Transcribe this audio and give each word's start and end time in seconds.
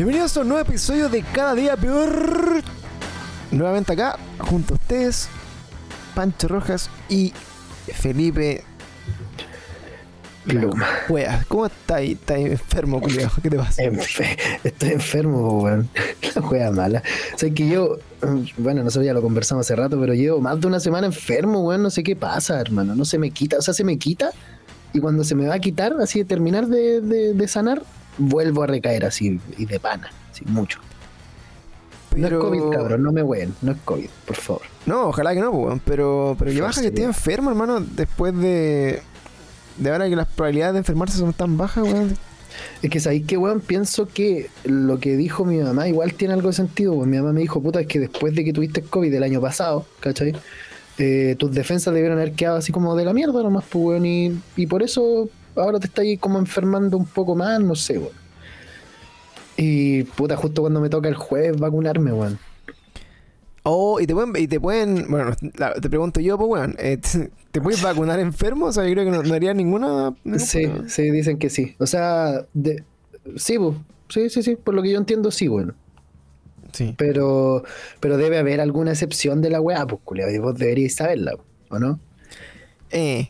Bienvenidos 0.00 0.34
a 0.38 0.40
un 0.40 0.48
nuevo 0.48 0.66
episodio 0.66 1.10
de 1.10 1.20
Cada 1.20 1.54
Día 1.54 1.76
Peor. 1.76 2.62
Nuevamente 3.50 3.92
acá, 3.92 4.18
junto 4.38 4.72
a 4.72 4.76
ustedes, 4.78 5.28
Pancho 6.14 6.48
Rojas 6.48 6.88
y 7.10 7.34
Felipe 7.86 8.64
Pluma. 10.46 10.86
Wea, 11.10 11.44
¿cómo 11.48 11.66
estás? 11.66 12.00
¿Estás 12.00 12.38
enfermo, 12.38 12.98
culiao? 13.02 13.30
¿Qué 13.42 13.50
te 13.50 13.58
pasa? 13.58 13.82
Enfe- 13.82 14.38
Estoy 14.64 14.88
enfermo, 14.92 15.60
weón. 15.64 15.90
La 16.34 16.40
wea 16.48 16.70
mala. 16.70 17.02
O 17.34 17.38
sea, 17.38 17.50
que 17.50 17.68
yo, 17.68 17.98
mm, 18.22 18.62
bueno, 18.62 18.82
nosotros 18.82 19.04
ya 19.04 19.12
lo 19.12 19.20
conversamos 19.20 19.66
hace 19.66 19.76
rato, 19.76 20.00
pero 20.00 20.14
llevo 20.14 20.40
más 20.40 20.58
de 20.62 20.66
una 20.66 20.80
semana 20.80 21.08
enfermo, 21.08 21.60
weón. 21.60 21.82
No 21.82 21.90
sé 21.90 22.02
qué 22.02 22.16
pasa, 22.16 22.58
hermano. 22.58 22.94
No 22.94 23.04
se 23.04 23.18
me 23.18 23.32
quita. 23.32 23.58
O 23.58 23.60
sea, 23.60 23.74
se 23.74 23.84
me 23.84 23.98
quita. 23.98 24.30
Y 24.94 25.00
cuando 25.00 25.24
se 25.24 25.34
me 25.34 25.46
va 25.46 25.56
a 25.56 25.58
quitar, 25.60 25.92
así 26.00 26.20
de 26.20 26.24
terminar 26.24 26.68
de, 26.68 27.02
de- 27.02 27.34
de 27.34 27.48
sanar, 27.48 27.82
vuelvo 28.20 28.62
a 28.62 28.66
recaer 28.66 29.04
así, 29.04 29.40
y 29.58 29.66
de 29.66 29.80
pana. 29.80 30.10
Así, 30.30 30.44
mucho. 30.46 30.78
No 32.16 32.26
es 32.26 32.32
COVID, 32.32 32.70
cabrón. 32.70 33.02
No 33.02 33.12
me 33.12 33.22
ween. 33.22 33.54
No 33.62 33.72
es 33.72 33.78
COVID, 33.84 34.08
por 34.26 34.36
favor. 34.36 34.62
No, 34.86 35.08
ojalá 35.08 35.34
que 35.34 35.40
no, 35.40 35.50
pues, 35.52 35.64
weón. 35.64 35.80
Pero, 35.84 36.36
pero 36.38 36.50
que 36.50 36.60
baja 36.60 36.80
que 36.80 36.88
estés 36.88 37.04
enfermo, 37.04 37.50
hermano, 37.50 37.80
después 37.80 38.36
de. 38.36 39.02
De 39.76 39.90
ahora 39.90 40.08
que 40.08 40.16
las 40.16 40.26
probabilidades 40.26 40.74
de 40.74 40.78
enfermarse 40.80 41.18
son 41.18 41.32
tan 41.32 41.56
bajas, 41.56 41.84
weón. 41.84 42.16
Es 42.82 42.90
que 42.90 42.98
sabéis 42.98 43.26
que, 43.26 43.36
weón, 43.36 43.60
pienso 43.60 44.08
que 44.08 44.50
lo 44.64 44.98
que 44.98 45.16
dijo 45.16 45.44
mi 45.44 45.58
mamá 45.58 45.88
igual 45.88 46.14
tiene 46.14 46.34
algo 46.34 46.48
de 46.48 46.54
sentido, 46.54 46.92
weón. 46.94 47.10
Mi 47.10 47.18
mamá 47.18 47.32
me 47.32 47.40
dijo, 47.40 47.62
puta, 47.62 47.80
es 47.80 47.86
que 47.86 48.00
después 48.00 48.34
de 48.34 48.44
que 48.44 48.52
tuviste 48.52 48.82
COVID 48.82 49.14
el 49.14 49.22
año 49.22 49.40
pasado, 49.40 49.86
¿cachai? 50.00 50.34
Eh, 50.98 51.36
tus 51.38 51.52
defensas 51.52 51.94
debieron 51.94 52.18
haber 52.18 52.32
quedado 52.32 52.58
así 52.58 52.72
como 52.72 52.94
de 52.96 53.04
la 53.04 53.14
mierda 53.14 53.42
nomás, 53.42 53.64
pues, 53.70 53.84
weón. 53.84 54.06
Y, 54.06 54.38
y 54.56 54.66
por 54.66 54.82
eso 54.82 55.28
ahora 55.56 55.78
te 55.80 55.86
estás 55.86 56.04
como 56.20 56.38
enfermando 56.38 56.96
un 56.96 57.06
poco 57.06 57.34
más, 57.36 57.60
no 57.60 57.74
sé, 57.74 57.98
weón. 57.98 58.12
Y, 59.56 60.04
puta, 60.04 60.36
justo 60.36 60.62
cuando 60.62 60.80
me 60.80 60.88
toca 60.88 61.08
el 61.08 61.14
jueves 61.14 61.58
vacunarme, 61.58 62.12
weón. 62.12 62.38
Oh, 63.62 64.00
y 64.00 64.06
te 64.06 64.14
pueden, 64.14 64.32
y 64.42 64.48
te 64.48 64.58
pueden, 64.58 65.06
bueno, 65.10 65.32
la- 65.58 65.74
te 65.74 65.90
pregunto 65.90 66.18
yo, 66.20 66.38
pues 66.38 66.48
weón, 66.50 66.76
eh, 66.78 66.96
¿te, 66.96 67.30
te 67.50 67.60
puedes 67.60 67.82
vacunar 67.82 68.18
enfermo? 68.18 68.66
O 68.66 68.72
sea, 68.72 68.84
yo 68.86 68.92
creo 68.92 69.04
que 69.04 69.10
no, 69.10 69.22
no 69.22 69.34
haría 69.34 69.52
ninguna. 69.52 70.14
Sí, 70.38 70.66
problema. 70.66 70.88
sí, 70.88 71.10
dicen 71.10 71.38
que 71.38 71.50
sí. 71.50 71.74
O 71.78 71.86
sea, 71.86 72.46
de, 72.54 72.84
sí, 73.36 73.58
pues. 73.58 73.76
Sí, 74.08 74.28
sí, 74.30 74.42
sí. 74.42 74.56
Por 74.56 74.74
lo 74.74 74.82
que 74.82 74.90
yo 74.90 74.98
entiendo, 74.98 75.30
sí, 75.30 75.48
weón. 75.48 75.74
Sí. 76.72 76.94
Pero, 76.96 77.64
pero 78.00 78.16
debe 78.16 78.38
haber 78.38 78.60
alguna 78.60 78.92
excepción 78.92 79.42
de 79.42 79.50
la 79.50 79.60
weá, 79.60 79.86
pues, 79.86 80.00
culiao, 80.04 80.30
y 80.30 80.38
vos 80.38 80.56
deberíais 80.56 80.94
saberla, 80.96 81.34
¿o 81.68 81.78
no? 81.78 82.00
Eh. 82.90 83.28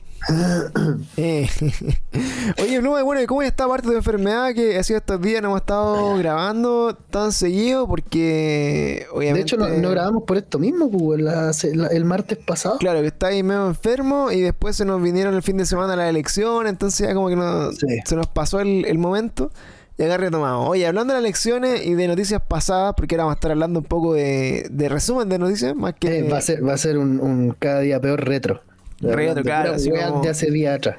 Eh. 1.16 1.48
Oye, 2.62 2.82
no, 2.82 3.04
bueno, 3.04 3.22
¿y 3.22 3.26
¿cómo 3.26 3.42
está 3.42 3.66
parte 3.68 3.86
de 3.88 3.92
tu 3.94 3.98
enfermedad 3.98 4.52
que 4.54 4.76
ha 4.78 4.82
sido 4.82 4.98
estos 4.98 5.20
días? 5.20 5.40
No 5.42 5.48
hemos 5.48 5.60
estado 5.60 6.16
grabando 6.16 6.94
tan 7.10 7.32
seguido 7.32 7.86
porque, 7.86 9.06
obviamente. 9.12 9.38
De 9.38 9.42
hecho, 9.42 9.56
no, 9.56 9.68
no 9.68 9.90
grabamos 9.90 10.24
por 10.24 10.36
esto 10.36 10.58
mismo, 10.58 10.90
pues, 10.90 11.20
la- 11.20 11.52
la- 11.74 11.86
el 11.88 12.04
martes 12.04 12.38
pasado. 12.38 12.78
Claro, 12.78 13.00
que 13.00 13.06
está 13.08 13.28
ahí 13.28 13.42
medio 13.42 13.66
enfermo 13.68 14.30
y 14.30 14.40
después 14.40 14.76
se 14.76 14.84
nos 14.84 15.00
vinieron 15.02 15.34
el 15.34 15.42
fin 15.42 15.56
de 15.56 15.66
semana 15.66 15.96
las 15.96 16.08
elecciones, 16.10 16.70
entonces 16.70 17.06
ya 17.08 17.14
como 17.14 17.28
que 17.28 17.36
no- 17.36 17.72
Sí. 17.72 17.86
se 18.04 18.16
nos 18.16 18.26
pasó 18.26 18.60
el, 18.60 18.84
el 18.86 18.98
momento 18.98 19.50
y 19.98 20.02
acá 20.02 20.16
retomamos. 20.16 20.68
Oye, 20.68 20.86
hablando 20.86 21.12
de 21.14 21.20
las 21.20 21.24
elecciones 21.26 21.84
y 21.84 21.94
de 21.94 22.08
noticias 22.08 22.40
pasadas, 22.46 22.94
porque 22.96 23.14
ahora 23.14 23.24
vamos 23.24 23.34
a 23.34 23.38
estar 23.38 23.50
hablando 23.50 23.80
un 23.80 23.86
poco 23.86 24.14
de, 24.14 24.66
de 24.70 24.88
resumen 24.88 25.28
de 25.28 25.38
noticias, 25.38 25.74
más 25.76 25.94
que... 25.98 26.20
Eh, 26.20 26.22
va 26.30 26.38
a 26.38 26.40
ser, 26.40 26.66
va 26.66 26.72
a 26.74 26.78
ser 26.78 26.98
un, 26.98 27.20
un 27.20 27.54
cada 27.58 27.80
día 27.80 28.00
peor 28.00 28.24
retro. 28.26 28.62
Retro, 29.00 29.34
De 29.36 29.42
claro, 29.42 29.64
pura 29.70 29.76
así 29.76 29.90
weá 29.90 30.08
como- 30.08 30.22
de 30.22 30.28
hace 30.30 30.50
días 30.50 30.76
atrás. 30.76 30.96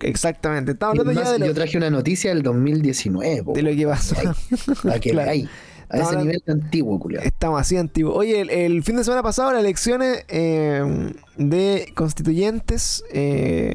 Exactamente, 0.00 0.72
estamos 0.72 0.96
Y 0.96 0.98
hablando 1.00 1.20
además, 1.20 1.38
ya 1.38 1.44
de 1.44 1.48
yo 1.48 1.54
traje 1.54 1.76
una 1.76 1.90
noticia 1.90 2.30
del 2.32 2.42
2019, 2.42 3.42
po, 3.42 3.52
de 3.52 3.62
lo 3.62 3.70
que 3.76 3.86
pasó. 3.86 4.16
para 4.82 4.98
que 4.98 5.10
Claro. 5.12 5.26
veáis. 5.26 5.44
A 5.46 5.96
Estamos 5.96 6.12
ese 6.12 6.18
hablando- 6.20 6.24
nivel 6.46 6.62
antiguo, 6.64 7.00
culiao. 7.00 7.22
Estamos 7.24 7.60
así 7.60 7.76
antiguos. 7.76 8.16
Oye, 8.16 8.40
el, 8.40 8.50
el 8.50 8.82
fin 8.84 8.96
de 8.96 9.02
semana 9.04 9.22
pasado 9.24 9.50
las 9.52 9.60
elecciones 9.60 10.24
eh, 10.28 11.12
de 11.36 11.92
constituyentes, 11.96 13.02
eh, 13.12 13.74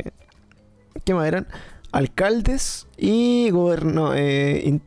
¿qué 1.04 1.14
más 1.14 1.28
eran? 1.28 1.46
Alcaldes 1.92 2.88
y 2.98 3.50
goberno- 3.52 4.14
eh, 4.16 4.80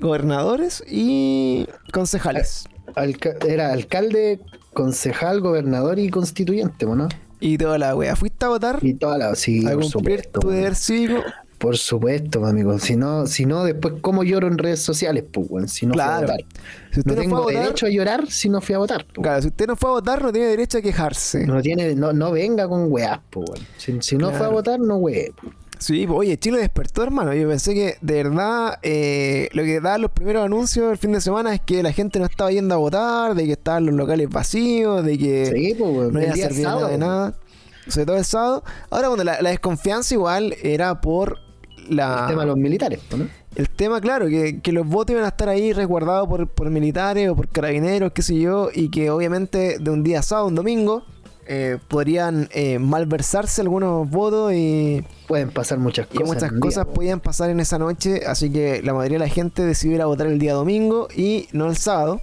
gobernadores 0.00 0.82
y 0.88 1.66
concejales. 1.92 2.64
Alca- 2.96 3.36
era 3.46 3.72
alcalde, 3.72 4.40
concejal, 4.72 5.40
gobernador 5.40 5.98
y 5.98 6.08
constituyente, 6.10 6.86
¿no? 6.86 7.08
Y 7.40 7.56
toda 7.58 7.78
la 7.78 7.94
wea. 7.96 8.14
¿Fuiste 8.16 8.44
a 8.44 8.48
votar? 8.48 8.78
Y 8.82 8.94
toda 8.94 9.18
la. 9.18 9.34
Sí, 9.34 9.66
a 9.66 9.72
por 9.72 9.80
cumplir 9.90 9.90
supuesto. 10.20 10.40
tu 10.40 10.50
deber 10.50 10.74
cívico. 10.74 11.22
Por 11.58 11.76
supuesto, 11.76 12.46
amigo. 12.46 12.78
Si 12.78 12.96
no, 12.96 13.26
si 13.26 13.44
no, 13.44 13.64
después, 13.64 13.94
¿cómo 14.00 14.22
lloro 14.24 14.46
en 14.46 14.56
redes 14.56 14.80
sociales, 14.80 15.24
pues, 15.30 15.46
weón? 15.50 15.68
Si 15.68 15.84
no 15.84 15.92
Claro. 15.92 16.26
fui 16.26 16.34
a 16.34 16.36
votar. 16.38 16.46
Si 16.90 17.00
usted 17.00 17.10
No 17.10 17.14
no, 17.16 17.20
tengo 17.22 17.36
fue 17.36 17.38
a 17.38 17.44
votar, 17.44 17.62
derecho 17.64 17.86
a 17.86 17.88
llorar 17.90 18.30
si 18.30 18.48
no 18.48 18.60
fui 18.62 18.74
a 18.74 18.78
votar, 18.78 19.04
po. 19.06 19.20
claro, 19.20 19.42
si 19.42 19.48
usted 19.48 19.66
no 19.66 19.76
fue 19.76 19.90
a 19.90 19.92
votar, 19.92 20.22
no 20.22 20.32
tiene 20.32 20.48
derecho 20.48 20.78
a 20.78 20.80
quejarse. 20.80 21.46
No 21.46 21.60
tiene, 21.60 21.94
no, 21.94 22.14
no 22.14 22.30
venga 22.32 22.66
con 22.66 22.90
weás, 22.90 23.20
po, 23.28 23.40
weón. 23.40 23.66
Si, 23.76 23.94
si 24.00 24.16
no 24.16 24.30
fue 24.32 24.46
a 24.46 24.48
votar, 24.48 24.80
no 24.80 24.96
weé. 24.96 25.32
po. 25.40 25.50
Sí, 25.80 26.06
pues, 26.06 26.18
oye, 26.18 26.38
Chile 26.38 26.58
despertó, 26.58 27.02
hermano. 27.02 27.34
Yo 27.34 27.48
pensé 27.48 27.74
que 27.74 27.96
de 28.02 28.22
verdad 28.22 28.78
eh, 28.82 29.48
lo 29.52 29.64
que 29.64 29.80
daban 29.80 30.02
los 30.02 30.10
primeros 30.10 30.44
anuncios 30.44 30.92
el 30.92 30.98
fin 30.98 31.12
de 31.12 31.20
semana 31.20 31.54
es 31.54 31.60
que 31.62 31.82
la 31.82 31.92
gente 31.92 32.18
no 32.18 32.26
estaba 32.26 32.52
yendo 32.52 32.74
a 32.74 32.78
votar, 32.78 33.34
de 33.34 33.46
que 33.46 33.52
estaban 33.52 33.86
los 33.86 33.94
locales 33.94 34.28
vacíos, 34.28 35.04
de 35.04 35.18
que 35.18 35.46
Sí, 35.46 35.74
pues, 35.78 36.12
no 36.12 36.20
iba 36.22 36.32
a 36.32 36.36
servir 36.36 36.64
nada 36.64 36.88
de 36.88 36.98
nada. 36.98 37.34
Sobre 37.88 38.06
todo 38.06 38.16
el 38.18 38.24
sábado. 38.26 38.62
Ahora, 38.90 39.08
bueno, 39.08 39.24
la, 39.24 39.40
la 39.40 39.50
desconfianza 39.50 40.14
igual 40.14 40.54
era 40.62 41.00
por 41.00 41.38
la, 41.88 42.20
El 42.20 42.28
tema 42.28 42.42
de 42.42 42.46
los 42.46 42.56
militares, 42.56 43.00
¿no? 43.16 43.26
el 43.56 43.68
tema, 43.68 44.00
claro, 44.00 44.28
que, 44.28 44.60
que 44.60 44.72
los 44.72 44.86
votos 44.86 45.12
iban 45.12 45.24
a 45.24 45.28
estar 45.28 45.48
ahí 45.48 45.72
resguardados 45.72 46.28
por, 46.28 46.46
por 46.48 46.70
militares 46.70 47.28
o 47.28 47.34
por 47.34 47.48
carabineros, 47.48 48.12
qué 48.12 48.22
sé 48.22 48.38
yo, 48.38 48.68
y 48.72 48.90
que 48.90 49.10
obviamente 49.10 49.78
de 49.78 49.90
un 49.90 50.02
día 50.02 50.22
sábado, 50.22 50.46
un 50.48 50.54
domingo, 50.54 51.04
eh, 51.52 51.78
podrían 51.88 52.48
eh, 52.52 52.78
malversarse 52.78 53.60
algunos 53.60 54.08
votos 54.08 54.52
y, 54.54 55.04
Pueden 55.26 55.50
pasar 55.50 55.78
muchas 55.78 56.06
y 56.12 56.18
cosas. 56.18 56.28
muchas 56.34 56.48
en 56.50 56.54
un 56.54 56.60
cosas 56.60 56.84
día, 56.84 56.92
po. 56.92 56.94
podían 56.94 57.18
pasar 57.18 57.50
en 57.50 57.58
esa 57.58 57.76
noche, 57.76 58.22
así 58.24 58.52
que 58.52 58.82
la 58.84 58.94
mayoría 58.94 59.18
de 59.18 59.24
la 59.24 59.28
gente 59.28 59.64
decidió 59.66 59.96
ir 59.96 60.02
a 60.02 60.06
votar 60.06 60.28
el 60.28 60.38
día 60.38 60.54
domingo 60.54 61.08
y 61.12 61.48
no 61.50 61.66
el 61.66 61.76
sábado. 61.76 62.20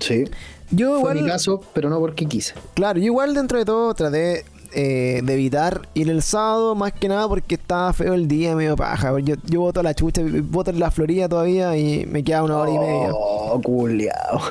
Sí. 0.00 0.24
Yo 0.70 0.90
Fue 0.90 0.98
igual, 0.98 1.22
mi 1.22 1.26
caso, 1.30 1.62
pero 1.72 1.88
no 1.88 1.98
porque 1.98 2.26
quise. 2.26 2.52
claro, 2.74 2.98
yo 2.98 3.06
igual 3.06 3.32
dentro 3.32 3.58
de 3.58 3.64
todo 3.64 3.94
traté 3.94 4.44
eh, 4.74 5.22
de 5.24 5.32
evitar 5.32 5.88
ir 5.94 6.10
el 6.10 6.20
sábado, 6.22 6.74
más 6.74 6.92
que 6.92 7.08
nada 7.08 7.26
porque 7.26 7.54
estaba 7.54 7.90
feo 7.94 8.12
el 8.12 8.28
día, 8.28 8.54
medio 8.54 8.76
paja. 8.76 9.18
Yo, 9.20 9.36
yo 9.46 9.60
voto 9.60 9.80
a 9.80 9.82
la 9.82 9.94
chucha, 9.94 10.20
voto 10.42 10.72
en 10.72 10.78
la 10.78 10.90
Florida 10.90 11.26
todavía 11.26 11.74
y 11.74 12.04
me 12.04 12.22
queda 12.22 12.42
una 12.42 12.58
hora 12.58 12.70
y 12.70 12.78
media. 12.78 13.08
Oh, 13.14 13.58
culiao. 13.62 14.42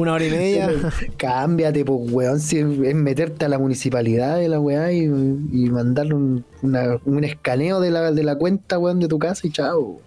Una 0.00 0.14
hora 0.14 0.24
y 0.24 0.30
media. 0.30 0.70
Cámbiate, 1.16 1.84
pues, 1.84 2.10
weón. 2.12 2.40
Si 2.40 2.58
es 2.58 2.94
meterte 2.94 3.44
a 3.44 3.48
la 3.48 3.58
municipalidad 3.58 4.36
de 4.38 4.48
la 4.48 4.58
weá 4.60 4.92
y, 4.92 5.04
y 5.04 5.70
mandarle 5.70 6.14
un, 6.14 6.44
una- 6.62 6.98
un 7.04 7.24
escaneo 7.24 7.80
de 7.80 7.90
la, 7.90 8.12
de 8.12 8.22
la 8.22 8.36
cuenta, 8.36 8.78
weón, 8.78 9.00
de 9.00 9.08
tu 9.08 9.18
casa 9.18 9.46
y 9.46 9.50
chao. 9.50 10.00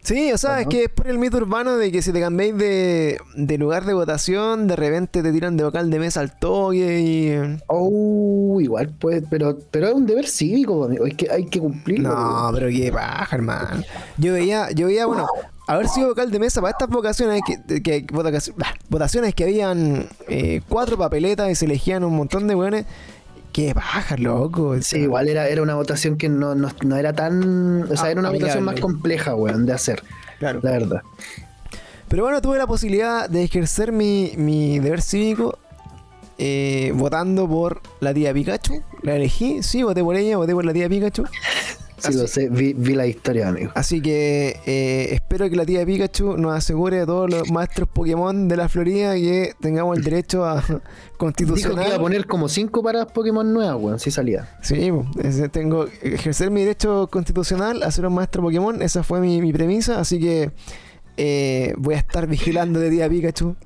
Sí, 0.00 0.32
o 0.32 0.38
sea, 0.38 0.60
es 0.60 0.68
que 0.68 0.84
es 0.84 0.88
por 0.88 1.08
el 1.08 1.18
mito 1.18 1.36
urbano 1.36 1.76
de 1.76 1.90
que 1.92 2.00
si 2.02 2.12
te 2.12 2.20
cambiáis 2.20 2.56
de, 2.56 3.18
de 3.36 3.58
lugar 3.58 3.84
de 3.84 3.92
votación, 3.92 4.66
de 4.68 4.76
repente 4.76 5.22
te 5.22 5.32
tiran 5.32 5.56
de 5.56 5.64
vocal 5.64 5.90
de 5.90 5.98
mesa 5.98 6.20
al 6.20 6.38
toque 6.38 7.00
y... 7.00 7.60
Oh, 7.66 8.58
igual 8.60 8.94
pues, 8.98 9.24
pero, 9.28 9.58
pero 9.70 9.88
es 9.88 9.94
un 9.94 10.06
deber 10.06 10.26
cívico, 10.28 10.84
amigo. 10.84 11.04
Es 11.04 11.14
que 11.14 11.30
hay 11.30 11.46
que 11.46 11.58
cumplirlo. 11.58 12.10
No, 12.10 12.50
pero 12.54 12.68
qué 12.68 12.90
paja, 12.92 13.36
hermano. 13.36 13.82
Yo 14.16 14.32
veía, 14.32 14.70
yo 14.70 14.86
veía, 14.86 15.04
bueno, 15.04 15.26
haber 15.68 15.88
sido 15.88 16.08
vocal 16.08 16.30
de 16.30 16.38
mesa 16.38 16.60
para 16.60 16.72
estas 16.72 16.88
vocaciones 16.88 17.42
que, 17.46 18.06
votaciones 18.88 19.34
que 19.34 19.44
habían 19.44 20.08
eh, 20.26 20.62
cuatro 20.68 20.96
papeletas 20.96 21.50
y 21.50 21.54
se 21.54 21.66
elegían 21.66 22.04
un 22.04 22.16
montón 22.16 22.48
de 22.48 22.54
weones. 22.54 22.86
Qué 23.52 23.74
paja, 23.74 24.16
loco. 24.16 24.76
Sí, 24.76 24.82
sea, 24.82 24.98
igual 25.00 25.28
era, 25.28 25.48
era 25.48 25.62
una 25.62 25.74
votación 25.74 26.16
que 26.16 26.28
no, 26.28 26.54
no, 26.54 26.70
no 26.82 26.96
era 26.96 27.12
tan. 27.12 27.84
O 27.84 27.96
sea, 27.96 28.06
Ah, 28.06 28.10
era 28.10 28.20
una 28.20 28.30
votación 28.30 28.64
más 28.64 28.80
compleja, 28.80 29.34
weón, 29.34 29.66
de 29.66 29.72
hacer. 29.72 30.02
Claro. 30.38 30.60
La 30.62 30.70
verdad. 30.70 31.02
Pero 32.08 32.22
bueno, 32.22 32.40
tuve 32.40 32.58
la 32.58 32.66
posibilidad 32.66 33.28
de 33.28 33.44
ejercer 33.44 33.92
mi, 33.92 34.32
mi 34.36 34.78
deber 34.78 35.02
cívico 35.02 35.58
eh, 36.38 36.92
votando 36.94 37.48
por 37.48 37.82
la 38.00 38.14
tía 38.14 38.32
Pikachu. 38.32 38.82
La 39.02 39.16
elegí, 39.16 39.62
sí, 39.62 39.82
voté 39.82 40.02
por 40.02 40.16
ella, 40.16 40.36
voté 40.36 40.54
por 40.54 40.64
la 40.64 40.72
tía 40.72 40.88
Pikachu. 40.88 41.24
Sí, 41.98 42.12
lo 42.14 42.26
sé, 42.26 42.48
vi, 42.48 42.72
vi 42.72 42.94
la 42.94 43.06
historia, 43.06 43.48
amigo. 43.48 43.72
Así 43.74 44.00
que 44.00 44.60
eh, 44.66 45.08
espero 45.12 45.48
que 45.50 45.56
la 45.56 45.64
tía 45.66 45.84
Pikachu 45.84 46.36
nos 46.36 46.54
asegure 46.56 47.00
a 47.00 47.06
todos 47.06 47.30
los 47.30 47.50
maestros 47.50 47.88
Pokémon 47.88 48.48
de 48.48 48.56
la 48.56 48.68
Florida 48.68 49.14
que 49.14 49.52
tengamos 49.60 49.96
el 49.98 50.04
derecho 50.04 50.44
a 50.44 50.62
Dijo 50.62 50.80
constitucional. 51.16 51.84
que 51.84 51.88
iba 51.88 51.96
a 51.96 52.00
poner 52.00 52.26
como 52.26 52.48
cinco 52.48 52.82
paradas 52.82 53.10
Pokémon 53.12 53.52
nuevas, 53.52 53.76
weón, 53.82 53.98
si 53.98 54.10
salía. 54.10 54.48
Sí, 54.62 54.90
po, 54.90 55.06
ese 55.22 55.48
tengo 55.48 55.86
ejercer 56.02 56.50
mi 56.50 56.60
derecho 56.60 57.08
constitucional 57.08 57.82
a 57.82 57.90
ser 57.90 58.06
un 58.06 58.14
maestro 58.14 58.42
Pokémon. 58.42 58.80
Esa 58.82 59.02
fue 59.02 59.20
mi, 59.20 59.40
mi 59.40 59.52
premisa, 59.52 59.98
así 60.00 60.20
que 60.20 60.52
eh, 61.16 61.74
voy 61.76 61.94
a 61.96 61.98
estar 61.98 62.26
vigilando 62.28 62.78
de 62.78 62.90
tía 62.90 63.08
Pikachu 63.08 63.56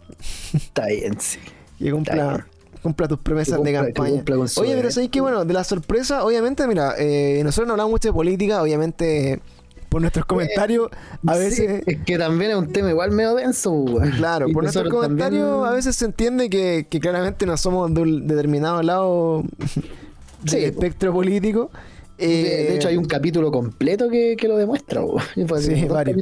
Está 0.55 0.87
bien, 0.87 1.21
sí. 1.21 1.39
que 1.79 1.91
cumpla, 1.91 2.15
bien. 2.15 2.45
Cumpla 2.83 3.09
tus 3.09 3.19
promesas 3.19 3.63
de 3.63 3.73
campaña. 3.73 4.23
Oye, 4.57 4.75
pero 4.77 4.91
sabéis 4.91 5.11
que 5.11 5.21
bueno, 5.21 5.45
de 5.45 5.55
la 5.55 5.65
sorpresa, 5.65 6.25
obviamente, 6.25 6.67
mira, 6.67 6.95
eh, 6.99 7.41
nosotros 7.45 7.67
no 7.69 7.75
hablamos 7.75 7.93
mucho 7.93 8.09
de 8.09 8.13
política, 8.13 8.61
obviamente 8.63 9.41
por 9.89 10.01
nuestros 10.01 10.25
comentarios, 10.25 10.89
a 11.27 11.35
Sí, 11.35 11.39
veces. 11.41 11.83
es 11.87 11.99
que 12.07 12.17
también 12.17 12.53
es 12.53 12.57
un 12.57 12.73
tema 12.73 12.89
igual 12.89 13.11
medio 13.11 13.35
denso, 13.35 13.71
weón. 13.73 14.11
Claro, 14.13 14.49
Y 14.49 14.53
por 14.55 14.63
nuestros 14.63 14.89
comentarios 14.89 15.47
también- 15.47 15.69
a 15.69 15.71
veces 15.73 15.95
se 15.97 16.07
entiende 16.07 16.49
que, 16.49 16.87
que 16.89 16.99
claramente 16.99 17.45
no 17.45 17.57
somos 17.59 17.93
de 17.93 18.01
un 18.01 18.27
determinado 18.27 18.83
lado 18.83 19.43
Sí, 20.47 20.61
del 20.61 20.73
po. 20.73 20.81
espectro 20.81 21.13
político. 21.13 21.71
De, 22.19 22.27
de 22.27 22.69
Eh, 22.73 22.77
hecho, 22.77 22.89
hay 22.89 22.97
un 22.97 23.05
capítulo 23.05 23.51
completo 23.53 24.09
que, 24.09 24.35
que 24.39 24.49
lo 24.49 24.57
demuestra, 24.57 25.03
weón. 25.03 25.23
Y 25.37 25.45
fue 25.45 25.59
así, 25.59 25.75
Sí, 25.75 25.85
varios. 25.85 26.17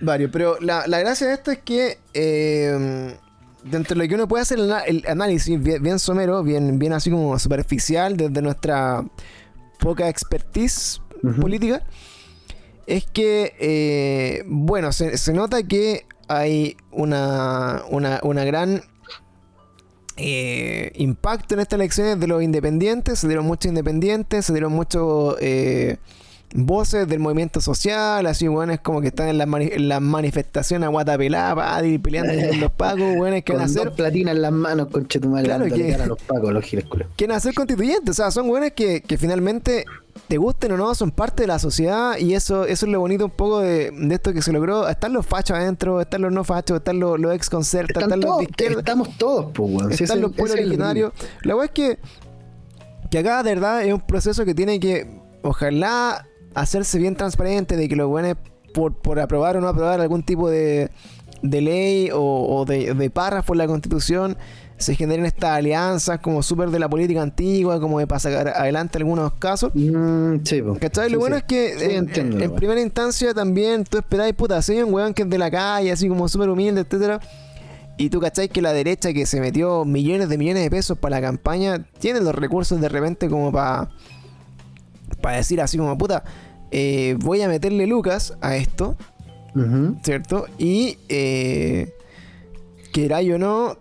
Varios, 0.00 0.30
pero 0.32 0.58
la, 0.60 0.86
la 0.88 0.98
gracia 0.98 1.28
de 1.28 1.34
esto 1.34 1.50
es 1.52 1.58
que 1.58 1.98
eh, 2.14 3.14
dentro 3.64 3.94
de 3.94 4.04
lo 4.04 4.08
que 4.08 4.14
uno 4.14 4.28
puede 4.28 4.42
hacer 4.42 4.58
el, 4.58 5.04
análisis 5.06 5.60
bien, 5.62 5.82
bien 5.82 5.98
somero, 5.98 6.42
bien, 6.42 6.78
bien 6.78 6.92
así 6.92 7.10
como 7.10 7.38
superficial 7.38 8.16
desde 8.16 8.42
nuestra 8.42 9.04
poca 9.80 10.08
expertise 10.08 11.00
política, 11.40 11.82
es 12.86 13.06
que, 13.06 13.54
eh, 13.58 14.44
bueno, 14.46 14.92
se, 14.92 15.16
se 15.16 15.32
nota 15.32 15.62
que 15.62 16.06
hay 16.28 16.76
una, 16.90 17.82
una, 17.88 18.20
una 18.22 18.44
gran 18.44 18.82
eh, 20.16 20.92
impacto 20.94 21.54
en 21.54 21.60
estas 21.60 21.78
elecciones 21.78 22.20
de 22.20 22.26
los 22.26 22.42
independientes, 22.42 23.18
se 23.18 23.26
dieron 23.26 23.46
muchos 23.46 23.68
independientes, 23.68 24.46
se 24.46 24.52
dieron 24.52 24.72
muchos 24.72 25.36
eh, 25.40 25.96
voces 26.56 27.08
del 27.08 27.18
movimiento 27.18 27.60
social, 27.60 28.24
así 28.26 28.48
weones 28.48 28.78
como 28.80 29.00
que 29.00 29.08
están 29.08 29.26
en 29.28 29.38
las 29.38 29.48
mani- 29.48 29.76
manifestaciones 30.00 30.86
a 30.86 30.90
y 31.84 31.98
peleando 31.98 32.32
con 32.50 32.60
los 32.60 32.70
pagos, 32.72 33.16
weones 33.16 33.42
que 33.42 33.52
van 33.52 33.62
a 33.62 33.64
hacer 33.64 33.86
dos 33.86 33.94
platinas 33.94 34.36
en 34.36 34.42
las 34.42 34.52
manos, 34.52 34.86
Claro 35.44 35.64
que- 35.74 35.94
a 35.94 36.06
los 36.06 36.22
pacos, 36.22 36.52
los 36.52 36.64
constituyentes, 37.54 38.10
o 38.10 38.14
sea, 38.14 38.30
son 38.30 38.46
buenas 38.46 38.70
que, 38.70 39.02
que 39.02 39.18
finalmente 39.18 39.84
te 40.28 40.36
gusten 40.36 40.70
o 40.72 40.76
no, 40.76 40.94
son 40.94 41.10
parte 41.10 41.42
de 41.42 41.48
la 41.48 41.58
sociedad 41.58 42.16
y 42.18 42.34
eso, 42.34 42.64
eso 42.66 42.86
es 42.86 42.92
lo 42.92 43.00
bonito 43.00 43.24
un 43.24 43.32
poco 43.32 43.58
de, 43.58 43.90
de 43.90 44.14
esto 44.14 44.32
que 44.32 44.40
se 44.40 44.52
logró. 44.52 44.86
Están 44.88 45.12
los 45.12 45.26
fachos 45.26 45.56
adentro, 45.58 46.00
están 46.00 46.22
los 46.22 46.30
no 46.32 46.44
fachos, 46.44 46.76
están 46.78 47.00
los, 47.00 47.18
los 47.18 47.34
ex 47.34 47.50
concertas, 47.50 47.96
Están 47.96 48.04
están 48.04 48.20
los 48.20 48.28
todos, 48.28 48.38
de 48.38 48.44
izquierda, 48.44 48.78
estamos 48.78 49.18
todos, 49.18 49.46
pues, 49.52 49.70
weón. 49.72 49.92
Están 49.92 50.20
los 50.20 50.30
ese 50.30 50.38
pueblos 50.38 50.56
el 50.60 50.66
originarios. 50.68 51.12
La 51.42 51.54
verdad 51.56 51.64
es 51.64 51.70
que, 51.72 51.98
que 53.10 53.18
acá 53.18 53.42
de 53.42 53.54
verdad 53.56 53.84
es 53.84 53.92
un 53.92 54.00
proceso 54.02 54.44
que 54.44 54.54
tiene 54.54 54.78
que, 54.78 55.20
ojalá, 55.42 56.26
hacerse 56.54 56.98
bien 56.98 57.16
transparente 57.16 57.76
de 57.76 57.88
que 57.88 57.96
los 57.96 58.08
buenos 58.08 58.36
por, 58.72 58.94
por 58.96 59.20
aprobar 59.20 59.56
o 59.56 59.60
no 59.60 59.68
aprobar 59.68 60.00
algún 60.00 60.22
tipo 60.22 60.50
de, 60.50 60.90
de 61.42 61.60
ley 61.60 62.10
o, 62.12 62.20
o 62.20 62.64
de, 62.64 62.94
de 62.94 63.10
párrafo 63.10 63.54
en 63.54 63.58
la 63.58 63.66
constitución 63.66 64.36
se 64.76 64.96
generen 64.96 65.24
estas 65.24 65.50
alianzas 65.50 66.18
como 66.18 66.42
súper 66.42 66.70
de 66.70 66.80
la 66.80 66.88
política 66.88 67.22
antigua, 67.22 67.78
como 67.80 68.00
de 68.00 68.08
pasar 68.08 68.48
adelante 68.48 68.98
algunos 68.98 69.32
casos. 69.34 69.70
Mm, 69.72 70.38
sí. 70.42 70.60
¿Cachai? 70.80 71.06
Sí, 71.06 71.12
lo 71.12 71.20
bueno 71.20 71.36
sí. 71.36 71.42
es 71.42 71.44
que 71.46 71.84
en, 71.84 71.90
entiendo, 72.08 72.36
en- 72.36 72.42
en 72.42 72.48
weón. 72.50 72.56
primera 72.58 72.80
instancia 72.80 73.32
también 73.32 73.84
tú 73.84 73.98
esperáis, 73.98 74.34
puta, 74.34 74.58
hay 74.66 74.82
un 74.82 74.92
weón 74.92 75.14
que 75.14 75.22
es 75.22 75.30
de 75.30 75.38
la 75.38 75.48
calle, 75.50 75.92
así 75.92 76.08
como 76.08 76.28
súper 76.28 76.48
humilde, 76.48 76.80
etcétera. 76.80 77.20
Y 77.96 78.10
tú 78.10 78.18
cachai 78.18 78.48
que 78.48 78.60
la 78.60 78.72
derecha 78.72 79.12
que 79.12 79.24
se 79.26 79.40
metió 79.40 79.84
millones 79.84 80.28
de 80.28 80.36
millones 80.38 80.64
de 80.64 80.70
pesos 80.70 80.98
para 80.98 81.20
la 81.20 81.22
campaña 81.24 81.86
tiene 82.00 82.20
los 82.20 82.34
recursos 82.34 82.80
de 82.80 82.88
repente 82.88 83.28
como 83.28 83.52
para 83.52 83.90
para 85.20 85.36
decir 85.36 85.60
así 85.60 85.78
como 85.78 85.96
puta, 85.96 86.24
eh, 86.76 87.16
voy 87.20 87.40
a 87.42 87.48
meterle 87.48 87.86
lucas 87.86 88.34
a 88.40 88.56
esto. 88.56 88.96
¿cierto? 90.02 90.46
Y 90.58 90.98
eh, 91.08 91.94
queráis 92.92 93.32
o 93.34 93.38
no 93.38 93.78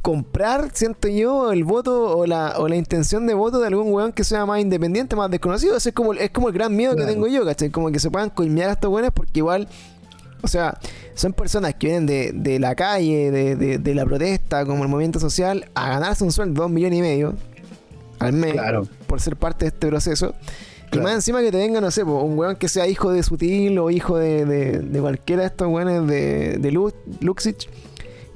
comprar, 0.00 0.70
siento 0.72 1.08
yo, 1.08 1.52
el 1.52 1.64
voto 1.64 2.16
o 2.16 2.26
la, 2.26 2.54
o 2.58 2.68
la 2.68 2.76
intención 2.76 3.26
de 3.26 3.34
voto 3.34 3.58
de 3.60 3.66
algún 3.66 3.92
weón 3.92 4.12
que 4.12 4.22
sea 4.24 4.46
más 4.46 4.60
independiente, 4.60 5.16
más 5.16 5.30
desconocido. 5.30 5.76
Ese 5.76 5.88
es 5.90 5.94
como, 5.94 6.14
es 6.14 6.30
como 6.30 6.48
el 6.48 6.54
gran 6.54 6.74
miedo 6.74 6.94
Claro. 6.94 7.06
que 7.08 7.12
tengo 7.12 7.26
yo, 7.26 7.44
¿cachai? 7.44 7.70
Como 7.70 7.90
que 7.90 7.98
se 7.98 8.10
puedan 8.10 8.30
coimear 8.30 8.70
a 8.70 8.72
estos 8.74 8.90
weones 8.90 9.10
porque 9.12 9.40
igual, 9.40 9.68
o 10.42 10.48
sea, 10.48 10.78
son 11.14 11.32
personas 11.32 11.74
que 11.74 11.88
vienen 11.88 12.06
de, 12.06 12.30
de 12.32 12.58
la 12.60 12.74
calle, 12.76 13.30
de, 13.32 13.56
de- 13.56 13.78
de 13.78 13.94
la 13.94 14.04
protesta, 14.04 14.64
como 14.64 14.84
el 14.84 14.88
movimiento 14.88 15.18
social, 15.20 15.68
a 15.74 15.90
ganarse 15.90 16.22
un 16.24 16.30
sueldo 16.32 16.54
de 16.54 16.60
dos 16.60 16.70
millones 16.70 16.98
y 17.00 17.02
medio 17.02 17.34
al 18.20 18.32
mes 18.32 18.52
Claro. 18.52 18.86
por 19.08 19.20
ser 19.20 19.36
parte 19.36 19.64
de 19.64 19.68
este 19.70 19.88
proceso. 19.88 20.34
Y 20.96 21.00
más 21.00 21.14
encima 21.14 21.40
que 21.42 21.50
te 21.50 21.58
venga, 21.58 21.80
no 21.80 21.90
sé, 21.90 22.04
po, 22.04 22.20
un 22.22 22.38
weón 22.38 22.56
que 22.56 22.68
sea 22.68 22.86
hijo 22.86 23.12
de 23.12 23.22
Sutil 23.22 23.78
o 23.78 23.90
hijo 23.90 24.16
de, 24.18 24.44
de, 24.44 24.78
de 24.80 25.00
cualquiera 25.00 25.42
de 25.42 25.48
estos 25.48 25.68
weones 25.68 26.06
de, 26.06 26.58
de 26.58 26.72
Lu- 26.72 26.92
Luxich 27.20 27.68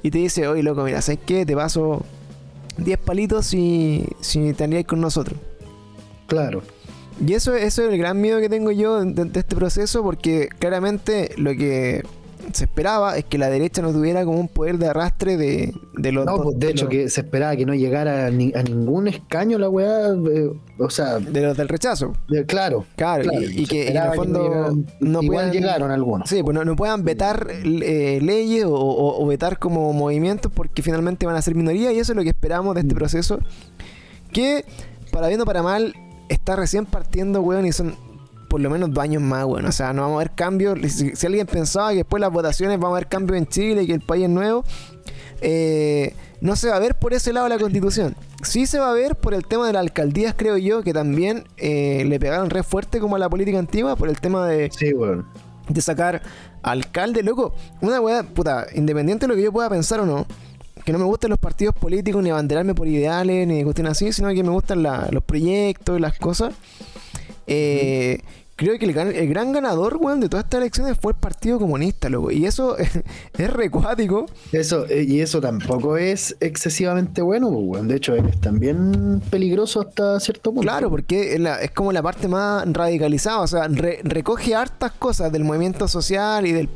y 0.03 0.11
te 0.11 0.17
dice, 0.19 0.47
oye, 0.47 0.63
loco, 0.63 0.83
mira, 0.83 1.01
¿sabes 1.01 1.19
qué? 1.25 1.45
Te 1.45 1.55
paso 1.55 2.03
10 2.77 2.97
palitos 2.99 3.45
si, 3.45 4.05
si 4.19 4.53
te 4.53 4.63
alías 4.63 4.85
con 4.85 4.99
nosotros. 5.01 5.37
Claro. 6.27 6.61
Y 7.25 7.33
eso, 7.33 7.53
eso 7.55 7.83
es 7.83 7.89
el 7.91 7.97
gran 7.97 8.19
miedo 8.19 8.39
que 8.39 8.49
tengo 8.49 8.71
yo 8.71 9.03
de, 9.03 9.25
de 9.25 9.39
este 9.39 9.55
proceso 9.55 10.01
porque 10.01 10.49
claramente 10.59 11.33
lo 11.37 11.51
que 11.51 12.03
se 12.53 12.65
esperaba 12.65 13.17
es 13.17 13.25
que 13.25 13.37
la 13.37 13.49
derecha 13.49 13.81
no 13.81 13.91
tuviera 13.91 14.23
como 14.25 14.39
un 14.39 14.47
poder 14.47 14.77
de 14.77 14.87
arrastre 14.87 15.37
de, 15.37 15.73
de 15.97 16.11
los... 16.11 16.25
No, 16.25 16.37
pues, 16.41 16.59
de 16.59 16.69
hecho, 16.71 16.85
los- 16.85 16.91
que 16.91 17.09
se 17.09 17.21
esperaba 17.21 17.55
que 17.55 17.65
no 17.65 17.73
llegara 17.73 18.27
a, 18.27 18.29
ni- 18.31 18.51
a 18.55 18.63
ningún 18.63 19.07
escaño 19.07 19.57
la 19.57 19.69
weá. 19.69 20.09
eh, 20.09 20.51
o 20.79 20.89
sea, 20.89 21.19
de 21.19 21.41
los 21.41 21.55
del 21.57 21.67
rechazo. 21.67 22.13
de- 22.27 22.45
claro. 22.45 22.85
Claro, 22.95 23.23
claro, 23.23 23.41
y, 23.41 23.65
que 23.65 23.89
en 23.89 23.97
el 23.97 24.13
fondo 24.13 24.43
llegaran- 24.43 24.85
no 24.99 25.21
igual 25.23 25.37
puedan- 25.47 25.51
llegaron 25.51 25.91
algunos. 25.91 26.29
Sí, 26.29 26.43
pues 26.43 26.53
no, 26.55 26.65
no 26.65 26.75
puedan 26.75 27.03
vetar 27.03 27.47
eh, 27.63 28.19
leyes 28.21 28.65
o, 28.65 28.73
o- 28.73 29.23
o 29.23 29.27
vetar 29.27 29.59
como 29.59 29.93
movimientos 29.93 30.51
porque 30.53 30.81
finalmente 30.81 31.25
van 31.25 31.35
a 31.35 31.41
ser 31.41 31.55
minoría 31.55 31.91
y 31.91 31.99
eso 31.99 32.11
es 32.13 32.15
lo 32.15 32.23
que 32.23 32.29
esperamos 32.29 32.75
de 32.75 32.81
este 32.81 32.93
Mm. 32.93 32.97
proceso. 32.97 33.39
Que, 34.31 34.65
para 35.11 35.27
bien 35.27 35.41
o 35.41 35.45
para 35.45 35.61
mal, 35.61 35.93
está 36.29 36.55
recién 36.55 36.85
partiendo, 36.85 37.41
weón, 37.41 37.65
y 37.65 37.71
son 37.73 37.95
por 38.51 38.59
lo 38.59 38.69
menos 38.69 38.93
dos 38.93 39.01
años 39.01 39.21
más, 39.23 39.45
weón. 39.45 39.65
O 39.65 39.71
sea, 39.71 39.93
no 39.93 40.01
vamos 40.01 40.17
a 40.17 40.19
ver 40.19 40.31
cambios. 40.35 40.77
Si, 40.91 41.15
si 41.15 41.25
alguien 41.25 41.47
pensaba 41.47 41.91
que 41.91 41.97
después 41.97 42.19
de 42.19 42.25
las 42.27 42.33
votaciones 42.33 42.77
vamos 42.79 42.97
a 42.97 42.99
ver 42.99 43.07
cambios 43.07 43.37
en 43.37 43.47
Chile 43.47 43.83
y 43.83 43.87
que 43.87 43.93
el 43.93 44.01
país 44.01 44.25
es 44.25 44.29
nuevo, 44.29 44.65
eh, 45.39 46.13
no 46.41 46.55
se 46.55 46.69
va 46.69 46.75
a 46.75 46.79
ver 46.79 46.95
por 46.95 47.13
ese 47.13 47.31
lado 47.33 47.47
la 47.47 47.57
constitución. 47.57 48.15
Sí 48.43 48.65
se 48.67 48.77
va 48.79 48.89
a 48.89 48.93
ver 48.93 49.15
por 49.15 49.33
el 49.33 49.45
tema 49.45 49.67
de 49.67 49.73
las 49.73 49.81
alcaldías, 49.81 50.35
creo 50.37 50.57
yo, 50.57 50.83
que 50.83 50.91
también 50.93 51.45
eh, 51.57 52.03
le 52.07 52.19
pegaron 52.19 52.49
re 52.49 52.61
fuerte 52.63 52.99
como 52.99 53.15
a 53.15 53.19
la 53.19 53.29
política 53.29 53.57
antigua 53.57 53.95
por 53.95 54.09
el 54.09 54.19
tema 54.19 54.45
de 54.47 54.69
Sí, 54.71 54.93
weón. 54.93 55.25
de 55.69 55.81
sacar 55.81 56.21
alcalde, 56.61 57.23
loco. 57.23 57.53
Una 57.79 58.01
weá, 58.01 58.23
puta, 58.23 58.67
independiente 58.75 59.25
de 59.25 59.29
lo 59.29 59.35
que 59.35 59.43
yo 59.43 59.51
pueda 59.53 59.69
pensar 59.69 59.99
o 60.01 60.05
no, 60.05 60.25
que 60.83 60.91
no 60.91 60.97
me 60.99 61.05
gustan 61.05 61.29
los 61.29 61.39
partidos 61.39 61.73
políticos, 61.75 62.21
ni 62.23 62.31
abanderarme 62.31 62.73
por 62.75 62.87
ideales, 62.87 63.47
ni 63.47 63.63
cuestiones 63.63 63.91
así, 63.91 64.11
sino 64.11 64.29
que 64.33 64.43
me 64.43 64.49
gustan 64.49 64.83
la- 64.83 65.07
los 65.11 65.23
proyectos, 65.23 66.01
las 66.01 66.17
cosas. 66.19 66.53
Eh, 67.47 68.19
Creo 68.61 68.77
que 68.77 68.85
el 68.85 68.93
gran, 68.93 69.07
el 69.15 69.27
gran 69.27 69.51
ganador, 69.51 69.97
weón, 69.99 70.19
de 70.19 70.29
todas 70.29 70.43
estas 70.45 70.59
elecciones 70.61 70.95
fue 71.01 71.13
el 71.13 71.17
Partido 71.17 71.57
Comunista, 71.57 72.09
loco. 72.09 72.29
Y 72.29 72.45
eso 72.45 72.77
es 73.37 73.49
recuático. 73.51 74.27
Eso, 74.51 74.85
eh, 74.87 75.03
y 75.07 75.19
eso 75.21 75.41
tampoco 75.41 75.97
es 75.97 76.37
excesivamente 76.39 77.23
bueno, 77.23 77.49
pues, 77.49 77.63
weón. 77.65 77.87
De 77.87 77.95
hecho, 77.95 78.13
es 78.15 78.39
también 78.39 79.19
peligroso 79.31 79.81
hasta 79.81 80.19
cierto 80.19 80.51
punto. 80.51 80.61
Claro, 80.61 80.91
porque 80.91 81.33
es, 81.33 81.39
la- 81.39 81.59
es 81.59 81.71
como 81.71 81.91
la 81.91 82.03
parte 82.03 82.27
más 82.27 82.71
radicalizada, 82.71 83.39
o 83.41 83.47
sea, 83.47 83.67
re- 83.67 83.99
recoge 84.03 84.53
hartas 84.53 84.91
cosas 84.91 85.31
del 85.31 85.43
movimiento 85.43 85.87
social 85.87 86.45
y 86.45 86.51
del 86.51 86.69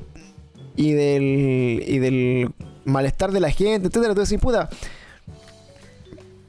y 0.76 0.92
del 0.94 1.84
y 1.88 2.00
del 2.00 2.50
malestar 2.84 3.32
de 3.32 3.40
la 3.42 3.52
gente, 3.52 3.90
etcétera. 3.90 4.14
Decís, 4.16 4.40
puta, 4.40 4.70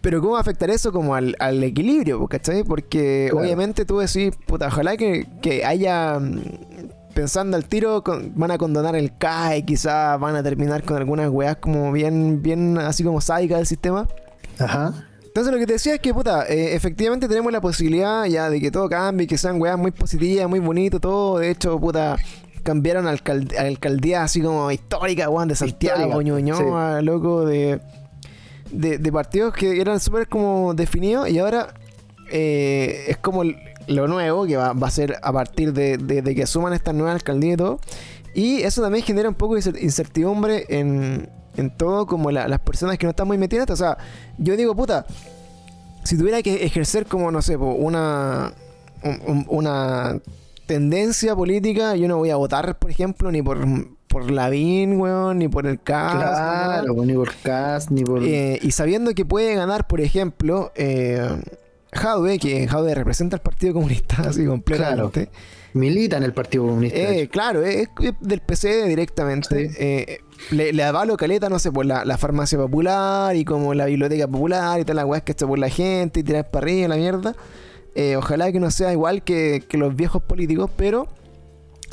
pero 0.06 0.20
¿cómo 0.20 0.34
va 0.34 0.38
a 0.38 0.42
afectar 0.42 0.70
eso 0.70 0.92
como 0.92 1.16
al, 1.16 1.34
al 1.40 1.64
equilibrio, 1.64 2.24
¿cachai? 2.28 2.62
Porque 2.62 3.26
Claro. 3.28 3.44
obviamente 3.44 3.84
tú 3.84 3.98
decís, 3.98 4.30
puta, 4.46 4.68
ojalá 4.68 4.96
que, 4.96 5.26
que 5.42 5.64
haya 5.64 6.20
mm, 6.20 6.42
pensando 7.12 7.56
al 7.56 7.64
tiro, 7.64 8.04
con- 8.04 8.30
van 8.36 8.52
a 8.52 8.56
condonar 8.56 8.94
el 8.94 9.18
CAE, 9.18 9.64
quizás 9.64 10.20
van 10.20 10.36
a 10.36 10.44
terminar 10.44 10.84
con 10.84 10.96
algunas 10.96 11.28
weas 11.28 11.56
como 11.56 11.90
bien, 11.90 12.40
bien 12.40 12.78
así 12.78 13.02
como 13.02 13.20
sádicas 13.20 13.58
del 13.58 13.66
sistema. 13.66 14.06
Ajá. 14.60 14.94
Entonces 15.24 15.52
lo 15.52 15.58
que 15.58 15.66
te 15.66 15.72
decía 15.72 15.94
es 15.94 16.00
que, 16.00 16.14
puta, 16.14 16.46
eh, 16.46 16.76
efectivamente 16.76 17.26
tenemos 17.26 17.52
la 17.52 17.60
posibilidad 17.60 18.26
ya 18.26 18.48
de 18.48 18.60
que 18.60 18.70
todo 18.70 18.88
cambie, 18.88 19.26
que 19.26 19.36
sean 19.36 19.60
weas 19.60 19.76
muy 19.76 19.90
positivas, 19.90 20.48
muy 20.48 20.60
bonito, 20.60 21.00
todo. 21.00 21.38
De 21.40 21.50
hecho, 21.50 21.80
puta, 21.80 22.16
cambiaron 22.62 23.08
alcald 23.08 23.52
alcaldía 23.56 24.22
así 24.22 24.40
como 24.40 24.70
histórica, 24.70 25.28
weón, 25.28 25.48
de 25.48 25.56
Santiago, 25.56 26.22
Ñuñoa, 26.22 27.02
loco, 27.02 27.44
de, 27.44 27.80
de, 28.70 28.98
de 28.98 29.12
partidos 29.12 29.54
que 29.54 29.80
eran 29.80 30.00
súper 30.00 30.28
como 30.28 30.74
definidos 30.74 31.28
y 31.28 31.38
ahora 31.38 31.74
eh, 32.30 33.04
es 33.08 33.16
como 33.18 33.42
lo 33.86 34.08
nuevo 34.08 34.46
que 34.46 34.56
va, 34.56 34.72
va 34.72 34.88
a 34.88 34.90
ser 34.90 35.16
a 35.22 35.32
partir 35.32 35.72
de, 35.72 35.96
que 36.34 36.42
asuman 36.42 36.72
esta 36.72 36.92
nueva 36.92 37.12
alcaldía 37.12 37.54
y 37.54 37.56
todo. 37.56 37.80
Y 38.34 38.62
eso 38.62 38.82
también 38.82 39.04
genera 39.04 39.28
un 39.28 39.34
poco 39.34 39.54
de 39.54 39.60
incer- 39.60 39.80
incertidumbre 39.82 40.66
en, 40.68 41.28
en 41.56 41.70
todo, 41.76 42.06
como 42.06 42.30
la- 42.30 42.48
las 42.48 42.60
personas 42.60 42.98
que 42.98 43.06
no 43.06 43.10
están 43.10 43.26
muy 43.28 43.38
metidas. 43.38 43.70
O 43.70 43.76
sea, 43.76 43.96
yo 44.38 44.56
digo, 44.56 44.74
puta, 44.74 45.06
si 46.04 46.18
tuviera 46.18 46.42
que 46.42 46.64
ejercer 46.64 47.06
como, 47.06 47.30
no 47.30 47.40
sé, 47.42 47.56
una, 47.56 48.52
un- 49.02 49.20
un- 49.26 49.46
una 49.48 50.20
tendencia 50.66 51.34
política, 51.34 51.96
yo 51.96 52.08
no 52.08 52.18
voy 52.18 52.30
a 52.30 52.36
votar, 52.36 52.78
por 52.78 52.90
ejemplo, 52.90 53.30
ni 53.30 53.42
por, 53.42 53.58
por 54.08 54.30
Lavín, 54.30 55.00
weón, 55.00 55.38
ni 55.38 55.48
por 55.48 55.66
el 55.66 55.80
CAS. 55.80 56.14
Claro, 56.14 56.94
ni 57.04 57.14
por 57.14 57.34
Cas, 57.36 57.90
ni 57.90 58.04
por. 58.04 58.22
Eh, 58.22 58.58
y 58.62 58.72
sabiendo 58.72 59.14
que 59.14 59.24
puede 59.24 59.54
ganar, 59.54 59.86
por 59.86 60.00
ejemplo, 60.00 60.72
eh, 60.74 61.28
Jaude, 61.92 62.38
que 62.38 62.66
Jaude 62.68 62.94
representa 62.94 63.36
al 63.36 63.42
Partido 63.42 63.74
Comunista 63.74 64.22
así 64.28 64.44
completamente. 64.44 65.30
Milita 65.72 66.16
en 66.16 66.22
el 66.22 66.32
Partido 66.32 66.66
Comunista. 66.66 66.98
Eh, 66.98 67.28
claro, 67.28 67.62
es, 67.62 67.88
es 68.00 68.14
del 68.20 68.40
PC 68.40 68.86
directamente. 68.86 69.68
Sí. 69.68 69.76
Eh, 69.78 70.20
le, 70.50 70.72
le 70.72 70.84
avalo 70.84 71.16
caleta, 71.16 71.48
no 71.48 71.58
sé, 71.58 71.70
por 71.70 71.84
la, 71.84 72.04
la 72.04 72.16
farmacia 72.16 72.56
popular 72.58 73.36
y 73.36 73.44
como 73.44 73.74
la 73.74 73.84
biblioteca 73.86 74.26
popular 74.26 74.80
y 74.80 74.84
todas 74.84 74.96
las 74.96 75.04
weas 75.04 75.22
que 75.22 75.32
está 75.32 75.46
por 75.46 75.58
la 75.58 75.68
gente 75.68 76.20
y 76.20 76.22
tirar 76.22 76.50
para 76.50 76.64
arriba 76.64 76.88
la 76.88 76.96
mierda. 76.96 77.34
Eh, 77.98 78.14
ojalá 78.16 78.52
que 78.52 78.60
no 78.60 78.70
sea 78.70 78.92
igual 78.92 79.22
que, 79.22 79.64
que 79.68 79.78
los 79.78 79.96
viejos 79.96 80.22
políticos, 80.22 80.70
pero 80.76 81.08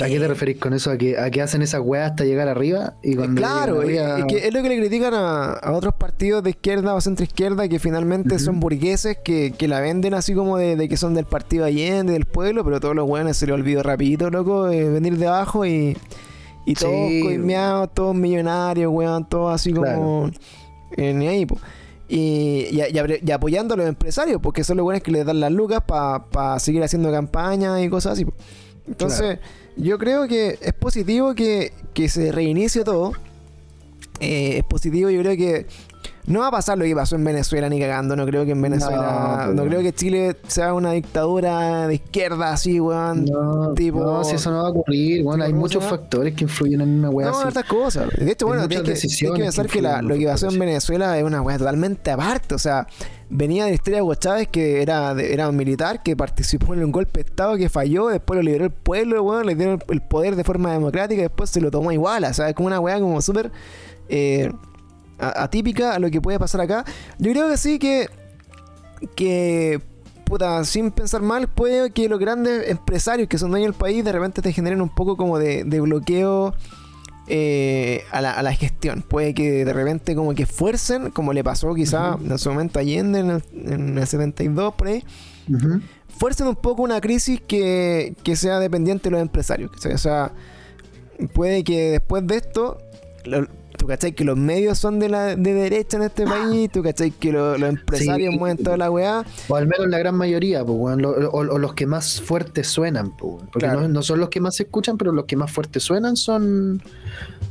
¿A 0.04 0.08
qué 0.08 0.20
te 0.20 0.28
referís 0.28 0.58
con 0.58 0.74
eso? 0.74 0.90
¿A 0.90 0.98
que, 0.98 1.20
a 1.20 1.30
que 1.30 1.40
hacen 1.44 1.62
esas 1.62 1.80
weas 1.82 2.10
hasta 2.10 2.24
llegar 2.26 2.48
arriba? 2.48 2.96
Y 3.04 3.16
cuando 3.16 3.40
claro, 3.40 3.82
arriba- 3.82 4.18
es, 4.20 4.26
que 4.26 4.48
es 4.48 4.54
lo 4.54 4.64
que 4.64 4.70
le 4.70 4.78
critican 4.80 5.14
a, 5.14 5.52
a 5.54 5.72
otros 5.72 5.94
partidos 5.94 6.42
de 6.44 6.50
izquierda 6.50 6.96
o 6.96 7.00
centro 7.00 7.24
izquierda 7.24 7.68
que 7.70 7.78
finalmente 7.78 8.40
son 8.40 8.60
burgueses 8.60 9.20
que, 9.24 9.54
que 9.56 9.68
la 9.68 9.80
venden 9.82 10.16
así 10.16 10.34
como 10.34 10.58
de, 10.58 10.76
de 10.76 10.90
que 10.90 10.98
son 10.98 11.14
del 11.14 11.26
partido 11.26 11.64
Allende, 11.66 12.14
del 12.14 12.26
pueblo, 12.26 12.64
pero 12.66 12.80
todos 12.80 12.96
los 12.96 13.08
weones 13.08 13.38
se 13.38 13.46
les 13.46 13.54
olvidó 13.54 13.84
rapidito, 13.84 14.32
loco, 14.32 14.68
eh, 14.70 14.90
venir 14.90 15.18
de 15.20 15.28
abajo 15.28 15.64
y, 15.64 15.96
y 16.66 16.74
todos 16.74 16.92
Sí. 17.10 17.22
coimeados, 17.24 17.94
todos 17.94 18.16
millonarios, 18.16 18.92
weón, 18.92 19.30
todos 19.30 19.54
así 19.54 19.72
como 19.72 20.32
eh, 20.98 21.14
ni 21.14 21.28
ahí, 21.28 21.46
po. 21.46 21.58
Y, 22.16 22.68
y, 22.70 22.76
y 22.76 22.98
abre- 23.00 23.22
y 23.26 23.32
apoyando 23.32 23.74
a 23.74 23.78
los 23.78 23.88
empresarios, 23.88 24.40
porque 24.40 24.64
son 24.64 24.78
los 24.78 24.84
buenos 24.84 25.02
que 25.02 25.12
les 25.12 25.26
dan 25.26 25.40
las 25.40 25.52
lucas 25.52 25.82
para 25.88 26.60
seguir 26.60 26.84
haciendo 26.84 27.12
campañas 27.12 27.82
y 27.82 27.90
cosas 27.90 28.14
así. 28.14 28.26
Entonces, 28.88 29.40
yo 29.78 29.98
creo 29.98 30.28
que 30.28 30.60
es 30.62 30.74
positivo 30.74 31.34
que, 31.34 31.74
que 31.96 32.10
se 32.10 32.32
reinicie 32.32 32.84
todo. 32.84 33.14
Eh, 34.20 34.58
es 34.58 34.64
positivo, 34.66 35.10
yo 35.10 35.22
creo 35.22 35.36
que 35.36 35.66
no 36.26 36.40
va 36.40 36.48
a 36.48 36.52
pasar 36.52 36.78
lo 36.78 36.86
que 36.86 36.96
pasó 36.96 37.16
en 37.16 37.24
Venezuela 37.24 37.68
ni 37.70 37.80
cagando. 37.80 38.16
No 38.16 38.26
creo 38.26 38.46
que 38.46 38.52
en 38.52 38.62
Venezuela. 38.62 39.46
No, 39.46 39.54
No, 39.54 39.56
pues, 39.64 39.68
creo 39.70 39.82
que 39.82 39.94
Chile 39.94 40.38
sea 40.48 40.74
una 40.74 40.92
dictadura 40.92 41.88
de 41.88 41.96
izquierda 41.96 42.52
así, 42.54 42.80
weón. 42.80 43.26
No, 43.26 43.74
tipo- 43.74 44.00
no, 44.00 44.24
si 44.24 44.36
eso 44.36 44.50
no 44.52 44.62
va 44.64 44.68
a 44.68 44.72
ocurrir, 44.72 45.24
bueno, 45.24 45.44
hay 45.44 45.52
¿cómo 45.52 45.62
muchos 45.62 45.84
factores 45.84 46.34
que 46.34 46.44
influyen 46.46 46.82
en 46.82 47.00
una 47.00 47.10
wea 47.10 47.28
No, 47.30 47.38
así. 47.38 47.48
hartas 47.48 47.66
cosas. 47.66 48.08
De 48.18 48.32
hecho, 48.32 48.48
bueno, 48.48 48.68
tienes 48.68 48.84
que, 48.84 48.94
tienes 48.94 49.02
que 49.02 49.08
decisiones 49.08 49.38
que 49.40 49.44
pensar 49.44 49.68
que, 49.68 49.82
la- 49.82 50.02
lo 50.02 50.16
que 50.16 50.26
pasó 50.26 50.50
en. 50.50 50.60
Venezuela 50.60 51.18
es 51.18 51.24
una 51.26 51.42
weá 51.42 51.58
totalmente 51.58 52.10
aparte. 52.12 52.56
O 52.56 52.60
sea, 52.60 52.88
venía 53.30 53.66
de 53.66 53.72
la 53.72 53.76
historia 53.76 53.98
de 53.98 54.04
Hugo 54.04 54.16
Chávez, 54.16 54.48
que 54.48 54.82
era, 54.82 55.12
era 55.20 55.50
un 55.50 55.56
militar 55.58 56.04
que 56.04 56.16
participó 56.16 56.74
en 56.74 56.84
un 56.86 56.92
golpe 56.92 57.22
de 57.24 57.30
Estado 57.30 57.58
que 57.58 57.68
falló, 57.68 58.08
después 58.08 58.38
lo 58.38 58.44
liberó 58.44 58.64
el 58.66 58.72
pueblo, 58.72 59.22
weón, 59.24 59.46
le 59.46 59.56
dieron 59.56 59.84
el 59.90 60.02
poder 60.02 60.36
de 60.38 60.44
forma 60.44 60.72
democrática 60.72 61.20
y 61.20 61.24
después 61.24 61.50
se 61.50 61.60
lo 61.60 61.70
tomó 61.70 61.92
igual. 61.92 62.24
O 62.24 62.34
sea, 62.34 62.48
es 62.50 62.56
como 62.56 62.68
una 62.68 62.80
weá 62.80 63.00
como 63.00 63.22
súper 63.22 63.52
eh, 64.08 64.52
atípica 65.30 65.94
a 65.96 66.00
lo 66.00 66.10
que 66.12 66.22
puede 66.22 66.40
pasar 66.40 66.62
acá. 66.62 66.86
Yo 67.20 67.32
creo 67.32 67.50
que 67.50 67.58
sí 67.58 67.80
que. 67.80 68.10
que 69.16 69.82
puta, 70.26 70.64
sin 70.64 70.92
pensar 70.92 71.22
mal, 71.22 71.48
puede 71.48 71.92
que 71.92 72.08
los 72.10 72.20
grandes 72.20 72.70
empresarios 72.70 73.28
que 73.28 73.38
son 73.38 73.52
dueños 73.52 73.68
del 73.72 73.78
país 73.80 74.04
de 74.04 74.12
repente 74.12 74.42
te 74.42 74.54
generen 74.54 74.82
un 74.82 74.90
poco 74.90 75.18
como 75.18 75.38
de, 75.38 75.64
de 75.66 75.82
bloqueo 75.82 76.54
eh, 77.28 78.04
a, 78.12 78.22
la, 78.22 78.32
a 78.32 78.42
la 78.42 78.54
gestión. 78.54 79.02
Puede 79.08 79.34
que 79.34 79.66
de 79.66 79.74
repente 79.74 80.16
como 80.16 80.34
que 80.34 80.46
fuercen, 80.46 81.12
como 81.12 81.34
le 81.34 81.44
pasó 81.44 81.74
quizá 81.76 82.18
en 82.24 82.38
su 82.40 82.50
momento 82.50 82.80
a 82.80 82.82
Allende 82.82 83.20
en 83.20 83.30
el, 83.32 83.44
en 83.54 83.98
el 83.98 84.08
72 84.08 84.74
por 84.76 84.88
ahí, 84.88 85.04
fuercen 86.18 86.48
un 86.48 86.56
poco 86.56 86.84
una 86.84 87.02
crisis 87.02 87.42
que, 87.46 88.16
que 88.24 88.36
sea 88.38 88.60
dependiente 88.60 89.06
de 89.10 89.12
los 89.12 89.22
empresarios. 89.22 89.72
O 89.86 89.98
sea, 89.98 90.32
puede 91.34 91.64
que 91.66 91.92
después 91.92 92.26
de 92.26 92.38
esto, 92.38 92.78
lo- 93.26 93.48
tú 93.84 93.88
cachai 93.88 94.14
que 94.14 94.24
los 94.24 94.38
medios 94.38 94.78
son 94.78 94.98
de 94.98 95.10
la 95.10 95.36
de 95.36 95.54
derecha 95.54 95.98
en 95.98 96.04
este 96.04 96.24
país, 96.26 96.72
tú 96.72 96.82
cachai 96.82 97.12
que 97.12 97.34
lo- 97.34 97.58
los 97.58 97.68
empresarios 97.68 98.32
Sí. 98.32 98.40
mueven 98.40 98.58
toda 98.64 98.78
la 98.78 98.90
weá. 98.90 99.26
O 99.50 99.58
al 99.58 99.68
menos 99.68 99.88
la 99.90 99.98
gran 100.00 100.16
mayoría, 100.16 100.64
pues, 100.64 100.78
weón, 100.80 101.02
lo- 101.02 101.10
o, 101.12 101.40
o 101.40 101.58
los 101.60 101.74
que 101.74 101.86
más 101.86 102.22
fuertes 102.22 102.68
suenan, 102.68 103.12
pues, 103.18 103.44
porque 103.52 103.66
Claro. 103.68 103.82
no, 103.82 103.88
no 103.90 104.02
son 104.02 104.22
los 104.22 104.30
que 104.30 104.40
más 104.40 104.56
se 104.56 104.64
escuchan, 104.64 104.98
pero 104.98 105.12
los 105.12 105.26
que 105.26 105.36
más 105.36 105.52
fuertes 105.52 105.84
suenan 105.84 106.16
son, 106.16 106.82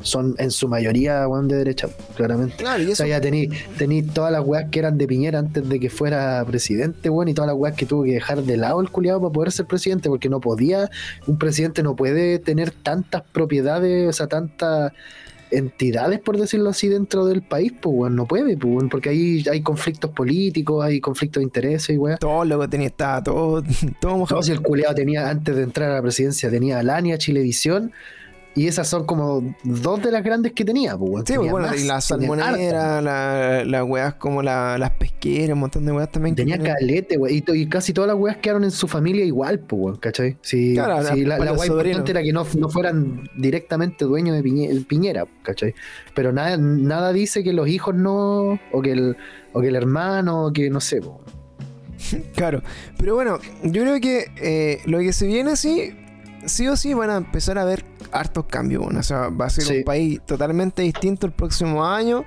son 0.01 0.35
en 0.39 0.51
su 0.51 0.69
mayoría, 0.69 1.29
weón, 1.29 1.49
de 1.49 1.57
derecha, 1.57 1.89
claramente. 2.17 2.57
Claro, 2.57 2.83
y 2.83 2.93
O 2.93 2.97
sea, 2.97 3.07
ya 3.07 3.21
tení, 3.21 3.51
tení 3.77 4.03
todas 4.03 4.33
las 4.33 4.43
weas 4.43 4.71
que 4.71 4.79
eran 4.79 4.97
de 4.97 5.07
Piñera 5.07 5.39
antes 5.39 5.69
de 5.69 5.79
que 5.79 5.91
fuera 5.91 6.43
presidente, 6.47 7.11
weón, 7.11 7.29
y 7.29 7.35
todas 7.35 7.49
las 7.49 7.57
weas 7.59 7.77
que 7.77 7.85
tuvo 7.85 8.05
que 8.05 8.13
dejar 8.13 8.43
de 8.43 8.57
lado 8.57 8.81
el 8.81 8.89
culiado 8.89 9.21
para 9.21 9.33
poder 9.35 9.53
ser 9.53 9.67
presidente, 9.67 10.09
porque 10.09 10.31
no 10.31 10.41
podía, 10.41 10.89
un 11.27 11.37
presidente 11.37 11.83
no 11.83 11.95
puede 11.95 12.39
tener 12.39 12.71
tantas 12.71 13.21
propiedades, 13.33 14.09
o 14.09 14.13
sea, 14.15 14.29
tantas 14.29 14.93
entidades, 15.53 16.19
por 16.19 16.39
decirlo 16.39 16.71
así, 16.71 16.89
dentro 16.89 17.27
del 17.27 17.43
país, 17.43 17.73
pues, 17.81 17.95
weón, 17.95 18.17
no 18.17 18.27
puede, 18.27 18.57
pues, 18.57 18.75
weón, 18.75 18.89
porque 18.89 19.11
ahí 19.11 19.45
hay 19.51 19.63
conflictos 19.63 20.11
políticos, 20.11 20.85
hay 20.85 21.01
conflictos 21.01 21.41
de 21.41 21.45
intereses 21.45 21.95
y 21.95 21.99
weón. 21.99 22.19
todo 22.19 22.45
lo 22.45 22.61
que 22.61 22.69
tenía 22.69 22.89
estaba 22.89 23.23
todo, 23.23 23.63
todo 24.01 24.19
mojado. 24.19 24.41
No, 24.41 24.43
si 24.43 24.53
el 24.53 24.61
culiado 24.61 24.95
tenía, 24.95 25.29
antes 25.29 25.55
de 25.55 25.63
entrar 25.63 25.91
a 25.91 25.95
la 25.95 26.03
presidencia, 26.03 26.51
tenía 26.51 26.79
Alania, 26.79 27.19
Chilevisión, 27.19 27.93
y 28.55 28.67
esas 28.67 28.87
son 28.89 29.07
como 29.07 29.55
dos 29.65 30.03
de 30.03 30.11
las 30.13 30.23
grandes 30.23 30.53
que 30.53 30.65
tenía, 30.65 30.97
pues, 30.99 31.11
weón. 31.11 31.27
Sí, 31.27 31.33
pues 31.35 31.39
Tenía 31.39 31.53
bueno, 31.53 31.67
más, 31.69 31.81
y 31.81 31.87
la 31.87 32.01
salmonera, 32.01 33.01
la- 33.01 33.65
las 33.65 33.83
weas 33.85 34.15
como 34.15 34.43
la- 34.43 34.77
las 34.79 34.91
pesqueras, 34.91 35.55
un 35.55 35.61
montón 35.61 35.87
de 35.87 35.93
weas 35.93 36.11
también. 36.11 36.35
que 36.35 36.43
Tenía 36.43 36.57
tienen- 36.59 36.75
calete, 36.75 37.17
güey. 37.17 37.43
Y, 37.47 37.67
casi 37.67 37.93
todas 37.93 38.09
las 38.09 38.17
weas 38.19 38.37
quedaron 38.39 38.65
en 38.65 38.71
su 38.71 38.87
familia 38.89 39.25
igual, 39.25 39.61
pues, 39.61 39.83
weón, 39.83 39.97
¿cachai? 39.97 40.37
Sí, 40.43 40.75
Claro, 40.75 41.03
sí, 41.15 41.25
la- 41.25 41.39
la, 41.39 41.45
la 41.47 41.53
wea 41.55 41.67
importante 41.67 42.11
era 42.11 42.23
que 42.23 42.33
no, 42.33 42.47
no 42.59 42.69
fueran 42.69 43.29
directamente 43.37 44.05
dueños 44.05 44.37
de 44.37 44.43
Piñe- 44.43 44.87
Piñera, 44.87 45.25
¿cachai? 45.43 45.75
Pero 46.15 46.33
nada, 46.33 46.57
nada 46.59 47.13
dice 47.13 47.43
que 47.43 47.53
los 47.53 47.69
hijos 47.69 47.95
no, 47.95 48.59
o 48.73 48.83
que 48.83 48.93
el, 48.93 49.17
o 49.55 49.61
que 49.61 49.69
el 49.69 49.77
hermano, 49.77 50.47
o 50.47 50.53
que 50.53 50.69
no 50.69 50.81
sé, 50.81 51.01
po. 51.01 51.21
Claro, 52.35 52.63
pero 52.99 53.15
bueno, 53.15 53.39
yo 53.63 53.83
creo 53.83 54.01
que 54.01 54.27
eh, 54.37 54.81
lo 54.87 54.99
que 54.99 55.13
se 55.13 55.27
viene 55.27 55.57
sí, 55.57 55.95
sí 56.47 56.69
o 56.69 56.77
sí 56.77 56.95
van 56.95 57.11
a 57.11 57.17
empezar 57.17 57.59
a 57.59 57.65
ver 57.65 57.85
hartos 58.13 58.45
cambios. 58.47 58.83
bueno, 58.85 59.01
o 59.01 59.03
sea, 59.03 59.29
va 59.29 59.47
a 59.47 59.51
ser 59.51 59.65
Sí. 59.65 59.77
un 59.79 59.85
país 59.85 60.21
totalmente 60.27 60.83
distinto 60.83 61.27
el 61.27 61.33
próximo 61.33 61.85
año. 61.85 62.25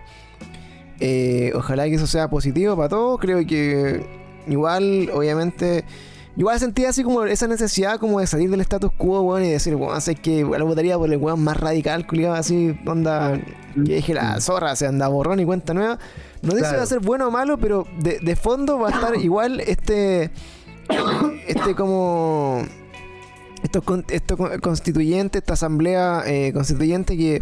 Eh, 0.99 1.51
ojalá 1.55 1.85
que 1.85 1.95
eso 1.95 2.07
sea 2.07 2.29
positivo 2.29 2.75
para 2.75 2.89
todos. 2.89 3.19
Creo 3.19 3.45
que 3.45 4.05
igual, 4.47 5.09
obviamente, 5.13 5.83
igual 6.37 6.59
sentía 6.59 6.89
así 6.89 7.03
como 7.03 7.23
esa 7.25 7.47
necesidad 7.47 7.99
como 7.99 8.19
de 8.21 8.27
salir 8.27 8.49
del 8.49 8.61
status 8.61 8.91
quo, 8.97 9.21
weón, 9.21 9.43
y 9.43 9.49
decir, 9.49 9.75
weón, 9.75 9.99
sé 10.01 10.15
que 10.15 10.39
igual 10.39 10.63
votaría 10.63 10.97
por 10.97 11.11
el 11.11 11.17
weón 11.17 11.43
más 11.43 11.57
radical, 11.57 12.07
culiado, 12.07 12.35
así, 12.35 12.77
onda, 12.85 13.33
que 13.73 13.81
deje 13.93 14.13
la 14.13 14.39
zorra, 14.39 14.75
se 14.77 14.87
anda 14.87 15.07
borrón 15.09 15.39
y 15.41 15.45
cuenta 15.45 15.73
nueva. 15.73 15.99
No 16.41 16.51
sé 16.51 16.57
si 16.63 16.75
va 16.75 16.83
a 16.83 16.85
ser 16.85 16.99
bueno 16.99 17.27
o 17.27 17.31
malo, 17.31 17.57
pero 17.57 17.87
de, 17.99 18.19
de 18.19 18.35
fondo 18.35 18.79
va 18.79 18.89
a 18.89 18.91
estar 18.91 19.15
igual 19.21 19.59
este. 19.61 20.31
Este 21.47 21.73
como. 21.75 22.63
Estos, 23.75 23.83
con- 23.83 24.05
estos 24.09 24.37
con- 24.37 24.59
constituyentes, 24.59 25.41
esta 25.41 25.53
asamblea 25.53 26.23
eh, 26.25 26.51
constituyente 26.53 27.17
que 27.17 27.41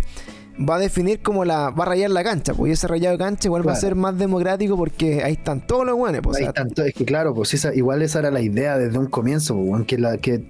va 0.68 0.76
a 0.76 0.80
definir 0.80 1.22
como 1.22 1.46
la. 1.46 1.70
va 1.70 1.84
a 1.84 1.88
rayar 1.90 2.10
la 2.10 2.24
cancha, 2.24 2.54
pues 2.56 2.70
y 2.70 2.74
ese 2.74 2.88
rayado 2.88 3.18
de 3.18 3.24
cancha 3.24 3.48
igual 3.48 3.68
va 3.68 3.74
a 3.74 3.76
ser 3.76 3.94
más 3.96 4.18
democrático 4.18 4.76
porque 4.76 5.24
ahí 5.24 5.34
están 5.34 5.66
todos 5.68 5.86
los 5.86 5.96
buenos, 5.96 6.22
pues. 6.24 6.36
o 6.36 6.38
Ahí 6.40 6.44
sea, 6.46 6.54
tanto, 6.54 6.84
es 6.84 6.94
que 6.96 7.06
claro, 7.06 7.34
pues 7.36 7.54
esa, 7.54 7.74
igual 7.76 8.02
esa 8.02 8.20
era 8.20 8.32
la 8.32 8.42
idea 8.42 8.78
desde 8.80 8.98
un 8.98 9.08
comienzo, 9.08 9.56
pues, 9.56 9.86
que, 9.86 9.98
la, 10.00 10.18
que, 10.18 10.46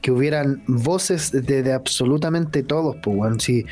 que 0.00 0.10
hubieran 0.10 0.62
voces 0.66 1.30
de, 1.30 1.62
de 1.62 1.72
absolutamente 1.72 2.62
todos, 2.64 2.96
pues. 3.02 3.42
Si, 3.42 3.64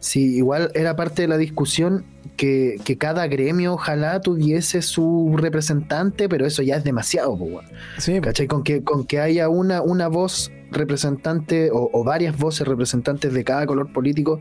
si 0.00 0.36
igual 0.36 0.70
era 0.74 0.94
parte 0.94 1.22
de 1.22 1.28
la 1.28 1.36
discusión 1.36 2.04
que, 2.36 2.76
que 2.84 2.96
cada 2.96 3.26
gremio 3.26 3.74
ojalá 3.74 4.20
tuviese 4.20 4.82
su 4.82 5.34
representante, 5.36 6.28
pero 6.28 6.46
eso 6.46 6.62
ya 6.62 6.76
es 6.76 6.84
demasiado, 6.84 7.36
pues, 7.36 7.66
sí, 7.98 8.12
pues. 8.12 8.20
¿Cachai? 8.22 8.46
Con 8.46 8.62
que, 8.62 8.82
con 8.84 9.04
que 9.04 9.18
haya 9.20 9.48
una, 9.48 9.82
una 9.82 10.06
voz 10.08 10.50
representante 10.70 11.70
o, 11.72 11.90
o 11.92 12.04
varias 12.04 12.36
voces 12.36 12.66
representantes 12.66 13.32
de 13.32 13.44
cada 13.44 13.66
color 13.66 13.92
político 13.92 14.40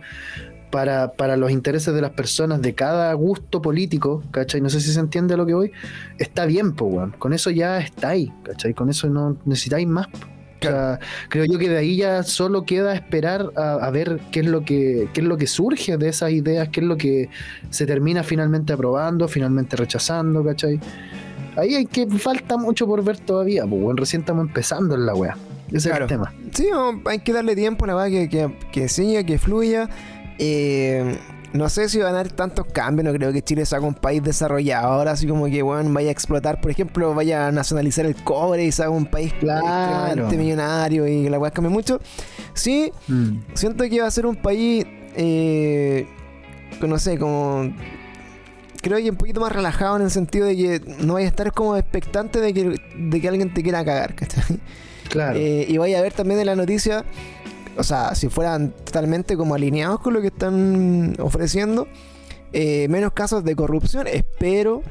para, 0.69 1.13
para 1.13 1.37
los 1.37 1.51
intereses 1.51 1.93
de 1.93 2.01
las 2.01 2.11
personas 2.11 2.61
de 2.61 2.75
cada 2.75 3.13
gusto 3.13 3.61
político, 3.61 4.23
¿cachai? 4.31 4.61
No 4.61 4.69
sé 4.69 4.81
si 4.81 4.91
se 4.91 4.99
entiende 4.99 5.33
a 5.33 5.37
lo 5.37 5.45
que 5.45 5.53
voy. 5.53 5.71
Está 6.17 6.45
bien, 6.45 6.73
pues, 6.73 6.93
weón. 6.93 7.11
Con 7.17 7.33
eso 7.33 7.49
ya 7.51 7.79
está 7.79 8.09
ahí, 8.09 8.31
¿cachai? 8.43 8.73
Con 8.73 8.89
eso 8.89 9.09
no 9.09 9.37
necesitáis 9.45 9.87
más. 9.87 10.07
po. 10.07 10.17
O 10.59 10.63
sea, 10.63 10.99
creo 11.29 11.45
yo 11.45 11.59
que 11.59 11.69
de 11.69 11.77
ahí 11.77 11.97
ya 11.97 12.23
solo 12.23 12.65
queda 12.65 12.95
esperar 12.95 13.51
a, 13.55 13.73
a 13.73 13.91
ver 13.91 14.19
qué 14.31 14.39
es 14.39 14.47
lo 14.47 14.65
que 14.65 15.07
qué 15.13 15.21
es 15.21 15.27
lo 15.27 15.37
que 15.37 15.45
surge 15.45 15.97
de 15.97 16.09
esas 16.09 16.31
ideas, 16.31 16.69
qué 16.69 16.79
es 16.79 16.85
lo 16.87 16.97
que 16.97 17.29
se 17.69 17.85
termina 17.85 18.23
finalmente 18.23 18.73
aprobando, 18.73 19.27
finalmente 19.27 19.75
rechazando, 19.75 20.43
¿cachai? 20.43 20.79
Ahí 21.55 21.75
hay 21.75 21.85
que 21.85 22.07
falta 22.07 22.57
mucho 22.57 22.87
por 22.87 23.03
ver 23.03 23.19
todavía, 23.19 23.65
pues 23.67 23.81
bueno, 23.81 23.97
recién 23.99 24.21
estamos 24.21 24.47
empezando 24.47 24.95
en 24.95 25.05
la 25.05 25.13
weá. 25.13 25.37
Ese 25.71 25.89
Claro. 25.89 26.05
es 26.05 26.11
el 26.11 26.17
tema. 26.17 26.33
Sí, 26.53 26.67
no, 26.71 27.01
hay 27.05 27.19
que 27.19 27.33
darle 27.33 27.55
tiempo 27.55 27.85
a 27.85 27.87
la 27.89 27.95
verdad 27.95 28.09
que, 28.09 28.29
que, 28.29 28.57
que 28.71 28.87
siga, 28.89 29.23
que 29.23 29.37
fluya. 29.37 29.89
Eh, 30.39 31.17
no 31.53 31.69
sé 31.69 31.89
si 31.89 31.97
van 31.99 32.13
a 32.13 32.19
haber 32.19 32.31
tantos 32.31 32.65
cambios, 32.67 33.05
no 33.05 33.13
creo 33.13 33.31
que 33.33 33.41
Chile 33.41 33.65
sea 33.65 33.79
un 33.79 33.93
país 33.95 34.21
desarrollado. 34.21 34.87
Ahora 34.87 35.11
así 35.11 35.25
como 35.27 35.45
que 35.47 35.61
bueno, 35.61 35.89
vaya 35.91 36.09
a 36.09 36.11
explotar, 36.11 36.61
por 36.61 36.71
ejemplo, 36.71 37.13
vaya 37.15 37.47
a 37.47 37.51
nacionalizar 37.51 38.05
el 38.05 38.15
cobre 38.15 38.65
y 38.65 38.71
sea 38.71 38.89
un 38.89 39.05
país 39.05 39.33
Claro. 39.39 40.27
millonario 40.29 41.07
y 41.07 41.23
que 41.23 41.29
la 41.29 41.39
weá 41.39 41.51
cambie 41.51 41.71
mucho. 41.71 41.99
Sí, 42.53 42.91
Mm. 43.07 43.39
siento 43.53 43.83
que 43.89 44.01
va 44.01 44.07
a 44.07 44.11
ser 44.11 44.25
un 44.25 44.35
país, 44.35 44.85
eh, 45.15 46.05
no 46.81 46.99
sé, 46.99 47.17
como... 47.17 47.73
Creo 48.81 48.99
que 48.99 49.09
un 49.09 49.15
poquito 49.17 49.41
más 49.41 49.51
relajado 49.51 49.95
en 49.97 50.03
el 50.03 50.11
sentido 50.11 50.45
de 50.45 50.55
que 50.55 50.81
no 50.99 51.13
vaya 51.15 51.25
a 51.25 51.29
estar 51.29 51.51
como 51.51 51.75
expectante 51.75 52.39
de 52.39 52.53
que, 52.53 52.79
de 52.97 53.21
que 53.21 53.27
alguien 53.27 53.51
te 53.53 53.63
quiera 53.63 53.83
cagar, 53.83 54.13
¿cachai? 54.15 54.59
Claro. 55.09 55.37
Eh, 55.39 55.65
y 55.67 55.77
vaya 55.77 55.99
a 55.99 56.01
ver 56.01 56.13
también 56.13 56.39
en 56.39 56.45
la 56.47 56.55
noticia, 56.55 57.05
o 57.77 57.83
sea, 57.83 58.15
si 58.15 58.29
fueran 58.29 58.71
totalmente 58.71 59.37
como 59.37 59.55
alineados 59.55 59.99
con 60.01 60.13
lo 60.13 60.21
que 60.21 60.27
están 60.27 61.15
ofreciendo, 61.19 61.87
eh, 62.53 62.87
menos 62.89 63.13
casos 63.13 63.43
de 63.43 63.55
corrupción, 63.55 64.07
espero, 64.07 64.81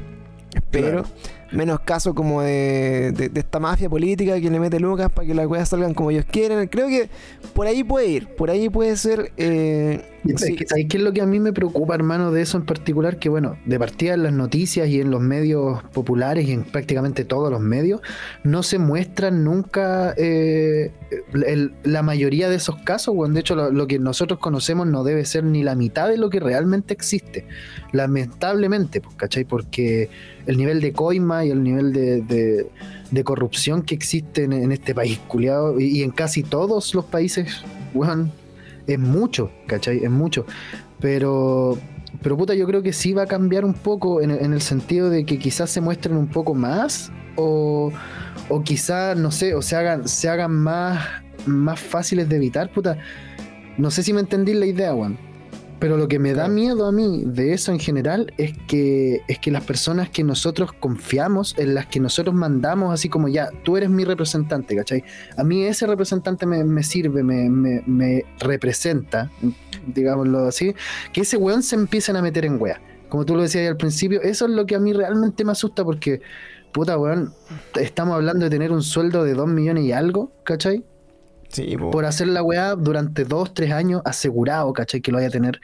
espero. 0.54 1.02
Claro. 1.02 1.04
Menos 1.52 1.78
casos 1.80 2.12
como 2.14 2.42
de, 2.42 3.12
de- 3.12 3.28
de 3.28 3.40
esta 3.40 3.60
mafia 3.60 3.88
política 3.88 4.40
que 4.40 4.50
le 4.50 4.58
mete 4.58 4.80
lucas 4.80 5.10
para 5.12 5.28
que 5.28 5.32
las 5.32 5.46
cosas 5.46 5.68
salgan 5.68 5.94
como 5.94 6.10
ellos 6.10 6.24
quieren. 6.28 6.66
Creo 6.66 6.88
que 6.88 7.08
por 7.54 7.68
ahí 7.68 7.84
puede 7.84 8.08
ir, 8.08 8.26
por 8.34 8.50
ahí 8.50 8.68
puede 8.68 8.96
ser. 8.96 9.30
eh, 9.36 10.00
sí. 10.36 10.56
que, 10.56 10.66
¿Sabes 10.66 10.86
qué 10.88 10.96
es 10.96 11.02
lo 11.02 11.12
que 11.12 11.20
a 11.22 11.26
mí 11.26 11.40
me 11.40 11.52
preocupa, 11.52 11.94
hermano, 11.94 12.32
de 12.32 12.42
eso 12.42 12.56
en 12.58 12.64
particular? 12.66 13.18
Que 13.18 13.28
bueno, 13.28 13.56
de 13.64 13.78
partida 13.78 14.14
en 14.14 14.22
las 14.24 14.32
noticias 14.32 14.88
y 14.88 15.00
en 15.00 15.10
los 15.10 15.20
medios 15.20 15.82
populares 15.92 16.46
y 16.48 16.52
en 16.52 16.64
prácticamente 16.64 17.24
todos 17.24 17.50
los 17.50 17.60
medios, 17.60 18.00
no 18.44 18.62
se 18.62 18.78
muestran 18.78 19.44
nunca 19.44 20.14
eh, 20.16 20.90
el- 21.46 21.72
la 21.84 22.02
mayoría 22.02 22.48
de 22.48 22.56
esos 22.56 22.76
casos, 22.78 23.14
weón. 23.14 23.34
De 23.34 23.40
hecho, 23.40 23.54
lo, 23.54 23.70
lo 23.70 23.86
que 23.86 23.98
nosotros 23.98 24.38
conocemos 24.40 24.86
no 24.86 25.04
debe 25.04 25.24
ser 25.24 25.44
ni 25.44 25.62
la 25.62 25.74
mitad 25.74 26.08
de 26.08 26.16
lo 26.18 26.30
que 26.30 26.40
realmente 26.40 26.92
existe. 26.94 27.46
Lamentablemente, 27.92 29.00
pues, 29.00 29.14
¿cachai? 29.16 29.44
Porque 29.44 30.08
el 30.46 30.56
nivel 30.56 30.80
de 30.80 30.92
coima 30.92 31.44
y 31.44 31.50
el 31.50 31.62
nivel 31.62 31.92
de, 31.92 32.22
de- 32.22 32.66
de 33.10 33.24
corrupción 33.24 33.82
que 33.82 33.94
existe 33.94 34.44
en, 34.44 34.52
en 34.52 34.72
este 34.72 34.94
país, 34.94 35.18
culiado, 35.28 35.78
y, 35.78 35.84
y 35.98 36.02
en 36.02 36.10
casi 36.10 36.42
todos 36.42 36.92
los 36.94 37.04
países, 37.04 37.62
weón, 37.94 38.32
es 38.86 38.98
mucho, 38.98 39.50
¿cachai? 39.66 40.04
Es 40.04 40.10
mucho. 40.10 40.46
Pero, 41.00 41.78
pero 42.22 42.36
puta, 42.36 42.54
yo 42.54 42.66
creo 42.66 42.82
que 42.82 42.92
sí 42.92 43.12
va 43.12 43.22
a 43.22 43.26
cambiar 43.26 43.64
un 43.64 43.74
poco 43.74 44.20
en, 44.20 44.30
en 44.30 44.52
el 44.52 44.60
sentido 44.60 45.10
de 45.10 45.24
que 45.24 45.38
quizás 45.38 45.70
se 45.70 45.80
muestren 45.80 46.16
un 46.16 46.28
poco 46.28 46.54
más 46.54 47.10
o, 47.36 47.92
o 48.48 48.62
quizás, 48.62 49.16
no 49.16 49.30
sé, 49.30 49.54
o 49.54 49.62
se 49.62 49.76
hagan, 49.76 50.08
se 50.08 50.28
hagan 50.28 50.52
más, 50.52 51.04
más 51.46 51.78
fáciles 51.78 52.28
de 52.28 52.36
evitar, 52.36 52.70
puta. 52.70 52.98
No 53.78 53.90
sé 53.90 54.02
si 54.02 54.12
me 54.12 54.20
entendí 54.20 54.54
la 54.54 54.66
idea, 54.66 54.94
weón. 54.94 55.18
Pero 55.78 55.98
lo 55.98 56.08
que 56.08 56.18
me 56.18 56.32
da 56.32 56.48
miedo 56.48 56.86
a 56.86 56.92
mí 56.92 57.22
de 57.26 57.52
eso 57.52 57.70
en 57.70 57.78
general 57.78 58.32
es 58.38 58.54
que, 58.66 59.20
es 59.28 59.38
que 59.38 59.50
las 59.50 59.62
personas 59.64 60.08
que 60.08 60.24
nosotros 60.24 60.72
confiamos, 60.72 61.54
en 61.58 61.74
las 61.74 61.86
que 61.86 62.00
nosotros 62.00 62.34
mandamos, 62.34 62.94
así 62.94 63.10
como 63.10 63.28
ya, 63.28 63.50
tú 63.62 63.76
eres 63.76 63.90
mi 63.90 64.04
representante, 64.04 64.74
¿cachai? 64.74 65.04
A 65.36 65.44
mí 65.44 65.64
ese 65.64 65.86
representante 65.86 66.46
me, 66.46 66.64
me 66.64 66.82
sirve, 66.82 67.22
me, 67.22 67.50
me- 67.50 67.82
me 67.86 68.24
representa, 68.40 69.30
digámoslo 69.86 70.46
así, 70.46 70.74
que 71.12 71.20
ese 71.20 71.36
weón 71.36 71.62
se 71.62 71.76
empiecen 71.76 72.16
a 72.16 72.22
meter 72.22 72.46
en 72.46 72.60
wea. 72.60 72.80
Como 73.10 73.26
tú 73.26 73.34
lo 73.36 73.42
decías 73.42 73.68
al 73.68 73.76
principio, 73.76 74.22
eso 74.22 74.46
es 74.46 74.52
lo 74.52 74.64
que 74.64 74.76
a 74.76 74.80
mí 74.80 74.94
realmente 74.94 75.44
me 75.44 75.52
asusta 75.52 75.84
porque, 75.84 76.22
puta 76.72 76.96
weón, 76.98 77.34
estamos 77.78 78.14
hablando 78.14 78.44
de 78.44 78.50
tener 78.50 78.72
un 78.72 78.82
sueldo 78.82 79.24
de 79.24 79.34
2 79.34 79.46
millones 79.46 79.84
y 79.84 79.92
algo, 79.92 80.32
¿cachai? 80.42 80.84
Por 81.90 82.04
hacer 82.04 82.28
la 82.28 82.42
weá 82.42 82.74
durante 82.74 83.24
dos, 83.24 83.54
tres 83.54 83.72
años 83.72 84.02
asegurado, 84.04 84.72
¿cachai? 84.72 85.00
Que 85.00 85.10
lo 85.10 85.18
vaya 85.18 85.28
a 85.28 85.30
tener. 85.30 85.60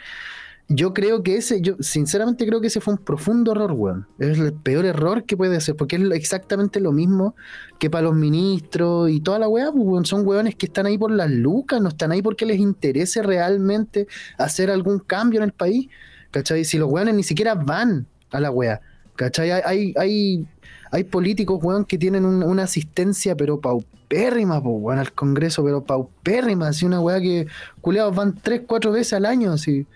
Yo 0.69 0.95
creo 0.95 1.23
que 1.23 1.37
ese, 1.37 1.61
yo 1.61 1.77
sinceramente 1.81 2.47
creo 2.47 2.61
que 2.61 2.69
ese 2.69 2.81
fue 2.81 2.95
un 2.95 3.01
profundo 3.01 3.53
error, 3.53 3.73
weón. 3.73 4.07
Es 4.19 4.39
el 4.39 4.55
peor 4.55 4.87
error 4.87 5.25
que 5.25 5.37
puede 5.37 5.57
hacer, 5.57 5.77
porque 5.77 5.97
es 5.97 6.03
exactamente 6.13 6.81
lo 6.81 6.93
mismo 6.93 7.35
que 7.79 7.91
para 7.91 8.05
los 8.05 8.15
ministros 8.15 9.11
y 9.11 9.21
toda 9.21 9.39
la 9.39 9.49
weá, 9.49 9.71
pues, 9.71 9.85
weón. 9.85 10.07
Son 10.07 10.27
weones 10.27 10.55
que 10.55 10.67
están 10.67 10.87
ahí 10.87 10.97
por 10.97 11.11
las 11.11 11.31
lucas, 11.31 11.81
no 11.81 11.89
están 11.89 12.13
ahí 12.13 12.23
porque 12.23 12.47
les 12.47 12.59
interese 12.59 13.23
realmente 13.23 14.07
hacer 14.39 14.71
algún 14.71 14.99
cambio 15.01 15.41
en 15.41 15.45
el 15.45 15.53
país, 15.53 15.89
¿cachai? 16.31 16.65
Si 16.65 16.79
los 16.79 16.91
weones 16.91 17.15
ni 17.15 17.23
siquiera 17.23 17.55
van 17.55 18.07
a 18.31 18.41
la 18.41 18.51
weá, 18.51 18.81
¿cachai? 19.17 19.51
Hay, 19.51 19.93
hay, 19.97 20.47
hay, 20.93 21.05
políticos, 21.05 21.59
weón, 21.63 21.85
que 21.85 21.99
tienen 21.99 22.25
un- 22.25 22.43
una 22.45 22.63
asistencia, 22.65 23.35
pero 23.37 23.61
paupérrima, 23.61 24.63
po, 24.63 24.71
weón, 24.71 24.99
al 25.01 25.13
Congreso, 25.13 25.65
pero 25.65 25.83
paupérrima, 25.83 26.69
así 26.69 26.85
una 26.87 27.01
weá 27.01 27.21
que 27.21 27.47
culeados 27.81 28.15
van 28.15 28.35
tres, 28.41 28.63
cuatro 28.67 28.93
veces 28.93 29.15
al 29.15 29.27
año, 29.27 29.53
así. 29.53 29.87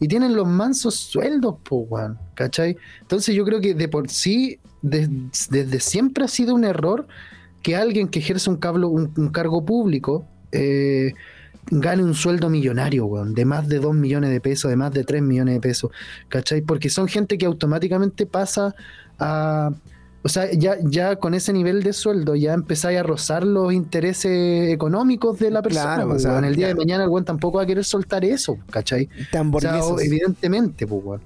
Y 0.00 0.08
tienen 0.08 0.34
los 0.34 0.46
mansos 0.46 0.94
sueldos, 0.94 1.56
po, 1.68 1.78
weón, 1.90 2.18
¿cachai? 2.34 2.76
Entonces 3.02 3.34
yo 3.34 3.44
creo 3.44 3.60
que 3.60 3.74
de 3.74 3.88
por 3.88 4.08
sí, 4.10 4.58
des- 4.80 5.08
desde 5.50 5.80
siempre 5.80 6.24
ha 6.24 6.28
sido 6.28 6.54
un 6.54 6.64
error 6.64 7.06
que 7.62 7.76
alguien 7.76 8.08
que 8.08 8.18
ejerce 8.20 8.48
un 8.50 8.56
cargo 9.32 9.64
público 9.64 10.26
eh, 10.52 11.14
gane 11.70 12.04
un 12.04 12.14
sueldo 12.14 12.50
millonario, 12.50 13.06
weón, 13.06 13.34
de 13.34 13.44
más 13.44 13.66
de 13.68 13.78
2 13.80 13.94
millones 13.94 14.30
de 14.30 14.40
pesos, 14.40 14.68
de 14.70 14.76
más 14.76 14.92
de 14.92 15.02
3 15.02 15.22
millones 15.22 15.54
de 15.54 15.60
pesos, 15.60 15.90
¿cachai? 16.28 16.60
Porque 16.60 16.90
son 16.90 17.08
gente 17.08 17.38
que 17.38 17.46
automáticamente 17.46 18.26
pasa 18.26 18.74
a... 19.18 19.70
O 20.26 20.30
sea, 20.30 20.50
ya, 20.52 20.78
ya 20.82 21.16
con 21.16 21.34
ese 21.34 21.52
nivel 21.52 21.82
de 21.82 21.92
sueldo 21.92 22.34
ya 22.34 22.54
empezáis 22.54 22.98
a 22.98 23.02
rozar 23.02 23.44
los 23.44 23.74
intereses 23.74 24.72
económicos 24.72 25.38
de 25.38 25.50
la 25.50 25.60
persona. 25.60 25.96
Claro, 25.96 26.08
pues, 26.08 26.16
o 26.16 26.18
sea, 26.22 26.32
weón. 26.32 26.46
el 26.46 26.56
día 26.56 26.68
de 26.68 26.74
mañana 26.74 27.04
el 27.04 27.10
weón 27.10 27.26
tampoco 27.26 27.58
va 27.58 27.64
a 27.64 27.66
querer 27.66 27.84
soltar 27.84 28.24
eso, 28.24 28.56
¿cachai? 28.70 29.10
Tan 29.30 29.54
O 29.54 29.60
sea, 29.60 29.78
evidentemente, 30.00 30.86
pues. 30.86 31.20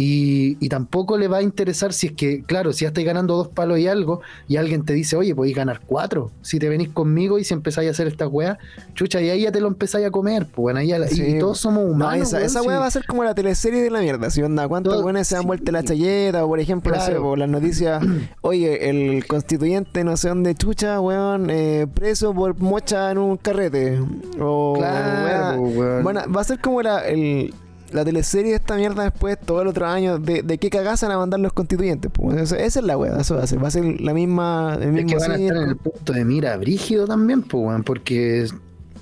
Y, 0.00 0.56
y 0.60 0.68
tampoco 0.68 1.18
le 1.18 1.26
va 1.26 1.38
a 1.38 1.42
interesar 1.42 1.92
si 1.92 2.06
es 2.06 2.12
que, 2.12 2.42
claro, 2.44 2.72
si 2.72 2.84
ya 2.84 2.88
estáis 2.88 3.04
ganando 3.04 3.34
dos 3.36 3.48
palos 3.48 3.80
y 3.80 3.88
algo, 3.88 4.20
y 4.46 4.54
alguien 4.56 4.84
te 4.84 4.92
dice, 4.92 5.16
oye, 5.16 5.34
podéis 5.34 5.56
ganar 5.56 5.80
cuatro. 5.84 6.30
Si 6.40 6.60
te 6.60 6.68
venís 6.68 6.90
conmigo 6.90 7.36
y 7.40 7.42
si 7.44 7.52
empezáis 7.52 7.88
a 7.88 7.90
hacer 7.90 8.06
esta 8.06 8.28
weá, 8.28 8.58
chucha, 8.94 9.20
y 9.20 9.28
ahí 9.28 9.42
ya 9.42 9.50
te 9.50 9.60
lo 9.60 9.66
empezáis 9.66 10.06
a 10.06 10.12
comer, 10.12 10.44
pues, 10.46 10.56
bueno, 10.58 10.78
ahí 10.78 10.86
ya 10.86 11.00
la- 11.00 11.08
Sí, 11.08 11.20
y 11.24 11.38
todos 11.40 11.58
somos 11.58 11.84
No, 11.84 11.90
humanos. 11.90 12.28
esa, 12.28 12.36
weón, 12.36 12.46
esa 12.46 12.60
sí. 12.60 12.66
weá 12.68 12.78
va 12.78 12.86
a 12.86 12.90
ser 12.92 13.06
como 13.06 13.24
la 13.24 13.34
teleserie 13.34 13.82
de 13.82 13.90
la 13.90 14.00
mierda. 14.00 14.30
Si 14.30 14.40
onda, 14.40 14.68
¿cuántos 14.68 15.02
weones 15.02 15.26
se 15.26 15.36
han 15.36 15.42
vuelto 15.48 15.72
la 15.72 15.82
chayeta? 15.82 16.44
O 16.44 16.48
por 16.48 16.60
ejemplo, 16.60 16.94
no 16.94 17.00
sé, 17.00 17.06
Claro. 17.10 17.22
po, 17.24 17.34
las 17.36 17.48
noticias, 17.48 18.00
oye, 18.42 18.88
el 18.90 19.26
constituyente 19.26 20.04
no 20.04 20.16
sé 20.16 20.28
dónde 20.28 20.54
chucha, 20.54 21.00
weón, 21.00 21.50
eh, 21.50 21.88
preso 21.92 22.32
por 22.32 22.56
mocha 22.60 23.10
en 23.10 23.18
un 23.18 23.36
carrete. 23.36 23.98
O 24.40 24.74
Claro, 24.78 25.24
weá. 25.24 25.58
weón. 25.58 26.02
Bueno, 26.04 26.20
va 26.32 26.40
a 26.40 26.44
ser 26.44 26.60
como 26.60 26.82
la, 26.82 27.00
el- 27.08 27.52
la 27.92 28.04
teleserie 28.04 28.50
de 28.50 28.56
esta 28.56 28.76
mierda 28.76 29.02
después, 29.04 29.38
todo 29.40 29.62
el 29.62 29.68
otro 29.68 29.86
año, 29.86 30.18
de, 30.18 30.42
de 30.42 30.58
qué 30.58 30.70
cagazan 30.70 31.08
van 31.08 31.16
a 31.16 31.20
mandar 31.20 31.40
los 31.40 31.52
constituyentes. 31.52 32.10
pues. 32.12 32.36
Esa, 32.36 32.56
esa 32.58 32.80
es 32.80 32.84
la 32.86 32.96
weá, 32.96 33.18
eso 33.20 33.36
va 33.36 33.42
a 33.42 33.46
ser. 33.46 33.62
Va 33.62 33.68
a 33.68 33.70
ser 33.70 34.00
la 34.00 34.12
misma. 34.14 34.74
El 34.76 34.82
Es 34.82 34.92
mismo 34.92 35.08
que 35.08 35.16
van 35.16 35.30
a 35.32 35.34
estar 35.36 35.56
en 35.56 35.68
el 35.70 35.76
punto 35.76 36.12
de 36.12 36.24
mira 36.24 36.56
brígido 36.56 37.06
también, 37.06 37.42
pues, 37.42 37.64
weón, 37.64 37.84
porque 37.84 38.46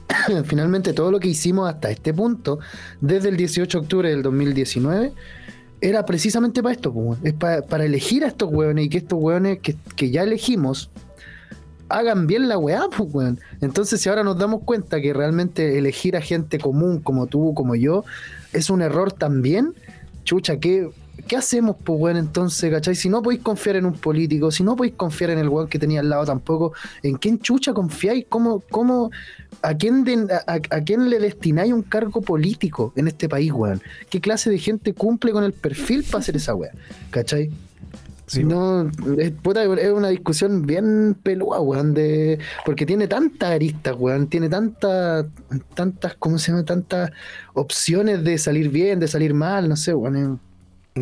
finalmente 0.45 0.93
todo 0.93 1.11
lo 1.11 1.19
que 1.21 1.29
hicimos 1.29 1.69
hasta 1.69 1.91
este 1.91 2.13
punto, 2.15 2.59
desde 3.01 3.29
el 3.29 3.37
18 3.37 3.79
de 3.79 3.83
octubre 3.83 4.11
del 4.11 4.23
2019, 4.23 5.13
era 5.81 6.07
precisamente 6.07 6.63
para 6.63 6.75
esto, 6.75 6.93
pues, 6.93 7.19
es 7.23 7.35
pa- 7.35 7.63
para 7.63 7.85
elegir 7.85 8.25
a 8.25 8.29
estos 8.29 8.51
weones 8.53 8.87
y 8.87 8.89
que 8.89 8.99
estos 8.99 9.19
weones 9.21 9.59
que, 9.61 9.77
que 9.95 10.11
ya 10.11 10.23
elegimos 10.23 10.91
hagan 11.89 12.27
bien 12.27 12.49
la 12.49 12.59
weá, 12.59 12.85
pues, 12.97 13.09
weón. 13.13 13.41
Entonces, 13.61 14.01
si 14.01 14.09
ahora 14.09 14.25
nos 14.25 14.39
damos 14.39 14.63
cuenta 14.65 15.01
que 15.01 15.13
realmente 15.13 15.79
elegir 15.79 16.17
a 16.17 16.21
gente 16.21 16.59
común 16.59 17.01
como 17.01 17.27
tú, 17.27 17.53
como 17.55 17.75
yo, 17.77 18.05
es 18.53 18.71
un 18.71 18.83
error 18.83 19.13
también, 19.13 19.75
chucha, 20.25 20.59
¿qué, 20.59 20.89
¿qué 21.29 21.37
hacemos, 21.37 21.77
pues, 21.85 22.01
weón? 22.01 22.17
Entonces, 22.17 22.71
¿cachai? 22.71 22.95
Si 22.95 23.09
no 23.09 23.23
podéis 23.23 23.43
confiar 23.43 23.77
en 23.77 23.87
un 23.87 23.95
político, 23.95 24.51
si 24.51 24.63
no 24.65 24.75
podéis 24.77 24.95
confiar 24.97 25.31
en 25.31 25.39
el 25.39 25.49
weón 25.49 25.69
que 25.69 25.79
tenía 25.79 26.01
al 26.01 26.09
lado 26.09 26.25
tampoco, 26.25 26.73
¿en 27.03 27.17
quién 27.17 27.39
chucha 27.39 27.73
confiáis? 27.73 28.27
¿Cómo, 28.29 28.61
cómo, 28.71 29.11
a 29.63 29.75
quién, 29.75 30.05
a, 30.47 30.53
a- 30.75 30.81
quién 30.83 31.09
le 31.11 31.19
destináis 31.19 31.73
un 31.73 31.83
cargo 31.83 32.21
político 32.23 32.93
en 32.97 33.09
este 33.09 33.29
país, 33.29 33.53
weón? 33.53 33.81
¿Qué 34.11 34.21
clase 34.21 34.51
de 34.51 34.59
gente 34.59 34.95
cumple 34.95 35.33
con 35.33 35.45
el 35.45 35.53
perfil 35.53 36.03
para 36.05 36.19
hacer 36.19 36.37
esa 36.37 36.55
weá? 36.55 36.73
¿Cachai? 37.11 37.51
Sí, 38.27 38.43
no, 38.43 38.91
es, 39.19 39.31
puta, 39.31 39.63
es 39.63 39.93
una 39.93 40.09
discusión 40.09 40.63
bien 40.67 41.17
pelúa, 41.23 41.61
weón, 41.61 41.95
de, 41.95 42.41
porque 42.65 42.85
tiene 42.85 43.07
tantas 43.07 43.51
aristas, 43.53 43.95
weón, 43.97 44.29
tiene 44.29 44.49
tantas, 44.49 45.27
tantas, 45.75 46.17
¿cómo 46.17 46.39
se 46.39 46.51
llama? 46.51 46.65
Tantas 46.65 47.13
opciones 47.55 48.25
de 48.25 48.37
salir 48.39 48.69
bien, 48.71 48.99
de 48.99 49.07
salir 49.07 49.33
mal, 49.33 49.69
no 49.69 49.77
sé, 49.77 49.95
weón, 49.95 50.41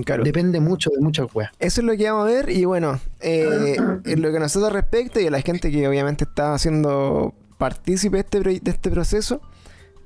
claro. 0.04 0.22
depende 0.22 0.60
mucho 0.60 0.90
de 0.90 1.00
muchas 1.00 1.34
weas. 1.34 1.50
Eso 1.58 1.80
es 1.80 1.86
lo 1.86 1.96
que 1.96 2.10
vamos 2.10 2.28
a 2.28 2.32
ver 2.32 2.50
y 2.50 2.66
bueno, 2.66 3.00
eh, 3.20 3.76
en 4.04 4.22
lo 4.22 4.30
que 4.30 4.36
a 4.36 4.40
nosotros 4.40 4.72
respecta 4.72 5.20
y 5.20 5.26
a 5.26 5.30
la 5.30 5.40
gente 5.40 5.70
que 5.70 5.88
obviamente 5.88 6.24
está 6.24 6.52
haciendo 6.52 7.34
partícipe 7.56 8.18
de 8.18 8.20
este, 8.20 8.40
de 8.42 8.70
este 8.70 8.90
proceso, 8.90 9.40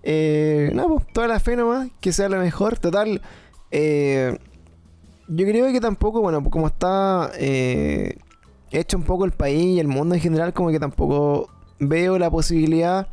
eh, 0.02 0.70
no, 0.74 0.88
pues 0.88 1.06
toda 1.12 1.26
la 1.26 1.40
fe 1.40 1.56
nomás, 1.56 1.88
que 2.00 2.12
sea 2.12 2.28
lo 2.28 2.38
mejor. 2.38 2.78
Total, 2.78 3.20
eh, 3.70 4.38
yo 5.28 5.46
creo 5.46 5.70
que 5.72 5.80
tampoco, 5.80 6.20
bueno, 6.20 6.42
como 6.44 6.66
está 6.66 7.30
eh, 7.38 8.16
hecho 8.70 8.96
un 8.96 9.04
poco 9.04 9.24
el 9.24 9.32
país 9.32 9.76
y 9.76 9.80
el 9.80 9.88
mundo 9.88 10.14
en 10.14 10.20
general, 10.20 10.52
como 10.52 10.70
que 10.70 10.80
tampoco 10.80 11.48
veo 11.78 12.18
la 12.18 12.30
posibilidad 12.30 13.08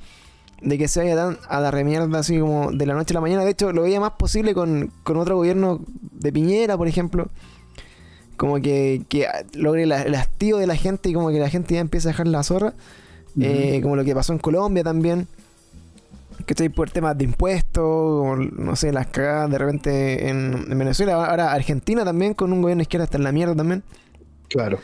de 0.62 0.78
que 0.78 0.88
se 0.88 1.02
vaya 1.02 1.16
tan 1.16 1.38
a 1.48 1.60
la 1.60 1.70
remierda 1.70 2.18
así 2.20 2.40
como 2.40 2.72
de 2.72 2.86
la 2.86 2.94
noche 2.96 3.14
a 3.14 3.16
la 3.16 3.22
mañana. 3.22 3.44
De 3.44 3.52
hecho, 3.52 3.72
lo 3.72 3.84
veía 3.84 4.00
más 4.00 4.14
posible 4.14 4.54
con, 4.54 4.92
con 5.04 5.18
otro 5.18 5.36
gobierno 5.36 5.82
de 6.12 6.32
Piñera, 6.32 6.78
por 6.78 6.88
ejemplo. 6.88 7.30
Como 8.38 8.56
que, 8.62 9.04
que 9.08 9.28
logre 9.54 9.86
la- 9.86 10.02
el 10.02 10.16
hastío 10.16 10.58
de 10.58 10.68
la 10.68 10.76
gente 10.76 11.10
y 11.10 11.14
como 11.14 11.30
que 11.30 11.40
la 11.40 11.50
gente 11.50 11.76
ya 11.76 11.80
empieza 11.80 12.10
a 12.10 12.12
dejar 12.12 12.28
la 12.28 12.44
zorra. 12.44 12.74
Eh, 13.40 13.82
como 13.84 13.96
lo 13.98 14.06
que 14.06 14.16
pasó 14.16 14.32
en 14.34 14.40
Colombia 14.40 14.84
también. 14.84 15.28
Que 16.46 16.54
estoy 16.54 16.70
por 16.70 16.90
temas 16.92 17.18
de 17.18 17.24
impuestos, 17.24 17.84
o, 17.84 18.36
no 18.36 18.76
sé, 18.76 18.92
las 18.92 19.08
cagadas 19.08 19.50
de 19.50 19.58
repente 19.58 20.30
en, 20.30 20.66
en 20.70 20.78
Venezuela. 20.78 21.26
Ahora 21.26 21.52
Argentina 21.54 22.04
también, 22.04 22.34
con 22.34 22.52
un 22.54 22.62
gobierno 22.62 22.82
izquierda 22.82 23.06
está 23.06 23.18
en 23.18 23.24
la 23.24 23.32
mierda 23.32 23.56
también. 23.56 23.84
Claro. 24.50 24.80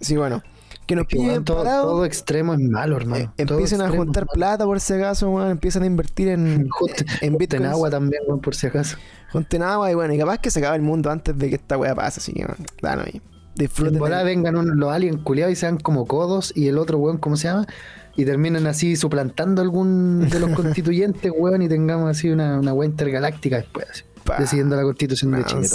Sí, 0.00 0.16
bueno. 0.16 0.42
que 0.86 0.96
nos 0.96 1.06
weón, 1.14 1.44
todo, 1.44 2.04
extremo 2.04 2.52
es 2.54 2.60
malo, 2.60 2.96
hermano. 2.96 3.24
eh, 3.24 3.30
empiecen 3.38 3.80
a 3.80 3.88
juntar 3.88 4.26
plata 4.26 4.64
por 4.64 4.80
si 4.80 4.92
acaso, 4.94 5.30
weón, 5.30 5.50
empiezan 5.52 5.82
a 5.82 5.86
invertir 5.86 6.28
en, 6.28 6.68
Junten- 6.68 7.54
en 7.54 7.64
agua 7.66 7.90
también, 7.90 8.22
weón, 8.26 8.40
por 8.40 8.54
si 8.54 8.66
acaso. 8.66 8.96
Junten 9.32 9.62
agua 9.62 9.90
y 9.90 9.94
bueno, 9.94 10.12
y 10.14 10.18
capaz 10.18 10.38
que 10.38 10.50
se 10.50 10.58
acabe 10.58 10.76
el 10.76 10.82
mundo 10.82 11.10
antes 11.10 11.36
de 11.38 11.48
que 11.48 11.54
esta 11.56 11.78
weá 11.78 11.94
pase, 11.94 12.20
así 12.20 12.32
que. 12.32 12.42
En 12.42 13.22
Disfruten. 13.54 14.02
vengan 14.24 14.56
un- 14.56 14.78
los 14.78 14.92
aliens 14.92 15.18
culiados 15.22 15.52
y 15.52 15.56
sean 15.56 15.78
como 15.78 16.06
codos 16.06 16.52
y 16.56 16.66
el 16.68 16.76
otro 16.76 16.98
weón, 16.98 17.18
¿cómo 17.18 17.36
se 17.36 17.48
llama? 17.48 17.66
Y 18.16 18.24
terminen 18.24 18.66
así 18.66 18.96
suplantando 18.96 19.60
algún 19.62 20.28
de 20.30 20.38
los 20.40 20.50
constituyentes, 20.56 21.32
weón, 21.36 21.62
y 21.62 21.68
tengamos 21.68 22.10
así 22.10 22.30
una, 22.30 22.58
una 22.60 22.72
weá 22.72 22.88
intergaláctica 22.88 23.56
después, 23.56 23.86
así, 23.90 24.04
decidiendo 24.38 24.76
la 24.76 24.82
constitución 24.82 25.32
de 25.32 25.44
Chile. 25.44 25.68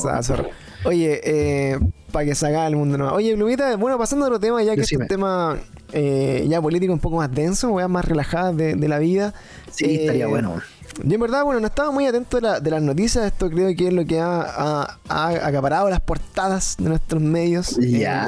Oye, 0.85 1.19
eh, 1.23 1.79
para 2.11 2.25
que 2.25 2.35
se 2.35 2.47
acabe 2.47 2.67
el 2.69 2.75
mundo 2.77 2.97
no. 2.97 3.11
Oye, 3.13 3.35
Plumita, 3.35 3.75
bueno, 3.75 3.97
pasando 3.97 4.25
a 4.25 4.27
otro 4.29 4.39
tema, 4.39 4.63
ya 4.63 4.73
que 4.75 4.81
Decime. 4.81 5.03
este 5.03 5.15
tema 5.15 5.57
eh, 5.91 6.45
ya 6.49 6.61
político 6.61 6.93
un 6.93 6.99
poco 6.99 7.17
más 7.17 7.31
denso, 7.33 7.69
weas 7.71 7.89
más 7.89 8.05
relajadas 8.05 8.55
de, 8.55 8.75
de 8.75 8.87
la 8.87 8.99
vida. 8.99 9.33
Sí, 9.71 9.85
Eh, 9.85 10.01
estaría 10.01 10.27
bueno. 10.27 10.61
Yo 11.03 11.15
en 11.15 11.21
verdad, 11.21 11.43
bueno, 11.43 11.59
no 11.61 11.67
estaba 11.67 11.91
muy 11.91 12.05
atento 12.05 12.37
de, 12.37 12.41
la- 12.41 12.59
de 12.59 12.71
las 12.71 12.81
noticias. 12.81 13.25
Esto 13.25 13.49
creo 13.49 13.73
que 13.75 13.87
es 13.87 13.93
lo 13.93 14.05
que 14.05 14.19
ha, 14.19 14.41
ha- 14.41 14.97
ha 15.07 15.27
acaparado 15.47 15.89
las 15.89 15.99
portadas 16.01 16.75
de 16.77 16.89
nuestros 16.89 17.21
medios. 17.21 17.77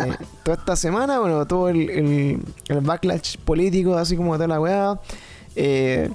Eh, 0.10 0.18
toda 0.44 0.58
esta 0.58 0.76
semana, 0.76 1.20
bueno, 1.20 1.46
todo 1.46 1.70
el, 1.70 1.90
el- 1.90 2.40
el 2.70 2.82
backlash 2.82 3.38
político, 3.38 3.96
así 3.98 4.16
como 4.16 4.36
toda 4.36 4.48
la 4.48 4.60
weá. 4.62 5.00
eh, 5.56 6.10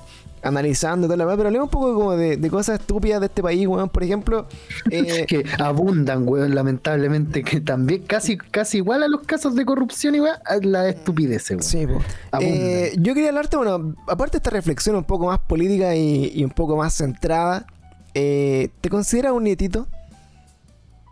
analizando 0.47 1.07
toda 1.07 1.17
la 1.17 1.27
weá. 1.27 1.37
Pero 1.37 1.49
hablemos 1.49 1.67
un 1.67 1.71
poco 1.71 1.95
como 1.95 2.17
de, 2.17 2.37
de 2.37 2.51
cosas 2.51 2.81
estúpidas 2.81 3.21
de 3.21 3.27
este 3.27 3.43
país, 3.43 3.67
weón. 3.67 3.89
Por 3.89 4.05
ejemplo, 4.05 4.47
eh, 4.91 5.27
que 5.27 5.45
abundan, 5.59 6.27
weón, 6.27 6.55
lamentablemente, 6.55 7.43
que 7.43 7.61
también 7.61 8.03
casi, 8.03 8.37
casi 8.37 8.79
igual 8.79 9.03
a 9.03 9.09
los 9.09 9.23
casos 9.23 9.55
de 9.55 9.65
corrupción 9.65 10.15
y 10.15 10.21
weón, 10.21 10.37
a 10.45 10.57
la 10.57 10.89
estupidez, 10.89 11.51
weón. 11.51 11.63
Sí, 11.63 11.87
po. 11.87 12.01
Eh, 12.41 12.95
yo 12.99 13.15
quería 13.15 13.31
hablarte, 13.31 13.57
bueno, 13.57 13.95
aparte 14.07 14.33
de 14.33 14.39
esta 14.39 14.51
reflexión 14.51 14.97
un 14.97 15.05
poco 15.05 15.27
más 15.27 15.39
política 15.39 15.95
y, 15.95 16.33
y 16.35 16.45
un 16.45 16.51
poco 16.51 16.77
más 16.77 16.95
centrada, 16.95 17.67
eh, 18.15 18.71
¿te 18.81 18.89
consideras 18.89 19.33
un 19.33 19.45
nietito? 19.45 19.87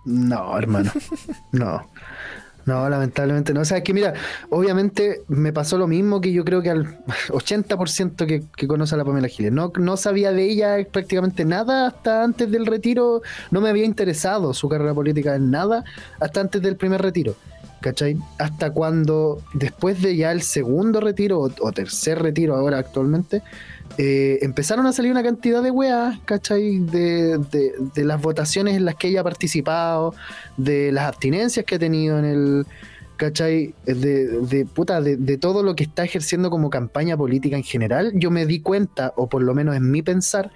No, 0.05 0.57
hermano. 0.59 0.91
No. 1.53 1.87
No, 2.67 2.89
lamentablemente 2.89 3.53
no. 3.53 3.61
O 3.61 3.65
sea, 3.65 3.79
es 3.79 3.85
que 3.85 3.93
mira, 3.93 4.15
obviamente 4.51 5.23
me 5.29 5.53
pasó 5.53 5.77
lo 5.77 5.87
mismo 5.87 6.21
que 6.21 6.33
yo 6.33 6.45
creo 6.45 6.63
que 6.63 6.71
al 6.71 6.99
80% 7.29 8.27
que, 8.27 8.43
que 8.57 8.67
conoce 8.67 8.95
a 8.95 8.99
la 8.99 9.05
Pamela 9.05 9.29
Giles. 9.29 9.53
No, 9.53 9.73
no 9.77 9.97
sabía 9.97 10.33
de 10.33 10.45
ella 10.45 10.77
prácticamente 10.91 11.45
nada 11.45 11.87
hasta 11.89 12.25
antes 12.25 12.51
del 12.51 12.67
retiro. 12.67 13.23
No 13.51 13.61
me 13.61 13.69
había 13.69 13.85
interesado 13.85 14.55
su 14.55 14.69
carrera 14.69 14.95
política 14.95 15.35
en 15.35 15.51
nada 15.51 15.85
hasta 16.21 16.41
antes 16.41 16.63
del 16.63 16.77
primer 16.77 17.03
retiro. 17.03 17.35
¿Cachai? 17.81 18.17
Hasta 18.39 18.71
cuando, 18.71 19.43
después 19.53 20.01
de 20.01 20.17
ya 20.17 20.33
el 20.33 20.41
segundo 20.41 21.01
retiro 21.01 21.41
o, 21.41 21.51
o 21.61 21.73
tercer 21.73 22.23
retiro 22.23 22.57
ahora 22.57 22.79
actualmente, 22.79 23.43
eh, 23.97 24.39
empezaron 24.43 24.87
a 24.87 24.93
salir 24.93 25.13
una 25.13 25.23
cantidad 25.23 25.63
de 25.63 25.71
weas, 25.71 26.19
¿cachai? 26.25 26.79
De, 26.79 27.39
de, 27.39 28.05
las 28.05 28.21
votaciones 28.21 28.77
en 28.77 28.85
las 28.85 28.97
que 28.97 29.09
ella 29.09 29.21
ha 29.21 29.25
participado, 29.25 30.15
de 30.57 30.91
las 30.91 31.05
abstinencias 31.05 31.65
que 31.65 31.77
ha 31.77 31.79
tenido 31.79 32.19
en 32.19 32.25
el, 32.25 32.67
¿cachai? 33.17 33.75
De, 33.87 34.41
de, 34.41 34.65
puta, 34.65 35.01
de, 35.01 35.17
de 35.17 35.39
todo 35.39 35.63
lo 35.63 35.77
que 35.77 35.85
está 35.85 36.05
ejerciendo 36.05 36.51
como 36.51 36.71
campaña 36.71 37.17
política 37.17 37.57
en 37.57 37.63
general, 37.63 38.13
yo 38.17 38.31
me 38.31 38.47
di 38.47 38.61
cuenta, 38.61 39.13
o 39.17 39.29
por 39.29 39.43
lo 39.43 39.55
menos 39.55 39.77
en 39.77 39.91
mi 39.91 40.03
pensar, 40.03 40.51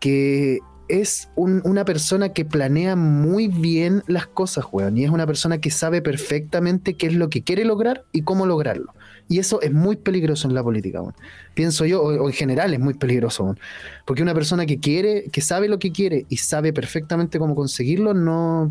que 0.00 0.60
es 0.88 1.28
un- 1.36 1.62
una 1.64 1.84
persona 1.84 2.30
que 2.30 2.44
planea 2.44 2.94
muy 2.96 3.48
bien 3.48 4.02
las 4.06 4.26
cosas, 4.26 4.66
weón, 4.70 4.96
y 4.98 5.04
es 5.04 5.10
una 5.10 5.26
persona 5.26 5.58
que 5.58 5.70
sabe 5.70 6.02
perfectamente 6.02 6.94
qué 6.94 7.06
es 7.06 7.14
lo 7.14 7.28
que 7.30 7.42
quiere 7.42 7.64
lograr 7.64 8.04
y 8.12 8.22
cómo 8.22 8.46
lograrlo. 8.46 8.92
Y 9.28 9.38
eso 9.38 9.60
es 9.62 9.72
muy 9.72 9.96
peligroso 9.96 10.46
en 10.48 10.54
la 10.54 10.62
política, 10.62 11.00
weón. 11.00 11.14
Pienso 11.54 11.86
yo, 11.86 12.02
o, 12.02 12.08
o 12.24 12.28
en 12.28 12.34
general 12.34 12.74
es 12.74 12.80
muy 12.80 12.94
peligroso, 12.94 13.44
weón. 13.44 13.58
Porque 14.06 14.22
una 14.22 14.34
persona 14.34 14.66
que 14.66 14.78
quiere, 14.80 15.24
que 15.32 15.40
sabe 15.40 15.68
lo 15.68 15.78
que 15.78 15.92
quiere 15.92 16.26
y 16.28 16.36
sabe 16.36 16.72
perfectamente 16.72 17.38
cómo 17.38 17.54
conseguirlo, 17.54 18.12
no, 18.12 18.70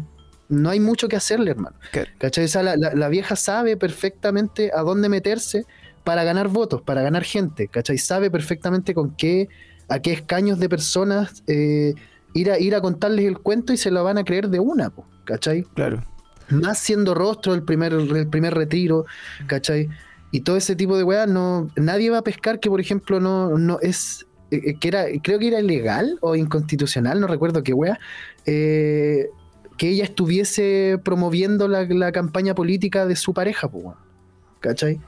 no 0.50 0.70
hay 0.70 0.80
mucho 0.80 1.08
que 1.08 1.16
hacerle, 1.16 1.52
hermano. 1.52 1.76
Claro. 1.92 2.12
¿Cachai? 2.20 2.46
O 2.46 2.48
sea, 2.48 2.62
la, 2.62 2.76
la- 2.78 2.94
la 2.94 3.10
vieja 3.10 3.36
sabe 3.36 3.76
perfectamente 3.78 4.72
a 4.76 4.82
dónde 4.82 5.10
meterse 5.10 5.66
para 6.04 6.24
ganar 6.24 6.50
votos, 6.50 6.82
para 6.82 7.02
ganar 7.02 7.24
gente, 7.24 7.70
¿cachai? 7.70 7.98
Sabe 7.98 8.30
perfectamente 8.30 8.94
con 8.94 9.16
qué, 9.16 9.48
a 9.90 10.00
qué 10.00 10.14
escaños 10.14 10.60
de 10.60 10.70
personas 10.70 11.44
eh, 11.48 11.94
ir, 12.34 12.52
a, 12.52 12.60
ir 12.60 12.76
a 12.76 12.82
contarles 12.82 13.26
el 13.26 13.40
cuento 13.40 13.74
y 13.74 13.78
se 13.78 13.92
lo 13.92 14.04
van 14.04 14.18
a 14.18 14.24
creer 14.24 14.50
de 14.50 14.60
una, 14.60 14.90
po, 14.90 15.06
¿cachai? 15.26 15.64
Claro. 15.76 16.04
Más 16.50 16.80
siendo 16.80 17.14
rostro 17.14 17.54
el 17.54 17.64
primer, 17.64 17.94
el 17.94 18.28
primer 18.28 18.54
retiro, 18.54 19.06
¿cachai? 19.48 19.90
Y 20.32 20.42
todo 20.42 20.58
ese 20.58 20.76
tipo 20.76 20.98
de 20.98 21.04
weas, 21.04 21.28
no, 21.28 21.70
nadie 21.76 22.10
va 22.10 22.20
a 22.20 22.24
pescar 22.24 22.60
que, 22.60 22.70
por 22.70 22.82
ejemplo, 22.82 23.20
no, 23.20 23.58
no 23.58 23.80
es, 23.82 24.26
eh, 24.52 24.62
eh, 24.66 24.80
que 24.80 24.88
era, 24.88 25.06
creo 25.22 25.40
que 25.40 25.48
era 25.48 25.60
ilegal 25.60 26.18
o 26.22 26.36
inconstitucional, 26.36 27.20
no 27.22 27.28
recuerdo 27.28 27.64
qué 27.64 27.74
wea, 27.74 28.00
eh, 28.46 29.28
que 29.78 29.90
ella 29.90 30.04
estuviese 30.04 31.00
promoviendo 31.04 31.68
la, 31.68 31.84
la 31.86 32.12
campaña 32.12 32.56
política 32.56 33.06
de 33.06 33.16
su 33.16 33.34
pareja, 33.34 33.68
weón. 33.68 33.96
¿cachai? 34.64 35.00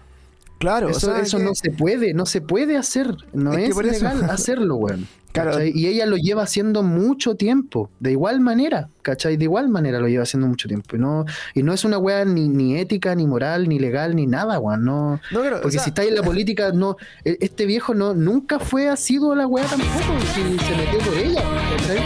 Claro, 0.60 0.90
eso 0.90 0.98
o 1.12 1.14
sea, 1.14 1.22
eso 1.22 1.38
que- 1.38 1.44
no 1.44 1.54
se 1.56 1.70
puede, 1.72 2.14
no 2.14 2.26
se 2.26 2.42
puede 2.42 2.78
hacer, 2.78 3.16
no 3.34 3.54
Es 3.54 3.70
eso- 3.72 3.82
legal 3.82 4.24
hacerlo, 4.30 4.76
weón. 4.78 5.08
Claro. 5.36 5.52
¿cachai? 5.52 5.74
Y 5.76 5.88
ella 5.88 6.06
lo 6.06 6.16
lleva 6.16 6.44
haciendo 6.44 6.82
mucho 6.82 7.36
tiempo, 7.36 7.90
de 8.00 8.12
igual 8.12 8.40
manera, 8.40 8.88
¿cachai? 9.02 9.36
De 9.36 9.44
igual 9.44 9.68
manera 9.68 10.00
lo 10.00 10.08
lleva 10.08 10.24
haciendo 10.24 10.48
mucho 10.48 10.70
tiempo. 10.70 10.96
Y 10.96 11.00
no, 11.00 11.26
y 11.54 11.62
no 11.62 11.74
es 11.74 11.84
una 11.84 11.98
weá 11.98 12.24
ni, 12.24 12.48
ni 12.48 12.78
ética, 12.78 13.14
ni 13.16 13.28
moral, 13.28 13.68
ni 13.68 13.78
legal, 13.78 14.16
ni 14.16 14.28
nada, 14.28 14.58
weón. 14.60 14.86
No, 14.86 15.20
No, 15.34 15.40
o 15.42 15.44
porque 15.62 15.72
sea, 15.72 15.84
si 15.84 15.90
estáis 15.90 16.08
en 16.08 16.16
la 16.16 16.24
política, 16.24 16.72
no, 16.72 16.96
e- 17.26 17.38
este 17.42 17.66
viejo 17.66 17.94
no, 17.94 18.14
nunca 18.14 18.60
fue 18.60 18.88
asiduo 18.88 19.34
a 19.34 19.36
la 19.36 19.46
weá 19.46 19.66
tampoco, 19.66 19.92
si 20.34 20.42
se 20.58 20.76
metió 20.78 21.00
por 21.00 21.18
ella, 21.18 21.44
¿cachai? 21.78 22.00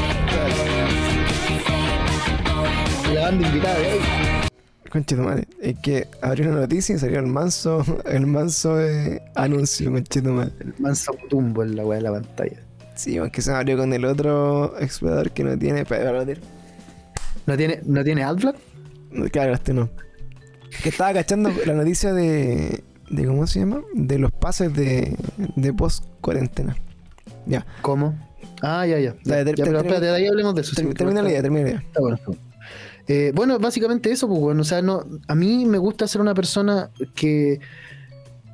La 3.14 3.22
banda 3.22 3.48
invitada 3.48 3.78
de. 3.78 4.29
Conche 4.92 5.16
tu 5.16 5.22
madre, 5.22 5.48
es 5.62 5.78
que 5.80 6.08
abrió 6.22 6.50
una 6.50 6.62
noticia 6.62 6.96
y 6.96 7.00
salió 7.00 7.20
el 7.20 7.28
manso, 7.28 7.86
el 8.06 8.26
manso 8.26 8.82
eh, 8.82 9.22
anuncio, 9.36 9.92
conche 9.92 10.22
tu 10.22 10.30
madre. 10.30 10.52
El 10.60 10.74
manso 10.80 11.12
tumbo 11.30 11.64
en 11.64 11.76
la 11.76 11.86
weá 11.86 11.98
de 11.98 12.04
la 12.04 12.12
pantalla. 12.12 12.60
Sí, 12.96 13.18
aunque 13.18 13.42
se 13.42 13.52
abrió 13.52 13.78
con 13.78 13.94
el 13.94 14.04
otro 14.04 14.76
explorador 14.80 15.32
que 15.32 15.44
no 15.44 15.58
tiene. 15.58 15.86
Pero- 15.86 16.26
¿No 17.46 17.58
tiene, 17.58 17.80
¿no 17.86 18.04
tiene 18.04 18.24
adblock? 18.24 18.56
Claro, 19.32 19.54
este 19.54 19.74
no. 19.74 19.90
Que 20.84 20.90
estaba 20.90 21.14
cachando 21.14 21.52
la 21.66 21.74
noticia 21.74 22.14
de. 22.14 22.84
de 23.10 23.26
¿Cómo 23.26 23.48
se 23.48 23.60
llama? 23.60 23.82
De 23.94 24.20
los 24.20 24.32
pases 24.32 24.74
de, 24.74 25.16
de 25.56 25.74
post 25.74 26.04
cuarentena. 26.22 26.76
Ya. 27.46 27.66
¿Cómo? 27.82 28.16
Ah, 28.62 28.86
ya, 28.86 29.00
ya. 29.00 29.16
Ya, 29.24 29.44
pero 29.46 29.80
espérate, 29.80 30.10
ahí 30.10 30.28
hablemos 30.28 30.54
de 30.56 30.62
eso. 30.62 30.76
Termina 30.94 31.22
la 31.22 31.30
idea, 31.30 31.42
termina 31.42 31.64
la 31.64 31.70
idea. 31.70 31.80
está 31.80 32.02
bueno. 32.02 32.18
Eh, 33.10 33.32
bueno, 33.34 33.58
básicamente 33.58 34.12
eso, 34.12 34.28
pues 34.28 34.40
bueno, 34.40 34.62
o 34.62 34.64
sea, 34.64 34.84
no, 34.84 35.04
a 35.28 35.34
mí 35.34 35.66
me 35.66 35.80
gusta 35.80 36.08
ser 36.08 36.22
una 36.22 36.36
persona 36.36 36.92
que 37.16 37.60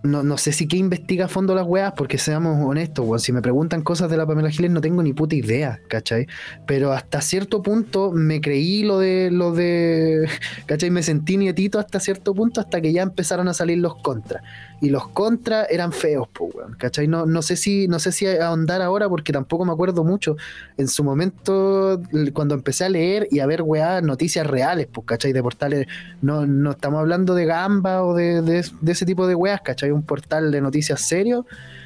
no, 0.05 0.23
no 0.23 0.37
sé 0.37 0.53
si 0.53 0.65
que 0.65 0.77
investiga 0.77 1.25
a 1.25 1.27
fondo 1.27 1.53
las 1.53 1.65
weas, 1.67 1.91
porque 1.91 2.17
seamos 2.17 2.57
honestos, 2.65 3.05
weón, 3.05 3.19
si 3.19 3.33
me 3.33 3.41
preguntan 3.41 3.81
cosas 3.81 4.09
de 4.09 4.15
la 4.15 4.25
Pamela 4.25 4.49
Giles 4.49 4.71
no 4.71 4.79
tengo 4.79 5.03
ni 5.03 5.11
puta 5.11 5.35
idea, 5.35 5.81
¿cachai? 5.89 6.27
Pero 6.65 6.93
hasta 6.93 7.19
cierto 7.19 7.61
punto 7.61 8.11
me 8.13 8.39
creí 8.39 8.83
lo 8.83 8.99
de, 8.99 9.29
lo 9.29 9.51
de, 9.51 10.29
¿cachai? 10.67 10.89
Me 10.89 11.03
sentí 11.03 11.35
nietito 11.35 11.77
hasta 11.77 11.99
cierto 11.99 12.33
punto, 12.33 12.61
hasta 12.61 12.79
que 12.79 12.93
ya 12.93 13.01
empezaron 13.01 13.49
a 13.49 13.53
salir 13.53 13.79
los 13.79 13.95
contras. 13.95 14.41
Y 14.81 14.89
los 14.89 15.07
contras 15.07 15.67
eran 15.69 15.93
feos, 15.93 16.27
pues, 16.33 16.53
weón, 16.53 16.73
¿cachai? 16.77 17.07
No, 17.07 17.25
no 17.25 17.41
sé 17.41 17.55
si, 17.55 17.87
no 17.87 17.97
sé 17.97 18.11
si 18.11 18.27
ahondar 18.27 18.81
ahora, 18.81 19.07
porque 19.07 19.31
tampoco 19.31 19.63
me 19.65 19.71
acuerdo 19.71 20.03
mucho. 20.03 20.35
En 20.77 20.87
su 20.87 21.03
momento, 21.03 22.01
cuando 22.33 22.55
empecé 22.55 22.83
a 22.85 22.89
leer 22.89 23.27
y 23.31 23.39
a 23.39 23.45
ver, 23.45 23.61
weá, 23.61 24.01
noticias 24.01 24.45
reales, 24.45 24.87
pues, 24.91 25.07
¿cachai? 25.07 25.31
De 25.33 25.41
portales, 25.41 25.87
no, 26.21 26.45
no 26.45 26.71
estamos 26.71 26.99
hablando 26.99 27.35
de 27.35 27.45
gamba 27.45 28.03
o 28.03 28.13
de, 28.13 28.41
de- 28.41 28.65
de 28.81 28.91
ese 28.91 29.05
tipo 29.05 29.27
de 29.27 29.35
weas, 29.35 29.61
¿cachai? 29.61 29.91
Un 29.91 30.03
portal 30.03 30.51
de 30.51 30.59
noticias 30.61 31.01
serio, 31.01 31.45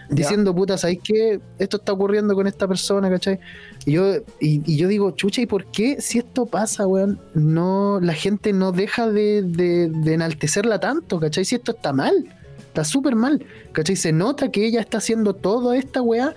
diciendo, 0.10 0.56
puta, 0.56 0.76
¿sabéis 0.78 1.02
qué? 1.04 1.40
Esto 1.60 1.78
está 1.78 1.94
ocurriendo 1.94 2.34
con 2.34 2.48
esta 2.48 2.68
persona, 2.68 3.10
¿cachai? 3.12 3.40
Y 3.86 3.92
yo, 3.94 4.16
y, 4.40 4.64
y 4.66 4.78
yo 4.78 4.88
digo, 4.88 5.12
chucha, 5.12 5.42
¿y 5.42 5.46
por 5.46 5.66
qué 5.66 6.02
si 6.02 6.18
esto 6.18 6.48
pasa, 6.48 6.88
weón? 6.88 7.20
No, 7.36 8.00
la 8.02 8.14
gente 8.14 8.52
no 8.52 8.72
deja 8.72 9.08
de, 9.08 9.44
de, 9.44 9.90
de 9.90 10.14
enaltecerla 10.16 10.80
tanto, 10.80 11.20
¿cachai? 11.20 11.46
Si 11.46 11.54
esto 11.56 11.74
está 11.74 11.94
mal, 11.94 12.36
está 12.82 12.90
súper 12.90 13.16
mal, 13.16 13.46
¿cachai? 13.74 13.96
Se 13.96 14.12
nota 14.12 14.52
que 14.52 14.66
ella 14.66 14.80
está 14.80 15.00
haciendo 15.00 15.34
toda 15.34 15.76
esta 15.78 16.02
weá 16.02 16.34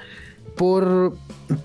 por, 0.57 1.15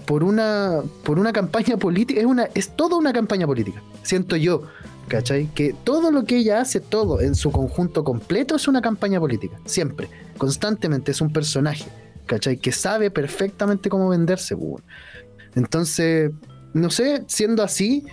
por 0.05 0.23
una 0.23 0.81
por 1.03 1.19
una 1.19 1.33
campaña 1.33 1.77
política, 1.77 2.19
es 2.19 2.25
una 2.25 2.47
es 2.53 2.69
toda 2.75 2.95
una 2.97 3.11
campaña 3.11 3.45
política, 3.47 3.81
siento 4.03 4.35
yo, 4.35 4.63
¿cachai? 5.07 5.47
Que 5.55 5.75
todo 5.83 6.11
lo 6.11 6.23
que 6.25 6.37
ella 6.37 6.61
hace, 6.61 6.79
todo 6.79 7.21
en 7.21 7.33
su 7.35 7.51
conjunto 7.51 8.03
completo 8.03 8.55
es 8.55 8.67
una 8.67 8.81
campaña 8.81 9.19
política, 9.19 9.59
siempre, 9.65 10.09
constantemente 10.37 11.11
es 11.11 11.21
un 11.21 11.33
personaje, 11.33 11.85
¿cachai? 12.27 12.57
Que 12.57 12.71
sabe 12.71 13.09
perfectamente 13.09 13.89
cómo 13.89 14.09
venderse, 14.09 14.55
pues. 14.55 14.83
Entonces, 15.55 16.31
no 16.73 16.89
sé, 16.91 17.23
siendo 17.27 17.63
así, 17.63 18.05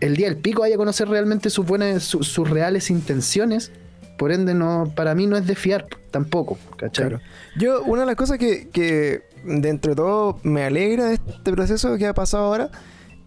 el 0.00 0.14
día 0.14 0.28
del 0.28 0.36
pico 0.36 0.60
vaya 0.60 0.74
a 0.74 0.78
conocer 0.78 1.08
realmente 1.08 1.48
sus 1.48 1.64
buenas, 1.64 2.02
su- 2.04 2.22
sus 2.22 2.48
reales 2.50 2.90
intenciones, 2.90 3.72
Por 4.18 4.32
ende, 4.32 4.54
no, 4.54 4.92
para 4.96 5.14
mí 5.14 5.26
no 5.26 5.36
es 5.36 5.46
de 5.46 5.54
fiar 5.54 5.86
tampoco, 6.10 6.58
¿cachai? 6.76 7.08
Claro. 7.08 7.22
Yo, 7.58 7.82
una 7.84 8.00
de 8.02 8.06
las 8.06 8.16
cosas 8.16 8.38
que, 8.38 8.68
que 8.70 9.22
dentro 9.44 9.90
de 9.92 9.96
todo 9.96 10.38
me 10.42 10.64
alegra 10.64 11.06
de 11.06 11.14
este 11.14 11.52
proceso 11.52 11.96
que 11.98 12.06
ha 12.06 12.14
pasado 12.14 12.44
ahora 12.44 12.70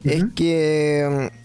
es 0.04 0.24
que 0.36 1.30
mm, 1.32 1.40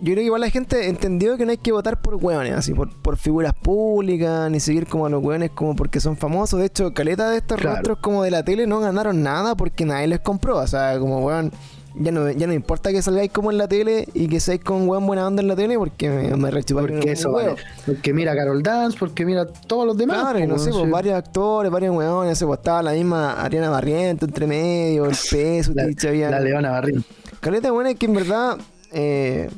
yo 0.00 0.12
creo 0.12 0.16
que 0.16 0.22
igual 0.24 0.40
la 0.40 0.50
gente 0.50 0.88
entendió 0.88 1.36
que 1.36 1.44
no 1.44 1.50
hay 1.50 1.58
que 1.58 1.72
votar 1.72 2.00
por 2.00 2.14
hueones, 2.16 2.52
así, 2.54 2.72
por, 2.72 2.88
por 3.02 3.16
figuras 3.16 3.52
públicas, 3.54 4.50
ni 4.50 4.60
seguir 4.60 4.86
como 4.86 5.06
a 5.06 5.10
los 5.10 5.22
hueones 5.22 5.50
como 5.50 5.74
porque 5.76 6.00
son 6.00 6.16
famosos. 6.16 6.60
De 6.60 6.66
hecho, 6.66 6.92
caleta 6.94 7.30
de 7.30 7.38
estos 7.38 7.58
Claro. 7.58 7.76
rostros 7.76 7.98
como 8.00 8.22
de 8.22 8.30
la 8.30 8.44
tele 8.44 8.66
no 8.66 8.80
ganaron 8.80 9.22
nada 9.22 9.54
porque 9.56 9.84
nadie 9.84 10.06
les 10.08 10.20
compró. 10.20 10.58
O 10.58 10.66
sea, 10.66 10.98
como 10.98 11.18
hueón, 11.24 11.52
ya 12.00 12.12
no, 12.12 12.30
ya 12.30 12.46
no 12.46 12.52
importa 12.52 12.90
que 12.92 13.02
salgáis 13.02 13.30
como 13.32 13.50
en 13.50 13.58
la 13.58 13.68
tele 13.68 14.06
y 14.14 14.28
que 14.28 14.40
seáis 14.40 14.62
con 14.62 14.88
hueón 14.88 15.06
buena 15.06 15.26
onda 15.26 15.42
en 15.42 15.48
la 15.48 15.56
tele 15.56 15.76
porque 15.78 16.08
me, 16.08 16.36
me 16.36 16.50
Porque 16.50 17.12
eso 17.12 17.32
vale. 17.32 17.56
Porque 17.86 18.12
mira 18.12 18.32
a 18.32 18.36
Carol 18.36 18.62
Dance, 18.62 18.96
porque 18.98 19.24
mira 19.24 19.42
a 19.42 19.46
todos 19.46 19.86
los 19.86 19.96
demás. 19.96 20.20
Claro, 20.20 20.46
no 20.46 20.58
sé, 20.58 20.70
weón, 20.70 20.82
pues, 20.82 20.92
varios 20.92 21.14
actores, 21.16 21.70
varios 21.70 21.96
hueones, 21.96 22.38
se 22.38 22.46
pues, 22.46 22.58
estaba 22.58 22.82
la 22.82 22.92
misma 22.92 23.32
Ariana 23.42 23.70
Barriento 23.70 24.26
entre 24.26 24.46
medio, 24.46 25.06
el 25.06 25.16
peso, 25.30 25.72
La, 25.74 25.84
había 26.08 26.30
la 26.30 26.40
Leona 26.40 26.70
Barrín. 26.70 27.04
caleta 27.40 27.70
buena 27.70 27.94
que 27.94 28.06
en 28.06 28.14
verdad 28.14 28.56
eh, 28.92 29.50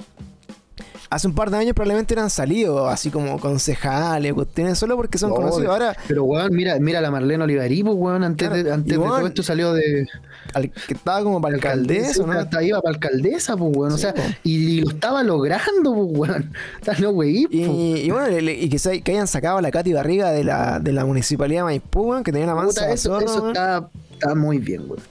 hace 1.11 1.27
un 1.27 1.35
par 1.35 1.51
de 1.51 1.57
años 1.59 1.75
probablemente 1.75 2.15
eran 2.15 2.31
salidos 2.31 2.89
así 2.89 3.11
como 3.11 3.39
concejales, 3.41 4.33
cuestiones 4.33 4.79
solo 4.79 4.97
porque 4.97 5.19
son 5.19 5.33
Obvio. 5.33 5.41
conocidos. 5.43 5.71
Ahora, 5.73 5.97
Pero 6.09 6.25
weón, 6.25 6.55
mira, 6.55 6.79
mira 6.79 7.01
la 7.01 7.11
Marlene 7.11 7.43
Olivarí, 7.45 7.83
pues, 7.83 7.97
weón, 7.99 8.23
antes, 8.25 8.49
Claro, 8.49 8.63
de, 8.63 8.73
antes 8.73 8.89
y 8.95 8.97
de 8.97 9.05
todo 9.05 9.27
esto 9.27 9.43
salió 9.43 9.73
de 9.73 10.07
al 10.55 10.71
que 10.71 10.95
estaba 10.95 11.23
como 11.23 11.41
para 11.41 11.55
alcaldesa, 11.57 12.25
¿no? 12.25 12.33
Hasta 12.33 12.63
iba 12.63 12.81
para 12.81 12.95
alcaldesa, 12.95 13.57
pues, 13.57 13.77
weón. 13.77 13.93
o 13.93 13.99
sea, 13.99 14.15
po. 14.15 14.23
y, 14.45 14.81
lo 14.83 14.91
estaba 14.91 15.23
logrando, 15.23 15.95
pues, 15.95 16.09
weón. 16.31 16.53
O 16.81 16.85
sea, 16.85 16.95
no, 17.01 17.11
wey, 17.11 17.47
Y, 17.51 17.63
y 18.07 18.11
bueno, 18.11 18.29
le- 18.29 18.43
le- 18.43 18.55
y 18.55 18.69
que, 18.69 18.79
se- 18.79 19.03
que 19.03 19.13
hayan 19.13 19.27
sacado 19.27 19.59
a 19.59 19.63
la 19.63 19.71
Katy 19.71 19.93
Barriga 19.93 20.31
de 20.31 20.45
la, 20.45 20.79
de 20.81 20.93
la 20.93 21.05
municipalidad 21.05 21.61
de 21.61 21.65
Maipú, 21.65 22.03
weón, 22.11 22.23
que 22.25 22.33
tenía 22.33 22.47
una 22.47 22.55
mansa 22.55 22.91
eso, 22.93 23.19
eso 23.21 23.49
está, 23.49 23.89
está 24.13 24.35
muy 24.35 24.59
bien, 24.59 24.83
weón. 24.89 25.03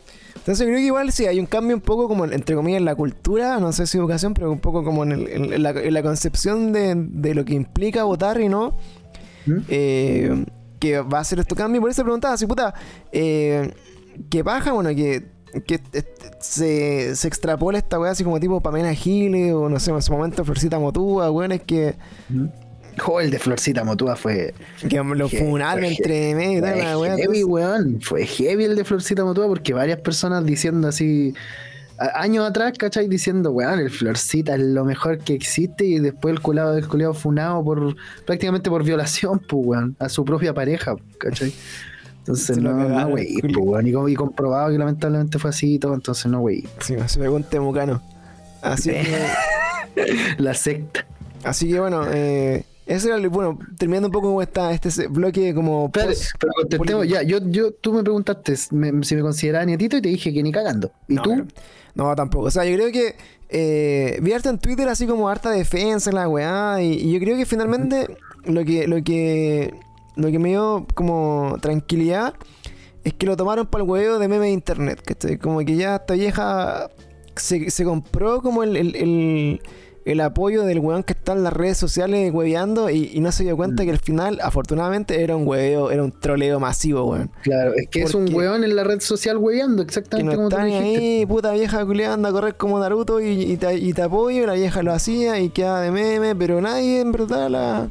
Entonces 0.49 0.65
creo 0.65 0.77
que 0.79 0.85
igual 0.85 1.11
sí, 1.11 1.27
hay 1.27 1.39
un 1.39 1.45
cambio 1.45 1.75
un 1.75 1.81
poco 1.81 2.07
como, 2.07 2.25
entre 2.25 2.55
comillas, 2.55 2.79
en 2.79 2.85
la 2.85 2.95
cultura, 2.95 3.59
no 3.59 3.71
sé 3.71 3.85
si 3.85 3.99
educación, 3.99 4.33
pero 4.33 4.51
un 4.51 4.57
poco 4.59 4.83
como 4.83 5.03
en, 5.03 5.11
el- 5.11 5.27
en- 5.53 5.61
la, 5.61 5.69
en 5.69 5.93
la 5.93 6.01
concepción 6.01 6.73
de, 6.73 6.95
de 6.97 7.35
lo 7.35 7.45
que 7.45 7.53
implica 7.53 8.03
votar 8.03 8.41
y 8.41 8.49
no, 8.49 8.75
¿Mm? 9.45 9.57
eh, 9.67 10.45
que 10.79 11.01
va 11.01 11.19
a 11.19 11.23
ser 11.23 11.37
este 11.37 11.53
cambio. 11.53 11.81
Por 11.81 11.91
eso 11.91 12.01
preguntaba, 12.01 12.35
si 12.35 12.47
puta, 12.47 12.73
eh, 13.11 13.71
que 14.31 14.41
baja, 14.41 14.71
bueno, 14.71 14.89
que, 14.89 15.27
que 15.67 15.75
eh, 15.93 16.03
se, 16.39 17.15
se 17.15 17.27
extrapola 17.27 17.77
esta 17.77 17.99
weá 17.99 18.09
así 18.09 18.23
como 18.23 18.39
tipo 18.39 18.59
Pamela 18.59 18.91
Giles 18.95 19.53
o 19.53 19.69
no 19.69 19.79
sé, 19.79 19.91
en 19.91 20.01
su 20.01 20.11
momento 20.11 20.43
Florcita 20.43 20.79
Motúa, 20.79 21.29
weón, 21.29 21.51
es 21.51 21.61
que, 21.61 21.95
Jo, 22.99 23.19
el 23.21 23.31
de 23.31 23.39
Florcita 23.39 23.83
Motúa 23.83 24.15
fue. 24.15 24.53
que 24.87 24.97
lo 24.97 25.29
funaron 25.29 25.83
entre 25.83 26.35
medio 26.35 26.59
Fue 26.59 27.07
la 27.07 27.17
heavy, 27.17 27.43
weón. 27.43 28.01
Fue 28.01 28.25
heavy 28.25 28.65
el 28.65 28.75
de 28.75 28.83
Florcita 28.83 29.23
Motúa 29.23 29.47
porque 29.47 29.73
varias 29.73 29.99
personas 29.99 30.45
diciendo 30.45 30.87
así. 30.87 31.33
Años 32.15 32.47
atrás, 32.47 32.73
¿cachai? 32.77 33.09
Diciendo, 33.09 33.51
weón, 33.51 33.79
el 33.79 33.89
Florcita 33.89 34.55
es 34.55 34.61
lo 34.61 34.85
mejor 34.85 35.17
que 35.19 35.33
existe. 35.33 35.85
Y 35.85 35.99
después 35.99 36.33
el 36.33 36.41
culado 36.41 36.73
del 36.73 36.87
culiado 36.87 37.13
funado 37.13 37.63
por 37.63 37.95
prácticamente 38.25 38.69
por 38.69 38.83
violación, 38.83 39.39
pues, 39.47 39.65
weón, 39.65 39.95
a 39.99 40.07
su 40.07 40.23
propia 40.23 40.53
pareja, 40.53 40.95
¿cachai? 41.17 41.53
Entonces, 42.19 42.57
no, 42.57 42.73
no, 42.73 43.07
wey, 43.07 43.39
pues, 43.41 43.55
weón. 43.57 43.87
Y, 43.87 44.11
y 44.11 44.15
comprobado 44.15 44.71
que 44.71 44.77
lamentablemente 44.77 45.39
fue 45.39 45.49
así 45.49 45.75
y 45.75 45.79
todo, 45.79 45.93
entonces 45.93 46.27
no, 46.27 46.41
wey. 46.41 46.67
Sí, 46.79 46.95
se 47.07 47.19
pegó 47.19 47.35
un 47.35 47.43
temucano. 47.43 48.01
Así 48.61 48.91
que. 49.95 50.35
La 50.37 50.53
secta. 50.53 51.05
Así 51.43 51.69
que 51.69 51.79
bueno, 51.79 52.03
eh, 52.11 52.65
ese 52.89 53.07
era 53.07 53.17
el, 53.17 53.29
bueno, 53.29 53.57
terminando 53.77 54.07
un 54.07 54.11
poco 54.11 54.41
esta, 54.41 54.71
este 54.73 55.07
bloque 55.07 55.53
como 55.53 55.91
pero 55.91 56.11
contestemos, 56.55 57.07
ya, 57.07 57.21
yo, 57.23 57.37
yo, 57.45 57.71
tú 57.71 57.93
me 57.93 58.01
preguntaste 58.03 58.55
me- 58.71 59.03
si 59.03 59.15
me 59.15 59.21
consideraba 59.21 59.63
nietito 59.65 59.97
y 59.97 60.01
te 60.01 60.09
dije 60.09 60.33
que 60.33 60.41
ni 60.43 60.51
cagando. 60.51 60.91
¿Y 61.07 61.13
No, 61.15 61.21
tú? 61.21 61.29
pero- 61.31 61.45
no, 61.95 62.15
tampoco. 62.15 62.45
O 62.45 62.51
sea, 62.51 62.65
yo 62.65 62.75
creo 62.75 62.91
que 62.91 63.15
eh, 63.49 64.19
vi 64.21 64.31
harta 64.33 64.49
en 64.49 64.59
Twitter 64.59 64.87
así 64.87 65.05
como 65.07 65.27
harta 65.29 65.49
defensa 65.51 66.09
en 66.09 66.15
la 66.15 66.27
weá. 66.29 66.81
Y, 66.81 66.93
y 66.93 67.11
yo 67.13 67.19
creo 67.19 67.35
que 67.37 67.45
finalmente 67.45 68.17
lo 68.45 68.63
que, 68.65 68.87
lo 68.87 69.03
que 69.03 69.73
lo 70.15 70.29
que 70.31 70.39
me 70.39 70.49
dio 70.49 70.85
como 70.95 71.57
tranquilidad 71.61 72.33
es 73.03 73.13
que 73.13 73.25
lo 73.25 73.35
tomaron 73.37 73.67
para 73.67 73.83
el 73.83 73.89
huevo 73.89 74.19
de 74.19 74.27
meme 74.27 74.45
de 74.45 74.51
internet. 74.51 75.01
Que 75.01 75.37
como 75.39 75.59
que 75.59 75.75
ya 75.75 75.95
esta 75.97 76.13
vieja 76.13 76.89
se, 77.35 77.69
se 77.71 77.83
compró 77.85 78.41
como 78.41 78.63
el, 78.63 78.75
el, 78.77 78.95
el- 78.95 79.61
el 80.05 80.21
apoyo 80.21 80.63
del 80.63 80.79
weón 80.79 81.03
que 81.03 81.13
está 81.13 81.33
en 81.33 81.43
las 81.43 81.53
redes 81.53 81.77
sociales 81.77 82.31
hueveando 82.33 82.89
y, 82.89 83.11
y 83.13 83.19
no 83.19 83.31
se 83.31 83.43
dio 83.43 83.55
cuenta 83.57 83.83
Mm. 83.83 83.85
que 83.85 83.91
al 83.91 83.99
final, 83.99 84.39
afortunadamente, 84.41 85.21
era 85.23 85.35
un 85.35 85.47
hueveo, 85.47 85.91
era 85.91 86.03
un 86.03 86.11
troleo 86.11 86.59
masivo, 86.59 87.03
weón. 87.05 87.29
Claro, 87.43 87.73
es 87.75 87.87
que 87.89 88.03
es 88.03 88.13
un 88.15 88.33
weón 88.33 88.63
en 88.63 88.75
la 88.75 88.83
red 88.83 88.99
social 89.01 89.37
Que 89.39 89.81
exactamente 89.81 90.31
no 90.31 90.35
como 90.35 90.49
tú 90.49 90.55
está 90.55 90.65
ni 90.65 90.71
dijiste. 90.79 90.97
ahí, 91.19 91.25
puta 91.25 91.51
vieja 91.51 91.85
culiada 91.85 92.13
anda 92.15 92.29
a 92.29 92.31
correr 92.31 92.55
como 92.55 92.79
Naruto 92.79 93.19
y, 93.19 93.27
y 93.43 93.57
te, 93.57 93.75
y 93.75 93.93
te 93.93 94.01
apoyo, 94.01 94.43
y 94.43 94.45
la 94.47 94.53
vieja 94.53 94.81
lo 94.83 94.93
hacía 94.93 95.39
y 95.39 95.49
queda 95.49 95.81
de 95.81 95.91
meme, 95.91 96.35
pero 96.35 96.59
nadie 96.61 97.01
en 97.01 97.11
verdad 97.11 97.49
la 97.49 97.89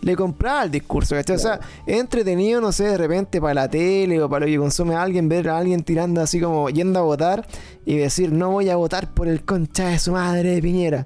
le 0.00 0.14
compraba 0.14 0.62
el 0.62 0.70
discurso, 0.70 1.16
¿cachai? 1.16 1.34
O 1.34 1.38
sea, 1.40 1.58
es 1.84 1.98
entretenido, 1.98 2.60
no 2.60 2.70
sé, 2.70 2.84
de 2.84 2.96
repente 2.96 3.40
para 3.40 3.54
la 3.54 3.68
tele 3.68 4.22
o 4.22 4.28
para 4.28 4.46
lo 4.46 4.52
que 4.52 4.56
consume 4.56 4.94
alguien, 4.94 5.28
ver 5.28 5.48
a 5.48 5.58
alguien 5.58 5.82
tirando 5.82 6.20
así 6.20 6.40
como 6.40 6.70
yendo 6.70 7.00
a 7.00 7.02
votar 7.02 7.44
y 7.84 7.96
decir, 7.96 8.30
no 8.30 8.50
voy 8.52 8.70
a 8.70 8.76
votar 8.76 9.12
por 9.12 9.26
el 9.26 9.44
concha 9.44 9.88
de 9.88 9.98
su 9.98 10.12
madre 10.12 10.54
de 10.54 10.62
Piñera. 10.62 11.04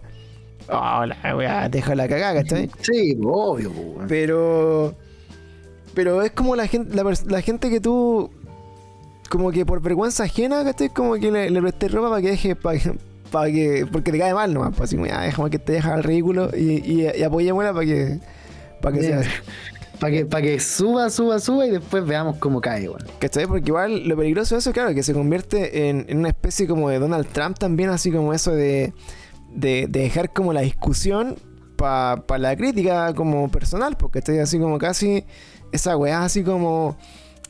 Oh, 0.72 1.04
la 1.04 1.36
weá, 1.36 1.68
deja 1.68 1.94
la 1.94 2.08
cagada, 2.08 2.42
¿cachai? 2.42 2.70
Sí, 2.80 3.16
obvio. 3.22 3.70
Pero. 4.08 4.94
Pero 5.94 6.22
es 6.22 6.32
como 6.32 6.56
la 6.56 6.66
gente, 6.66 6.94
la, 7.26 7.42
gente 7.42 7.70
que 7.70 7.80
tú. 7.80 8.30
Como 9.28 9.50
que 9.50 9.64
por 9.66 9.80
vergüenza 9.80 10.24
ajena, 10.24 10.64
¿cachai? 10.64 10.88
Como 10.88 11.14
que 11.14 11.30
le, 11.30 11.50
le 11.50 11.60
presté 11.60 11.88
ropa 11.88 12.08
para 12.08 12.22
que 12.22 12.30
deje. 12.30 12.56
Para 12.56 12.78
que, 12.78 12.92
para 13.30 13.50
que. 13.50 13.86
Porque 13.90 14.12
te 14.12 14.18
cae 14.18 14.32
mal 14.32 14.54
nomás. 14.54 14.74
Pues 14.76 14.90
así 14.90 14.96
déjame 14.96 15.50
que 15.50 15.58
te 15.58 15.72
deja 15.72 15.94
al 15.94 16.02
ridículo 16.02 16.50
y, 16.56 16.80
y, 16.84 17.08
y 17.14 17.22
apoyémosla 17.22 17.72
para 17.74 17.86
que. 17.86 18.18
Para 18.80 18.96
que 18.96 19.02
sea. 19.02 19.22
Para 20.00 20.12
que, 20.12 20.26
pa' 20.26 20.42
que 20.42 20.58
suba, 20.58 21.10
suba, 21.10 21.38
suba 21.38 21.64
y 21.64 21.70
después 21.70 22.04
veamos 22.04 22.38
cómo 22.38 22.60
cae, 22.60 22.88
weón. 22.88 23.04
¿Cachai? 23.20 23.46
Porque 23.46 23.68
igual 23.68 24.08
lo 24.08 24.16
peligroso 24.16 24.56
de 24.56 24.58
eso, 24.58 24.72
claro, 24.72 24.92
que 24.94 25.04
se 25.04 25.12
convierte 25.12 25.88
en, 25.88 26.06
en 26.08 26.18
una 26.18 26.28
especie 26.28 26.66
como 26.66 26.88
de 26.90 26.98
Donald 26.98 27.28
Trump 27.28 27.56
también, 27.56 27.88
así 27.90 28.10
como 28.10 28.34
eso 28.34 28.50
de, 28.50 28.92
de, 29.54 29.86
de 29.88 30.00
dejar 30.00 30.32
como 30.32 30.52
la 30.52 30.60
discusión 30.62 31.36
para 31.76 32.22
la 32.38 32.56
crítica 32.56 33.12
como 33.14 33.50
personal, 33.50 33.96
porque 33.96 34.20
estoy 34.20 34.38
así 34.38 34.58
como 34.58 34.78
casi 34.78 35.24
esa 35.72 35.96
weá 35.96 36.22
así 36.24 36.42
como 36.44 36.96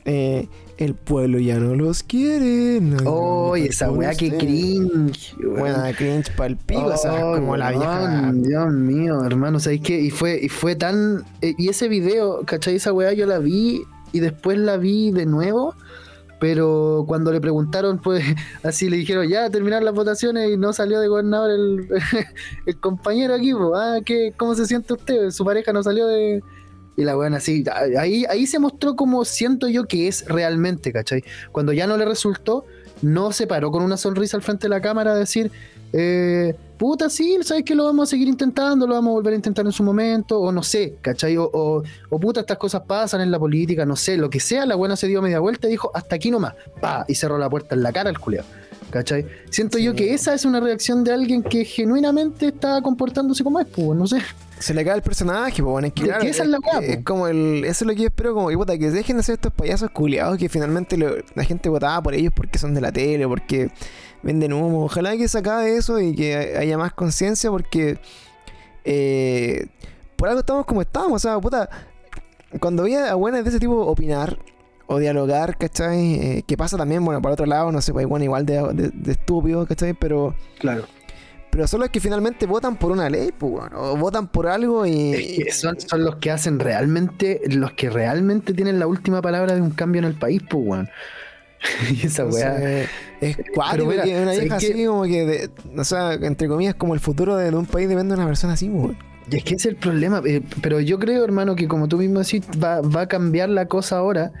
eh, 0.05 0.47
el 0.77 0.95
pueblo 0.95 1.37
ya 1.39 1.59
no 1.59 1.75
los 1.75 2.01
quiere. 2.03 2.79
no, 2.81 2.97
Oh, 3.05 3.47
no, 3.49 3.55
esa 3.55 3.91
weá 3.91 4.15
que 4.15 4.25
ustedes". 4.29 4.43
cringe. 4.43 5.35
Buena 5.57 5.93
cringe 5.95 6.31
para 6.35 6.47
el 6.47 6.57
pico, 6.57 6.85
o 6.85 6.97
sea, 6.97 7.13
Oh, 7.25 7.35
como 7.35 7.55
la 7.57 7.69
vieja. 7.71 8.31
Dios 8.33 8.71
mío, 8.73 9.23
hermano, 9.23 9.59
¿sabes 9.59 9.81
qué? 9.81 10.01
Y 10.01 10.09
fue, 10.09 10.39
y 10.41 10.49
fue 10.49 10.75
tan. 10.75 11.23
eh, 11.41 11.53
y 11.57 11.69
ese 11.69 11.87
video, 11.87 12.41
¿cachai? 12.45 12.75
Esa 12.75 12.91
weá 12.91 13.13
yo 13.13 13.27
la 13.27 13.37
vi 13.37 13.83
y 14.11 14.19
después 14.19 14.57
la 14.57 14.77
vi 14.77 15.11
de 15.11 15.25
nuevo. 15.27 15.75
Pero 16.43 17.05
cuando 17.07 17.31
le 17.31 17.39
preguntaron, 17.39 17.99
pues 17.99 18.21
así 18.63 18.89
le 18.89 18.97
dijeron, 18.97 19.29
ya 19.29 19.49
terminar 19.49 19.81
las 19.81 19.93
votaciones 19.93 20.51
y 20.51 20.57
no 20.57 20.73
salió 20.73 20.99
de 20.99 21.07
gobernador 21.07 21.51
el, 21.51 21.87
el 22.65 22.79
compañero 22.81 23.33
aquí, 23.33 23.53
pues, 23.53 23.71
ah, 23.73 23.99
¿qué, 24.05 24.33
¿cómo 24.35 24.53
se 24.53 24.65
siente 24.65 24.91
usted? 24.91 25.31
Su 25.31 25.45
pareja 25.45 25.71
no 25.71 25.81
salió 25.81 26.05
de. 26.05 26.43
Y 26.97 27.03
la 27.05 27.17
weón 27.17 27.33
así, 27.33 27.63
ahí, 27.97 28.25
ahí 28.29 28.45
se 28.45 28.59
mostró 28.59 28.97
como 28.97 29.23
siento 29.23 29.69
yo 29.69 29.85
que 29.85 30.09
es 30.09 30.25
realmente, 30.27 30.91
¿cachai? 30.91 31.23
Cuando 31.53 31.71
ya 31.71 31.87
no 31.87 31.95
le 31.95 32.03
resultó, 32.03 32.65
no 33.01 33.31
se 33.31 33.47
paró 33.47 33.71
con 33.71 33.81
una 33.81 33.95
sonrisa 33.95 34.35
al 34.35 34.43
frente 34.43 34.63
de 34.63 34.69
la 34.69 34.81
cámara 34.81 35.13
a 35.13 35.15
decir, 35.15 35.49
eh, 35.93 36.55
puta, 36.77 37.09
sí, 37.09 37.37
sabes 37.43 37.63
que 37.63 37.75
lo 37.75 37.85
vamos 37.85 38.09
a 38.09 38.11
seguir 38.11 38.27
intentando, 38.27 38.85
lo 38.87 38.93
vamos 38.95 39.11
a 39.11 39.13
volver 39.13 39.33
a 39.33 39.35
intentar 39.35 39.65
en 39.65 39.71
su 39.71 39.83
momento, 39.83 40.39
o 40.39 40.51
no 40.51 40.63
sé, 40.63 40.95
¿cachai? 41.01 41.37
O, 41.37 41.49
o, 41.53 41.83
o 42.09 42.19
puta, 42.19 42.41
estas 42.41 42.57
cosas 42.57 42.81
pasan 42.87 43.21
en 43.21 43.31
la 43.31 43.39
política, 43.39 43.85
no 43.85 43.95
sé, 43.95 44.17
lo 44.17 44.29
que 44.29 44.39
sea, 44.39 44.65
la 44.65 44.75
buena 44.75 44.95
se 44.95 45.07
dio 45.07 45.21
media 45.21 45.39
vuelta 45.39 45.67
y 45.67 45.71
dijo, 45.71 45.91
hasta 45.93 46.15
aquí 46.15 46.31
nomás, 46.31 46.53
pa, 46.81 47.05
y 47.07 47.15
cerró 47.15 47.37
la 47.37 47.49
puerta 47.49 47.75
en 47.75 47.83
la 47.83 47.91
cara 47.91 48.09
al 48.09 48.19
culeado. 48.19 48.47
¿Cachai? 48.89 49.25
Siento 49.49 49.79
yo 49.79 49.95
que 49.95 50.13
esa 50.13 50.35
es 50.35 50.45
una 50.45 50.59
reacción 50.59 51.03
de 51.03 51.11
alguien 51.11 51.41
que 51.41 51.65
genuinamente 51.65 52.49
está 52.49 52.79
comportándose 52.83 53.43
como 53.43 53.59
es, 53.59 53.65
pues, 53.65 53.97
no 53.97 54.05
sé. 54.05 54.19
Se 54.59 54.71
le 54.71 54.85
cae 54.85 54.95
el 54.97 55.01
personaje, 55.01 55.63
pues 55.63 55.71
bueno, 55.71 55.87
es 55.87 55.93
que 55.93 56.01
Es 56.03 56.07
claro, 56.09 56.21
que 56.21 56.29
esa 56.29 56.43
es 56.43 56.49
la 56.49 56.59
es 56.79 56.97
po. 56.97 57.03
como 57.03 57.27
el, 57.27 57.65
eso 57.65 57.83
es 57.85 57.87
lo 57.87 57.93
que 57.95 58.01
yo 58.01 58.05
espero, 58.09 58.35
como 58.35 58.51
puta, 58.51 58.77
que 58.77 58.91
dejen 58.91 59.17
de 59.17 59.23
ser 59.23 59.33
estos 59.33 59.51
payasos 59.51 59.89
culiados 59.89 60.37
que 60.37 60.47
finalmente 60.47 60.95
lo- 60.95 61.15
la 61.33 61.43
gente 61.43 61.69
votaba 61.69 62.03
por 62.03 62.13
ellos 62.13 62.31
porque 62.35 62.59
son 62.59 62.75
de 62.75 62.81
la 62.81 62.91
tele, 62.91 63.27
porque 63.27 63.71
venden 64.23 64.53
humo. 64.53 64.85
Ojalá 64.85 65.15
que 65.17 65.27
se 65.27 65.37
acabe 65.37 65.77
eso 65.77 65.99
y 65.99 66.15
que 66.15 66.55
haya 66.57 66.77
más 66.77 66.93
conciencia 66.93 67.49
porque 67.51 67.99
eh, 68.85 69.67
por 70.15 70.29
algo 70.29 70.39
estamos 70.41 70.65
como 70.65 70.81
estamos, 70.81 71.13
o 71.13 71.19
sea, 71.19 71.39
puta, 71.39 71.69
cuando 72.59 72.83
veía 72.83 73.11
a 73.11 73.15
buenas 73.15 73.43
de 73.43 73.49
ese 73.49 73.59
tipo 73.59 73.75
opinar 73.85 74.37
o 74.87 74.99
dialogar, 74.99 75.57
¿cachai? 75.57 76.13
Eh, 76.15 76.43
que 76.45 76.57
pasa 76.57 76.77
también, 76.77 77.03
bueno, 77.05 77.21
por 77.21 77.31
otro 77.31 77.45
lado, 77.45 77.71
no 77.71 77.81
sé, 77.81 77.93
pues 77.93 78.05
bueno, 78.07 78.25
igual 78.25 78.45
de, 78.45 78.55
de, 78.73 78.89
de 78.93 79.11
estúpido, 79.13 79.65
¿cachai? 79.65 79.93
Pero 79.93 80.35
Claro. 80.59 80.85
pero 81.49 81.67
son 81.67 81.79
los 81.81 81.89
que 81.89 81.99
finalmente 81.99 82.45
votan 82.45 82.77
por 82.77 82.91
una 82.91 83.09
ley, 83.09 83.31
pues, 83.37 83.53
weón, 83.53 83.71
o 83.75 83.95
votan 83.97 84.27
por 84.27 84.47
algo 84.47 84.85
y... 84.85 85.13
Es 85.13 85.45
que 85.45 85.51
son, 85.51 85.79
son 85.79 86.03
los 86.03 86.17
que 86.17 86.31
hacen 86.31 86.59
realmente, 86.59 87.41
los 87.47 87.73
que 87.73 87.89
realmente 87.89 88.53
tienen 88.53 88.79
la 88.79 88.87
última 88.87 89.21
palabra 89.21 89.55
de 89.55 89.61
un 89.61 89.71
cambio 89.71 89.99
en 89.99 90.05
el 90.05 90.15
país, 90.15 90.41
pues, 90.49 90.63
weón. 90.65 90.89
y 91.91 92.05
esa 92.05 92.25
weá. 92.25 92.55
Entonces, 92.55 92.89
es 93.21 93.37
cuático 93.53 93.85
mira, 93.85 94.03
que 94.03 94.15
una 94.15 94.25
¿sabes 94.33 94.39
vieja 94.41 94.55
así 94.57 94.85
como 94.85 95.03
que, 95.03 95.25
de- 95.25 95.49
o 95.77 95.83
sea, 95.83 96.13
entre 96.13 96.47
comillas, 96.47 96.75
como 96.75 96.93
el 96.93 96.99
futuro 96.99 97.35
de 97.37 97.49
un 97.55 97.65
país 97.65 97.87
depende 97.87 98.15
de 98.15 98.19
una 98.19 98.27
persona 98.27 98.53
así, 98.53 98.69
weón. 98.69 98.97
Y 99.31 99.37
es 99.37 99.43
que 99.43 99.55
ese 99.55 99.69
es 99.69 99.73
el 99.73 99.75
problema. 99.77 100.21
eh, 100.25 100.41
pero 100.61 100.79
yo 100.81 100.99
creo, 100.99 101.23
hermano, 101.23 101.55
que 101.55 101.67
como 101.67 101.87
tú 101.87 101.97
mismo 101.97 102.19
decís, 102.19 102.41
va, 102.61 102.81
va 102.81 103.01
a 103.01 103.07
cambiar 103.07 103.49
la 103.49 103.67
cosa 103.67 103.97
ahora. 103.97 104.33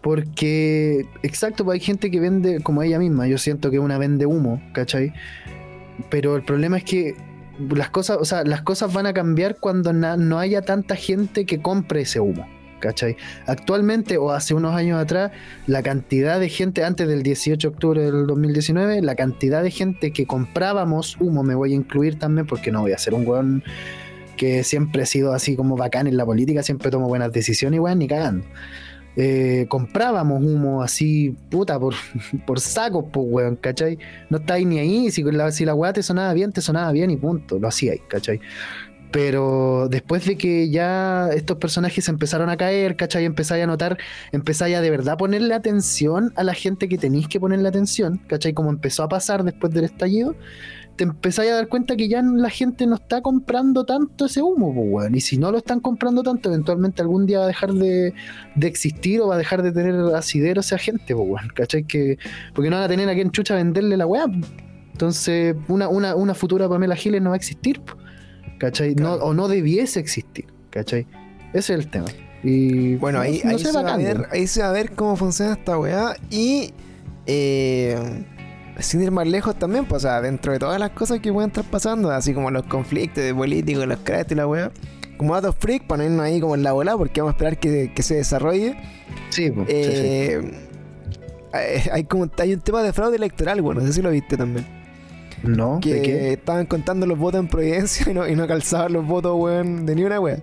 Porque, 0.00 1.06
exacto, 1.22 1.64
pues 1.64 1.74
hay 1.74 1.80
gente 1.80 2.10
que 2.10 2.20
vende 2.20 2.60
como 2.62 2.82
ella 2.82 2.98
misma. 2.98 3.26
Yo 3.26 3.38
siento 3.38 3.70
que 3.70 3.78
una 3.78 3.98
vende 3.98 4.24
humo, 4.26 4.62
¿cachai? 4.72 5.12
Pero 6.10 6.36
el 6.36 6.42
problema 6.44 6.78
es 6.78 6.84
que 6.84 7.14
las 7.70 7.90
cosas, 7.90 8.18
o 8.20 8.24
sea, 8.24 8.44
las 8.44 8.62
cosas 8.62 8.92
van 8.92 9.06
a 9.06 9.12
cambiar 9.12 9.56
cuando 9.58 9.92
no 9.92 10.38
haya 10.38 10.62
tanta 10.62 10.94
gente 10.94 11.44
que 11.46 11.60
compre 11.60 12.02
ese 12.02 12.20
humo. 12.20 12.46
¿Cachai? 12.80 13.16
Actualmente 13.46 14.18
o 14.18 14.30
hace 14.30 14.54
unos 14.54 14.74
años 14.74 15.00
atrás, 15.00 15.32
la 15.66 15.82
cantidad 15.82 16.38
de 16.38 16.48
gente, 16.48 16.84
antes 16.84 17.08
del 17.08 17.22
18 17.22 17.68
de 17.68 17.74
octubre 17.74 18.02
del 18.02 18.26
2019, 18.26 19.02
la 19.02 19.14
cantidad 19.14 19.62
de 19.62 19.70
gente 19.70 20.12
que 20.12 20.26
comprábamos 20.26 21.16
humo, 21.20 21.42
me 21.42 21.54
voy 21.54 21.72
a 21.72 21.76
incluir 21.76 22.18
también 22.18 22.46
porque 22.46 22.70
no 22.70 22.82
voy 22.82 22.92
a 22.92 22.98
ser 22.98 23.14
un 23.14 23.26
weón 23.26 23.64
que 24.36 24.64
siempre 24.64 25.02
he 25.02 25.06
sido 25.06 25.32
así 25.32 25.56
como 25.56 25.76
bacán 25.76 26.06
en 26.06 26.16
la 26.16 26.26
política, 26.26 26.62
siempre 26.62 26.90
tomo 26.90 27.08
buenas 27.08 27.32
decisiones 27.32 27.78
y 27.78 27.80
weón, 27.80 27.98
ni 27.98 28.06
cagando. 28.06 28.46
Eh, 29.18 29.64
comprábamos 29.70 30.44
humo 30.44 30.82
así, 30.82 31.34
puta, 31.50 31.80
por, 31.80 31.94
por 32.46 32.60
sacos, 32.60 33.06
pues 33.10 33.26
weón, 33.28 33.56
¿cachai? 33.56 33.98
No 34.28 34.36
estáis 34.36 34.66
ni 34.66 34.78
ahí, 34.78 35.10
si 35.10 35.22
la, 35.22 35.50
si 35.50 35.64
la 35.64 35.74
weá 35.74 35.94
te 35.94 36.02
sonaba 36.02 36.34
bien, 36.34 36.52
te 36.52 36.60
sonaba 36.60 36.92
bien 36.92 37.10
y 37.10 37.16
punto, 37.16 37.58
lo 37.58 37.66
hacíais, 37.66 38.02
¿cachai? 38.08 38.40
Pero 39.10 39.88
después 39.88 40.24
de 40.26 40.36
que 40.36 40.68
ya 40.68 41.28
estos 41.28 41.58
personajes 41.58 42.08
empezaron 42.08 42.50
a 42.50 42.56
caer, 42.56 42.96
¿cachai? 42.96 43.24
Empezáis 43.24 43.64
a 43.64 43.66
notar, 43.66 43.98
empezáis 44.32 44.76
a 44.76 44.80
de 44.80 44.90
verdad 44.90 45.16
ponerle 45.16 45.54
atención 45.54 46.32
a 46.36 46.44
la 46.44 46.54
gente 46.54 46.88
que 46.88 46.98
tenéis 46.98 47.28
que 47.28 47.40
ponerle 47.40 47.68
atención, 47.68 48.20
¿cachai? 48.26 48.52
Como 48.52 48.70
empezó 48.70 49.02
a 49.04 49.08
pasar 49.08 49.44
después 49.44 49.72
del 49.72 49.84
estallido, 49.84 50.34
te 50.96 51.04
empezáis 51.04 51.50
a 51.52 51.56
dar 51.56 51.68
cuenta 51.68 51.94
que 51.94 52.08
ya 52.08 52.22
la 52.22 52.50
gente 52.50 52.86
no 52.86 52.96
está 52.96 53.20
comprando 53.20 53.84
tanto 53.84 54.26
ese 54.26 54.42
humo, 54.42 54.74
pues, 54.74 54.86
weón. 54.90 55.14
Y 55.14 55.20
si 55.20 55.36
no 55.36 55.52
lo 55.52 55.58
están 55.58 55.80
comprando 55.80 56.22
tanto, 56.22 56.48
eventualmente 56.48 57.02
algún 57.02 57.26
día 57.26 57.38
va 57.38 57.44
a 57.44 57.48
dejar 57.48 57.74
de, 57.74 58.14
existir 58.62 59.20
o 59.20 59.28
va 59.28 59.34
a 59.36 59.38
dejar 59.38 59.62
de 59.62 59.72
tener 59.72 59.94
asidero 60.14 60.60
esa 60.60 60.78
gente, 60.78 61.14
pues, 61.14 61.28
weón. 61.28 61.48
¿Cachai? 61.54 61.84
Que, 61.84 62.18
porque 62.54 62.70
no 62.70 62.76
van 62.76 62.84
a 62.84 62.88
tener 62.88 63.08
a 63.08 63.14
quien 63.14 63.30
chucha 63.30 63.54
venderle 63.54 63.96
la 63.96 64.06
weá. 64.06 64.24
Entonces, 64.92 65.54
una, 65.68 65.88
una, 65.88 66.14
una 66.14 66.34
futura 66.34 66.68
Pamela 66.68 66.96
Giles 66.96 67.20
no 67.20 67.30
va 67.30 67.36
a 67.36 67.38
existir, 67.38 67.80
po. 67.80 67.96
¿Cachai? 68.58 68.94
No, 68.94 69.14
o 69.14 69.34
no 69.34 69.48
debiese 69.48 70.00
existir, 70.00 70.46
¿cachai? 70.70 71.06
Ese 71.52 71.74
es 71.74 71.80
el 71.80 71.88
tema. 71.88 72.06
Y 72.42 72.96
Bueno, 72.96 73.20
ahí, 73.20 73.40
no 73.44 73.50
ahí, 73.50 73.58
se 73.58 73.72
va 73.72 73.80
a 73.92 73.96
ver, 73.96 74.26
ahí 74.30 74.46
se 74.46 74.62
va 74.62 74.68
a 74.68 74.72
ver 74.72 74.92
cómo 74.92 75.16
funciona 75.16 75.52
esta 75.52 75.78
weá. 75.78 76.16
Y 76.30 76.72
eh, 77.26 78.24
sin 78.78 79.02
ir 79.02 79.10
más 79.10 79.26
lejos 79.26 79.58
también, 79.58 79.84
pues, 79.84 80.04
o 80.04 80.08
sea, 80.08 80.20
dentro 80.20 80.52
de 80.52 80.58
todas 80.58 80.78
las 80.78 80.90
cosas 80.90 81.20
que 81.20 81.32
pueden 81.32 81.50
estar 81.50 81.64
pasando, 81.64 82.10
así 82.10 82.34
como 82.34 82.50
los 82.50 82.64
conflictos 82.64 83.24
de 83.24 83.34
políticos, 83.34 83.86
los 83.86 83.98
créditos 84.00 84.32
y 84.32 84.34
la 84.36 84.46
weá. 84.46 84.70
Como 85.16 85.34
datos 85.34 85.56
freak, 85.58 85.86
para 85.86 86.02
no 86.04 86.10
irnos 86.10 86.26
ahí 86.26 86.40
como 86.40 86.54
en 86.54 86.62
la 86.62 86.72
bola, 86.72 86.96
porque 86.96 87.20
vamos 87.20 87.32
a 87.32 87.36
esperar 87.36 87.58
que, 87.58 87.92
que 87.94 88.02
se 88.02 88.16
desarrolle. 88.16 88.76
Sí, 89.30 89.50
po, 89.50 89.62
sí, 89.62 89.72
sí. 89.72 89.72
Eh, 89.74 90.52
Hay 91.90 92.04
como 92.04 92.30
hay 92.38 92.52
un 92.52 92.60
tema 92.60 92.82
de 92.82 92.92
fraude 92.92 93.16
electoral, 93.16 93.62
bueno, 93.62 93.80
no 93.80 93.86
sé 93.86 93.94
si 93.94 94.02
lo 94.02 94.10
viste 94.10 94.36
también. 94.36 94.66
¿No? 95.42 95.80
Que 95.80 95.94
¿De 95.94 96.02
qué? 96.02 96.32
estaban 96.32 96.66
contando 96.66 97.06
los 97.06 97.18
votos 97.18 97.40
en 97.40 97.48
Providencia 97.48 98.10
y 98.10 98.14
no, 98.14 98.26
y 98.26 98.34
no 98.34 98.46
calzaban 98.46 98.92
los 98.94 99.06
votos, 99.06 99.34
weón, 99.36 99.84
de 99.86 99.94
ni 99.94 100.02
una 100.04 100.18
wea. 100.18 100.38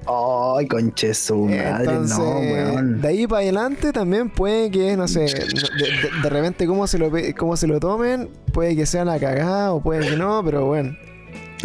Ay, 0.57 0.67
conche 0.67 1.13
su 1.13 1.45
madre, 1.45 1.83
Entonces, 1.85 2.17
no, 2.17 2.39
weón. 2.39 3.01
de 3.01 3.07
ahí 3.07 3.27
para 3.27 3.41
adelante 3.41 3.91
también 3.91 4.29
puede 4.29 4.69
que, 4.71 4.95
no 4.95 5.07
sé, 5.07 5.21
de, 5.21 5.27
de- 5.27 6.21
de 6.23 6.29
repente 6.29 6.67
cómo 6.67 6.85
se, 6.87 6.97
lo, 6.99 7.11
cómo 7.37 7.57
se 7.57 7.67
lo 7.67 7.79
tomen, 7.79 8.29
puede 8.53 8.75
que 8.75 8.85
sea 8.85 9.03
la 9.03 9.19
cagada 9.19 9.73
o 9.73 9.81
puede 9.81 10.07
que 10.09 10.15
no, 10.15 10.41
pero 10.45 10.65
bueno. 10.67 10.95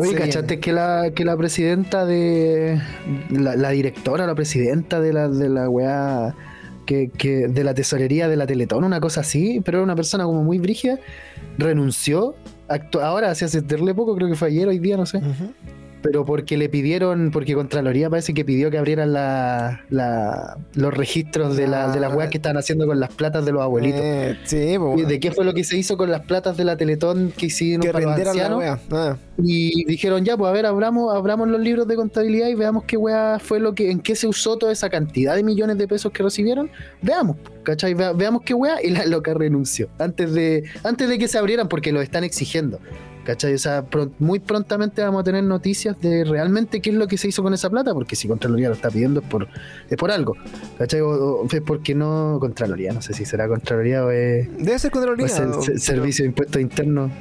Oye, 0.00 0.10
se 0.12 0.16
¿cachaste 0.16 0.60
que 0.60 0.72
la, 0.72 1.10
que 1.14 1.24
la 1.24 1.36
presidenta 1.36 2.06
de. 2.06 2.80
La, 3.30 3.56
la 3.56 3.70
directora, 3.70 4.26
la 4.26 4.34
presidenta 4.36 5.00
de 5.00 5.12
la, 5.12 5.28
de 5.28 5.48
la 5.48 5.68
weá. 5.68 6.34
Que, 6.86 7.10
que 7.10 7.48
de 7.48 7.64
la 7.64 7.74
tesorería 7.74 8.28
de 8.28 8.36
la 8.36 8.46
Teletón, 8.46 8.82
una 8.82 8.98
cosa 8.98 9.20
así, 9.20 9.60
pero 9.62 9.76
era 9.76 9.84
una 9.84 9.94
persona 9.94 10.24
como 10.24 10.42
muy 10.42 10.58
brígida, 10.58 10.98
renunció. 11.58 12.34
Ahora, 13.02 13.30
hace 13.30 13.44
hace 13.44 13.62
terrible 13.62 13.94
poco, 13.94 14.14
creo 14.14 14.28
que 14.28 14.34
fue 14.34 14.48
ayer, 14.48 14.68
hoy 14.68 14.78
día, 14.78 14.96
no 14.96 15.06
sé. 15.06 15.20
Pero 16.00 16.24
porque 16.24 16.56
le 16.56 16.68
pidieron, 16.68 17.30
porque 17.32 17.54
Contraloría 17.54 18.08
parece 18.08 18.32
que 18.32 18.44
pidió 18.44 18.70
que 18.70 18.78
abrieran 18.78 19.12
la, 19.12 19.80
la- 19.90 20.56
los 20.74 20.94
registros 20.94 21.56
de, 21.56 21.66
la, 21.66 21.90
de 21.90 21.98
las 21.98 22.14
weas 22.14 22.30
que 22.30 22.36
estaban 22.38 22.56
haciendo 22.56 22.86
con 22.86 23.00
las 23.00 23.12
platas 23.12 23.44
de 23.44 23.50
los 23.52 23.60
abuelitos. 23.62 24.00
Eh, 24.02 24.36
sí, 24.44 24.56
pues, 24.56 24.70
¿Y 24.70 24.76
bueno, 24.78 25.08
¿De 25.08 25.18
qué 25.20 25.32
fue 25.32 25.44
lo 25.44 25.52
que 25.54 25.64
se 25.64 25.76
hizo 25.76 25.96
con 25.96 26.10
las 26.10 26.20
platas 26.22 26.56
de 26.56 26.64
la 26.64 26.76
Teletón 26.76 27.32
que 27.36 27.46
hicieron 27.46 27.82
que 27.84 27.92
para 27.92 28.04
los 28.04 28.18
la 28.18 28.30
ancianos? 28.30 28.58
wea. 28.60 28.78
Ah, 28.92 29.16
Y 29.42 29.84
dijeron, 29.86 30.24
ya, 30.24 30.36
pues 30.36 30.48
a 30.48 30.52
ver, 30.52 30.66
abramos, 30.66 31.12
abramos 31.14 31.48
los 31.48 31.60
libros 31.60 31.88
de 31.88 31.96
contabilidad 31.96 32.46
y 32.48 32.54
veamos 32.54 32.84
qué 32.84 32.96
weá 32.96 33.38
fue 33.40 33.58
lo 33.58 33.74
que, 33.74 33.90
en 33.90 33.98
qué 34.00 34.14
se 34.14 34.28
usó 34.28 34.56
toda 34.56 34.70
esa 34.72 34.88
cantidad 34.88 35.34
de 35.34 35.42
millones 35.42 35.78
de 35.78 35.88
pesos 35.88 36.12
que 36.12 36.22
recibieron. 36.22 36.70
Veamos, 37.02 37.36
¿cachai? 37.64 37.94
Vea- 37.94 38.12
veamos 38.12 38.42
qué 38.44 38.54
weá. 38.54 38.76
Y 38.84 38.90
la 38.90 39.04
loca 39.04 39.34
renunció. 39.34 39.88
Antes 39.98 40.32
de, 40.32 40.62
antes 40.84 41.08
de 41.08 41.18
que 41.18 41.26
se 41.26 41.38
abrieran, 41.38 41.68
porque 41.68 41.90
lo 41.90 42.00
están 42.00 42.22
exigiendo. 42.22 42.78
¿Cachai? 43.28 43.52
O 43.52 43.58
sea, 43.58 43.84
pro- 43.84 44.10
muy 44.18 44.38
prontamente 44.38 45.02
vamos 45.02 45.20
a 45.20 45.24
tener 45.24 45.44
noticias 45.44 46.00
de 46.00 46.24
realmente 46.24 46.80
qué 46.80 46.88
es 46.88 46.96
lo 46.96 47.06
que 47.06 47.18
se 47.18 47.28
hizo 47.28 47.42
con 47.42 47.52
esa 47.52 47.68
plata, 47.68 47.92
porque 47.92 48.16
si 48.16 48.26
Contraloría 48.26 48.68
lo 48.70 48.74
está 48.74 48.90
pidiendo 48.90 49.20
es 49.20 49.26
por, 49.26 49.46
es 49.90 49.96
por 49.98 50.10
algo. 50.10 50.34
¿Cachai? 50.78 51.02
O, 51.02 51.10
o 51.10 51.46
es 51.46 51.60
porque 51.60 51.94
no. 51.94 52.38
Contraloría, 52.40 52.94
no 52.94 53.02
sé 53.02 53.12
si 53.12 53.26
será 53.26 53.46
Contraloría 53.46 54.02
o 54.06 54.10
es. 54.10 54.48
Debe 54.56 54.78
ser 54.78 54.88
o 54.88 54.92
Contraloría. 54.92 55.26
es 55.26 55.38
el 55.38 55.48
o- 55.50 55.60
se- 55.60 55.72
pero- 55.72 55.78
Servicio 55.78 56.22
de 56.22 56.28
Impuestos 56.30 56.62
Internos. 56.62 57.12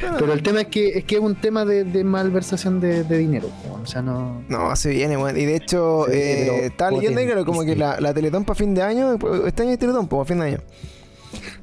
pero- 0.00 0.16
Pero 0.18 0.32
el 0.34 0.42
tema 0.44 0.60
es 0.60 0.66
que 0.68 0.98
es 0.98 1.04
que 1.04 1.16
es 1.16 1.20
un 1.20 1.34
tema 1.34 1.64
de, 1.64 1.82
de 1.82 2.04
malversación 2.04 2.78
de, 2.78 3.02
de 3.02 3.18
dinero. 3.18 3.50
O 3.82 3.86
sea, 3.86 4.02
no. 4.02 4.44
No, 4.48 4.76
se 4.76 4.90
viene, 4.90 5.16
weón. 5.16 5.36
Y 5.36 5.46
de 5.46 5.56
hecho, 5.56 6.08
eh, 6.08 6.66
estaba 6.66 6.92
leyendo 6.92 7.44
como 7.44 7.64
que 7.64 7.74
la, 7.74 8.00
la 8.00 8.14
Teletón 8.14 8.44
para 8.44 8.54
fin 8.54 8.72
de 8.72 8.82
año, 8.82 9.18
este 9.44 9.62
año 9.64 9.72
es 9.72 9.78
Teletón, 9.80 10.06
pues, 10.06 10.22
a 10.22 10.24
fin 10.26 10.38
de 10.38 10.44
año. 10.46 10.58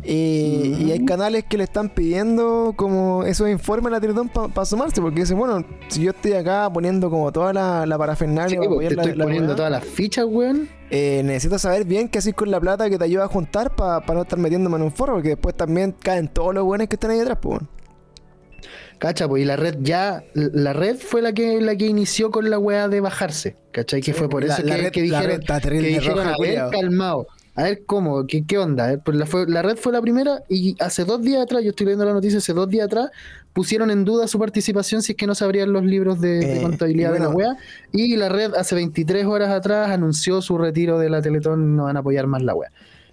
Y, 0.04 0.76
y 0.86 0.92
hay 0.92 1.06
canales 1.06 1.44
que 1.46 1.58
le 1.58 1.64
están 1.64 1.90
pidiendo 1.90 2.74
como 2.76 3.24
esos 3.24 3.50
informes 3.50 3.88
a 3.88 3.92
la 3.92 4.02
Teletón 4.02 4.30
para 4.30 4.66
sumarse, 4.66 5.02
porque 5.02 5.22
dicen, 5.22 5.38
bueno, 5.38 5.66
si 5.88 6.02
yo 6.04 6.12
estoy 6.12 6.34
acá 6.34 6.70
poniendo 6.74 7.10
como 7.10 7.32
toda 7.32 7.54
la, 7.54 7.86
la 7.86 7.98
parafernalia 7.98 8.50
Sí, 8.50 8.56
para 8.58 8.70
po, 8.70 8.78
te 8.80 8.96
la- 8.96 9.02
estoy 9.04 9.16
la 9.18 9.24
poniendo 9.24 9.48
weá, 9.50 9.56
todas 9.56 9.72
las 9.72 9.84
fichas, 9.86 10.26
weón. 10.28 10.68
eh, 10.90 11.22
necesito 11.24 11.58
saber 11.60 11.86
bien 11.86 12.10
qué 12.10 12.20
haces 12.20 12.34
con 12.34 12.52
la 12.52 12.60
plata 12.60 12.90
que 12.90 12.98
te 12.98 13.04
ayuda 13.06 13.26
a 13.26 13.28
juntar 13.28 13.76
para 13.76 14.04
no 14.14 14.22
estar 14.24 14.38
metiéndome 14.40 14.76
en 14.78 14.84
un 14.84 14.92
foro, 14.92 15.14
porque 15.14 15.30
después 15.30 15.56
también 15.56 15.94
caen 15.94 16.28
todos 16.28 16.54
los 16.54 16.64
buenos 16.64 16.88
que 16.88 16.96
están 16.96 17.12
ahí 17.12 17.20
atrás, 17.20 17.38
pues. 17.42 17.60
weón. 17.60 17.70
Cacha, 19.00 19.28
pues, 19.28 19.42
y 19.42 19.46
la 19.46 19.58
red 19.58 19.78
ya, 19.82 20.24
la 20.34 20.72
red 20.72 20.96
fue 20.98 21.22
la 21.22 21.34
que 21.34 21.60
la 21.60 21.76
que 21.76 21.88
inició 21.88 22.32
con 22.32 22.50
la 22.50 22.58
weá 22.58 22.88
de 22.88 23.02
bajarse. 23.02 23.58
¿Cachai? 23.72 24.00
Que 24.02 24.14
fue 24.14 24.30
por 24.30 24.46
La- 24.46 24.54
eso 24.54 24.64
la 24.64 24.76
que, 24.76 24.82
red- 24.84 24.92
que 24.92 25.00
la 25.08 25.20
dijeron, 25.20 25.42
que 25.62 25.80
dijeron, 25.82 26.20
a 26.28 26.38
ver, 26.40 26.62
calmado. 26.72 27.28
A 27.56 27.64
ver 27.64 27.84
cómo, 27.86 28.26
qué, 28.26 28.44
qué 28.46 28.58
onda. 28.58 28.98
Pues 29.04 29.16
la, 29.18 29.26
fue- 29.28 29.48
la 29.48 29.62
red 29.62 29.78
fue 29.78 29.92
la 29.94 30.02
primera 30.02 30.44
y 30.50 30.76
hace 30.82 31.06
dos 31.06 31.22
días 31.22 31.44
atrás, 31.44 31.64
yo 31.64 31.70
estoy 31.70 31.86
leyendo 31.86 32.06
la 32.06 32.14
noticia, 32.14 32.40
hace 32.40 32.54
dos 32.54 32.68
días 32.68 32.86
atrás 32.88 33.10
pusieron 33.54 33.92
en 33.92 34.04
duda 34.06 34.28
su 34.28 34.40
participación 34.40 35.04
si 35.04 35.12
es 35.12 35.18
que 35.18 35.28
no 35.28 35.36
se 35.36 35.44
abrían 35.46 35.72
los 35.72 35.84
libros 35.86 36.20
de, 36.20 36.40
de 36.40 36.58
Eh, 36.58 36.62
contabilidad 36.64 37.12
y 37.12 37.14
de 37.14 37.20
la 37.20 37.30
wea. 37.30 37.56
Y 37.92 38.16
la 38.18 38.30
red 38.30 38.56
hace 38.56 38.74
23 38.74 39.26
horas 39.28 39.50
atrás 39.52 39.92
anunció 39.92 40.42
su 40.42 40.58
retiro 40.58 40.98
de 40.98 41.10
la 41.12 41.22
Teletón, 41.22 41.76
no 41.76 41.84
van 41.84 41.96
a 41.98 42.00
apoyar 42.00 42.26
más 42.26 42.42
la 42.42 42.56
wea. 42.56 42.72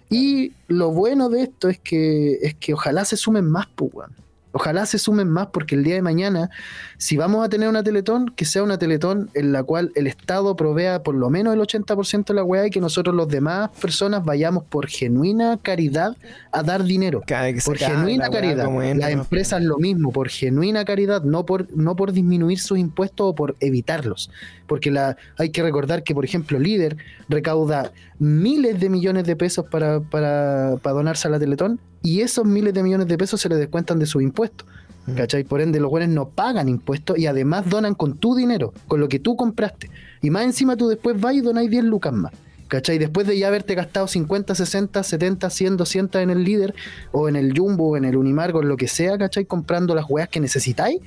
Y 0.09 0.53
lo 0.67 0.89
bueno 0.91 1.29
de 1.29 1.43
esto 1.43 1.69
es 1.69 1.77
que, 1.79 2.33
es 2.41 2.55
que 2.55 2.73
ojalá 2.73 3.05
se 3.05 3.17
sumen 3.17 3.45
más, 3.49 3.67
pues, 3.75 3.91
weón. 3.93 4.11
Ojalá 4.53 4.85
se 4.85 4.99
sumen 4.99 5.29
más 5.29 5.47
porque 5.47 5.75
el 5.75 5.83
día 5.83 5.95
de 5.95 6.01
mañana, 6.01 6.49
si 6.97 7.15
vamos 7.17 7.45
a 7.45 7.49
tener 7.49 7.69
una 7.69 7.83
Teletón, 7.83 8.33
que 8.35 8.45
sea 8.45 8.63
una 8.63 8.77
Teletón 8.77 9.29
en 9.33 9.51
la 9.51 9.63
cual 9.63 9.91
el 9.95 10.07
Estado 10.07 10.55
provea 10.55 11.03
por 11.03 11.15
lo 11.15 11.29
menos 11.29 11.53
el 11.53 11.61
80% 11.61 12.25
de 12.25 12.33
la 12.33 12.43
weá 12.43 12.67
y 12.67 12.69
que 12.69 12.81
nosotros 12.81 13.15
los 13.15 13.27
demás 13.29 13.69
personas 13.81 14.25
vayamos 14.25 14.63
por 14.65 14.87
genuina 14.87 15.57
caridad 15.61 16.17
a 16.51 16.63
dar 16.63 16.83
dinero. 16.83 17.21
Por 17.65 17.77
genuina 17.77 18.29
caridad. 18.29 18.69
Las 18.95 19.11
empresas 19.11 19.61
lo 19.61 19.77
mismo, 19.77 20.11
por 20.11 20.29
genuina 20.29 20.83
caridad, 20.83 21.23
no 21.23 21.45
por, 21.45 21.71
no 21.75 21.95
por 21.95 22.11
disminuir 22.11 22.59
sus 22.59 22.77
impuestos 22.77 23.27
o 23.29 23.35
por 23.35 23.55
evitarlos. 23.59 24.29
Porque 24.67 24.91
la, 24.91 25.17
hay 25.37 25.49
que 25.51 25.63
recordar 25.63 26.03
que, 26.03 26.13
por 26.13 26.25
ejemplo, 26.25 26.59
Líder 26.59 26.97
recauda 27.29 27.91
miles 28.21 28.79
de 28.79 28.87
millones 28.87 29.25
de 29.25 29.35
pesos 29.35 29.65
para, 29.65 29.99
para, 29.99 30.75
para 30.83 30.93
donarse 30.93 31.27
a 31.27 31.31
la 31.31 31.39
Teletón 31.39 31.79
y 32.03 32.21
esos 32.21 32.45
miles 32.45 32.71
de 32.71 32.83
millones 32.83 33.07
de 33.07 33.17
pesos 33.17 33.41
se 33.41 33.49
les 33.49 33.57
descuentan 33.57 33.97
de 33.97 34.05
sus 34.05 34.21
impuestos. 34.21 34.67
Mm. 35.07 35.15
¿Cachai? 35.15 35.43
Por 35.43 35.59
ende, 35.59 35.79
los 35.79 35.89
buenos 35.89 36.09
no 36.09 36.29
pagan 36.29 36.69
impuestos 36.69 37.17
y 37.17 37.25
además 37.25 37.67
donan 37.67 37.95
con 37.95 38.17
tu 38.17 38.35
dinero, 38.35 38.73
con 38.87 38.99
lo 38.99 39.09
que 39.09 39.17
tú 39.17 39.35
compraste. 39.35 39.89
Y 40.21 40.29
más 40.29 40.43
encima 40.43 40.75
tú 40.75 40.87
después 40.87 41.19
vas 41.19 41.33
y 41.33 41.41
donáis 41.41 41.71
10 41.71 41.83
lucas 41.85 42.13
más. 42.13 42.31
¿Cachai? 42.67 42.99
Después 42.99 43.25
de 43.25 43.37
ya 43.37 43.47
haberte 43.47 43.73
gastado 43.73 44.07
50, 44.07 44.53
60, 44.53 45.01
70, 45.01 45.49
100, 45.49 45.77
200 45.77 46.21
en 46.21 46.29
el 46.29 46.43
líder, 46.43 46.75
o 47.11 47.27
en 47.27 47.35
el 47.35 47.57
Jumbo, 47.57 47.89
o 47.89 47.97
en 47.97 48.05
el 48.05 48.15
Unimargo, 48.15 48.61
en 48.61 48.69
lo 48.69 48.77
que 48.77 48.87
sea, 48.87 49.17
¿cachai? 49.17 49.45
Comprando 49.45 49.95
las 49.95 50.05
weas 50.07 50.29
que 50.29 50.39
necesitáis. 50.39 51.01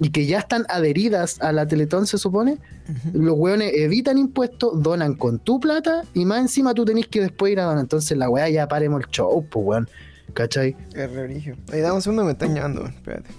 Y 0.00 0.10
que 0.10 0.26
ya 0.26 0.40
están 0.40 0.66
adheridas 0.68 1.40
a 1.40 1.52
la 1.52 1.66
Teletón, 1.66 2.06
se 2.06 2.18
supone, 2.18 2.58
los 3.12 3.34
weones 3.38 3.72
evitan 3.74 4.18
impuestos, 4.18 4.82
donan 4.82 5.14
con 5.14 5.38
tu 5.38 5.60
plata 5.60 6.02
y 6.14 6.24
más 6.24 6.40
encima 6.40 6.74
tú 6.74 6.84
tenés 6.84 7.06
que 7.06 7.20
después 7.20 7.52
ir 7.52 7.60
a 7.60 7.64
donar. 7.64 7.80
Entonces 7.80 8.18
la 8.18 8.28
weá 8.28 8.48
ya 8.48 8.66
paremos 8.66 9.02
el 9.02 9.08
show, 9.08 9.46
pues 9.48 9.66
weón. 9.66 9.88
¿Cachai? 10.32 10.76
Es 10.94 11.12
re 11.12 11.26
brillo. 11.26 11.54
Ahí 11.72 11.80
dame 11.80 11.94
un 11.94 12.02
segundo, 12.02 12.24
me 12.24 12.32
están 12.32 12.54
llamando, 12.54 12.86
espérate. 12.86 13.30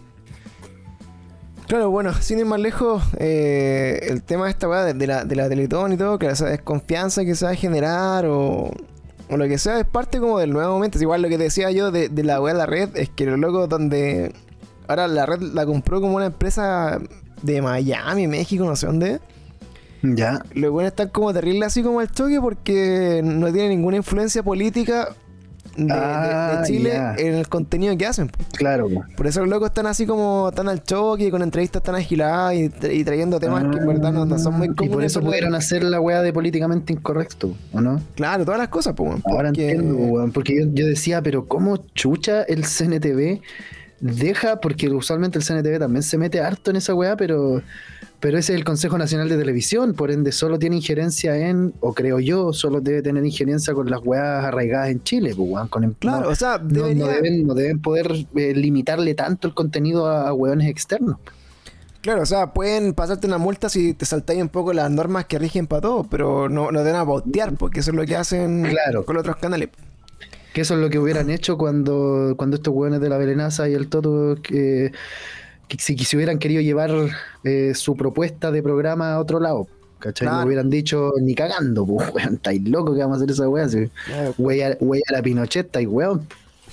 Claro, 1.67 1.89
bueno, 1.89 2.13
sin 2.13 2.39
ir 2.39 2.45
más 2.45 2.59
lejos, 2.59 3.03
eh, 3.17 3.99
el 4.03 4.21
tema 4.23 4.45
de 4.45 4.51
esta 4.51 4.69
weá 4.69 4.83
de, 4.85 4.93
de 4.93 5.07
la, 5.07 5.25
de 5.25 5.35
la 5.35 5.49
Teletón 5.49 5.93
y 5.93 5.97
todo, 5.97 6.19
que 6.19 6.27
esa 6.27 6.45
desconfianza 6.45 7.25
que 7.25 7.35
se 7.35 7.43
va 7.43 7.51
a 7.51 7.55
generar 7.55 8.27
o, 8.27 8.71
o 9.29 9.37
lo 9.37 9.47
que 9.47 9.57
sea, 9.57 9.79
es 9.79 9.87
parte 9.87 10.19
como 10.19 10.39
del 10.39 10.53
nuevo 10.53 10.73
momento. 10.73 10.99
Es 10.99 11.01
igual 11.01 11.23
lo 11.23 11.27
que 11.27 11.37
te 11.37 11.45
decía 11.45 11.71
yo 11.71 11.91
de, 11.91 12.07
de 12.07 12.23
la 12.23 12.39
weá 12.39 12.53
de 12.53 12.59
la 12.59 12.65
red, 12.67 12.95
es 12.95 13.09
que 13.09 13.25
los 13.25 13.39
locos 13.39 13.67
donde. 13.67 14.31
Ahora 14.87 15.07
la 15.07 15.25
red 15.25 15.41
la 15.41 15.65
compró 15.65 16.01
como 16.01 16.15
una 16.15 16.27
empresa 16.27 16.99
de 17.41 17.61
Miami, 17.61 18.27
México, 18.27 18.65
no 18.65 18.75
sé 18.75 18.87
dónde. 18.87 19.19
Ya. 20.03 20.43
Los 20.53 20.71
buenos 20.71 20.91
están 20.91 21.09
como 21.09 21.33
terribles 21.33 21.67
así 21.67 21.81
como 21.81 21.99
al 21.99 22.11
choque 22.11 22.39
porque 22.39 23.21
no 23.23 23.51
tienen 23.51 23.69
ninguna 23.71 23.97
influencia 23.97 24.43
política 24.43 25.09
de, 25.75 25.83
de- 25.83 25.89
de 25.89 25.93
Ah, 25.93 26.63
Chile 26.65 26.93
en 27.17 27.33
el 27.35 27.49
contenido 27.49 27.97
que 27.97 28.05
hacen. 28.05 28.31
Claro, 28.55 28.87
po. 28.87 29.03
Por 29.17 29.25
eso 29.27 29.39
los 29.41 29.49
locos 29.49 29.69
están 29.69 29.87
así 29.87 30.05
como 30.05 30.51
tan 30.55 30.69
al 30.69 30.83
choque, 30.83 31.31
con 31.31 31.41
entrevistas 31.41 31.81
tan 31.83 31.95
agiladas 31.95 32.53
y, 32.53 32.69
tra- 32.69 32.93
y 32.93 33.03
trayendo 33.03 33.39
temas 33.39 33.63
que 33.63 33.77
en 33.79 33.87
verdad 33.87 34.13
no, 34.13 34.25
no 34.25 34.37
son 34.39 34.53
muy 34.57 34.67
Ah, 34.67 34.71
Y 34.71 34.75
comunes. 34.75 34.95
por 34.95 35.03
eso 35.03 35.21
pudieron 35.21 35.55
hacer 35.55 35.83
la 35.83 35.99
weá 35.99 36.21
de 36.21 36.31
políticamente 36.31 36.93
incorrecto, 36.93 37.55
¿o 37.73 37.81
no? 37.81 37.99
Claro, 38.15 38.45
todas 38.45 38.59
las 38.59 38.69
cosas, 38.69 38.93
pues. 38.95 39.09
weón, 39.09 39.23
Ahora 39.25 39.49
porque- 39.49 39.71
entiendo, 39.71 39.95
weón, 39.95 40.31
porque 40.31 40.55
yo, 40.61 40.67
yo 40.71 40.85
decía, 40.87 41.21
pero 41.21 41.45
¿cómo 41.47 41.77
chucha 41.95 42.43
el 42.43 42.63
CNTV 42.63 43.41
deja? 43.99 44.59
Porque 44.61 44.89
usualmente 44.89 45.39
el 45.39 45.45
CNTV 45.45 45.79
también 45.79 46.03
se 46.03 46.17
mete 46.17 46.39
harto 46.41 46.69
en 46.71 46.77
esa 46.77 46.93
weá, 46.93 47.15
pero, 47.15 47.61
pero 48.19 48.37
ese 48.37 48.53
es 48.53 48.57
el 48.59 48.65
Consejo 48.65 48.97
Nacional 48.97 49.29
de 49.29 49.37
Televisión, 49.37 49.93
por 49.93 50.11
ende 50.11 50.31
solo 50.31 50.59
tiene 50.59 50.75
injerencia 50.77 51.35
en, 51.37 51.73
o 51.79 51.93
creo 51.93 52.19
yo, 52.19 52.53
solo 52.53 52.81
debe 52.81 53.01
tener 53.01 53.25
injerencia 53.25 53.73
con 53.73 53.89
las 53.89 54.01
weas 54.03 54.43
arraigadas 54.45 54.89
en 54.89 55.03
Chile, 55.03 55.33
pues, 55.35 55.49
weón, 55.49 55.67
con 55.67 55.83
em- 55.83 55.93
Claro, 55.97 56.25
no, 56.25 56.29
o 56.29 56.35
sea, 56.35 56.57
no- 56.57 56.67
debería... 56.67 57.05
no 57.05 57.11
deben, 57.11 57.47
no 57.47 57.53
deben 57.53 57.81
poder 57.81 58.11
eh, 58.35 58.53
limitarle 58.55 59.13
tanto 59.15 59.47
el 59.47 59.53
contenido 59.53 60.07
a, 60.07 60.27
a 60.29 60.33
weones 60.33 60.69
externos. 60.69 61.17
Claro, 62.01 62.21
o 62.21 62.25
sea, 62.27 62.53
pueden 62.53 62.93
pasarte 62.93 63.25
una 63.25 63.39
multa 63.39 63.67
si 63.67 63.95
te 63.95 64.05
saltáis 64.05 64.39
un 64.39 64.49
poco 64.49 64.73
las 64.73 64.91
normas 64.91 65.25
que 65.25 65.39
rigen 65.39 65.65
para 65.65 65.81
todo, 65.81 66.03
pero 66.03 66.47
no, 66.49 66.71
no 66.71 66.83
te 66.83 66.91
van 66.91 67.01
a 67.01 67.05
pautear, 67.05 67.55
porque 67.55 67.79
eso 67.79 67.89
es 67.89 67.97
lo 67.97 68.05
que 68.05 68.15
hacen 68.15 68.63
Claro. 68.63 69.03
con 69.05 69.17
otros 69.17 69.37
canales. 69.37 69.69
Que 70.55 70.61
eso 70.61 70.75
es 70.75 70.79
lo 70.79 70.89
que 70.89 70.97
hubieran 70.99 71.29
hecho 71.29 71.57
cuando, 71.57 72.33
cuando 72.37 72.55
estos 72.55 72.73
hueones 72.73 73.01
de 73.01 73.09
la 73.09 73.17
Belenaza 73.17 73.67
y 73.67 73.73
el 73.73 73.89
Toto, 73.89 74.37
que, 74.41 74.93
que 75.67 75.77
si, 75.77 75.97
si 75.97 76.15
hubieran 76.15 76.39
querido 76.39 76.61
llevar 76.61 76.91
eh, 77.43 77.73
su 77.75 77.97
propuesta 77.97 78.51
de 78.51 78.63
programa 78.63 79.15
a 79.15 79.19
otro 79.19 79.41
lado. 79.41 79.67
¿Cachai? 79.99 80.27
Claro. 80.27 80.39
No 80.39 80.47
hubieran 80.47 80.69
dicho 80.69 81.11
ni 81.21 81.35
cagando, 81.35 81.85
pues, 81.85 82.09
weón, 82.15 82.35
estáis 82.35 82.65
locos 82.69 82.95
que 82.95 83.01
vamos 83.01 83.15
a 83.15 83.17
hacer 83.17 83.31
esa 83.31 83.49
weá. 83.49 83.67
Si, 83.67 83.89
wey, 84.37 84.61
a, 84.61 84.77
la 85.11 85.21
Pinochet, 85.21 85.65
estáis 85.65 85.89
weón. 85.89 86.25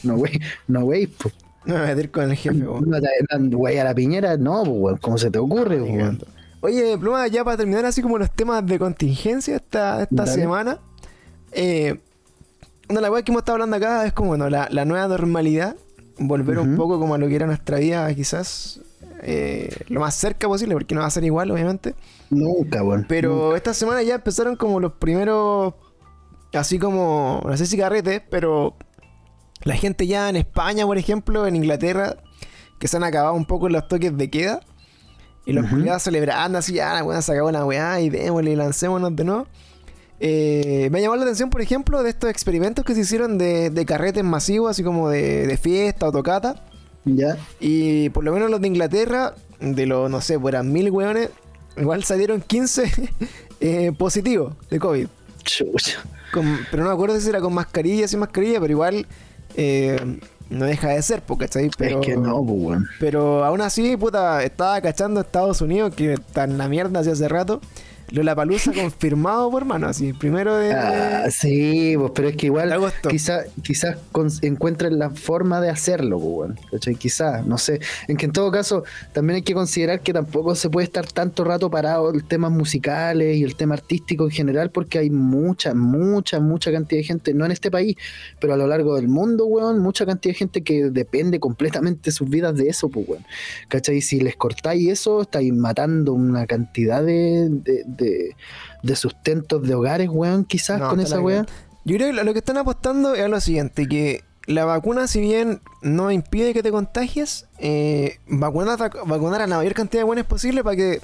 No, 0.04 0.14
wey, 0.14 0.40
no, 0.68 0.84
wey, 0.84 1.08
pues. 1.08 1.34
No 1.64 1.74
me 1.74 1.80
voy 1.80 1.90
a 1.90 1.94
meter 1.94 2.10
con 2.12 2.30
el 2.30 2.36
jefe, 2.36 2.56
weón. 2.58 2.88
No, 2.88 3.58
Wey 3.58 3.78
a 3.78 3.84
la 3.84 3.94
Piñera, 3.96 4.36
no, 4.36 4.62
pues, 4.62 4.76
weón, 4.76 4.98
¿cómo 4.98 5.18
se 5.18 5.28
te 5.28 5.40
ocurre, 5.40 5.82
weón? 5.82 6.20
Oye, 6.60 6.96
Pluma, 6.98 7.26
ya 7.26 7.42
para 7.42 7.56
terminar 7.56 7.84
así 7.84 8.00
como 8.00 8.16
los 8.16 8.30
temas 8.30 8.64
de 8.64 8.78
contingencia 8.78 9.56
esta, 9.56 10.02
esta 10.04 10.14
Dale. 10.24 10.32
semana. 10.32 10.78
Eh, 11.50 11.98
de 13.00 13.02
las 13.02 13.10
cosas 13.10 13.24
que 13.24 13.32
hemos 13.32 13.40
estado 13.40 13.54
hablando 13.56 13.76
acá 13.76 14.06
es 14.06 14.12
como 14.12 14.28
bueno, 14.28 14.48
la, 14.48 14.68
la 14.70 14.84
nueva 14.84 15.08
normalidad. 15.08 15.76
Volver 16.18 16.58
un 16.58 16.76
poco 16.76 17.00
como 17.00 17.14
a 17.14 17.18
lo 17.18 17.26
que 17.26 17.34
era 17.36 17.46
nuestra 17.46 17.78
vida, 17.78 18.14
quizás 18.14 18.80
eh, 19.22 19.74
lo 19.88 20.00
más 20.00 20.14
cerca 20.14 20.46
posible, 20.46 20.74
porque 20.74 20.94
no 20.94 21.00
va 21.00 21.06
a 21.06 21.10
ser 21.10 21.24
igual, 21.24 21.50
obviamente. 21.50 21.94
Nunca, 22.30 22.82
weón. 22.82 23.06
Pero 23.08 23.56
esta 23.56 23.72
semana 23.72 24.02
ya 24.02 24.16
empezaron 24.16 24.56
como 24.56 24.78
los 24.78 24.92
primeros, 24.92 25.74
así 26.52 26.78
como, 26.78 27.40
no 27.44 27.56
sé 27.56 27.66
si 27.66 27.76
carretes, 27.78 28.22
pero 28.30 28.76
la 29.64 29.74
gente 29.74 30.06
ya 30.06 30.28
en 30.28 30.36
España, 30.36 30.86
por 30.86 30.98
ejemplo, 30.98 31.46
en 31.46 31.56
Inglaterra, 31.56 32.16
que 32.78 32.88
se 32.88 32.96
han 32.96 33.04
acabado 33.04 33.34
un 33.34 33.46
poco 33.46 33.68
los 33.68 33.88
toques 33.88 34.16
de 34.16 34.30
queda. 34.30 34.60
Y 35.44 35.52
los 35.54 35.64
Ujú. 35.64 35.76
culiados 35.76 36.02
celebrando 36.02 36.58
así, 36.58 36.74
ya, 36.74 36.94
la 36.94 37.02
weá 37.02 37.20
se 37.20 37.32
acabó 37.32 37.50
la 37.50 37.64
weá 37.64 38.00
y 38.00 38.10
démosle 38.10 38.52
y 38.52 38.56
lancémonos 38.56 39.16
de 39.16 39.24
nuevo. 39.24 39.46
Eh, 40.24 40.88
me 40.92 40.98
ha 40.98 41.02
llamado 41.02 41.16
la 41.16 41.24
atención, 41.24 41.50
por 41.50 41.62
ejemplo, 41.62 42.00
de 42.04 42.10
estos 42.10 42.30
experimentos 42.30 42.84
que 42.84 42.94
se 42.94 43.00
hicieron 43.00 43.38
de, 43.38 43.70
de 43.70 43.84
carretes 43.84 44.22
masivos, 44.22 44.70
así 44.70 44.84
como 44.84 45.08
de, 45.10 45.48
de 45.48 45.56
fiesta 45.56 46.06
o 46.06 46.12
tocata. 46.12 46.64
Ya. 47.04 47.36
Y 47.58 48.08
por 48.10 48.22
lo 48.22 48.32
menos 48.32 48.48
los 48.48 48.60
de 48.60 48.68
Inglaterra, 48.68 49.34
de 49.58 49.84
los, 49.86 50.08
no 50.08 50.20
sé, 50.20 50.38
pues 50.38 50.52
eran 50.54 50.72
mil 50.72 50.90
weones, 50.92 51.30
igual 51.76 52.04
salieron 52.04 52.40
15 52.40 52.92
eh, 53.60 53.90
positivos 53.98 54.54
de 54.70 54.78
COVID. 54.78 55.08
Con- 56.32 56.60
pero 56.70 56.84
no 56.84 56.90
me 56.90 56.94
acuerdo 56.94 57.18
si 57.18 57.28
era 57.28 57.40
con 57.40 57.52
mascarilla, 57.52 58.06
sin 58.06 58.20
mascarilla, 58.20 58.60
pero 58.60 58.70
igual 58.70 59.06
eh, 59.56 60.20
no 60.50 60.66
deja 60.66 60.90
de 60.90 61.02
ser, 61.02 61.22
porque 61.22 61.46
¿cachai? 61.46 61.68
Pero, 61.76 62.00
Es 62.00 62.06
que 62.06 62.16
no, 62.16 62.36
weón. 62.36 62.86
pero 63.00 63.44
aún 63.44 63.60
así, 63.60 63.96
puta, 63.96 64.44
estaba 64.44 64.80
cachando 64.80 65.18
a 65.18 65.24
Estados 65.24 65.60
Unidos, 65.60 65.92
que 65.96 66.12
está 66.12 66.44
en 66.44 66.58
la 66.58 66.68
mierda 66.68 67.00
hace 67.00 67.10
hace 67.10 67.28
rato. 67.28 67.60
Lollapalooza 68.12 68.72
confirmado, 68.74 69.50
por 69.50 69.64
mano, 69.64 69.88
así, 69.88 70.12
primero 70.12 70.56
de... 70.56 70.72
Ah, 70.72 71.30
sí, 71.30 71.94
pues, 71.96 72.12
pero 72.14 72.28
es 72.28 72.36
que 72.36 72.46
igual 72.46 72.70
De 72.70 73.10
quizás 73.10 73.46
quizás 73.62 73.96
encuentren 74.42 74.98
la 74.98 75.10
forma 75.10 75.60
de 75.60 75.70
hacerlo, 75.70 76.18
pues. 76.20 76.52
¿Cachai? 76.70 76.94
Quizás, 76.96 77.46
no 77.46 77.58
sé. 77.58 77.80
En 78.08 78.16
que 78.16 78.26
en 78.26 78.32
todo 78.32 78.50
caso, 78.50 78.84
también 79.12 79.36
hay 79.36 79.42
que 79.42 79.54
considerar 79.54 80.00
que 80.00 80.12
tampoco 80.12 80.54
se 80.54 80.68
puede 80.68 80.84
estar 80.84 81.06
tanto 81.06 81.44
rato 81.44 81.70
parado 81.70 82.10
el 82.10 82.24
tema 82.24 82.50
musicales 82.50 83.36
y 83.36 83.44
el 83.44 83.56
tema 83.56 83.74
artístico 83.74 84.24
en 84.24 84.30
general, 84.30 84.70
porque 84.70 84.98
hay 84.98 85.10
mucha, 85.10 85.74
mucha, 85.74 86.40
mucha 86.40 86.70
cantidad 86.70 87.00
de 87.00 87.04
gente, 87.04 87.34
no 87.34 87.44
en 87.46 87.52
este 87.52 87.70
país, 87.70 87.96
pero 88.40 88.54
a 88.54 88.56
lo 88.56 88.66
largo 88.66 88.96
del 88.96 89.08
mundo, 89.08 89.46
weón, 89.46 89.78
mucha 89.78 90.04
cantidad 90.04 90.34
de 90.34 90.38
gente 90.38 90.62
que 90.62 90.90
depende 90.90 91.40
completamente 91.40 92.10
sus 92.12 92.28
vidas 92.28 92.54
de 92.56 92.68
eso, 92.68 92.88
pues, 92.88 93.08
weón. 93.08 93.24
¿Cachai? 93.68 94.00
Si 94.02 94.20
les 94.20 94.36
cortáis 94.36 94.88
eso, 94.90 95.22
estáis 95.22 95.52
matando 95.52 96.12
una 96.12 96.46
cantidad 96.46 97.02
de, 97.02 97.48
de, 97.50 97.84
de- 97.86 98.01
de 98.82 98.96
sustentos 98.96 99.62
de 99.62 99.74
hogares, 99.74 100.08
weón, 100.10 100.44
quizás 100.44 100.80
No, 100.80 100.90
con 100.90 101.00
esa 101.00 101.20
weá. 101.20 101.46
Yo 101.84 101.96
creo 101.96 102.08
que 102.08 102.12
lo- 102.12 102.24
lo 102.24 102.32
que 102.32 102.38
están 102.40 102.56
apostando 102.58 103.14
es 103.14 103.22
a 103.22 103.28
lo 103.28 103.40
siguiente, 103.40 103.86
que 103.86 104.22
la 104.46 104.64
vacuna, 104.64 105.06
si 105.06 105.20
bien 105.20 105.60
no 105.82 106.10
impide 106.10 106.52
que 106.52 106.62
te 106.62 106.70
contagies, 106.70 107.46
eh, 107.58 108.18
vacunar, 108.26 108.82
a- 108.82 108.90
vacunar 109.04 109.40
a 109.42 109.46
la 109.46 109.56
mayor 109.56 109.74
cantidad 109.74 110.00
de 110.00 110.04
buenos 110.04 110.26
posible 110.26 110.62
para 110.64 110.76
que 110.76 111.00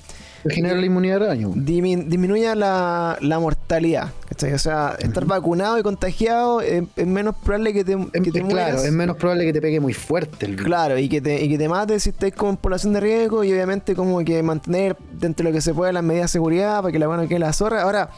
Genera 0.49 0.77
la 0.77 0.87
inmunidad 0.87 1.19
de 1.21 1.37
dimi- 1.37 2.05
disminuya 2.07 2.55
la, 2.55 3.19
la 3.21 3.41
mortalidad. 3.41 4.13
¿cachai? 4.29 4.53
O 4.53 4.59
sea, 4.59 4.95
estar 5.01 5.25
vacunado 5.25 5.79
y 5.79 5.83
contagiado 5.83 6.61
es, 6.61 6.85
es 6.95 7.07
menos 7.09 7.35
probable 7.43 7.73
que 7.73 7.83
te, 7.85 7.93
Es- 8.13 8.23
claro, 8.33 8.45
mueras. 8.47 8.85
es 8.85 8.93
menos 8.93 9.17
probable 9.17 9.45
que 9.47 9.53
te 9.53 9.61
pegue 9.61 9.81
muy 9.81 9.95
fuerte 9.95 10.47
el 10.47 10.53
virus. 10.53 10.67
Claro, 10.67 10.97
y 10.97 11.09
que 11.09 11.21
te, 11.21 11.45
y 11.45 11.49
que 11.49 11.59
te 11.59 11.69
mates 11.69 12.05
si 12.05 12.11
estás 12.11 12.31
con 12.33 12.57
población 12.57 12.93
de 12.93 13.01
riesgo 13.01 13.43
y 13.43 13.53
obviamente 13.53 13.97
como 13.97 14.21
que 14.25 14.41
mantener 14.45 14.97
dentro 15.13 15.43
de 15.45 15.51
lo 15.51 15.55
que 15.57 15.61
se 15.61 15.75
puede 15.75 15.93
las 15.93 16.05
medidas 16.05 16.27
de 16.31 16.33
seguridad 16.35 16.83
para 16.83 16.93
que 16.93 16.99
la 17.01 17.09
buena 17.09 17.27
quede 17.27 17.41
la 17.41 17.53
zorra. 17.53 17.83
Ahora, 17.83 18.11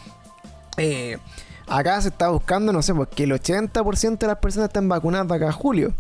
eh, 0.76 1.16
acá 1.70 2.00
se 2.02 2.08
está 2.08 2.28
buscando, 2.28 2.72
no 2.72 2.82
sé, 2.82 2.94
pues 2.94 3.08
que 3.08 3.24
el 3.24 3.32
80% 3.32 4.18
de 4.18 4.26
las 4.26 4.36
personas 4.38 4.68
están 4.68 4.88
vacunadas 4.88 5.30
acá 5.30 5.48
a 5.48 5.52
julio. 5.52 5.94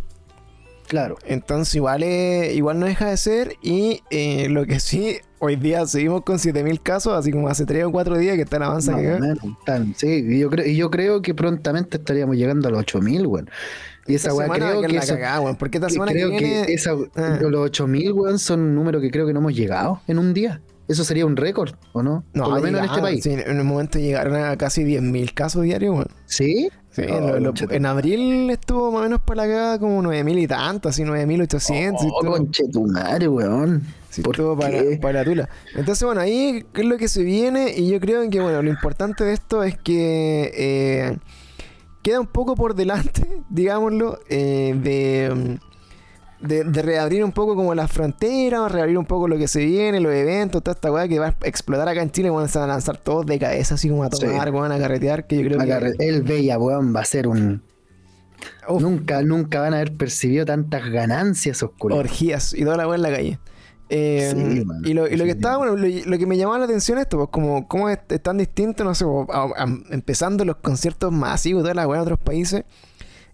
Claro. 0.88 1.16
Entonces 1.24 1.72
igual, 1.76 2.02
es- 2.02 2.52
igual 2.56 2.80
no 2.80 2.86
deja 2.86 3.08
de 3.10 3.16
ser 3.16 3.54
y 3.62 4.02
eh, 4.10 4.48
lo 4.48 4.66
que 4.66 4.80
sí, 4.80 5.18
hoy 5.38 5.54
día 5.54 5.86
seguimos 5.86 6.22
con 6.24 6.38
7.000 6.38 6.82
casos, 6.82 7.12
así 7.16 7.30
como 7.30 7.46
hace 7.48 7.64
3 7.64 7.84
o 7.84 7.92
4 7.92 8.18
días 8.18 8.34
que 8.34 8.42
están 8.42 8.64
avanza 8.64 8.92
Más 8.92 9.00
que 9.00 9.12
o 9.12 9.18
menos, 9.20 9.38
tan- 9.64 9.94
sí, 9.94 10.24
y 10.28 10.40
yo, 10.40 10.50
creo, 10.50 10.66
y 10.66 10.74
yo 10.76 10.90
creo 10.90 11.22
que 11.22 11.32
prontamente 11.32 11.96
estaríamos 11.98 12.36
llegando 12.36 12.66
a 12.66 12.72
los 12.72 12.80
8000, 12.80 13.24
weón. 13.28 13.48
Y 14.08 14.16
esa 14.16 14.34
weá 14.34 14.48
creo 14.48 14.80
que, 14.80 14.88
la 14.88 14.98
eso- 15.00 15.14
cagada, 15.14 15.40
weón, 15.40 15.54
porque 15.56 15.78
esta 15.78 15.86
que 15.86 15.92
semana 15.92 16.10
que 16.12 16.18
creo 16.18 16.30
viene... 16.30 16.66
que 16.66 16.74
esa- 16.74 16.96
Ah. 17.14 17.38
los 17.40 17.60
8000, 17.66 18.12
weón, 18.12 18.38
son 18.40 18.58
un 18.60 18.74
número 18.74 19.00
que 19.00 19.12
creo 19.12 19.26
que 19.28 19.32
no 19.32 19.38
hemos 19.38 19.54
llegado 19.54 20.00
en 20.08 20.18
un 20.18 20.34
día. 20.34 20.60
Eso 20.90 21.04
sería 21.04 21.24
un 21.24 21.36
récord, 21.36 21.74
¿o 21.92 22.02
no? 22.02 22.24
No, 22.34 22.44
Por 22.44 22.54
lo 22.56 22.60
menos 22.62 22.80
en 22.80 22.86
este 22.86 23.00
país. 23.00 23.22
sí, 23.22 23.30
en 23.32 23.60
un 23.60 23.66
momento 23.66 23.98
llegaron 23.98 24.34
a 24.36 24.56
casi 24.56 24.82
10.000 24.84 25.32
casos 25.34 25.62
diarios, 25.62 25.94
weón. 25.94 26.08
¿Sí? 26.26 26.68
Sí, 26.90 27.02
Oh, 27.08 27.20
lo- 27.20 27.38
lo- 27.38 27.54
en 27.70 27.86
abril 27.86 28.50
estuvo 28.50 28.90
más 28.90 29.00
o 29.00 29.04
menos 29.04 29.20
para 29.20 29.42
la 29.46 29.48
cagada 29.52 29.78
como 29.78 30.02
9.000 30.02 30.38
y 30.40 30.48
tanto, 30.48 30.88
así 30.88 31.04
9.800. 31.04 32.02
y 32.04 32.08
Oh, 32.12 32.20
todo. 32.20 32.30
conche 32.32 32.64
tu 32.72 32.84
madre, 32.86 33.28
weón. 33.28 33.82
Sí, 34.08 34.22
¿Por 34.22 34.36
todo 34.36 34.58
para, 34.58 34.82
para 35.00 35.20
la 35.20 35.24
tula. 35.24 35.48
Entonces, 35.76 36.04
bueno, 36.04 36.20
ahí 36.20 36.64
es 36.74 36.84
lo 36.84 36.96
que 36.98 37.06
se 37.06 37.22
viene 37.22 37.72
y 37.76 37.88
yo 37.88 38.00
creo 38.00 38.28
que, 38.28 38.40
bueno, 38.40 38.60
lo 38.60 38.68
importante 38.68 39.22
de 39.22 39.32
esto 39.34 39.62
es 39.62 39.78
que 39.78 40.50
eh, 40.52 41.16
queda 42.02 42.18
un 42.18 42.26
poco 42.26 42.56
por 42.56 42.74
delante, 42.74 43.22
digámoslo, 43.50 44.18
eh, 44.28 44.74
de, 44.82 45.32
mm, 45.32 45.69
de, 46.40 46.64
de 46.64 46.82
reabrir 46.82 47.24
un 47.24 47.32
poco 47.32 47.54
como 47.54 47.74
las 47.74 47.90
fronteras, 47.92 48.70
reabrir 48.72 48.96
un 48.98 49.04
poco 49.06 49.28
lo 49.28 49.36
que 49.38 49.46
se 49.48 49.64
viene, 49.64 50.00
los 50.00 50.12
eventos, 50.12 50.62
toda 50.62 50.74
esta 50.74 50.90
weá 50.90 51.06
que 51.08 51.18
va 51.18 51.26
a 51.28 51.36
explotar 51.44 51.88
acá 51.88 52.02
en 52.02 52.10
Chile, 52.10 52.30
van 52.30 52.48
a 52.52 52.66
lanzar 52.66 52.96
todos 52.98 53.26
de 53.26 53.38
cabeza, 53.38 53.74
así 53.74 53.88
como 53.88 54.04
a 54.04 54.10
Sí. 54.10 54.24
tomar, 54.26 54.50
weón, 54.50 54.72
a 54.72 54.78
carretear, 54.78 55.26
que 55.26 55.36
yo 55.42 55.42
creo 55.48 55.58
que... 55.58 55.94
El 56.06 56.22
Bella, 56.22 56.58
weón, 56.58 56.94
va 56.94 57.00
a 57.00 57.04
ser 57.04 57.28
un. 57.28 57.62
Uf, 58.68 58.80
Nunca, 58.80 59.22
nunca 59.22 59.60
van 59.60 59.74
a 59.74 59.76
haber 59.76 59.92
percibido 59.96 60.44
tantas 60.46 60.88
ganancias 60.88 61.62
oscuras. 61.62 61.98
orgías 61.98 62.54
y 62.54 62.64
toda 62.64 62.76
la 62.76 62.86
weá 62.88 62.96
en 62.96 63.02
la 63.02 63.10
calle. 63.10 63.38
Eh, 63.92 64.32
Sí, 64.34 64.64
mano, 64.64 64.88
y, 64.88 64.94
lo, 64.94 65.08
y 65.08 65.16
lo 65.16 65.24
que 65.24 65.32
estaba, 65.32 65.56
bueno, 65.58 65.76
lo, 65.76 65.86
lo 65.86 66.18
que 66.18 66.26
me 66.26 66.36
llamaba 66.38 66.58
la 66.60 66.64
atención 66.64 66.96
esto, 66.98 67.16
pues 67.18 67.28
como 67.30 67.66
cómo 67.66 67.90
es, 67.90 67.98
es 68.08 68.22
tan 68.22 68.38
distinto, 68.38 68.84
no 68.84 68.94
sé, 68.94 69.04
pues, 69.04 69.26
a- 69.30 69.42
a- 69.64 69.78
empezando 69.90 70.44
los 70.44 70.56
conciertos 70.56 71.12
masivos, 71.12 71.62
toda 71.64 71.74
la 71.74 71.86
weá 71.88 71.98
en 71.98 72.02
otros 72.02 72.18
países. 72.20 72.64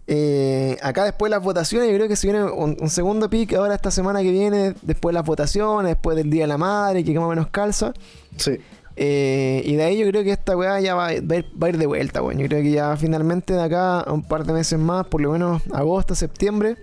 Eh, 0.09 0.77
acá 0.81 1.03
después 1.03 1.29
de 1.29 1.35
las 1.35 1.43
votaciones, 1.43 1.89
yo 1.89 1.95
creo 1.95 2.07
que 2.07 2.15
se 2.15 2.27
viene 2.27 2.43
un, 2.45 2.77
un 2.79 2.89
segundo 2.89 3.29
pick 3.29 3.53
ahora 3.53 3.75
esta 3.75 3.91
semana 3.91 4.21
que 4.21 4.31
viene, 4.31 4.73
después 4.81 5.11
de 5.11 5.19
las 5.19 5.25
votaciones, 5.25 5.91
después 5.91 6.15
del 6.15 6.29
Día 6.29 6.43
de 6.43 6.47
la 6.47 6.57
Madre, 6.57 7.03
que 7.03 7.13
más 7.13 7.25
o 7.25 7.29
menos 7.29 7.47
calza. 7.47 7.93
Sí. 8.37 8.57
Eh, 8.99 9.61
y 9.63 9.75
de 9.75 9.83
ahí 9.83 9.97
yo 9.97 10.07
creo 10.07 10.23
que 10.23 10.31
esta 10.31 10.57
weá 10.57 10.79
ya 10.79 10.95
va, 10.95 11.03
va 11.03 11.07
a 11.09 11.13
ir, 11.13 11.45
va 11.61 11.67
a 11.67 11.69
ir 11.69 11.77
de 11.77 11.85
vuelta, 11.85 12.23
weón. 12.23 12.39
Yo 12.39 12.47
creo 12.47 12.63
que 12.63 12.71
ya 12.71 12.95
finalmente 12.97 13.53
de 13.53 13.61
acá 13.61 13.99
a 13.99 14.11
un 14.11 14.23
par 14.23 14.45
de 14.45 14.53
meses 14.53 14.79
más, 14.79 15.05
por 15.05 15.21
lo 15.21 15.31
menos 15.33 15.61
agosto, 15.71 16.15
septiembre, 16.15 16.77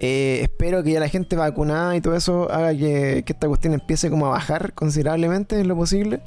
eh, 0.00 0.40
espero 0.42 0.82
que 0.82 0.92
ya 0.92 1.00
la 1.00 1.08
gente 1.08 1.36
vacunada 1.36 1.94
y 1.94 2.00
todo 2.00 2.16
eso 2.16 2.50
haga 2.50 2.72
que, 2.72 3.22
que 3.24 3.32
esta 3.32 3.46
cuestión 3.46 3.74
empiece 3.74 4.10
como 4.10 4.26
a 4.26 4.30
bajar 4.30 4.72
considerablemente 4.74 5.60
en 5.60 5.68
lo 5.68 5.76
posible. 5.76 6.20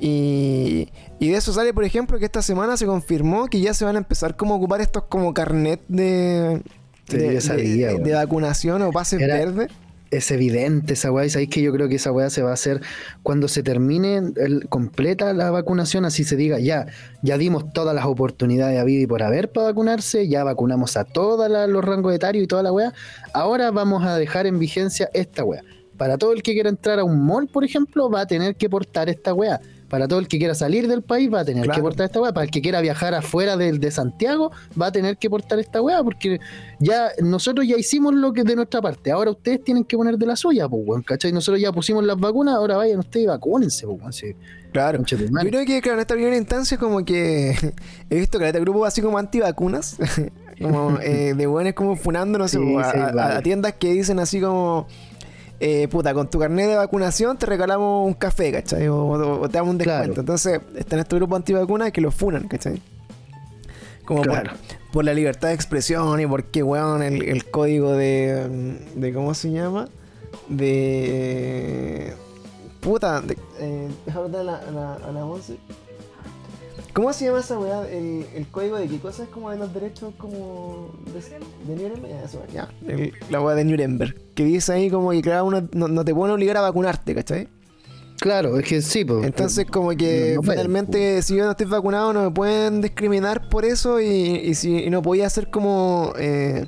Y, 0.00 0.88
y 1.18 1.28
de 1.30 1.36
eso 1.36 1.52
sale, 1.52 1.72
por 1.72 1.84
ejemplo, 1.84 2.18
que 2.18 2.24
esta 2.24 2.42
semana 2.42 2.76
se 2.76 2.86
confirmó 2.86 3.46
que 3.46 3.60
ya 3.60 3.74
se 3.74 3.84
van 3.84 3.96
a 3.96 3.98
empezar 3.98 4.36
como 4.36 4.54
a 4.54 4.56
ocupar 4.56 4.80
estos 4.80 5.04
como 5.04 5.34
carnet 5.34 5.80
de, 5.88 6.62
Sí, 7.08 7.16
de, 7.16 7.34
yo 7.34 7.40
sabía, 7.40 7.88
de- 7.88 7.94
weón. 7.94 8.04
de 8.04 8.14
vacunación 8.14 8.82
o 8.82 8.90
pases 8.92 9.20
Era- 9.20 9.34
verdes. 9.36 9.68
Es 10.10 10.30
evidente 10.30 10.94
esa 10.94 11.12
weá. 11.12 11.26
Y 11.26 11.30
sabéis 11.30 11.50
que 11.50 11.60
yo 11.60 11.70
creo 11.70 11.86
que 11.86 11.96
esa 11.96 12.10
weá 12.12 12.30
se 12.30 12.40
va 12.40 12.48
a 12.48 12.54
hacer 12.54 12.80
cuando 13.22 13.46
se 13.46 13.62
termine 13.62 14.32
el- 14.36 14.66
completa 14.70 15.34
la 15.34 15.50
vacunación, 15.50 16.06
así 16.06 16.24
se 16.24 16.34
diga, 16.34 16.58
ya, 16.58 16.86
ya 17.22 17.36
dimos 17.36 17.70
todas 17.74 17.94
las 17.94 18.06
oportunidades 18.06 18.80
a 18.80 18.84
vida 18.84 19.02
y 19.02 19.06
por 19.06 19.22
haber 19.22 19.52
para 19.52 19.66
vacunarse, 19.66 20.26
ya 20.26 20.44
vacunamos 20.44 20.96
a 20.96 21.04
todos 21.04 21.50
los 21.68 21.84
rangos 21.84 22.14
etarios 22.14 22.42
y 22.44 22.46
toda 22.46 22.62
la 22.62 22.72
weá. 22.72 22.94
Ahora 23.34 23.70
vamos 23.70 24.02
a 24.06 24.16
dejar 24.16 24.46
en 24.46 24.58
vigencia 24.58 25.10
esta 25.12 25.44
weá. 25.44 25.60
Para 25.98 26.16
todo 26.16 26.32
el 26.32 26.42
que 26.42 26.54
quiera 26.54 26.70
entrar 26.70 26.98
a 26.98 27.04
un 27.04 27.26
mall, 27.26 27.48
por 27.48 27.64
ejemplo, 27.64 28.08
va 28.08 28.22
a 28.22 28.26
tener 28.26 28.56
que 28.56 28.70
portar 28.70 29.10
esta 29.10 29.34
weá. 29.34 29.60
Para 29.90 30.06
todo 30.06 30.18
el 30.18 30.28
que 30.28 30.36
quiera 30.38 30.54
salir 30.54 30.86
del 30.86 31.00
país, 31.00 31.32
va 31.32 31.40
a 31.40 31.44
tener 31.46 31.64
Claro. 31.64 31.76
que 31.78 31.82
portar 31.82 32.06
esta 32.06 32.20
weá. 32.20 32.32
Para 32.32 32.44
el 32.44 32.50
que 32.50 32.60
quiera 32.60 32.80
viajar 32.82 33.14
afuera 33.14 33.56
del 33.56 33.80
de 33.80 33.90
Santiago, 33.90 34.52
va 34.80 34.86
a 34.86 34.92
tener 34.92 35.16
que 35.16 35.30
portar 35.30 35.58
esta 35.58 35.80
weá. 35.80 36.02
Porque 36.04 36.38
ya 36.78 37.08
nosotros 37.22 37.66
ya 37.66 37.76
hicimos 37.78 38.14
lo 38.14 38.32
que 38.34 38.40
es 38.40 38.46
de 38.46 38.54
nuestra 38.54 38.82
parte. 38.82 39.10
Ahora 39.10 39.30
ustedes 39.30 39.64
tienen 39.64 39.84
que 39.84 39.96
poner 39.96 40.16
de 40.18 40.26
la 40.26 40.36
suya, 40.36 40.68
pues, 40.68 40.82
weón. 40.86 41.02
¿Cachai? 41.02 41.32
Nosotros 41.32 41.60
ya 41.60 41.72
pusimos 41.72 42.04
las 42.04 42.18
vacunas, 42.18 42.54
ahora 42.54 42.76
vayan 42.76 42.98
ustedes 42.98 43.24
y 43.24 43.28
vacúnense, 43.28 43.86
pues, 43.86 43.98
weón. 43.98 44.12
Sí, 44.12 44.34
Claro. 44.72 45.02
Yo 45.02 45.16
creo 45.16 45.64
que, 45.64 45.80
claro, 45.80 45.94
en 45.96 46.00
esta 46.00 46.14
primera 46.14 46.36
instancia, 46.36 46.76
como 46.76 47.02
que 47.02 47.52
he 48.10 48.16
visto 48.16 48.38
que 48.38 48.46
este 48.46 48.60
grupo 48.60 48.84
así 48.84 49.00
como 49.00 49.16
antivacunas, 49.16 49.96
como 50.60 50.98
eh, 51.00 51.32
de 51.34 51.46
buenos 51.46 51.72
como 51.72 51.96
funando, 51.96 52.38
no 52.38 52.46
sé, 52.46 52.58
Sí, 52.58 52.76
a, 52.76 52.92
sí, 52.92 52.98
a- 52.98 53.12
vale. 53.12 53.34
a 53.36 53.42
tiendas 53.42 53.72
que 53.74 53.90
dicen 53.94 54.18
así 54.18 54.38
como, 54.40 54.86
eh, 55.60 55.88
puta, 55.88 56.14
con 56.14 56.28
tu 56.30 56.38
carnet 56.38 56.68
de 56.68 56.76
vacunación 56.76 57.36
te 57.36 57.46
regalamos 57.46 58.06
un 58.06 58.14
café, 58.14 58.52
¿cachai? 58.52 58.88
O, 58.88 58.96
o- 58.96 59.40
o 59.42 59.48
te 59.48 59.58
damos 59.58 59.72
un 59.72 59.78
Claro. 59.78 59.98
descuento. 59.98 60.20
Entonces, 60.20 60.60
están 60.76 60.98
estos 61.00 61.18
grupos 61.18 61.36
antivacunas 61.36 61.90
que 61.92 62.00
los 62.00 62.14
funan, 62.14 62.46
¿cachai? 62.48 62.80
Como 64.04 64.22
por- 64.22 64.30
Claro. 64.30 64.50
por, 64.92 65.04
la 65.04 65.12
libertad 65.14 65.48
de 65.48 65.54
expresión 65.54 66.18
y 66.20 66.26
porque, 66.26 66.62
weón, 66.62 67.02
el, 67.02 67.22
el 67.22 67.44
código 67.50 67.92
de, 67.92 68.78
de. 68.94 69.12
¿Cómo 69.12 69.34
se 69.34 69.50
llama? 69.50 69.88
De. 70.48 72.14
Puta, 72.80 73.20
de, 73.20 73.36
eh, 73.58 73.88
déjame 74.06 74.28
ver 74.28 74.40
a 74.40 74.44
la, 74.44 74.56
a 74.56 74.70
la, 74.70 74.94
a 74.94 75.12
la 75.12 75.24
once. 75.26 75.56
¿Cómo 76.94 77.12
se 77.12 77.26
llama 77.26 77.40
esa 77.40 77.58
weá? 77.58 77.86
El, 77.88 78.26
el 78.34 78.46
código 78.48 78.76
de 78.76 78.88
qué 78.88 78.98
cosa 78.98 79.22
es 79.24 79.28
como 79.28 79.50
de 79.50 79.58
los 79.58 79.72
derechos 79.72 80.14
como 80.18 80.92
de, 81.12 81.20
de 81.74 81.82
Nuremberg. 81.82 82.08
Ya, 82.12 82.22
eso, 82.24 82.42
ya. 82.52 82.68
El- 82.86 83.12
la 83.30 83.40
weá 83.40 83.54
de 83.54 83.64
Nuremberg. 83.64 84.16
Que 84.34 84.44
dice 84.44 84.72
ahí 84.72 84.90
como 84.90 85.10
que 85.10 85.22
cada 85.22 85.42
uno 85.44 85.68
no, 85.72 85.86
no 85.88 86.04
te 86.04 86.14
pueden 86.14 86.34
obligar 86.34 86.56
a 86.56 86.62
vacunarte, 86.62 87.14
¿cachai? 87.14 87.48
Claro, 88.20 88.58
es 88.58 88.66
que 88.66 88.82
sí, 88.82 89.04
pues. 89.04 89.24
Entonces 89.24 89.66
como 89.66 89.90
que 89.90 90.32
no- 90.36 90.42
finalmente 90.42 91.22
si 91.22 91.36
yo 91.36 91.44
no 91.44 91.52
estoy 91.52 91.66
vacunado 91.66 92.12
no 92.12 92.24
me 92.24 92.30
pueden 92.32 92.80
discriminar 92.80 93.48
por 93.48 93.64
eso 93.64 94.00
y, 94.00 94.06
y 94.06 94.54
si 94.56 94.76
y 94.84 94.90
no 94.90 95.02
podía 95.02 95.28
hacer 95.28 95.50
como 95.50 96.12
eh, 96.18 96.66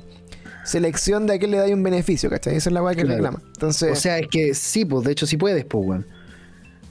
selección 0.63 1.27
de 1.27 1.33
a 1.33 1.39
quién 1.39 1.51
le 1.51 1.57
da 1.57 1.65
un 1.67 1.83
beneficio, 1.83 2.29
¿cachai? 2.29 2.55
Esa 2.55 2.69
es 2.69 2.73
la 2.73 2.81
weá 2.81 2.95
que 2.95 3.01
Claro. 3.01 3.15
reclama. 3.17 3.41
Entonces, 3.47 3.91
O 3.91 3.95
sea, 3.95 4.17
es 4.19 4.27
que 4.29 4.53
sí, 4.53 4.85
pues, 4.85 5.03
de 5.05 5.11
hecho 5.11 5.27
sí 5.27 5.35
puedes, 5.35 5.65
pues, 5.65 5.85
weón. 5.85 6.07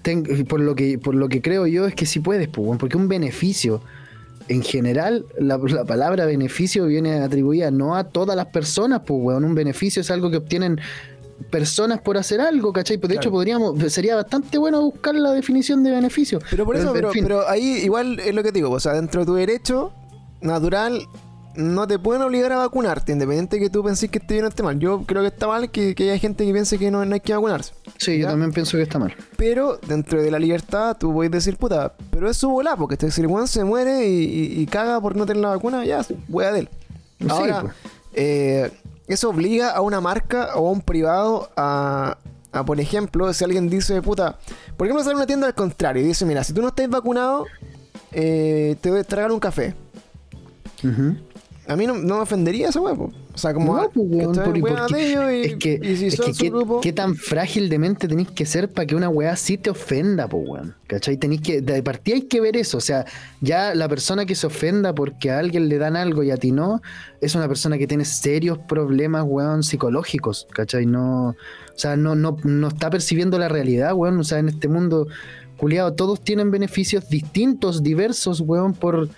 Ten- 0.03 0.47
por, 0.47 0.61
lo 0.61 0.75
que, 0.75 0.99
por 0.99 1.15
lo 1.15 1.29
que 1.29 1.43
creo 1.43 1.67
yo 1.67 1.87
es 1.87 1.95
que 1.95 2.07
sí 2.07 2.21
puedes, 2.21 2.49
pues, 2.49 2.79
porque 2.79 2.97
un 2.97 3.09
beneficio, 3.09 3.83
en 4.49 4.63
general, 4.63 5.27
la, 5.39 5.59
la 5.59 5.85
palabra 5.85 6.25
beneficio 6.27 6.87
viene 6.87 7.21
atribuida 7.21 7.71
no 7.71 7.95
a 7.97 8.05
todas 8.05 8.35
las 8.37 8.47
personas, 8.47 9.03
pues, 9.07 9.21
weón. 9.23 9.45
Un 9.45 9.55
beneficio 9.55 10.01
es 10.03 10.11
algo 10.11 10.31
que 10.31 10.39
obtienen 10.39 10.81
personas 11.51 12.01
por 12.01 12.19
hacer 12.19 12.41
algo, 12.41 12.73
¿cachai? 12.73 12.99
Pues 12.99 13.09
de 13.11 13.17
hecho 13.17 13.31
podríamos, 13.31 13.81
sería 13.93 14.15
bastante 14.17 14.59
bueno 14.59 14.83
buscar 14.83 15.15
la 15.15 15.33
definición 15.33 15.83
de 15.83 15.91
beneficio. 15.91 16.39
pero 16.51 16.65
por 16.67 16.77
eso, 16.77 16.93
pero, 16.93 17.11
pero 17.13 17.49
ahí 17.49 17.81
igual 17.83 18.19
es 18.21 18.35
lo 18.35 18.43
que 18.43 18.53
digo, 18.53 18.71
o 18.71 18.81
sea, 18.81 18.93
dentro 18.93 19.21
de 19.23 19.27
tu 19.27 19.35
derecho 19.35 19.93
natural 20.43 21.01
no 21.57 21.87
te 21.87 21.99
pueden 21.99 22.23
obligar 22.23 22.53
a 22.53 22.59
vacunarte, 22.59 23.13
independiente 23.13 23.57
de 23.57 23.63
que 23.63 23.71
tú 23.71 23.83
penses 23.83 24.09
que 24.11 24.19
esté 24.19 24.35
bien 24.35 24.45
o 24.45 24.49
esté 24.49 24.63
mal. 24.63 24.79
Yo 24.79 25.03
creo 25.03 25.23
que 25.23 25.29
está 25.29 25.47
mal 25.49 25.71
que, 25.71 25.95
que 25.95 26.05
haya 26.05 26.19
gente 26.19 26.45
que 26.47 26.53
piense 26.53 26.79
que 26.79 26.91
no, 26.91 27.05
no 27.05 27.15
hay 27.15 27.21
que 27.21 27.33
vacunarse. 27.35 27.73
Sí, 27.99 28.19
yo 28.19 28.29
también 28.29 28.53
pienso 28.53 28.77
que 28.77 28.83
está 28.85 28.99
mal. 28.99 29.15
Pero 29.37 29.79
dentro 29.87 30.23
de 30.23 30.31
la 30.31 30.39
libertad, 30.39 30.97
tú 30.99 31.13
puedes 31.13 31.31
decir, 31.33 31.57
puta, 31.57 31.93
pero 32.11 32.31
es 32.31 32.37
su 32.37 32.49
volá, 32.51 32.77
porque 32.77 32.95
este, 32.95 33.11
si 33.11 33.21
el 33.21 33.27
weón 33.27 33.49
se 33.49 33.65
muere 33.65 34.07
y, 34.09 34.23
y- 34.25 34.61
y 34.63 34.67
caga 34.67 35.01
por 35.01 35.17
no 35.17 35.27
tener 35.27 35.43
la 35.43 35.49
vacuna, 35.51 35.85
ya, 35.85 36.01
wea 36.29 36.53
de 36.53 36.61
él. 36.61 36.69
Sí, 37.19 37.27
Ahora, 37.29 37.61
pues. 37.63 37.75
eh, 38.15 38.71
eso 39.09 39.29
obliga 39.31 39.71
a 39.73 39.81
una 39.81 40.01
marca 40.01 40.51
o 40.55 40.69
a 40.69 40.71
un 40.71 40.81
privado 40.81 41.51
a, 41.57 42.17
a, 42.53 42.65
por 42.65 42.81
ejemplo, 42.81 43.33
si 43.35 43.43
alguien 43.45 43.69
dice, 43.69 44.01
puta, 44.03 44.39
por 44.77 44.87
ejemplo, 44.87 45.03
sale 45.03 45.17
una 45.17 45.27
tienda 45.27 45.49
al 45.49 45.55
contrario 45.55 46.03
y 46.03 46.07
dice, 46.07 46.25
mira, 46.25 46.45
si 46.45 46.53
tú 46.53 46.63
no 46.63 46.69
estás 46.69 46.89
vacunado, 46.89 47.45
eh, 48.13 48.77
te 48.81 48.91
voy 48.91 49.01
a 49.01 49.05
tragar 49.05 49.33
un 49.33 49.41
café. 49.41 49.75
A 51.71 51.77
mí 51.77 51.87
no, 51.87 51.95
no 51.95 52.17
me 52.17 52.23
ofendería 52.23 52.69
esa 52.71 52.81
po. 52.81 53.13
O 53.33 53.39
sea, 53.39 53.55
como, 53.55 53.77
No, 53.77 53.89
pues, 53.95 54.07
weón, 54.11 54.35
por- 54.35 54.61
porque- 54.61 54.95
de 54.97 55.07
ellos 55.09 55.25
y, 55.33 55.41
es 55.53 55.57
que, 55.57 55.81
y 55.81 55.97
si 55.97 56.07
es 56.07 56.17
son 56.17 56.27
que 56.27 56.35
su 56.35 56.41
qué, 56.41 56.51
grupo... 56.51 56.81
qué 56.81 56.93
tan 56.93 57.15
frágil 57.15 57.69
de 57.69 57.79
mente 57.79 58.09
tenéis 58.09 58.29
que 58.33 58.45
ser 58.45 58.69
para 58.69 58.87
que 58.87 58.97
una 58.97 59.09
weá 59.09 59.37
sí 59.37 59.57
te 59.57 59.71
ofenda, 59.71 60.27
po, 60.27 60.39
weón. 60.39 60.75
¿Cachai? 60.89 61.17
Tenéis 61.17 61.43
que, 61.43 61.61
de 61.63 61.81
partida 61.85 62.17
hay 62.17 62.23
que 62.23 62.41
ver 62.41 62.57
eso. 62.57 62.77
O 62.77 62.81
sea, 62.81 63.05
ya 63.41 63.73
la 63.77 63.89
persona 63.89 64.27
que 64.27 64.35
se 64.35 64.49
ofenda 64.49 64.93
porque 64.97 65.31
a 65.31 65.39
alguien 65.39 65.69
le 65.69 65.79
dan 65.79 65.95
algo 65.95 66.25
y 66.25 66.33
a 66.33 66.37
ti 66.37 66.51
no, 66.51 66.83
es 67.21 67.37
una 67.37 67.47
persona 67.47 67.79
que 67.79 67.87
tiene 67.87 68.05
serios 68.05 68.59
problemas, 68.59 69.23
weón, 69.25 69.63
psicológicos. 69.63 70.49
¿Cachai? 70.53 70.87
No, 70.87 71.29
o 71.29 71.37
sea, 71.77 71.97
no, 71.97 72.17
no, 72.17 72.37
no 72.43 72.67
está 72.67 72.91
percibiendo 72.91 73.39
la 73.39 73.49
realidad, 73.49 73.95
weón. 73.95 74.19
O 74.19 74.25
sea, 74.25 74.41
en 74.41 74.49
este 74.49 74.67
mundo, 74.67 75.07
culiado, 75.57 75.93
todos 75.93 76.21
tienen 76.21 76.51
beneficios 76.51 77.09
distintos, 77.09 77.85
diversos, 77.85 78.41
weón, 78.41 78.75
por 78.75 79.09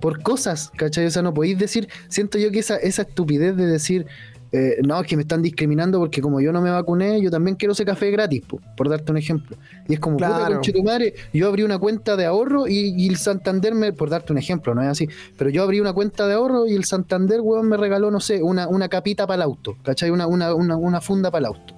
por 0.00 0.22
cosas, 0.22 0.70
¿cachai? 0.76 1.06
O 1.06 1.10
sea, 1.10 1.22
no 1.22 1.32
podéis 1.34 1.58
decir, 1.58 1.88
siento 2.08 2.38
yo 2.38 2.50
que 2.50 2.58
esa, 2.60 2.76
esa 2.76 3.02
estupidez 3.02 3.56
de 3.56 3.66
decir, 3.66 4.06
eh, 4.52 4.76
no, 4.86 5.00
es 5.00 5.06
que 5.06 5.16
me 5.16 5.22
están 5.22 5.42
discriminando 5.42 5.98
porque 5.98 6.20
como 6.22 6.40
yo 6.40 6.52
no 6.52 6.60
me 6.62 6.70
vacuné, 6.70 7.20
yo 7.20 7.30
también 7.30 7.56
quiero 7.56 7.72
ese 7.72 7.84
café 7.84 8.10
gratis, 8.10 8.42
po, 8.46 8.60
por 8.76 8.88
darte 8.88 9.10
un 9.10 9.18
ejemplo. 9.18 9.56
Y 9.88 9.94
es 9.94 10.00
como, 10.00 10.16
puta, 10.16 10.28
Claro. 10.46 10.60
tu 10.60 10.82
madre, 10.82 11.14
yo 11.32 11.48
abrí 11.48 11.62
una 11.64 11.78
cuenta 11.78 12.16
de 12.16 12.26
ahorro 12.26 12.68
y, 12.68 12.94
y 12.96 13.08
el 13.08 13.16
Santander 13.16 13.74
me, 13.74 13.92
por 13.92 14.08
darte 14.08 14.32
un 14.32 14.38
ejemplo, 14.38 14.74
no 14.74 14.82
es 14.82 14.88
así, 14.88 15.08
pero 15.36 15.50
yo 15.50 15.62
abrí 15.62 15.80
una 15.80 15.92
cuenta 15.92 16.26
de 16.28 16.34
ahorro 16.34 16.66
y 16.66 16.74
el 16.74 16.84
Santander, 16.84 17.40
weón, 17.40 17.68
me 17.68 17.76
regaló, 17.76 18.10
no 18.10 18.20
sé, 18.20 18.42
una, 18.42 18.68
una 18.68 18.88
capita 18.88 19.26
para 19.26 19.36
el 19.36 19.42
auto, 19.42 19.76
¿cachai? 19.82 20.10
Una, 20.10 20.26
una, 20.26 20.54
una, 20.54 20.76
una 20.76 21.00
funda 21.00 21.30
para 21.30 21.40
el 21.40 21.54
auto. 21.54 21.74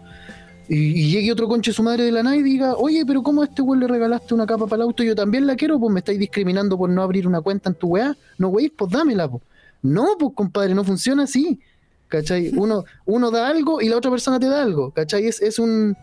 Y, 0.68 0.76
y 1.00 1.10
llegue 1.10 1.32
otro 1.32 1.48
conche 1.48 1.72
su 1.72 1.82
madre 1.82 2.04
de 2.04 2.12
la 2.12 2.22
nada 2.22 2.36
y 2.36 2.42
diga, 2.42 2.74
oye, 2.74 3.04
pero 3.06 3.22
¿cómo 3.22 3.42
a 3.42 3.46
este 3.46 3.62
weón 3.62 3.80
le 3.80 3.86
regalaste 3.88 4.34
una 4.34 4.46
capa 4.46 4.66
para 4.66 4.76
el 4.76 4.88
auto? 4.88 5.02
Yo 5.02 5.14
también 5.14 5.46
la 5.46 5.56
quiero, 5.56 5.78
pues 5.80 5.92
me 5.92 6.00
estáis 6.00 6.18
discriminando 6.18 6.76
por 6.76 6.90
no 6.90 7.02
abrir 7.02 7.26
una 7.26 7.40
cuenta 7.40 7.70
en 7.70 7.74
tu 7.76 7.88
weá. 7.88 8.16
No, 8.36 8.48
wey, 8.48 8.68
pues 8.68 8.90
dámela, 8.90 9.28
pues. 9.28 9.42
No, 9.82 10.08
pues 10.18 10.32
compadre, 10.34 10.74
no 10.74 10.84
funciona 10.84 11.22
así. 11.24 11.58
¿Cachai? 12.08 12.48
Uno, 12.56 12.84
uno 13.06 13.30
da 13.30 13.48
algo 13.48 13.80
y 13.80 13.88
la 13.88 13.96
otra 13.96 14.10
persona 14.10 14.38
te 14.40 14.46
da 14.48 14.62
algo. 14.62 14.90
¿Cachai? 14.90 15.26
Es, 15.26 15.40
es 15.42 15.58
un. 15.58 15.96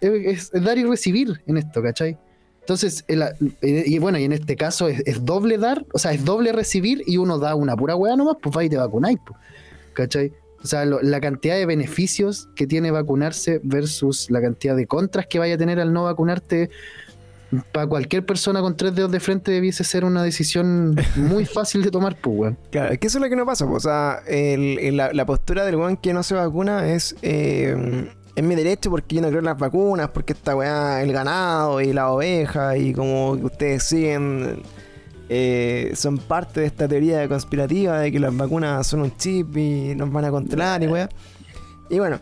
Es, 0.00 0.50
es 0.52 0.62
dar 0.64 0.78
y 0.78 0.84
recibir 0.84 1.40
en 1.46 1.56
esto, 1.56 1.80
¿cachai? 1.82 2.18
Entonces, 2.60 3.04
el- 3.08 3.22
y 3.60 3.98
bueno, 3.98 4.18
y 4.18 4.24
en 4.24 4.32
este 4.32 4.54
caso 4.56 4.86
es, 4.88 5.00
es 5.06 5.24
doble 5.24 5.58
dar, 5.58 5.84
o 5.92 5.98
sea, 5.98 6.12
es 6.12 6.24
doble 6.24 6.52
recibir 6.52 7.02
y 7.06 7.16
uno 7.16 7.38
da 7.38 7.54
una 7.56 7.76
pura 7.76 7.94
weá 7.96 8.14
nomás, 8.16 8.36
pues 8.42 8.56
va 8.56 8.64
y 8.64 8.68
te 8.68 8.76
vacunáis, 8.76 9.18
pues. 9.26 9.38
¿Cachai? 9.94 10.32
O 10.62 10.66
sea, 10.66 10.84
lo- 10.84 11.02
la 11.02 11.20
cantidad 11.20 11.56
de 11.56 11.66
beneficios 11.66 12.48
que 12.54 12.66
tiene 12.66 12.90
vacunarse 12.90 13.60
versus 13.64 14.30
la 14.30 14.40
cantidad 14.40 14.76
de 14.76 14.86
contras 14.86 15.26
que 15.26 15.38
vaya 15.38 15.54
a 15.54 15.58
tener 15.58 15.80
al 15.80 15.92
no 15.92 16.04
vacunarte, 16.04 16.70
para 17.70 17.86
cualquier 17.86 18.24
persona 18.24 18.62
con 18.62 18.76
tres 18.78 18.94
dedos 18.94 19.12
de 19.12 19.20
frente 19.20 19.50
debiese 19.52 19.84
ser 19.84 20.04
una 20.06 20.22
decisión 20.22 20.96
muy 21.16 21.44
fácil 21.56 21.82
de 21.82 21.90
tomar, 21.90 22.16
pues, 22.16 22.38
weón. 22.38 22.58
Claro, 22.70 22.92
es 22.94 22.98
que 22.98 23.08
eso 23.08 23.18
es 23.18 23.22
lo 23.24 23.28
que 23.28 23.36
no 23.36 23.44
pasa. 23.44 23.66
po. 23.66 23.74
O 23.74 23.80
sea, 23.80 24.20
el- 24.26 24.78
el- 24.78 24.96
la, 24.96 25.12
la 25.12 25.26
postura 25.26 25.64
del 25.66 25.76
weón 25.76 25.96
que 25.98 26.12
no 26.14 26.22
se 26.22 26.34
vacuna 26.34 26.88
es. 26.92 27.14
eh, 27.22 28.08
es 28.34 28.42
mi 28.42 28.54
derecho 28.54 28.88
porque 28.88 29.16
yo 29.16 29.20
no 29.20 29.28
creo 29.28 29.40
en 29.40 29.44
las 29.44 29.58
vacunas, 29.58 30.08
porque 30.08 30.32
esta 30.32 30.56
weá, 30.56 31.02
el 31.02 31.12
ganado 31.12 31.82
y 31.82 31.92
la 31.92 32.10
oveja 32.10 32.78
y 32.78 32.94
como 32.94 33.32
ustedes 33.32 33.82
siguen. 33.82 34.62
Eh, 35.28 35.92
son 35.94 36.18
parte 36.18 36.60
de 36.60 36.66
esta 36.66 36.88
teoría 36.88 37.26
conspirativa 37.28 38.00
de 38.00 38.12
que 38.12 38.20
las 38.20 38.36
vacunas 38.36 38.86
son 38.86 39.02
un 39.02 39.16
chip 39.16 39.56
y 39.56 39.94
nos 39.94 40.12
van 40.12 40.24
a 40.24 40.30
controlar 40.30 40.82
y 40.82 40.88
weá. 40.88 41.08
Y 41.90 41.98
bueno, 41.98 42.20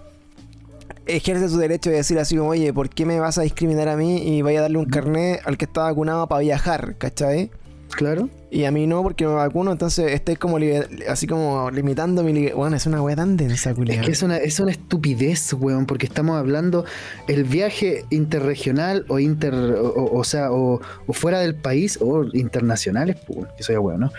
ejerce 1.07 1.49
su 1.49 1.59
derecho 1.59 1.91
de 1.91 1.97
decir 1.97 2.19
así 2.19 2.37
como, 2.37 2.51
oye, 2.51 2.73
¿por 2.73 2.89
qué 2.91 3.07
me 3.07 3.21
vas 3.21 3.39
a 3.39 3.43
discriminar 3.43 3.89
a 3.89 3.97
mí 3.97 4.37
y 4.37 4.43
vaya 4.43 4.61
a 4.61 4.63
darle 4.63 4.79
un 4.79 4.87
carnet 4.87 5.41
al 5.45 5.57
que 5.59 5.65
está 5.65 5.83
vacunado 5.83 6.27
para 6.27 6.41
viajar, 6.41 6.97
¿cachai? 6.99 7.51
Claro. 7.91 8.29
Y 8.53 8.65
a 8.65 8.73
mí 8.73 8.87
no, 8.89 9.03
porque 9.05 9.27
me 9.27 9.35
vacuno, 9.35 9.71
entonces 9.71 10.13
estáis 10.13 10.37
como 10.37 10.59
así 11.09 11.27
como 11.29 11.71
limitando 11.71 12.25
mi. 12.25 12.49
Bueno, 12.51 12.75
es 12.77 12.85
una 12.85 13.01
wea 13.01 13.15
tan 13.15 13.37
densa, 13.37 13.71
Es 13.71 13.77
culiao. 13.77 14.05
que 14.05 14.11
es 14.11 14.23
una, 14.25 14.39
es 14.39 14.59
una 14.59 14.73
estupidez, 14.73 15.53
weón, 15.53 15.87
porque 15.87 16.07
estamos 16.07 16.37
hablando 16.37 16.85
el 17.29 17.45
viaje 17.45 18.05
interregional 18.11 19.05
o 19.09 19.21
inter, 19.21 19.55
o, 19.55 20.25
sea, 20.25 20.51
o, 20.51 20.81
o 21.07 21.13
fuera 21.13 21.39
del 21.39 21.55
país 21.55 21.99
o 22.01 22.25
internacionales, 22.33 23.17
pues, 23.25 23.47
que 23.57 23.63
soy 23.63 23.77
weón, 23.77 24.01
¿no? 24.01 24.13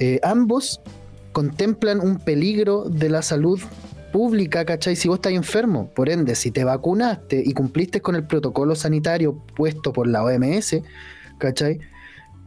Eh, 0.00 0.18
ambos 0.22 0.80
contemplan 1.32 2.00
un 2.00 2.18
peligro 2.18 2.84
de 2.88 3.10
la 3.10 3.20
salud 3.20 3.60
pública, 4.14 4.64
¿cachai? 4.64 4.96
Si 4.96 5.08
vos 5.08 5.16
estás 5.16 5.32
enfermo, 5.32 5.90
por 5.94 6.08
ende, 6.08 6.36
si 6.36 6.50
te 6.52 6.64
vacunaste 6.64 7.42
y 7.44 7.52
cumpliste 7.52 8.00
con 8.00 8.14
el 8.14 8.24
protocolo 8.26 8.76
sanitario 8.76 9.42
puesto 9.56 9.92
por 9.92 10.06
la 10.06 10.22
OMS, 10.22 10.76
¿cachai? 11.38 11.80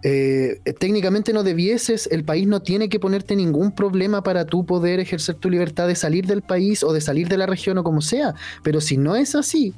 Eh, 0.04 0.62
técnicamente 0.80 1.34
no 1.34 1.44
debieses, 1.44 2.08
el 2.12 2.24
país 2.24 2.48
no 2.48 2.62
tiene 2.62 2.88
que 2.88 3.00
ponerte 3.00 3.36
ningún 3.36 3.72
problema 3.72 4.22
para 4.22 4.46
tú 4.46 4.66
poder 4.66 5.00
ejercer 5.00 5.36
tu 5.36 5.50
libertad 5.50 5.88
de 5.88 5.96
salir 5.96 6.28
del 6.28 6.44
país 6.44 6.84
o 6.84 6.94
de 6.94 7.02
salir 7.02 7.28
de 7.28 7.38
la 7.38 7.48
región 7.48 7.78
o 7.78 7.84
como 7.84 8.02
sea. 8.02 8.36
Pero 8.64 8.80
si 8.80 8.98
no 8.98 9.16
es 9.16 9.34
así, 9.34 9.74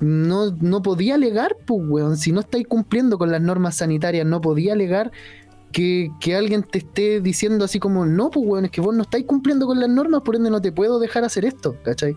no, 0.00 0.52
no 0.60 0.82
podía 0.82 1.16
alegar, 1.16 1.56
pues, 1.66 1.80
weón. 1.86 2.16
Si 2.16 2.32
no 2.32 2.40
estáis 2.40 2.66
cumpliendo 2.66 3.18
con 3.18 3.30
las 3.30 3.42
normas 3.42 3.76
sanitarias, 3.76 4.26
no 4.26 4.40
podía 4.40 4.72
alegar 4.72 5.10
que, 5.72 6.10
que 6.20 6.34
alguien 6.34 6.62
te 6.62 6.78
esté 6.78 7.20
diciendo 7.20 7.64
así 7.64 7.78
como, 7.78 8.06
no, 8.06 8.30
pues, 8.30 8.46
weón, 8.46 8.64
es 8.66 8.70
que 8.70 8.80
vos 8.80 8.94
no 8.94 9.02
estáis 9.02 9.26
cumpliendo 9.26 9.66
con 9.66 9.80
las 9.80 9.88
normas, 9.88 10.22
por 10.22 10.36
ende 10.36 10.50
no 10.50 10.60
te 10.60 10.72
puedo 10.72 10.98
dejar 10.98 11.24
hacer 11.24 11.44
esto, 11.44 11.76
¿cachai? 11.82 12.16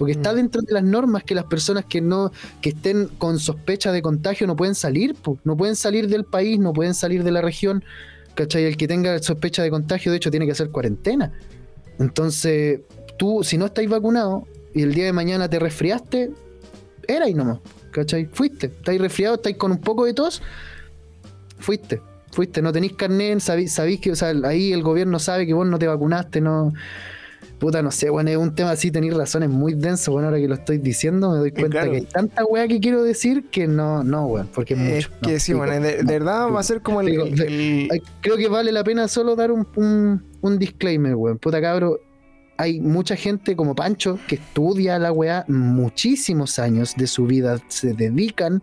Porque 0.00 0.12
está 0.12 0.32
Mm. 0.32 0.36
dentro 0.36 0.62
de 0.62 0.72
las 0.72 0.82
normas 0.82 1.24
que 1.24 1.34
las 1.34 1.44
personas 1.44 1.84
que 1.84 2.00
no 2.00 2.32
que 2.62 2.70
estén 2.70 3.08
con 3.18 3.38
sospecha 3.38 3.92
de 3.92 4.00
contagio 4.00 4.46
no 4.46 4.56
pueden 4.56 4.74
salir, 4.74 5.14
pues, 5.14 5.38
no 5.44 5.58
pueden 5.58 5.76
salir 5.76 6.08
del 6.08 6.24
país, 6.24 6.58
no 6.58 6.72
pueden 6.72 6.94
salir 6.94 7.22
de 7.22 7.30
la 7.30 7.42
región, 7.42 7.84
¿cachai? 8.34 8.64
El 8.64 8.78
que 8.78 8.88
tenga 8.88 9.18
sospecha 9.18 9.62
de 9.62 9.68
contagio, 9.68 10.10
de 10.10 10.16
hecho, 10.16 10.30
tiene 10.30 10.46
que 10.46 10.52
hacer 10.52 10.70
cuarentena. 10.70 11.32
Entonces, 11.98 12.80
tú, 13.18 13.44
si 13.44 13.58
no 13.58 13.66
estáis 13.66 13.90
vacunado 13.90 14.48
y 14.74 14.80
el 14.80 14.94
día 14.94 15.04
de 15.04 15.12
mañana 15.12 15.50
te 15.50 15.58
resfriaste, 15.58 16.30
era 17.06 17.26
ahí 17.26 17.34
nomás, 17.34 17.58
¿cachai? 17.90 18.24
Fuiste, 18.32 18.68
estáis 18.68 18.98
resfriado, 19.02 19.34
estáis 19.34 19.58
con 19.58 19.70
un 19.70 19.82
poco 19.82 20.06
de 20.06 20.14
tos, 20.14 20.40
fuiste, 21.58 22.00
fuiste, 22.32 22.62
no 22.62 22.72
tenéis 22.72 22.94
carnet, 22.94 23.40
sabéis, 23.40 23.74
sabéis 23.74 24.00
que, 24.00 24.12
o 24.12 24.16
sea, 24.16 24.32
ahí 24.44 24.72
el 24.72 24.82
gobierno 24.82 25.18
sabe 25.18 25.46
que 25.46 25.52
vos 25.52 25.66
no 25.66 25.78
te 25.78 25.86
vacunaste, 25.86 26.40
no. 26.40 26.72
Puta, 27.60 27.82
no 27.82 27.90
sé, 27.90 28.08
bueno, 28.08 28.30
es 28.30 28.38
un 28.38 28.54
tema 28.54 28.70
así, 28.70 28.90
tenéis 28.90 29.12
razones 29.12 29.50
muy 29.50 29.74
denso, 29.74 30.12
bueno, 30.12 30.28
ahora 30.28 30.40
que 30.40 30.48
lo 30.48 30.54
estoy 30.54 30.78
diciendo, 30.78 31.30
me 31.30 31.36
doy 31.36 31.52
cuenta 31.52 31.70
claro. 31.70 31.90
que 31.90 31.98
hay 31.98 32.04
tanta 32.06 32.42
weá 32.46 32.66
que 32.66 32.80
quiero 32.80 33.02
decir 33.02 33.50
que 33.50 33.66
no, 33.66 34.02
no, 34.02 34.24
weón, 34.28 34.48
porque 34.54 34.72
es 34.72 34.80
Es 34.80 35.10
mucho. 35.10 35.20
que 35.20 35.32
no, 35.34 35.38
sí, 35.38 35.52
bueno, 35.52 35.78
de, 35.78 36.02
verdad 36.02 36.48
va 36.50 36.58
a 36.58 36.62
ser 36.62 36.80
como 36.80 37.02
el. 37.02 37.90
creo 38.22 38.36
que 38.38 38.48
vale 38.48 38.72
la 38.72 38.82
pena 38.82 39.08
solo 39.08 39.36
dar 39.36 39.52
un, 39.52 39.68
un, 39.76 40.24
un 40.40 40.58
disclaimer, 40.58 41.14
weón. 41.14 41.36
Puta 41.36 41.60
cabro, 41.60 42.00
hay 42.56 42.80
mucha 42.80 43.14
gente 43.14 43.54
como 43.54 43.74
Pancho 43.74 44.18
que 44.26 44.36
estudia 44.36 44.98
la 44.98 45.12
weá 45.12 45.44
muchísimos 45.46 46.58
años 46.58 46.94
de 46.96 47.06
su 47.06 47.26
vida, 47.26 47.60
se 47.68 47.92
dedican 47.92 48.62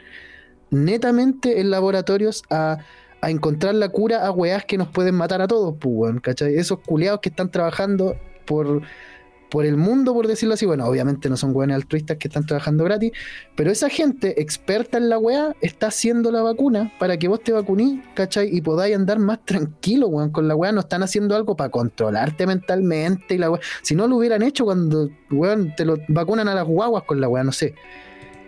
netamente 0.72 1.60
en 1.60 1.70
laboratorios 1.70 2.42
a, 2.50 2.80
a 3.22 3.30
encontrar 3.30 3.76
la 3.76 3.90
cura 3.90 4.26
a 4.26 4.32
weás 4.32 4.66
que 4.66 4.80
nos 4.80 4.88
pueden 4.88 5.14
matar 5.14 5.40
a 5.44 5.48
todos, 5.48 5.76
pues, 5.80 5.94
weón, 5.96 6.20
¿cachai? 6.20 6.56
Esos 6.56 6.80
culiados 6.80 7.20
que 7.22 7.30
están 7.30 7.52
trabajando 7.52 8.16
por, 8.48 8.82
por 9.50 9.66
el 9.66 9.78
mundo, 9.78 10.14
por 10.14 10.28
decirlo 10.28 10.56
así. 10.56 10.66
Bueno, 10.66 10.86
obviamente 10.86 11.30
no 11.30 11.38
son 11.38 11.56
weones 11.56 11.76
altruistas 11.76 12.18
que 12.18 12.28
están 12.28 12.46
trabajando 12.46 12.84
gratis, 12.84 13.12
pero 13.56 13.72
esa 13.72 13.90
gente 13.90 14.42
experta 14.42 14.98
en 14.98 15.10
la 15.10 15.18
weá 15.20 15.56
está 15.62 15.88
haciendo 15.88 16.32
la 16.32 16.42
vacuna 16.42 16.92
para 17.00 17.18
que 17.18 17.28
vos 17.28 17.42
te 17.42 17.52
vacunís, 17.52 18.02
¿cachai? 18.16 18.50
Y 18.56 18.62
podáis 18.62 18.96
andar 18.96 19.20
más 19.20 19.44
tranquilo, 19.46 20.08
weón. 20.08 20.32
Con 20.32 20.48
la 20.48 20.56
weá 20.56 20.72
no 20.72 20.82
están 20.82 21.04
haciendo 21.04 21.36
algo 21.36 21.56
para 21.56 21.70
controlarte 21.70 22.48
mentalmente 22.48 23.36
y 23.36 23.38
la 23.38 23.52
weá. 23.52 23.62
Si 23.84 23.96
no 23.96 24.08
lo 24.08 24.18
hubieran 24.18 24.42
hecho 24.42 24.66
cuando, 24.66 25.10
weón, 25.30 25.76
te 25.76 25.86
lo 25.86 25.98
vacunan 26.08 26.48
a 26.48 26.56
las 26.56 26.66
guaguas 26.66 27.04
con 27.04 27.22
la 27.22 27.30
weá, 27.30 27.44
no 27.44 27.52
sé. 27.52 27.76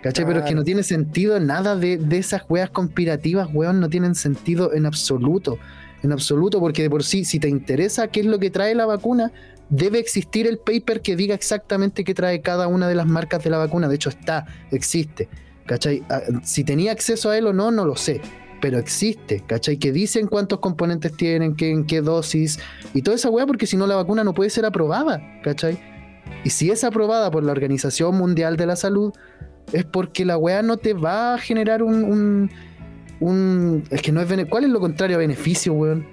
¿Cachai? 0.01 0.25
Pero 0.25 0.39
es 0.39 0.45
que 0.45 0.55
no 0.55 0.63
tiene 0.63 0.81
sentido 0.83 1.37
nada 1.41 1.75
de, 1.75 1.97
de 1.97 2.17
esas 2.17 2.43
weas 2.47 2.69
conspirativas, 2.69 3.49
weón, 3.53 3.81
no 3.81 3.89
tienen 3.89 4.15
sentido 4.15 4.73
en 4.73 4.85
absoluto. 4.85 5.59
En 6.03 6.11
absoluto, 6.11 6.59
porque 6.59 6.83
de 6.83 6.89
por 6.89 7.03
sí, 7.03 7.25
si 7.25 7.39
te 7.39 7.49
interesa 7.49 8.07
qué 8.07 8.21
es 8.21 8.25
lo 8.25 8.39
que 8.39 8.49
trae 8.49 8.73
la 8.75 8.85
vacuna, 8.85 9.31
debe 9.69 9.99
existir 9.99 10.47
el 10.47 10.57
paper 10.57 11.01
que 11.01 11.15
diga 11.15 11.35
exactamente 11.35 12.03
qué 12.03 12.13
trae 12.13 12.41
cada 12.41 12.67
una 12.67 12.87
de 12.87 12.95
las 12.95 13.05
marcas 13.05 13.43
de 13.43 13.49
la 13.49 13.57
vacuna. 13.57 13.87
De 13.87 13.95
hecho, 13.95 14.09
está, 14.09 14.45
existe. 14.71 15.29
¿Cachai? 15.65 16.03
Ah, 16.09 16.21
Si 16.43 16.63
tenía 16.63 16.91
acceso 16.91 17.29
a 17.29 17.37
él 17.37 17.47
o 17.47 17.53
no, 17.53 17.69
no 17.71 17.85
lo 17.85 17.95
sé. 17.95 18.21
Pero 18.61 18.77
existe, 18.77 19.43
¿cachai? 19.45 19.77
Que 19.77 19.91
dicen 19.91 20.27
cuántos 20.27 20.59
componentes 20.59 21.15
tienen, 21.15 21.55
qué, 21.55 21.69
en 21.69 21.85
qué 21.85 22.01
dosis 22.01 22.59
y 22.93 23.01
toda 23.03 23.15
esa 23.15 23.29
weá, 23.29 23.45
porque 23.45 23.67
si 23.67 23.77
no 23.77 23.87
la 23.87 23.95
vacuna 23.95 24.23
no 24.23 24.33
puede 24.33 24.49
ser 24.49 24.65
aprobada, 24.65 25.21
¿cachai? 25.43 25.79
Y 26.43 26.49
si 26.49 26.69
es 26.69 26.83
aprobada 26.83 27.31
por 27.31 27.43
la 27.43 27.51
Organización 27.51 28.15
Mundial 28.17 28.57
de 28.57 28.65
la 28.65 28.75
Salud, 28.75 29.13
es 29.71 29.85
porque 29.85 30.25
la 30.25 30.37
weá 30.37 30.61
no 30.61 30.77
te 30.77 30.93
va 30.93 31.35
a 31.35 31.37
generar 31.37 31.83
un. 31.83 32.03
un, 32.03 32.51
un- 33.19 33.83
es 33.89 34.01
que 34.01 34.11
no 34.11 34.21
es. 34.21 34.27
bene- 34.29 34.45
¿Cuál 34.47 34.63
es 34.65 34.69
lo 34.69 34.79
contrario 34.79 35.17
a 35.17 35.19
beneficio, 35.19 35.73
weón? 35.73 36.05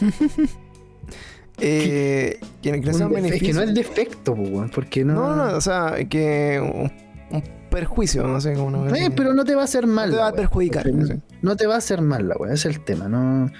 eh, 1.60 2.38
que, 2.62 2.72
que 2.72 2.80
no 2.80 2.92
sea 2.94 3.06
Un 3.06 3.12
defe- 3.14 3.34
es 3.34 3.42
que 3.42 3.52
no 3.52 3.60
beneficio. 3.60 3.62
es 3.62 3.74
defecto, 3.74 4.34
po, 4.34 4.42
weón. 4.42 4.70
Porque 4.70 5.04
no. 5.04 5.14
No, 5.14 5.36
no, 5.50 5.56
o 5.56 5.60
sea, 5.60 5.96
que 6.08 6.60
un, 6.60 6.90
un 7.36 7.42
perjuicio, 7.70 8.26
no 8.26 8.40
sé 8.40 8.54
cómo 8.54 8.70
no 8.70 8.94
Eh, 8.94 9.10
pero 9.14 9.34
no 9.34 9.44
te 9.44 9.54
va 9.54 9.62
a 9.62 9.64
hacer 9.64 9.86
mal. 9.86 10.10
te 10.10 10.16
la 10.16 10.22
va 10.22 10.28
a 10.28 10.32
perjudicar. 10.34 10.86
No, 10.88 11.00
no 11.00 11.06
sé. 11.06 11.20
no 11.42 11.56
te 11.56 11.66
va 11.66 11.74
a 11.74 11.78
hacer 11.78 12.00
mal 12.02 12.28
la 12.28 12.36
weá, 12.36 12.52
ese 12.52 12.68
es 12.70 12.76
el 12.76 12.84
tema, 12.84 13.08
no. 13.08 13.50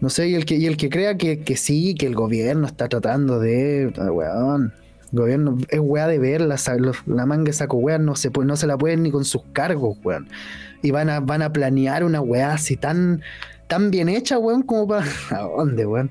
No 0.00 0.10
sé, 0.10 0.28
y 0.28 0.34
el 0.34 0.44
que, 0.44 0.56
y 0.56 0.66
el 0.66 0.76
que 0.76 0.90
crea 0.90 1.16
que, 1.16 1.40
que 1.40 1.56
sí, 1.56 1.94
que 1.94 2.06
el 2.06 2.14
gobierno 2.14 2.66
está 2.66 2.88
tratando 2.88 3.38
de. 3.40 3.92
Weón. 3.96 4.72
Gobierno 5.14 5.56
es 5.68 5.80
weá 5.80 6.06
de 6.06 6.18
ver 6.18 6.40
la, 6.40 6.56
la 7.06 7.26
manga 7.26 7.52
saco 7.52 7.76
weá, 7.78 7.98
no 7.98 8.16
se, 8.16 8.30
puede- 8.30 8.46
no 8.48 8.56
se 8.56 8.66
la 8.66 8.76
pueden 8.76 9.02
ni 9.02 9.10
con 9.10 9.24
sus 9.24 9.42
cargos, 9.52 9.96
weón. 10.04 10.28
Y 10.82 10.90
van 10.90 11.08
a, 11.08 11.20
van 11.20 11.42
a 11.42 11.52
planear 11.52 12.04
una 12.04 12.20
weá 12.20 12.52
así 12.52 12.76
tan, 12.76 13.22
tan 13.68 13.90
bien 13.90 14.08
hecha, 14.08 14.38
weón, 14.38 14.62
como 14.62 14.86
para. 14.88 15.06
¿A 15.30 15.40
dónde, 15.42 15.86
weón? 15.86 16.10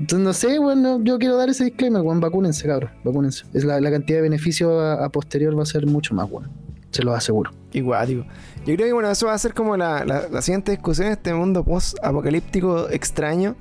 Entonces, 0.00 0.24
no 0.24 0.32
sé, 0.32 0.58
weón, 0.58 0.82
no- 0.82 1.02
yo 1.02 1.18
quiero 1.18 1.36
dar 1.36 1.48
ese 1.48 1.64
disclaimer, 1.64 2.02
weón, 2.02 2.20
vacúnense, 2.20 2.66
cabrón, 2.66 2.90
vacúnense. 3.04 3.44
Es 3.54 3.64
la, 3.64 3.80
la 3.80 3.90
cantidad 3.90 4.18
de 4.18 4.22
beneficio 4.22 4.78
a, 4.80 5.04
a 5.04 5.08
posterior 5.08 5.56
va 5.58 5.62
a 5.62 5.66
ser 5.66 5.86
mucho 5.86 6.14
más, 6.14 6.28
weón. 6.30 6.50
Se 6.90 7.02
los 7.02 7.14
aseguro. 7.16 7.50
Igual, 7.72 8.06
digo. 8.08 8.24
Yo 8.66 8.74
creo 8.74 8.86
que 8.86 8.92
bueno, 8.92 9.10
eso 9.10 9.26
va 9.26 9.34
a 9.34 9.38
ser 9.38 9.52
como 9.54 9.76
la, 9.76 10.04
la, 10.04 10.28
la 10.28 10.40
siguiente 10.42 10.70
discusión 10.72 11.08
en 11.08 11.12
este 11.14 11.34
mundo 11.34 11.62
post-apocalíptico 11.64 12.88
extraño. 12.90 13.56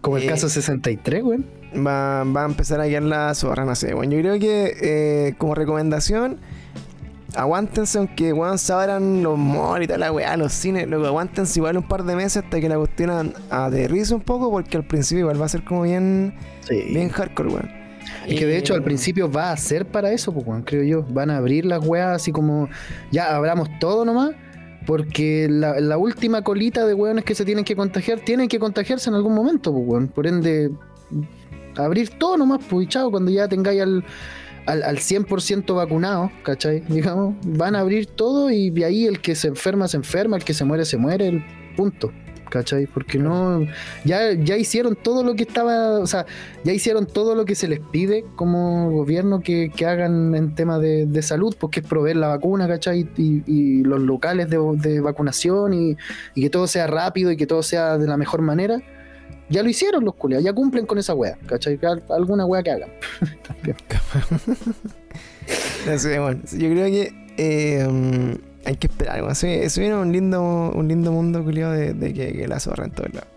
Como 0.00 0.16
el 0.16 0.22
Eh, 0.22 0.26
caso 0.26 0.48
63, 0.48 1.22
weón. 1.24 1.46
Va, 1.74 2.24
va 2.24 2.42
a 2.42 2.46
empezar 2.46 2.80
a 2.80 2.86
guiar 2.86 3.02
la 3.04 3.32
zorra, 3.34 3.64
no 3.64 3.74
sé. 3.74 3.94
Bueno, 3.94 4.14
yo 4.14 4.20
creo 4.20 4.38
que 4.40 4.76
eh, 4.80 5.34
como 5.38 5.54
recomendación, 5.54 6.38
aguántense 7.36 7.98
aunque 7.98 8.32
weón 8.32 8.58
se 8.58 8.72
abran 8.72 9.22
los 9.22 9.38
malls 9.38 9.84
y 9.84 9.86
toda 9.86 9.98
la 9.98 10.12
weá, 10.12 10.36
los 10.36 10.52
cines, 10.52 10.88
luego 10.88 11.06
aguántense 11.06 11.60
igual 11.60 11.76
un 11.76 11.86
par 11.86 12.02
de 12.02 12.16
meses 12.16 12.38
hasta 12.44 12.60
que 12.60 12.68
la 12.68 12.76
cuestión 12.76 13.34
aterrice 13.50 14.14
un 14.14 14.20
poco, 14.20 14.50
porque 14.50 14.76
al 14.76 14.84
principio 14.84 15.20
igual 15.20 15.40
va 15.40 15.46
a 15.46 15.48
ser 15.48 15.62
como 15.64 15.82
bien, 15.82 16.34
Sí. 16.62 16.82
bien 16.92 17.08
hardcore, 17.08 17.48
weón. 17.50 17.70
Es 18.26 18.38
que 18.38 18.46
de 18.46 18.56
hecho 18.58 18.74
al 18.74 18.82
principio 18.82 19.30
va 19.30 19.52
a 19.52 19.56
ser 19.56 19.86
para 19.86 20.10
eso, 20.12 20.32
pues, 20.32 20.44
weón, 20.46 20.62
creo 20.62 20.82
yo. 20.82 21.02
Van 21.10 21.30
a 21.30 21.36
abrir 21.36 21.64
las 21.66 21.86
weas 21.86 22.16
así 22.16 22.32
como, 22.32 22.68
ya 23.12 23.34
abramos 23.36 23.68
todo 23.78 24.04
nomás, 24.04 24.32
porque 24.86 25.46
la, 25.48 25.78
la 25.78 25.96
última 25.98 26.42
colita 26.42 26.84
de 26.84 26.94
weones 26.94 27.24
que 27.24 27.34
se 27.36 27.44
tienen 27.44 27.64
que 27.64 27.76
contagiar, 27.76 28.18
tienen 28.20 28.48
que 28.48 28.58
contagiarse 28.58 29.08
en 29.08 29.14
algún 29.14 29.34
momento, 29.34 29.72
pues, 29.72 29.84
weón. 29.86 30.08
Por 30.08 30.26
ende, 30.26 30.70
abrir 31.84 32.10
todo 32.10 32.36
nomás, 32.36 32.60
pues, 32.68 32.88
chao, 32.88 33.10
cuando 33.10 33.30
ya 33.30 33.48
tengáis 33.48 33.82
al, 33.82 34.04
al, 34.66 34.82
al 34.82 34.98
100% 34.98 35.74
vacunado, 35.74 36.30
¿cachai? 36.42 36.80
Digamos, 36.88 37.34
van 37.44 37.74
a 37.76 37.80
abrir 37.80 38.06
todo 38.06 38.50
y 38.50 38.70
de 38.70 38.84
ahí 38.84 39.06
el 39.06 39.20
que 39.20 39.34
se 39.34 39.48
enferma, 39.48 39.88
se 39.88 39.96
enferma, 39.96 40.36
el 40.36 40.44
que 40.44 40.54
se 40.54 40.64
muere, 40.64 40.84
se 40.84 40.96
muere, 40.96 41.28
el 41.28 41.44
punto. 41.76 42.12
¿Cachai? 42.50 42.86
Porque 42.86 43.16
no. 43.16 43.64
Ya, 44.04 44.32
ya 44.32 44.56
hicieron 44.56 44.96
todo 44.96 45.22
lo 45.22 45.34
que 45.36 45.44
estaba. 45.44 46.00
O 46.00 46.06
sea, 46.08 46.26
ya 46.64 46.72
hicieron 46.72 47.06
todo 47.06 47.36
lo 47.36 47.44
que 47.44 47.54
se 47.54 47.68
les 47.68 47.78
pide 47.78 48.24
como 48.34 48.90
gobierno 48.90 49.40
que, 49.40 49.70
que 49.70 49.86
hagan 49.86 50.34
en 50.34 50.56
tema 50.56 50.80
de, 50.80 51.06
de 51.06 51.22
salud, 51.22 51.54
porque 51.60 51.78
es 51.78 51.86
proveer 51.86 52.16
la 52.16 52.26
vacuna, 52.26 52.66
¿cachai? 52.66 53.08
Y, 53.16 53.44
y 53.46 53.84
los 53.84 54.00
locales 54.00 54.50
de, 54.50 54.58
de 54.78 55.00
vacunación 55.00 55.72
y, 55.72 55.96
y 56.34 56.42
que 56.42 56.50
todo 56.50 56.66
sea 56.66 56.88
rápido 56.88 57.30
y 57.30 57.36
que 57.36 57.46
todo 57.46 57.62
sea 57.62 57.96
de 57.96 58.08
la 58.08 58.16
mejor 58.16 58.42
manera. 58.42 58.82
Ya 59.50 59.62
lo 59.62 59.68
hicieron 59.68 60.04
los 60.04 60.14
culiados, 60.14 60.44
ya 60.44 60.52
cumplen 60.52 60.86
con 60.86 60.98
esa 60.98 61.14
wea, 61.14 61.36
¿cachai? 61.46 61.78
Al- 61.82 62.02
Alguna 62.08 62.46
wea 62.46 62.62
que 62.62 62.70
hagan. 62.70 62.90
Bueno, 65.84 66.40
yo 66.52 66.70
creo 66.70 66.86
que 66.86 67.12
eh, 67.36 68.38
hay 68.64 68.76
que 68.76 68.86
esperar, 68.86 69.22
weón. 69.22 69.34
Se, 69.34 69.68
viene 69.80 69.96
un 69.96 70.12
lindo, 70.12 70.72
un 70.74 70.88
lindo 70.88 71.10
mundo, 71.12 71.42
culiado, 71.42 71.72
de, 71.72 71.94
de 71.94 72.12
que, 72.14 72.32
que 72.32 72.48
la 72.48 72.60
zorra 72.60 72.84
en 72.84 72.90
todos 72.92 73.12
lados. 73.14 73.28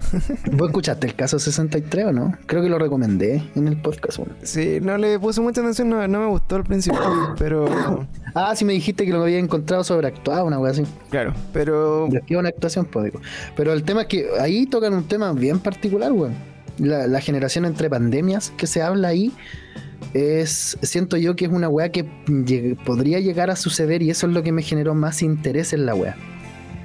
¿Vos 0.52 0.68
escuchaste 0.68 1.06
el 1.06 1.14
caso 1.14 1.38
63 1.38 2.06
o 2.06 2.12
no? 2.12 2.34
Creo 2.46 2.62
que 2.62 2.68
lo 2.68 2.78
recomendé 2.78 3.42
en 3.54 3.68
el 3.68 3.76
podcast. 3.80 4.20
Sí, 4.42 4.78
no 4.80 4.98
le 4.98 5.18
puse 5.18 5.40
mucha 5.40 5.60
atención, 5.60 5.88
no, 5.88 6.06
no 6.08 6.20
me 6.20 6.26
gustó 6.26 6.56
al 6.56 6.64
principio, 6.64 7.00
pero... 7.38 8.06
Ah, 8.34 8.54
sí 8.56 8.64
me 8.64 8.72
dijiste 8.72 9.04
que 9.04 9.12
lo 9.12 9.22
había 9.22 9.38
encontrado 9.38 9.82
sobreactuado, 9.84 10.44
una 10.46 10.58
wea 10.58 10.72
así. 10.72 10.84
Claro, 11.10 11.34
pero... 11.52 12.08
Una 12.30 12.48
actuación, 12.48 12.84
pues 12.86 13.06
digo. 13.06 13.20
Pero 13.56 13.72
el 13.72 13.82
tema 13.82 14.02
es 14.02 14.06
que 14.08 14.28
ahí 14.40 14.66
tocan 14.66 14.94
un 14.94 15.04
tema 15.04 15.32
bien 15.32 15.58
particular, 15.58 16.12
weón. 16.12 16.34
La, 16.78 17.06
la 17.06 17.20
generación 17.20 17.64
entre 17.66 17.90
pandemias 17.90 18.52
que 18.56 18.66
se 18.66 18.80
habla 18.82 19.08
ahí 19.08 19.32
es, 20.14 20.78
siento 20.82 21.16
yo 21.18 21.36
que 21.36 21.44
es 21.44 21.50
una 21.50 21.68
weá 21.68 21.90
que 21.90 22.04
lleg- 22.26 22.76
podría 22.84 23.20
llegar 23.20 23.50
a 23.50 23.56
suceder 23.56 24.00
y 24.02 24.10
eso 24.10 24.26
es 24.26 24.32
lo 24.32 24.42
que 24.42 24.50
me 24.52 24.62
generó 24.62 24.94
más 24.94 25.22
interés 25.22 25.72
en 25.72 25.84
la 25.86 25.94
weá. 25.94 26.16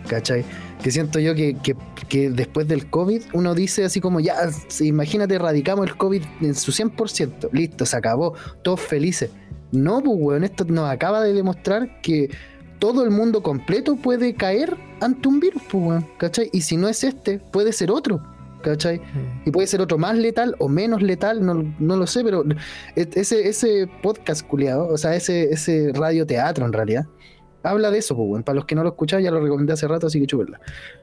¿Cachai? 0.07 0.43
Que 0.83 0.91
siento 0.91 1.19
yo 1.19 1.33
que, 1.35 1.55
que- 1.63 1.75
que 2.07 2.29
después 2.29 2.67
del 2.67 2.89
COVID 2.89 3.21
uno 3.33 3.55
dice 3.55 3.85
así 3.85 3.99
como, 3.99 4.19
ya, 4.19 4.35
imagínate, 4.81 5.35
erradicamos 5.35 5.87
el 5.87 5.97
COVID 5.97 6.21
en 6.41 6.53
su 6.55 6.71
100%, 6.71 7.49
listo, 7.51 7.85
se 7.85 7.97
acabó, 7.97 8.33
todos 8.63 8.81
felices. 8.81 9.31
No, 9.71 10.01
pues 10.03 10.17
weón, 10.19 10.43
esto 10.43 10.63
nos 10.65 10.89
acaba 10.89 11.21
de 11.23 11.33
demostrar 11.33 12.01
que 12.01 12.29
todo 12.79 13.03
el 13.03 13.09
mundo 13.09 13.41
completo 13.41 13.95
puede 13.95 14.35
caer 14.35 14.77
ante 15.01 15.27
un 15.27 15.39
virus, 15.39 15.63
pues 15.69 15.83
weón, 15.83 16.07
¿cachai? 16.17 16.49
Y 16.53 16.61
si 16.61 16.77
no 16.77 16.87
es 16.87 17.03
este, 17.03 17.39
puede 17.39 17.73
ser 17.73 17.89
otro, 17.89 18.21
¿cachai? 18.61 19.01
Y 19.45 19.51
puede 19.51 19.65
ser 19.67 19.81
otro 19.81 19.97
más 19.97 20.15
letal 20.17 20.55
o 20.59 20.69
menos 20.69 21.01
letal, 21.01 21.43
no, 21.43 21.73
no 21.79 21.97
lo 21.97 22.05
sé, 22.05 22.23
pero 22.23 22.43
e- 22.95 23.09
ese, 23.15 23.47
ese 23.49 23.87
podcast 24.03 24.45
culiado, 24.45 24.87
o 24.87 24.97
sea, 24.97 25.15
ese, 25.15 25.45
ese 25.51 25.91
radioteatro 25.93 26.65
en 26.65 26.73
realidad, 26.73 27.05
habla 27.65 27.91
de 27.91 27.97
eso, 27.97 28.15
pues. 28.15 28.43
Para 28.43 28.55
los 28.55 28.65
que 28.65 28.75
no 28.75 28.83
lo 28.83 28.89
escuchaban, 28.89 29.23
ya 29.23 29.31
lo 29.31 29.41
recomendé 29.41 29.73
hace 29.73 29.87
rato, 29.87 30.07
así 30.07 30.19
que 30.19 30.27
chúpenla. 30.27 30.59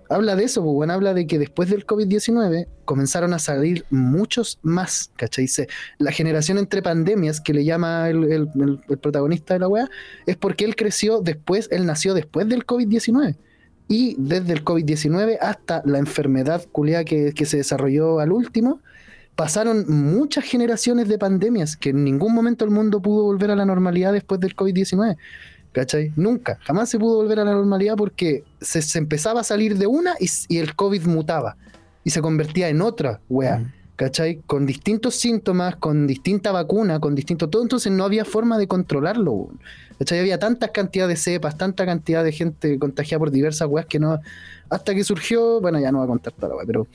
Habla 0.09 0.37
de 0.37 0.45
eso, 0.45 0.63
pues. 0.63 0.89
Habla 0.91 1.15
de 1.15 1.27
que 1.27 1.39
después 1.39 1.69
del 1.71 1.87
COVID-19 1.87 2.67
comenzaron 2.85 3.35
a 3.35 3.39
salir 3.39 3.85
muchos 3.91 4.59
más, 4.63 5.11
¿cachai? 5.17 5.49
Se- 5.49 5.69
la 5.99 6.13
generación 6.13 6.59
entre 6.59 6.83
pandemias, 6.83 7.41
que 7.41 7.53
le 7.55 7.65
llama 7.65 8.09
el, 8.09 8.49
protagonista 9.01 9.55
de 9.55 9.61
la 9.61 9.69
weá, 9.69 9.89
es 10.27 10.37
porque 10.37 10.65
él 10.65 10.77
creció 10.77 11.21
después, 11.21 11.69
él 11.71 11.87
nació 11.87 12.15
después 12.15 12.49
del 12.49 12.65
COVID-19. 12.67 13.37
Y 13.89 14.15
desde 14.19 14.53
el 14.55 14.65
COVID-19 14.65 15.39
hasta 15.41 15.83
la 15.85 15.99
enfermedad 15.99 16.65
culiada 16.73 17.05
que, 17.05 17.33
que 17.33 17.45
se 17.45 17.59
desarrolló 17.59 18.21
al 18.21 18.33
último, 18.33 18.81
pasaron 19.35 19.85
muchas 19.89 20.45
generaciones 20.45 21.09
de 21.09 21.19
pandemias 21.19 21.77
que 21.77 21.91
en 21.91 22.05
ningún 22.05 22.35
momento 22.35 22.65
el 22.65 22.71
mundo 22.71 23.01
pudo 23.01 23.25
volver 23.25 23.51
a 23.51 23.57
la 23.57 23.65
normalidad 23.65 24.13
después 24.13 24.41
del 24.41 24.55
COVID-19. 24.55 25.17
¿Cachai? 25.73 26.13
Nunca, 26.17 26.59
jamás 26.65 26.91
se 26.91 26.99
pudo 26.99 27.17
volver 27.17 27.41
a 27.41 27.45
la 27.45 27.53
normalidad 27.53 27.97
porque 27.97 28.45
se, 28.61 28.83
se 28.83 28.99
empezaba 28.99 29.41
a 29.41 29.45
salir 29.45 29.79
de 29.79 29.87
una 29.87 30.15
y, 30.21 30.59
el 30.59 30.75
COVID 30.75 31.07
mutaba 31.07 31.57
y 32.05 32.11
se 32.11 32.21
convertía 32.21 32.69
en 32.69 32.83
otra 32.83 33.21
wea. 33.29 33.59
Mm. 33.59 33.73
¿Cachai? 33.97 34.41
Con 34.47 34.67
distintos 34.67 35.15
síntomas, 35.15 35.77
con 35.77 36.07
distinta 36.07 36.51
vacuna, 36.51 36.99
con 36.99 37.15
distinto 37.15 37.49
todo, 37.49 37.63
entonces 37.63 37.93
no 37.93 38.05
había 38.05 38.25
forma 38.25 38.59
de 38.59 38.67
controlarlo. 38.67 39.49
¿Cachai? 39.99 40.19
Había 40.19 40.39
tantas 40.39 40.71
cantidades 40.71 41.19
de 41.19 41.33
cepas, 41.33 41.57
tanta 41.57 41.87
cantidad 41.87 42.25
de 42.25 42.33
gente 42.33 42.79
contagiada 42.79 43.21
por 43.21 43.31
diversas 43.31 43.69
weas 43.69 43.87
que 43.87 43.99
no. 43.99 44.19
Hasta 44.71 44.95
que 44.95 45.05
surgió, 45.05 45.61
bueno, 45.61 45.79
ya 45.79 45.93
no 45.93 45.99
voy 45.99 46.07
a 46.07 46.09
contar 46.09 46.33
toda 46.33 46.49
la 46.49 46.57
wea, 46.57 46.67
pero. 46.67 46.87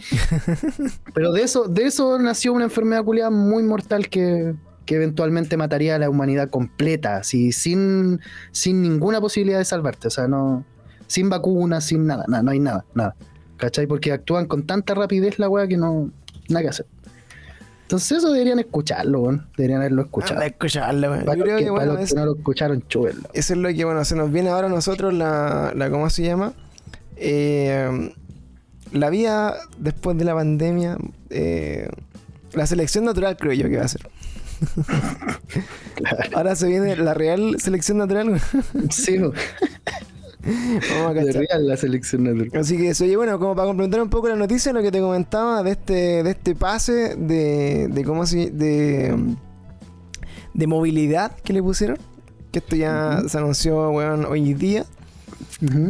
pero 1.14 1.32
de 1.32 1.44
eso, 1.44 1.68
de 1.68 1.86
eso 1.86 2.20
nació 2.20 2.54
una 2.54 2.66
enfermedad 2.66 3.04
culiada 3.04 3.30
muy 3.30 3.64
mortal 3.64 4.10
que, 4.10 4.54
que 4.88 4.96
eventualmente 4.96 5.56
mataría 5.58 5.96
a 5.96 6.00
la 6.00 6.10
humanidad 6.10 6.50
completa, 6.50 7.18
así, 7.18 7.52
sin, 7.52 8.20
sin 8.52 8.82
ninguna 8.82 9.22
posibilidad 9.22 9.60
de 9.60 9.66
salvarte. 9.66 10.08
O 10.08 10.12
sea, 10.12 10.28
no. 10.28 10.66
Sin 11.06 11.30
vacunas, 11.30 11.84
sin 11.86 12.08
nada, 12.08 12.26
nada, 12.28 12.42
no 12.42 12.50
hay 12.52 12.60
nada, 12.60 12.84
nada. 12.96 13.16
¿Cachai? 13.58 13.86
Porque 13.86 14.12
actúan 14.12 14.46
con 14.48 14.66
tanta 14.66 14.96
rapidez 14.96 15.38
la 15.38 15.48
wea 15.50 15.68
que 15.68 15.78
no. 15.78 16.10
Nada 16.50 16.64
que 16.64 16.70
hacer. 16.70 16.86
Entonces 17.84 18.18
eso 18.18 18.32
deberían 18.34 18.60
escucharlo, 18.60 19.22
weón. 19.22 19.48
Deberían 19.56 19.80
haberlo 19.80 20.02
escuchado. 20.02 20.42
Escucharlo. 20.42 21.10
Para 21.24 21.36
Yo 21.38 21.44
creo 21.44 21.58
que, 21.58 21.64
que, 21.66 21.70
para 21.72 21.78
bueno, 21.86 21.94
los 21.94 22.02
es- 22.04 22.10
que 22.10 22.16
no 22.20 22.26
lo 22.26 22.36
escucharon, 22.36 22.84
chúbenlo. 22.88 23.30
eso 23.34 23.54
es 23.54 23.60
lo 23.60 23.70
que, 23.70 23.86
bueno, 23.86 24.04
se 24.04 24.16
nos 24.16 24.32
viene 24.32 24.50
ahora 24.50 24.68
a 24.68 24.70
nosotros 24.70 25.14
la, 25.14 25.72
la 25.76 25.90
¿cómo 25.90 26.10
se 26.10 26.24
llama? 26.24 26.54
Eh, 27.16 28.14
la 28.92 29.10
vía 29.10 29.54
después 29.80 30.18
de 30.18 30.26
la 30.26 30.34
pandemia, 30.36 30.98
eh, 31.30 31.90
la 32.54 32.66
selección 32.68 33.06
natural 33.06 33.38
creo 33.38 33.54
yo 33.54 33.70
que 33.70 33.78
va 33.78 33.84
a 33.86 33.88
ser. 33.88 34.02
Ahora 36.34 36.56
se 36.56 36.68
viene 36.68 36.96
la 36.96 37.14
real 37.14 37.56
selección 37.60 37.98
natural. 37.98 38.40
Sí, 38.90 39.20
weón. 39.20 39.34
vamos 40.92 41.12
a 41.12 41.14
de 41.14 41.32
real 41.32 41.68
la 41.68 41.78
selección 41.78 42.24
natural. 42.24 42.62
Así 42.62 42.78
que 42.78 42.90
eso, 42.90 43.04
oye, 43.04 43.16
bueno, 43.16 43.40
como 43.40 43.56
para 43.56 43.68
complementar 43.68 44.02
un 44.02 44.10
poco 44.10 44.30
la 44.30 44.36
noticia, 44.36 44.72
lo 44.74 44.82
que 44.82 44.92
te 44.92 45.00
comentaba 45.00 45.64
de 45.64 45.72
este, 45.72 46.24
de 46.24 46.32
este 46.32 46.56
pase 46.56 47.16
de, 47.16 47.88
de 47.90 48.04
cómo 48.04 48.26
se, 48.26 48.52
de, 48.52 49.16
de 50.54 50.68
movilidad 50.68 51.36
que 51.44 51.54
le 51.54 51.62
pusieron, 51.62 51.98
que 52.52 52.60
esto 52.60 52.76
ya 52.76 53.24
se 53.28 53.38
anunció, 53.38 53.90
weón, 53.92 54.26
hoy 54.26 54.54
día, 54.54 54.86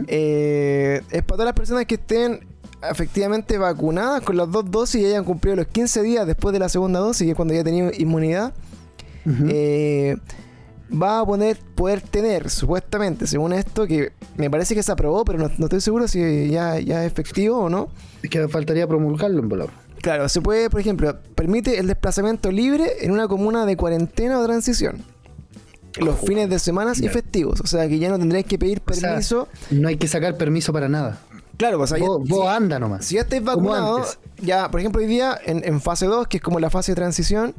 eh, 0.08 1.02
es 1.12 1.24
para 1.24 1.38
todas 1.38 1.46
las 1.46 1.54
personas 1.54 1.86
que 1.86 1.96
estén 1.96 2.47
efectivamente 2.84 3.58
vacunadas 3.58 4.22
con 4.22 4.38
las 4.38 4.52
dos 4.52 4.70
dosis 4.70 5.02
y 5.02 5.06
hayan 5.06 5.24
cumplido 5.24 5.56
los 5.56 5.68
15 5.68 6.02
días 6.04 6.28
después 6.28 6.54
de 6.54 6.60
la 6.60 6.70
segunda 6.70 7.00
dosis, 7.00 7.26
que 7.26 7.32
es 7.32 7.36
cuando 7.36 7.54
ya 7.54 7.64
tenido 7.64 7.92
inmunidad, 7.98 8.54
eh, 9.50 10.16
va 10.92 11.20
a 11.20 11.26
poner, 11.26 11.58
poder 11.76 12.02
tener, 12.02 12.50
supuestamente, 12.50 13.28
según 13.28 13.54
esto, 13.54 13.88
que 13.88 14.14
me 14.36 14.50
parece 14.50 14.76
que 14.76 14.84
se 14.84 14.92
aprobó, 14.92 15.26
pero 15.26 15.40
no, 15.40 15.52
no 15.58 15.66
estoy 15.66 15.82
seguro 15.82 16.08
si 16.08 16.50
ya, 16.50 16.80
ya 16.80 17.04
es 17.04 17.12
efectivo 17.12 17.58
o 17.58 17.70
no. 17.70 17.90
Es 18.22 18.30
que 18.30 18.48
faltaría 18.48 18.88
promulgarlo 18.88 19.40
en 19.40 19.50
volar. 19.50 19.70
Claro, 20.02 20.30
se 20.30 20.42
puede, 20.42 20.70
por 20.70 20.80
ejemplo, 20.80 21.18
permite 21.36 21.80
el 21.80 21.88
desplazamiento 21.88 22.52
libre 22.52 22.88
en 23.02 23.12
una 23.12 23.28
comuna 23.28 23.66
de 23.66 23.76
cuarentena 23.76 24.40
o 24.40 24.46
transición. 24.46 25.04
Los 26.00 26.20
fines 26.20 26.50
de 26.50 26.60
semana 26.60 26.94
y 26.96 27.08
festivos. 27.08 27.60
O 27.62 27.68
sea 27.68 27.88
que 27.88 27.98
ya 27.98 28.10
no 28.10 28.20
tendréis 28.20 28.46
que 28.46 28.60
pedir 28.60 28.82
O 28.86 28.94
sea, 28.94 29.10
permiso. 29.10 29.48
No 29.72 29.88
hay 29.88 29.98
que 29.98 30.08
sacar 30.08 30.38
permiso 30.38 30.72
para 30.72 30.88
nada. 30.88 31.20
Claro, 31.58 31.78
pues, 31.78 31.92
o 31.92 31.96
sea, 31.96 32.04
ya- 32.04 32.08
vos, 32.10 32.28
vos 32.28 32.42
si- 32.42 32.48
anda 32.56 32.80
nomás. 32.80 33.06
Si 33.06 33.16
ya 33.16 33.22
estáis 33.22 33.44
antes. 33.48 34.20
ya, 34.42 34.70
por 34.72 34.80
ejemplo, 34.80 35.02
hoy 35.02 35.08
día 35.08 35.38
en, 35.46 35.64
en 35.66 35.82
fase 35.82 36.06
2, 36.06 36.28
que 36.28 36.38
es 36.38 36.44
como 36.44 36.60
la 36.60 36.70
fase 36.70 36.92
de 36.92 36.96
transición, 36.96 37.54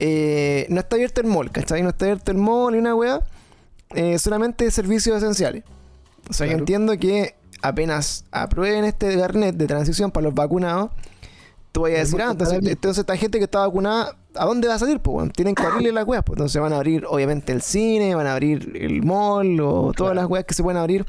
eh, 0.00 0.66
no 0.68 0.80
está 0.80 0.96
abierto 0.96 1.20
el 1.20 1.26
mall, 1.26 1.50
¿cachai? 1.50 1.82
No 1.82 1.88
está 1.90 2.04
abierto 2.06 2.30
el 2.30 2.38
mall 2.38 2.72
ni 2.72 2.78
una 2.78 2.94
weá, 2.94 3.20
eh, 3.94 4.18
solamente 4.18 4.70
servicios 4.70 5.16
esenciales. 5.18 5.64
O 6.28 6.32
sea, 6.32 6.46
yo 6.46 6.56
entiendo 6.56 6.96
que 6.98 7.34
apenas 7.62 8.24
aprueben 8.30 8.84
este 8.84 9.16
carnet 9.18 9.56
de 9.56 9.66
transición 9.66 10.10
para 10.10 10.24
los 10.24 10.34
vacunados, 10.34 10.90
tú 11.72 11.82
vayas 11.82 11.98
a 11.98 12.02
decir, 12.04 12.22
ah, 12.22 12.30
entonces, 12.32 12.58
entonces 12.62 12.98
esta 13.00 13.16
gente 13.16 13.38
que 13.38 13.44
está 13.44 13.60
vacunada, 13.60 14.16
¿a 14.36 14.44
dónde 14.44 14.68
va 14.68 14.74
a 14.74 14.78
salir? 14.78 15.00
Pues, 15.00 15.32
tienen 15.32 15.54
que 15.54 15.62
abrirle 15.64 15.90
las 15.92 16.06
weas, 16.06 16.22
pues 16.22 16.36
entonces 16.36 16.60
van 16.60 16.72
a 16.72 16.76
abrir 16.76 17.04
obviamente 17.08 17.52
el 17.52 17.62
cine, 17.62 18.14
van 18.14 18.26
a 18.26 18.32
abrir 18.32 18.76
el 18.76 19.02
mall 19.02 19.58
o 19.60 19.92
todas 19.96 20.14
las 20.14 20.26
weas 20.26 20.44
que 20.44 20.54
se 20.54 20.62
pueden 20.62 20.78
abrir 20.78 21.04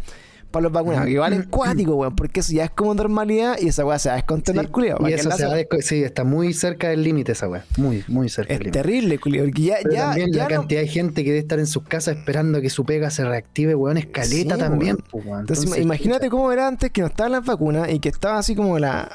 para 0.52 0.64
los 0.64 0.72
vacunados, 0.72 1.06
que 1.08 1.18
valen 1.20 1.44
cuático, 1.44 1.96
weón, 1.96 2.16
porque 2.16 2.40
eso 2.40 2.52
ya 2.54 2.64
es 2.66 2.72
como 2.72 2.94
normalidad 2.96 3.58
y 3.62 3.68
esa 3.68 3.86
wea 3.86 4.00
se 4.00 4.10
va 4.10 4.14
a 4.14 4.16
descontrolar, 4.18 4.66
Sí, 4.66 4.72
culiao. 4.72 5.08
y 5.08 5.14
eso 5.14 5.30
se 5.32 5.46
va 5.46 5.54
a 5.56 5.82
sí, 5.82 6.04
está 6.04 6.24
muy 6.24 6.54
cerca 6.54 6.90
del 6.90 7.04
límite 7.04 7.34
esa 7.34 7.48
weá. 7.48 7.64
Muy, 7.78 8.04
muy 8.08 8.30
cerca 8.30 8.54
Es 8.54 8.60
del 8.60 8.72
terrible, 8.72 9.20
culiao, 9.20 9.46
porque 9.46 9.62
ya, 9.62 9.76
Pero 9.84 9.94
ya, 9.96 10.06
también 10.08 10.32
ya 10.32 10.38
la 10.44 10.50
no- 10.50 10.56
cantidad 10.62 10.82
de 10.82 10.88
gente 10.88 11.24
que 11.24 11.30
debe 11.30 11.40
estar 11.40 11.60
en 11.60 11.68
sus 11.68 11.84
casas 11.84 12.18
esperando 12.18 12.62
que 12.62 12.70
su 12.72 12.84
pega 12.86 13.10
se 13.12 13.24
reactive, 13.26 13.76
weón, 13.76 13.98
escaleta 13.98 14.56
Sí, 14.56 14.60
también. 14.62 14.96
weón. 14.96 15.06
pues, 15.12 15.26
weón. 15.26 15.40
Entonces, 15.42 15.78
imagínate 15.78 16.30
cómo 16.30 16.52
era 16.52 16.68
antes 16.68 16.90
que 16.92 17.02
no 17.02 17.08
estaban 17.08 17.32
las 17.34 17.46
vacunas 17.46 17.90
y 17.92 18.00
que 18.00 18.10
estaba 18.10 18.40
así 18.40 18.56
como 18.56 18.80
la, 18.80 19.12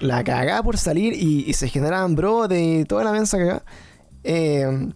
la 0.00 0.22
cagada 0.22 0.62
por 0.62 0.76
salir 0.76 1.14
y, 1.14 1.44
y 1.48 1.52
se 1.54 1.68
generaban 1.68 2.14
brotes 2.14 2.60
y 2.60 2.84
toda 2.84 3.04
la 3.04 3.12
mensa 3.12 3.38
cagada. 3.38 3.64
Eh, 4.22 4.90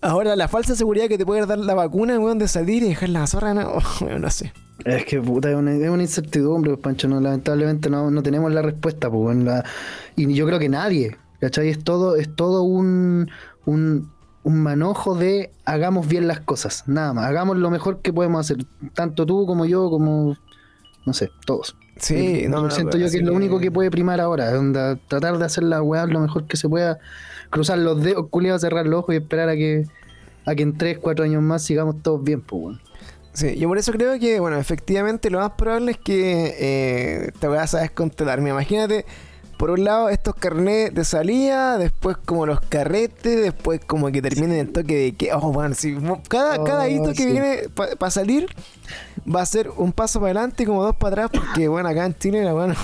ahora, 0.00 0.36
la 0.36 0.48
falsa 0.48 0.74
seguridad 0.76 1.08
que 1.08 1.16
te 1.18 1.24
puede 1.24 1.46
dar 1.46 1.58
la 1.58 1.74
vacuna, 1.74 2.18
weón, 2.18 2.38
de 2.38 2.48
salir 2.48 2.82
y 2.82 2.88
dejar 2.88 3.08
la 3.08 3.26
zorra, 3.26 3.54
no, 3.54 3.78
weón, 4.02 4.20
no 4.20 4.30
sé. 4.30 4.52
Es 4.84 5.04
que 5.04 5.20
puta, 5.20 5.50
es 5.50 5.56
una, 5.56 5.72
es 5.72 5.88
una 5.88 6.02
incertidumbre, 6.02 6.72
pues, 6.72 6.82
Pancho. 6.82 7.08
No, 7.08 7.20
lamentablemente 7.20 7.88
no, 7.90 8.10
no 8.10 8.22
tenemos 8.22 8.52
la 8.52 8.62
respuesta, 8.62 9.10
pues, 9.10 9.36
la- 9.38 9.64
y 10.16 10.32
yo 10.34 10.46
creo 10.46 10.58
que 10.58 10.68
nadie, 10.68 11.16
¿cachai? 11.40 11.68
Es 11.68 11.82
todo, 11.84 12.16
es 12.16 12.34
todo 12.34 12.62
un, 12.62 13.30
un, 13.66 14.10
un 14.42 14.62
manojo 14.62 15.14
de 15.14 15.52
hagamos 15.64 16.08
bien 16.08 16.26
las 16.26 16.40
cosas, 16.40 16.84
nada 16.86 17.12
más. 17.12 17.26
Hagamos 17.26 17.56
lo 17.56 17.70
mejor 17.70 18.00
que 18.02 18.12
podemos 18.12 18.40
hacer, 18.40 18.64
tanto 18.94 19.24
tú 19.26 19.46
como 19.46 19.64
yo, 19.64 19.88
como 19.90 20.36
no 21.06 21.12
sé, 21.12 21.30
todos. 21.46 21.76
Sí, 21.96 22.46
no, 22.48 22.62
no, 22.62 22.70
siento 22.70 22.92
pero 22.92 23.06
yo 23.06 23.10
que 23.12 23.18
es 23.18 23.22
lo 23.22 23.32
único 23.34 23.60
que 23.60 23.70
puede 23.70 23.90
primar 23.90 24.20
ahora, 24.20 24.58
onda, 24.58 24.96
tratar 25.06 25.38
de 25.38 25.44
hacer 25.44 25.62
la 25.62 25.80
weá 25.80 26.06
lo 26.06 26.18
mejor 26.18 26.46
que 26.46 26.56
se 26.56 26.68
pueda, 26.68 26.98
cruzar 27.50 27.78
los 27.78 28.02
dedos, 28.02 28.26
culiados, 28.30 28.62
cerrar 28.62 28.86
los 28.86 29.00
ojos 29.00 29.14
y 29.14 29.18
esperar 29.18 29.48
a 29.48 29.54
que 29.54 29.84
a 30.46 30.54
que 30.54 30.62
en 30.64 30.76
3, 30.76 30.98
4 30.98 31.24
años 31.24 31.40
más 31.42 31.62
sigamos 31.62 32.02
todos 32.02 32.22
bien, 32.24 32.40
pues 32.40 32.62
weón. 32.64 32.80
Sí, 33.34 33.56
yo 33.56 33.66
por 33.68 33.78
eso 33.78 33.90
creo 33.90 34.18
que, 34.20 34.38
bueno, 34.38 34.56
efectivamente 34.58 35.28
lo 35.28 35.40
más 35.40 35.50
probable 35.52 35.90
es 35.92 35.98
que 35.98 36.54
eh, 36.56 37.32
te 37.40 37.48
vas 37.48 37.74
a 37.74 37.80
descontrolar. 37.80 38.40
Me 38.40 38.50
imagínate, 38.50 39.04
por 39.58 39.70
un 39.70 39.82
lado, 39.82 40.08
estos 40.08 40.36
carnets 40.36 40.94
de 40.94 41.04
salida, 41.04 41.76
después 41.76 42.16
como 42.16 42.46
los 42.46 42.60
carretes, 42.60 43.42
después 43.42 43.80
como 43.84 44.12
que 44.12 44.22
terminen 44.22 44.58
el 44.58 44.72
toque 44.72 44.96
de 44.96 45.12
que, 45.16 45.32
oh, 45.32 45.52
bueno, 45.52 45.74
si 45.74 45.96
cada, 46.28 46.60
Oh, 46.60 46.64
cada 46.64 46.88
hito 46.88 47.12
que 47.12 47.26
viene 47.26 47.62
para 47.74 48.10
salir 48.12 48.46
va 49.28 49.42
a 49.42 49.46
ser 49.46 49.68
un 49.76 49.92
paso 49.92 50.20
para 50.20 50.30
adelante 50.30 50.62
y 50.62 50.66
como 50.66 50.84
dos 50.84 50.94
para 50.94 51.24
atrás, 51.24 51.42
porque, 51.42 51.66
bueno, 51.66 51.88
acá 51.88 52.06
en 52.06 52.16
Chile, 52.16 52.44
la 52.44 52.52
bueno, 52.52 52.74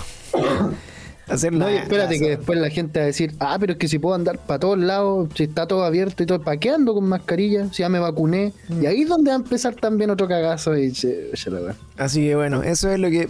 Hacer 1.30 1.52
No, 1.52 1.70
y 1.70 1.76
espérate 1.76 2.18
que 2.18 2.30
después 2.30 2.58
la 2.58 2.70
gente 2.70 2.98
va 2.98 3.04
a 3.04 3.06
decir, 3.06 3.34
ah, 3.38 3.56
pero 3.60 3.72
es 3.72 3.78
que 3.78 3.88
si 3.88 3.98
puedo 3.98 4.14
andar 4.14 4.38
para 4.38 4.58
todos 4.58 4.78
lados, 4.78 5.28
si 5.34 5.44
está 5.44 5.66
todo 5.66 5.84
abierto 5.84 6.22
y 6.22 6.26
todo, 6.26 6.40
¿para 6.42 6.56
qué 6.58 6.70
ando 6.70 6.92
con 6.94 7.04
mascarilla? 7.04 7.72
Si 7.72 7.82
ya 7.82 7.88
me 7.88 7.98
vacuné. 7.98 8.52
Mm. 8.68 8.82
Y 8.82 8.86
ahí 8.86 9.02
es 9.02 9.08
donde 9.08 9.30
va 9.30 9.36
a 9.36 9.40
empezar 9.40 9.74
también 9.74 10.10
otro 10.10 10.26
cagazo 10.26 10.76
y 10.76 10.92
che, 10.92 11.30
che, 11.34 11.50
la 11.50 11.60
wea. 11.60 11.76
Así 11.96 12.26
que 12.26 12.34
bueno, 12.34 12.62
eso 12.62 12.90
es 12.90 12.98
lo 12.98 13.08
que 13.10 13.28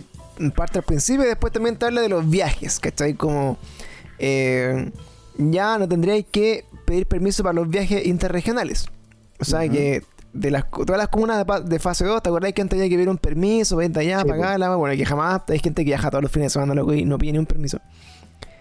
parte 0.55 0.79
al 0.79 0.85
principio. 0.85 1.25
y 1.25 1.29
Después 1.29 1.53
también 1.53 1.77
te 1.77 1.87
habla 1.87 2.01
de 2.01 2.09
los 2.09 2.29
viajes, 2.29 2.81
¿cachai? 2.81 3.15
Como 3.15 3.59
eh, 4.19 4.91
ya 5.37 5.79
no 5.79 5.89
tendríais 5.89 6.25
que 6.31 6.65
pedir 6.87 7.07
permiso 7.07 7.43
para 7.43 7.55
los 7.55 7.69
viajes 7.69 8.07
interregionales. 8.07 8.87
O 9.39 9.45
sea 9.45 9.69
que 9.69 10.03
de 10.33 10.51
las, 10.51 10.71
todas 10.71 10.99
las 10.99 11.09
comunas 11.09 11.45
de, 11.65 11.79
fase 11.79 12.05
2, 12.05 12.23
¿te 12.23 12.29
acordáis 12.29 12.55
que 12.55 12.63
antes 12.63 12.79
había 12.79 12.89
que 12.89 12.97
pedir 12.97 13.09
un 13.09 13.19
permiso 13.19 13.77
para 13.77 13.87
ir 13.87 13.93
de 13.93 14.01
allá, 14.01 14.23
Sí, 14.23 14.29
pagarla? 14.29 14.77
Bueno, 14.77 14.97
que 14.97 15.05
jamás 15.05 15.43
hay 15.49 15.59
gente 15.59 15.83
que 15.83 15.91
viaja 15.91 16.11
todos 16.11 16.23
los 16.23 16.31
fines 16.31 16.47
de 16.47 16.51
semana 16.51 16.75
loco, 16.75 16.95
y 16.95 17.05
no 17.05 17.19
pide 17.19 17.33
ni 17.33 17.39
un 17.39 17.47
permiso. 17.47 17.79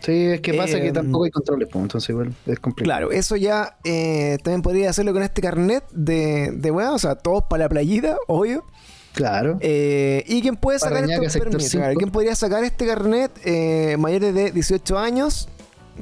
Sí, 0.02 0.26
es 0.28 0.42
que 0.42 0.54
pasa 0.54 0.78
Eh, 0.78 0.82
que 0.82 0.92
tampoco 0.94 1.26
hay 1.26 1.32
controles, 1.32 1.68
pues, 1.72 1.82
entonces 1.82 2.10
igual 2.10 2.34
es 2.46 2.60
complicado. 2.60 3.08
Claro, 3.08 3.12
eso 3.12 3.36
ya 3.36 3.78
eh, 3.84 4.38
también 4.44 4.62
podría 4.62 4.90
hacerlo 4.90 5.14
con 5.14 5.24
este 5.24 5.42
carnet 5.42 5.84
de, 5.92 6.52
de 6.54 6.72
weá, 6.72 6.94
o 6.94 7.00
sea, 7.00 7.16
todos 7.16 7.44
para 7.50 7.66
la 7.66 7.70
playita, 7.70 8.18
obvio. 8.28 8.66
Claro. 9.14 9.58
Eh, 9.60 10.24
y 10.28 10.42
quién 10.42 10.56
puede 10.56 10.80
sacar 10.80 11.06
permisos. 11.06 11.34
cinco. 11.34 11.84
Claro, 11.84 11.98
¿Quién 11.98 12.12
podría 12.12 12.36
sacar 12.36 12.64
este 12.64 12.88
carnet 12.88 13.32
eh, 13.44 13.98
mayores 14.00 14.34
de 14.34 14.52
18 14.52 14.98
años 14.98 15.50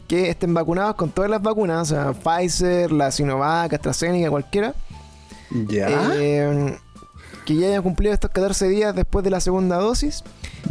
que 0.07 0.29
estén 0.29 0.53
vacunados 0.53 0.95
con 0.95 1.09
todas 1.09 1.31
las 1.31 1.41
vacunas? 1.41 1.91
O 1.91 1.95
sea, 1.95 2.13
Pfizer, 2.13 2.91
la 2.91 3.09
Sinovac, 3.11 3.73
AstraZeneca, 3.73 4.29
cualquiera. 4.29 4.75
Ya. 5.51 6.09
Eh, 6.15 6.77
que 7.45 7.55
ya 7.55 7.67
hayan 7.67 7.81
cumplido 7.83 8.13
estos 8.13 8.31
14 8.31 8.67
días 8.67 8.93
después 8.95 9.23
de 9.23 9.29
la 9.31 9.39
segunda 9.39 9.77
dosis. 9.77 10.23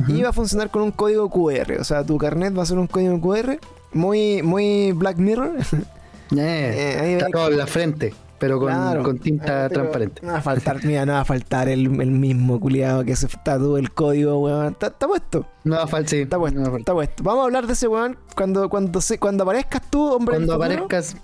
Y 0.09 0.21
va 0.23 0.29
a 0.29 0.33
funcionar 0.33 0.71
con 0.71 0.83
un 0.83 0.91
código 0.93 1.31
QR. 1.31 1.81
O 1.81 1.85
sea, 1.85 2.05
tu 2.05 2.19
carnet 2.19 2.57
va 2.57 2.63
a 2.63 2.67
ser 2.67 2.79
un 2.79 2.87
código 2.87 3.19
QR. 3.21 3.59
Muy, 3.93 4.43
muy 4.43 4.93
Black 4.93 5.17
Mirror. 5.19 5.53
Eh, 6.33 6.39
eh, 6.41 7.13
está 7.19 7.29
todo 7.33 7.53
en 7.53 7.57
la 7.59 7.69
frente, 7.69 8.13
pero 8.41 8.59
con, 8.59 8.67
Claro. 8.67 9.05
con 9.05 9.21
tinta 9.21 9.67
Ah, 9.67 9.69
pero 9.69 9.83
transparente. 9.83 10.23
No 10.27 10.33
va 10.33 10.39
a 10.39 10.43
faltar, 10.43 10.85
mira, 10.85 11.07
no 11.07 11.13
va 11.13 11.21
a 11.21 11.25
faltar 11.25 11.69
el, 11.69 12.01
el 12.01 12.11
mismo 12.11 12.59
culiado 12.59 13.05
que 13.05 13.15
se 13.15 13.29
tatúe 13.45 13.77
el 13.77 13.93
código, 13.93 14.37
weón. 14.41 14.73
Está, 14.73 14.89
está 14.89 15.07
puesto. 15.07 15.47
No 15.63 15.77
va 15.77 15.85
a 15.85 15.87
faltar, 15.87 16.11
sí. 16.11 16.17
Está 16.23 16.37
puesto, 16.37 16.59
no 16.59 16.65
va 16.65 16.69
a 16.71 16.73
faltar. 16.73 16.81
está 16.81 16.95
puesto. 16.95 17.23
Vamos 17.23 17.43
a 17.43 17.45
hablar 17.45 17.69
de 17.69 17.75
ese 17.75 17.87
weón 17.87 18.19
cuando, 18.35 18.69
cuando, 18.69 19.01
se, 19.01 19.21
cuando 19.21 19.45
aparezcas 19.45 19.83
tú, 19.89 20.05
hombre. 20.05 20.35
Cuando 20.35 20.55
aparezcas 20.55 21.17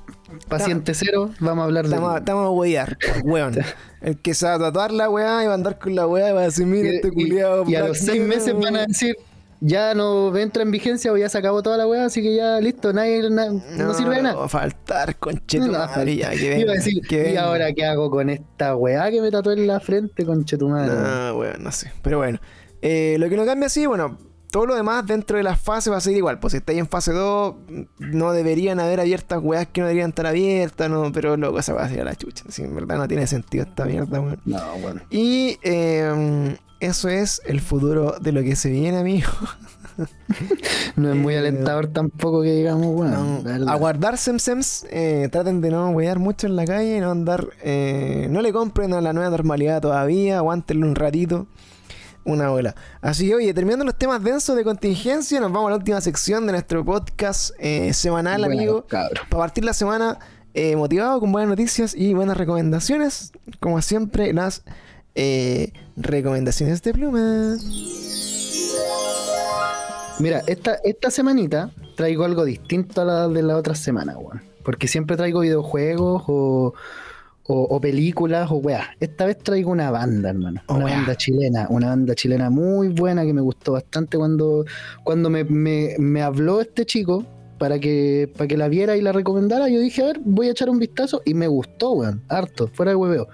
paciente 0.48 0.94
cero, 0.94 1.30
vamos 1.40 1.62
a 1.62 1.64
hablar 1.66 1.84
de. 1.88 1.94
Estamos, 1.94 2.16
estamos 2.18 2.46
a 2.46 2.50
huear, 2.50 2.96
weón. 3.24 3.54
El 4.00 4.18
que 4.18 4.34
se 4.34 4.46
va 4.46 4.54
a 4.54 4.58
tatuar 4.58 4.90
la 4.92 5.08
weá 5.08 5.44
y 5.44 5.46
va 5.46 5.52
a 5.52 5.54
andar 5.54 5.78
con 5.78 5.94
la 5.94 6.06
weá 6.06 6.30
y 6.30 6.32
va 6.32 6.40
a 6.40 6.44
decir, 6.44 6.66
mira, 6.66 6.90
este 6.90 7.10
culiado. 7.12 7.64
y 7.68 7.74
a 7.76 7.86
los 7.86 7.98
seis 7.98 8.20
meses 8.20 8.52
van 8.54 8.74
a 8.76 8.86
decir, 8.86 9.16
ya 9.60 9.94
no 9.94 10.36
entra 10.36 10.64
en 10.64 10.72
vigencia 10.72 11.12
o 11.12 11.16
ya 11.16 11.28
se 11.28 11.38
acabó 11.38 11.62
toda 11.62 11.76
la 11.76 11.86
weá, 11.86 12.06
así 12.06 12.20
que 12.20 12.34
ya 12.34 12.58
listo, 12.60 12.92
nadie 12.92 13.30
na- 13.30 13.46
no, 13.52 13.94
sirve 13.94 14.16
de 14.16 14.22
Va 14.22 14.32
nada. 14.32 14.44
a 14.44 14.48
faltar, 14.48 15.14
concheto 15.16 15.66
No, 15.68 15.86
que 15.94 16.12
Iba 16.60 16.72
a 16.72 16.74
decir, 16.74 17.00
que 17.08 17.32
¿y 17.32 17.36
ahora 17.36 17.72
qué 17.72 17.84
hago 17.86 18.10
con 18.10 18.28
esta 18.28 18.74
weá 18.74 19.08
que 19.12 19.20
me 19.20 19.30
tatué 19.30 19.54
en 19.54 19.68
la 19.68 19.78
frente, 19.78 20.26
conchetumadre? 20.26 20.92
No, 20.92 21.38
weón, 21.38 21.62
no 21.62 21.70
sé. 21.70 21.92
Pero 22.02 22.18
bueno, 22.18 22.40
eh, 22.80 23.14
lo 23.20 23.28
que 23.28 23.36
no 23.36 23.46
cambia 23.46 23.66
así, 23.68 23.86
bueno, 23.86 24.18
todo 24.52 24.66
lo 24.66 24.74
demás 24.76 25.04
dentro 25.06 25.38
de 25.38 25.42
las 25.42 25.58
fases 25.58 25.92
va 25.92 25.96
a 25.96 26.00
seguir 26.00 26.18
igual. 26.18 26.38
Pues 26.38 26.52
si 26.52 26.58
estáis 26.58 26.78
en 26.78 26.86
fase 26.86 27.12
2, 27.12 27.54
no 27.98 28.32
deberían 28.32 28.78
haber 28.78 29.00
abiertas 29.00 29.40
weas 29.42 29.66
que 29.66 29.80
no 29.80 29.88
deberían 29.88 30.10
estar 30.10 30.26
abiertas, 30.26 30.88
no, 30.90 31.10
pero 31.10 31.36
loco, 31.36 31.58
esa 31.58 31.72
va 31.72 31.82
a 31.84 31.88
ser 31.88 32.02
a 32.02 32.04
la 32.04 32.14
chucha. 32.14 32.44
Sí, 32.48 32.62
en 32.62 32.74
verdad 32.74 32.98
no 32.98 33.08
tiene 33.08 33.26
sentido 33.26 33.64
esta 33.64 33.84
mierda, 33.86 34.20
weón. 34.20 34.38
No, 34.44 34.60
bueno. 34.80 35.00
Y 35.10 35.58
eh, 35.62 36.56
eso 36.80 37.08
es 37.08 37.40
el 37.46 37.60
futuro 37.60 38.16
de 38.20 38.30
lo 38.32 38.42
que 38.42 38.54
se 38.54 38.70
viene, 38.70 38.98
amigo. 38.98 39.30
No 40.96 41.10
es 41.10 41.16
muy 41.16 41.34
Eh, 41.34 41.38
alentador 41.38 41.88
tampoco 41.88 42.42
que 42.42 42.52
digamos, 42.52 42.86
weón. 42.86 43.10
No, 43.12 43.42
la 43.42 43.50
verdad. 43.58 43.68
a 43.68 43.74
guardar 43.76 44.16
semsems, 44.18 44.86
eh, 44.90 45.28
traten 45.30 45.60
de 45.60 45.70
no 45.70 45.90
wear 45.90 46.18
mucho 46.18 46.46
en 46.46 46.56
la 46.56 46.64
calle, 46.64 47.00
no 47.00 47.10
andar, 47.10 47.48
eh, 47.62 48.26
no 48.30 48.40
le 48.40 48.52
compren 48.52 48.92
a 48.94 49.00
la 49.00 49.12
nueva 49.12 49.30
normalidad 49.30 49.80
todavía, 49.82 50.38
aguántenlo 50.38 50.86
un 50.86 50.94
ratito, 50.94 51.46
una 52.24 52.48
bola. 52.50 52.74
Así 53.00 53.28
que 53.28 53.34
oye, 53.34 53.54
terminando 53.54 53.84
los 53.84 53.96
temas 53.96 54.22
densos 54.22 54.56
de 54.56 54.64
contingencia, 54.64 55.40
nos 55.40 55.52
vamos 55.52 55.68
a 55.68 55.70
la 55.70 55.76
última 55.76 56.00
sección 56.00 56.46
de 56.46 56.52
nuestro 56.52 56.84
podcast 56.84 57.54
eh, 57.58 57.92
semanal, 57.92 58.44
amigo. 58.44 58.86
cabro. 58.86 59.22
Para 59.28 59.44
partir 59.44 59.64
la 59.64 59.74
semana 59.74 60.18
eh, 60.54 60.76
motivado 60.76 61.18
con 61.20 61.32
buenas 61.32 61.48
noticias 61.48 61.94
y 61.94 62.12
buenas 62.14 62.36
recomendaciones, 62.36 63.32
como 63.58 63.80
siempre 63.80 64.32
las 64.32 64.62
eh, 65.14 65.72
recomendaciones 65.96 66.82
de 66.82 66.92
pluma. 66.92 67.56
Mira, 70.18 70.42
esta, 70.46 70.76
esta 70.84 71.10
semanita 71.10 71.70
traigo 71.96 72.24
algo 72.24 72.44
distinto 72.44 73.00
a 73.00 73.04
la 73.04 73.28
de 73.28 73.42
la 73.42 73.56
otra 73.56 73.74
semana, 73.74 74.16
weón. 74.16 74.42
Porque 74.62 74.86
siempre 74.86 75.16
traigo 75.16 75.40
videojuegos 75.40 76.22
o, 76.28 76.74
o, 77.52 77.76
o 77.76 77.80
películas 77.80 78.50
o 78.50 78.56
weá. 78.56 78.96
Esta 79.00 79.26
vez 79.26 79.38
traigo 79.38 79.70
una 79.70 79.90
banda, 79.90 80.30
hermano. 80.30 80.62
Oh, 80.66 80.76
una 80.76 80.86
banda 80.86 81.16
chilena. 81.16 81.66
Una 81.70 81.88
banda 81.88 82.14
chilena 82.14 82.50
muy 82.50 82.88
buena 82.88 83.24
que 83.24 83.32
me 83.32 83.40
gustó 83.40 83.72
bastante 83.72 84.16
cuando, 84.16 84.64
cuando 85.04 85.30
me, 85.30 85.44
me, 85.44 85.94
me 85.98 86.22
habló 86.22 86.60
este 86.60 86.86
chico 86.86 87.24
para 87.58 87.78
que, 87.78 88.32
para 88.36 88.48
que 88.48 88.56
la 88.56 88.68
viera 88.68 88.96
y 88.96 89.02
la 89.02 89.12
recomendara. 89.12 89.68
Yo 89.68 89.80
dije, 89.80 90.02
a 90.02 90.06
ver, 90.06 90.20
voy 90.24 90.48
a 90.48 90.52
echar 90.52 90.70
un 90.70 90.78
vistazo 90.78 91.22
y 91.24 91.34
me 91.34 91.46
gustó, 91.46 91.92
weón. 91.92 92.22
Harto, 92.28 92.68
fuera 92.68 92.90
de 92.92 92.96
hueveo. 92.96 93.28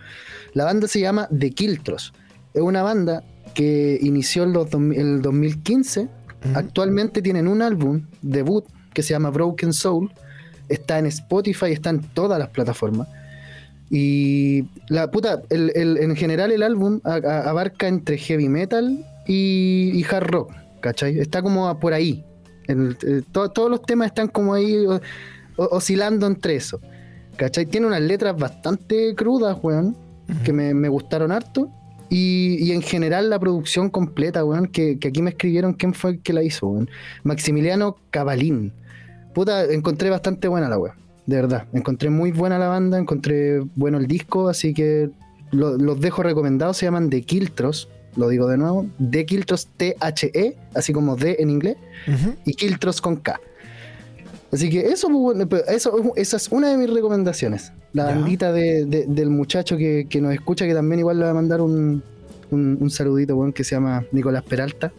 La 0.54 0.64
banda 0.64 0.88
se 0.88 1.00
llama 1.00 1.28
The 1.36 1.50
Kiltros. 1.50 2.12
Es 2.54 2.62
una 2.62 2.82
banda 2.82 3.22
que 3.54 3.98
inició 4.02 4.44
en 4.44 4.52
los 4.52 4.72
el 4.72 5.22
2015 5.22 6.08
Actualmente 6.54 7.20
tienen 7.22 7.48
un 7.48 7.62
álbum 7.62 8.02
debut 8.22 8.64
que 8.92 9.02
se 9.02 9.10
llama 9.10 9.30
Broken 9.30 9.72
Soul. 9.72 10.10
Está 10.68 10.98
en 10.98 11.06
Spotify, 11.06 11.72
está 11.72 11.90
en 11.90 12.00
todas 12.00 12.38
las 12.38 12.48
plataformas. 12.50 13.08
Y 13.91 14.64
la 14.89 15.11
puta, 15.11 15.43
el- 15.51 15.72
el- 15.74 15.97
en 15.99 16.14
general 16.16 16.53
el 16.53 16.62
álbum 16.62 17.01
a- 17.05 17.14
a- 17.14 17.49
abarca 17.51 17.89
entre 17.89 18.18
heavy 18.18 18.49
metal 18.49 19.05
y, 19.26 19.91
y 19.95 20.05
hard 20.05 20.26
rock, 20.26 20.53
¿cachai? 20.80 21.18
Está 21.18 21.43
como 21.43 21.78
por 21.80 21.93
ahí. 21.95 22.24
El- 22.66 22.97
to- 23.32 23.49
todos 23.51 23.70
los 23.70 23.82
temas 23.82 24.09
están 24.09 24.28
como 24.28 24.53
ahí 24.55 24.76
o- 24.86 25.01
o- 25.57 25.68
oscilando 25.76 26.26
entre 26.26 26.57
eso. 26.57 26.80
¿Cachai? 27.36 27.66
Tiene 27.66 27.86
unas 27.86 28.01
letras 28.03 28.36
bastante 28.36 29.14
crudas, 29.14 29.57
weón, 29.62 29.97
que 30.45 30.53
me, 30.53 30.74
me 30.74 30.89
gustaron 30.89 31.30
harto. 31.32 31.70
Y, 32.11 32.57
y 32.61 32.72
en 32.72 32.82
general 32.82 33.30
la 33.30 33.39
producción 33.39 33.91
completa, 33.91 34.45
weón, 34.45 34.66
que, 34.66 34.99
que 34.99 35.09
aquí 35.09 35.22
me 35.22 35.30
escribieron 35.30 35.72
quién 35.74 35.95
fue 35.95 36.11
el 36.12 36.20
que 36.22 36.32
la 36.32 36.43
hizo, 36.43 36.66
weón. 36.66 36.91
Maximiliano 37.22 37.97
Cabalín. 38.11 38.72
Puta, 39.34 39.64
encontré 39.64 40.11
bastante 40.11 40.49
buena 40.49 40.68
la 40.68 40.78
weón. 40.78 40.97
De 41.28 41.36
verdad. 41.36 41.66
Encontré 41.74 42.08
muy 42.08 42.32
buena 42.32 42.58
la 42.58 42.68
banda, 42.68 42.96
encontré 42.98 43.60
bueno 43.76 43.98
el 43.98 44.06
disco, 44.06 44.48
así 44.48 44.72
que 44.72 45.10
lo- 45.50 45.76
los 45.76 46.00
dejo 46.00 46.22
recomendados. 46.22 46.78
Se 46.78 46.86
llaman 46.86 47.10
The 47.10 47.20
Kiltros, 47.20 47.88
lo 48.16 48.30
digo 48.30 48.48
de 48.48 48.56
nuevo. 48.56 48.86
The 49.10 49.26
Kiltros 49.26 49.66
T-H-E, 49.76 50.56
así 50.74 50.92
como 50.94 51.16
D 51.16 51.36
en 51.38 51.50
inglés, 51.50 51.76
y 52.46 52.54
Kiltros 52.54 53.02
con 53.02 53.16
K. 53.16 53.38
Así 54.50 54.70
que 54.70 54.80
eso, 54.88 55.08
pues, 55.08 55.20
bueno, 55.20 55.46
pero 55.46 55.66
eso, 55.66 56.12
esa 56.16 56.38
es 56.38 56.48
una 56.50 56.70
de 56.70 56.78
mis 56.78 56.88
recomendaciones. 56.90 57.72
La 57.92 58.04
bandita 58.06 58.50
de- 58.50 58.86
de- 58.86 59.04
del 59.06 59.28
muchacho 59.28 59.76
que, 59.76 60.06
que 60.08 60.22
nos 60.22 60.32
escucha, 60.32 60.66
que 60.66 60.72
también 60.72 61.00
igual 61.00 61.18
le 61.18 61.24
va 61.24 61.30
a 61.32 61.34
mandar 61.34 61.60
un, 61.60 62.02
un, 62.50 62.78
un 62.80 62.90
saludito, 62.90 63.36
weón, 63.36 63.52
que 63.52 63.64
se 63.64 63.74
llama 63.74 64.06
Nicolás 64.12 64.44
Peralta. 64.44 64.90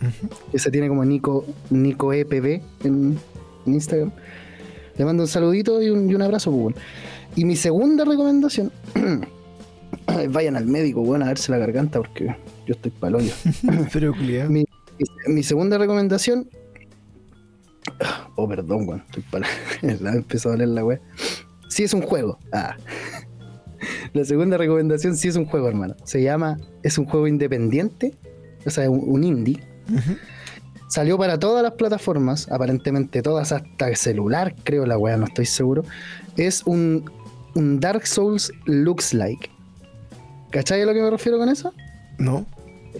Ujú. 0.00 0.28
Ese 0.52 0.70
tiene 0.70 0.86
como 0.86 1.04
Nico, 1.04 1.44
Nico 1.70 2.12
EPB 2.12 2.60
en, 2.84 3.18
en 3.66 3.74
Instagram. 3.74 4.12
Le 4.98 5.04
mando 5.04 5.22
un 5.22 5.28
saludito 5.28 5.82
y 5.82 5.90
un, 5.90 6.10
y 6.10 6.14
un 6.14 6.22
abrazo, 6.22 6.50
pues, 6.50 6.62
weón. 6.62 6.74
Y 7.34 7.44
mi 7.44 7.56
segunda 7.56 8.04
recomendación, 8.04 8.72
vayan 10.30 10.56
al 10.56 10.66
médico, 10.66 11.02
weón, 11.02 11.22
a 11.22 11.26
verse 11.26 11.52
la 11.52 11.58
garganta 11.58 11.98
porque 11.98 12.34
yo 12.66 12.74
estoy 12.74 12.90
palollo. 12.90 13.32
Pero 13.92 14.14
culiao. 14.14 14.48
Mi, 14.48 14.64
mi 15.26 15.42
segunda 15.42 15.78
recomendación. 15.78 16.48
Oh, 18.36 18.48
perdón, 18.48 18.88
weón. 18.88 19.04
Estoy. 19.16 19.42
Me 20.00 20.10
empezó 20.10 20.48
a 20.48 20.52
doler 20.52 20.68
la 20.68 20.84
weá. 20.84 21.00
Sí 21.68 21.84
es 21.84 21.92
un 21.94 22.02
juego. 22.02 22.38
Ah. 22.52 22.76
La 24.14 24.24
segunda 24.24 24.56
recomendación 24.56 25.16
sí 25.16 25.28
es 25.28 25.36
un 25.36 25.44
juego, 25.44 25.68
hermano. 25.68 25.94
Se 26.04 26.22
llama. 26.22 26.56
Es 26.82 26.96
un 26.96 27.04
juego 27.04 27.28
independiente. 27.28 28.14
O 28.64 28.70
sea, 28.70 28.90
un, 28.90 29.02
un 29.06 29.22
indie. 29.22 29.60
Ujú. 29.90 30.16
Salió 30.88 31.18
para 31.18 31.38
todas 31.38 31.62
las 31.62 31.72
plataformas, 31.72 32.50
aparentemente 32.50 33.20
todas, 33.22 33.50
hasta 33.52 33.88
el 33.88 33.96
celular, 33.96 34.54
creo 34.64 34.86
la 34.86 34.96
weá, 34.96 35.16
no 35.16 35.26
estoy 35.26 35.46
seguro. 35.46 35.82
Es 36.36 36.62
un, 36.64 37.10
un 37.54 37.80
Dark 37.80 38.06
Souls 38.06 38.52
Looks 38.66 39.12
Like. 39.12 39.50
¿Cachai 40.50 40.82
a 40.82 40.86
lo 40.86 40.94
que 40.94 41.02
me 41.02 41.10
refiero 41.10 41.38
con 41.38 41.48
eso? 41.48 41.72
No. 42.18 42.46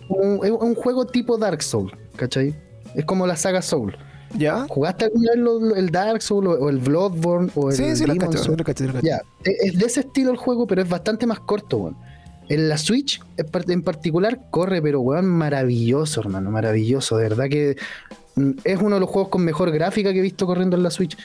un, 0.09 0.41
es 0.45 0.51
un 0.51 0.75
juego 0.75 1.07
tipo 1.07 1.39
Dark 1.39 1.63
Souls, 1.63 1.93
¿cachai? 2.17 2.55
Es 2.95 3.05
como 3.05 3.27
la 3.27 3.37
saga 3.37 3.63
Soul. 3.63 3.97
¿Ya? 4.37 4.67
¿Jugaste 4.69 5.05
alguna 5.07 5.31
vez 5.31 5.79
el 5.79 5.91
Dark 5.91 6.21
Souls 6.21 6.49
o, 6.61 6.69
el 6.69 6.79
Bloodborne 6.79 7.51
o 7.55 7.71
el 7.71 7.77
Sí, 7.77 7.97
sí, 7.97 8.05
lo 8.05 8.15
Souls? 8.33 8.59
lo. 8.93 9.01
Ya, 9.01 9.23
e- 9.45 9.57
es 9.69 9.79
de 9.79 9.87
ese 9.87 10.01
estilo 10.01 10.33
el 10.33 10.37
juego, 10.37 10.67
pero 10.67 10.83
es 10.83 10.89
bastante 10.89 11.25
más 11.27 11.39
corto, 11.41 11.79
weón. 11.79 11.97
En 12.49 12.69
la 12.69 12.79
Switch, 12.79 13.21
en 13.37 13.47
par- 13.47 13.71
en 13.71 13.83
particular, 13.83 14.41
corre, 14.51 14.81
pero 14.81 15.01
weón, 15.01 15.27
maravilloso, 15.27 16.21
hermano, 16.21 16.51
maravilloso. 16.51 17.17
De 17.17 17.23
verdad 17.25 17.49
que 17.49 17.77
Mm, 18.37 18.51
Es 18.65 18.79
uno 18.81 18.97
de 18.97 19.01
los 19.01 19.09
juegos 19.09 19.31
con 19.31 19.43
mejor 19.43 19.71
gráfica 19.73 20.13
que 20.13 20.19
he 20.19 20.23
visto 20.23 20.47
corriendo 20.47 20.77
en 20.77 20.83
la 20.83 20.91
Switch. 20.91 21.17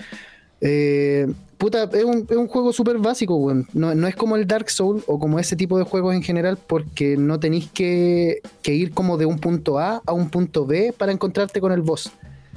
Eh, 0.61 1.27
puta, 1.57 1.89
es 1.91 2.03
un, 2.03 2.25
juego 2.47 2.71
súper 2.71 2.97
básico, 2.99 3.35
weón. 3.35 3.67
No, 3.73 4.07
es 4.07 4.15
como 4.15 4.35
el 4.35 4.47
Dark 4.47 4.69
Soul 4.69 5.03
o 5.07 5.19
como 5.19 5.39
ese 5.39 5.55
tipo 5.55 5.77
de 5.77 5.83
juegos 5.83 6.15
en 6.15 6.23
general, 6.23 6.57
porque 6.67 7.17
no 7.17 7.39
tenéis 7.39 7.69
que, 7.71 8.41
ir 8.65 8.91
como 8.93 9.17
de 9.17 9.25
un 9.25 9.39
punto 9.39 9.77
A 9.79 10.01
a 10.05 10.13
un 10.13 10.29
punto 10.29 10.65
B 10.65 10.93
para 10.97 11.11
encontrarte 11.11 11.59
con 11.59 11.71
el 11.71 11.81
boss. 11.81 12.11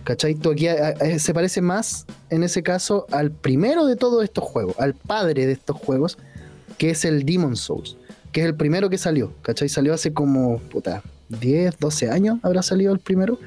¿Cachai? 0.04 0.34
Tú 0.34 0.50
aquí 0.52 0.68
a- 0.68 1.18
se 1.18 1.32
parece 1.34 1.60
más, 1.62 2.04
en 2.30 2.44
ese 2.44 2.62
caso, 2.62 3.06
al 3.10 3.30
primero 3.32 3.86
de 3.86 3.96
todos 3.96 4.22
estos 4.22 4.44
juegos, 4.44 4.78
al 4.78 4.94
padre 4.94 5.46
de 5.46 5.52
estos 5.52 5.76
juegos, 5.78 6.18
que 6.76 6.90
es 6.90 7.04
el 7.06 7.24
Demon 7.24 7.56
Souls, 7.56 7.96
que 8.34 8.40
es 8.40 8.46
el 8.46 8.56
primero 8.56 8.90
que 8.90 8.98
salió. 8.98 9.32
¿Cachai? 9.42 9.68
Salió 9.68 9.94
hace 9.94 10.12
como, 10.12 10.58
puta, 10.58 11.02
10, 11.28 11.78
12 11.78 12.10
años 12.10 12.38
habrá 12.42 12.62
salido 12.62 12.92
el 12.92 12.98
primero. 12.98 13.38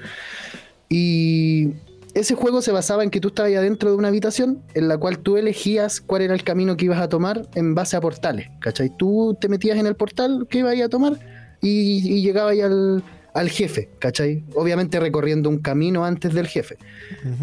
Y 0.90 1.74
ese 2.14 2.36
juego 2.36 2.62
se 2.62 2.72
basaba 2.72 3.04
en 3.04 3.10
que 3.10 3.20
tú 3.20 3.28
estabas 3.28 3.52
adentro 3.52 3.92
de 3.92 3.98
una 3.98 4.08
habitación 4.08 4.64
en 4.74 4.88
la 4.88 4.98
cual 4.98 5.20
tú 5.20 5.36
elegías 5.36 6.00
cuál 6.00 6.22
era 6.22 6.34
el 6.34 6.44
camino 6.44 6.78
que 6.78 6.86
ibas 6.86 7.02
a 7.02 7.10
tomar 7.10 7.50
en 7.54 7.76
base 7.76 7.98
a 7.98 8.02
portales, 8.02 8.48
¿cachai? 8.62 8.90
Tú 8.98 9.38
te 9.40 9.50
metías 9.50 9.78
en 9.78 9.88
el 9.88 9.96
portal 9.96 10.48
que 10.50 10.60
ibas 10.60 10.80
a 10.80 10.88
tomar 10.88 11.20
y, 11.62 12.16
y 12.16 12.22
llegabas 12.22 12.54
ahí 12.54 12.62
al, 12.62 13.04
al 13.34 13.50
jefe, 13.50 13.90
¿cachai? 14.00 14.46
Obviamente 14.56 15.02
recorriendo 15.02 15.50
un 15.50 15.60
camino 15.60 16.06
antes 16.06 16.34
del 16.34 16.48
jefe. 16.48 16.78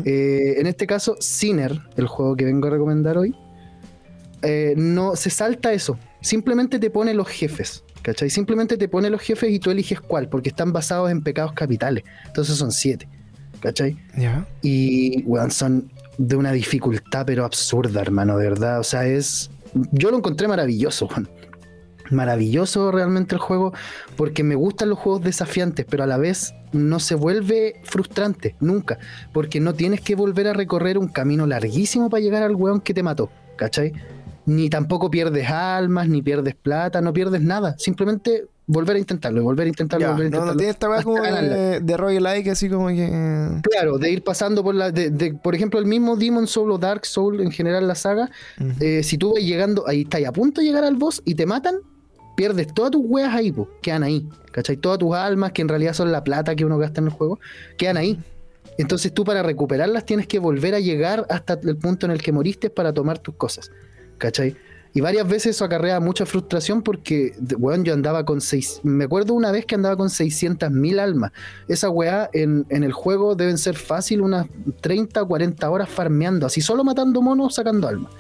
Eh, 0.07 0.55
en 0.57 0.67
este 0.67 0.87
caso, 0.87 1.17
Sinner, 1.21 1.79
el 1.99 2.07
juego 2.07 2.37
que 2.37 2.47
vengo 2.47 2.69
a 2.69 2.71
recomendar 2.71 3.19
hoy, 3.19 3.35
eh, 4.41 4.75
no 4.77 5.15
se 5.15 5.29
salta 5.31 5.75
eso. 5.75 5.99
Simplemente 6.25 6.79
te 6.79 6.89
pone 6.89 7.13
los 7.13 7.29
jefes. 7.29 7.85
¿Cachai? 8.01 8.31
Simplemente 8.31 8.79
te 8.79 8.89
pone 8.89 9.11
los 9.11 9.21
jefes 9.21 9.51
y 9.51 9.59
tú 9.59 9.71
eliges 9.71 10.01
cuál, 10.01 10.29
porque 10.31 10.49
están 10.49 10.73
basados 10.73 11.11
en 11.11 11.23
pecados 11.23 11.53
capitales. 11.53 12.03
Entonces 12.27 12.57
son 12.57 12.73
siete. 12.73 13.07
¿Cachai? 13.61 13.99
Y, 14.63 15.23
weón, 15.25 15.51
son 15.51 15.93
de 16.17 16.37
una 16.37 16.53
dificultad, 16.53 17.27
pero 17.27 17.45
absurda, 17.45 18.01
hermano, 18.01 18.39
de 18.39 18.49
verdad. 18.49 18.81
O 18.81 18.85
sea, 18.85 19.07
es. 19.07 19.51
Yo 19.93 20.11
lo 20.11 20.17
encontré 20.17 20.49
maravilloso, 20.49 21.07
weón. 21.07 21.29
Maravilloso 22.11 22.91
realmente 22.91 23.35
el 23.35 23.41
juego, 23.41 23.75
porque 24.17 24.45
me 24.45 24.55
gustan 24.55 24.89
los 24.89 24.99
juegos 24.99 25.23
desafiantes, 25.23 25.85
pero 25.89 26.05
a 26.05 26.07
la 26.07 26.17
vez 26.17 26.55
no 26.73 27.01
se 27.01 27.15
vuelve 27.15 27.81
frustrante, 27.85 28.57
nunca. 28.61 28.99
Porque 29.35 29.61
no 29.61 29.75
tienes 29.75 30.01
que 30.01 30.15
volver 30.15 30.49
a 30.49 30.55
recorrer 30.55 30.97
un 30.97 31.09
camino 31.09 31.47
larguísimo 31.47 32.09
para 32.09 32.23
llegar 32.23 32.43
al 32.43 32.55
weón 32.55 32.81
que 32.81 32.95
te 32.95 33.03
mató, 33.03 33.31
¿cachai? 33.57 33.93
Ni 34.47 34.69
tampoco 34.69 35.11
pierdes 35.11 35.49
almas, 35.51 36.09
ni 36.09 36.21
pierdes 36.23 36.55
plata, 36.55 37.01
no 37.01 37.13
pierdes 37.13 37.41
nada. 37.41 37.75
Simplemente 37.79 38.47
volver 38.67 38.97
a 38.97 38.99
intentarlo, 38.99 39.43
volver 39.43 39.67
a 39.67 39.69
intentarlo, 39.69 40.07
Ya, 40.07 40.13
volver 40.13 40.27
a 40.27 40.31
no, 40.31 40.37
intentarlo. 40.37 40.53
no 40.53 40.57
tiene 40.59 40.71
esta 40.71 40.89
weá 40.91 41.03
como 41.03 41.23
de, 41.23 41.81
de 41.81 41.97
roguelike, 41.97 42.49
así 42.49 42.69
como 42.69 42.89
que. 42.89 43.09
eh, 43.11 43.61
Claro, 43.71 43.97
de 43.99 44.11
ir 44.11 44.23
pasando 44.23 44.63
por 44.63 44.75
la. 44.75 44.91
De, 44.91 45.11
de- 45.11 45.35
por 45.35 45.55
ejemplo, 45.55 45.79
el 45.81 45.87
mismo 45.87 46.17
Demon 46.17 46.47
Soul 46.47 46.71
o 46.73 46.79
Dark 46.79 47.07
Soul 47.07 47.41
en 47.41 47.51
general, 47.51 47.87
la 47.89 47.95
saga. 47.95 48.31
eh, 48.81 49.03
si 49.03 49.17
tú 49.19 49.33
vas 49.35 49.43
llegando, 49.43 49.87
ahí 49.89 50.03
estás 50.03 50.25
a 50.27 50.33
punto 50.33 50.61
de 50.61 50.67
llegar 50.67 50.85
al 50.85 50.97
boss 50.97 51.23
y 51.25 51.35
te 51.35 51.47
matan, 51.47 51.77
pierdes 52.37 52.67
todas 52.75 52.91
tus 52.91 53.03
weas 53.05 53.35
ahí, 53.35 53.51
po, 53.53 53.69
quedan 53.81 54.03
ahí. 54.03 54.29
¿Cachai? 54.53 54.77
Todas 54.77 54.99
tus 54.99 55.15
almas, 55.15 55.53
que 55.53 55.63
en 55.63 55.69
realidad 55.69 55.95
son 55.95 56.13
la 56.13 56.23
plata 56.23 56.55
que 56.55 56.65
uno 56.65 56.77
gasta 56.79 57.01
en 57.01 57.07
el 57.07 57.13
juego, 57.13 57.41
quedan 57.79 57.97
ahí. 57.97 58.21
Entonces 58.79 59.13
tú 59.15 59.25
para 59.25 59.43
recuperarlas 59.43 60.05
tienes 60.05 60.27
que 60.27 60.39
volver 60.39 60.75
a 60.75 60.81
llegar 60.81 61.27
hasta 61.31 61.55
el 61.63 61.77
punto 61.77 62.07
en 62.07 62.13
el 62.13 62.21
que 62.23 62.33
moriste 62.33 62.71
para 62.71 62.93
tomar 62.93 63.19
tus 63.19 63.35
cosas. 63.37 63.71
¿Cachai? 64.25 64.57
Y 64.95 65.03
varias 65.03 65.29
veces 65.29 65.57
eso 65.57 65.67
acarrea 65.67 66.01
mucha 66.01 66.25
frustración 66.25 66.81
porque, 66.81 67.35
weón, 67.59 67.85
yo 67.85 67.93
andaba 67.93 68.25
con 68.25 68.41
seis. 68.41 68.81
Me 68.85 69.05
acuerdo 69.05 69.35
una 69.35 69.53
vez 69.53 69.67
que 69.67 69.75
andaba 69.75 69.97
con 69.99 70.09
600 70.09 70.71
mil 70.71 70.99
almas. 70.99 71.33
Esa 71.69 71.91
weá 71.91 72.31
en, 72.33 72.65
en 72.71 72.85
el 72.85 72.93
juego 72.93 73.35
deben 73.35 73.59
ser 73.59 73.75
fácil 73.77 74.23
unas 74.23 74.47
30, 74.81 75.23
40 75.23 75.69
horas 75.69 75.91
farmeando, 75.91 76.47
así 76.47 76.63
solo 76.63 76.85
matando 76.85 77.21
monos, 77.21 77.57
sacando 77.57 77.87
almas. 77.87 78.13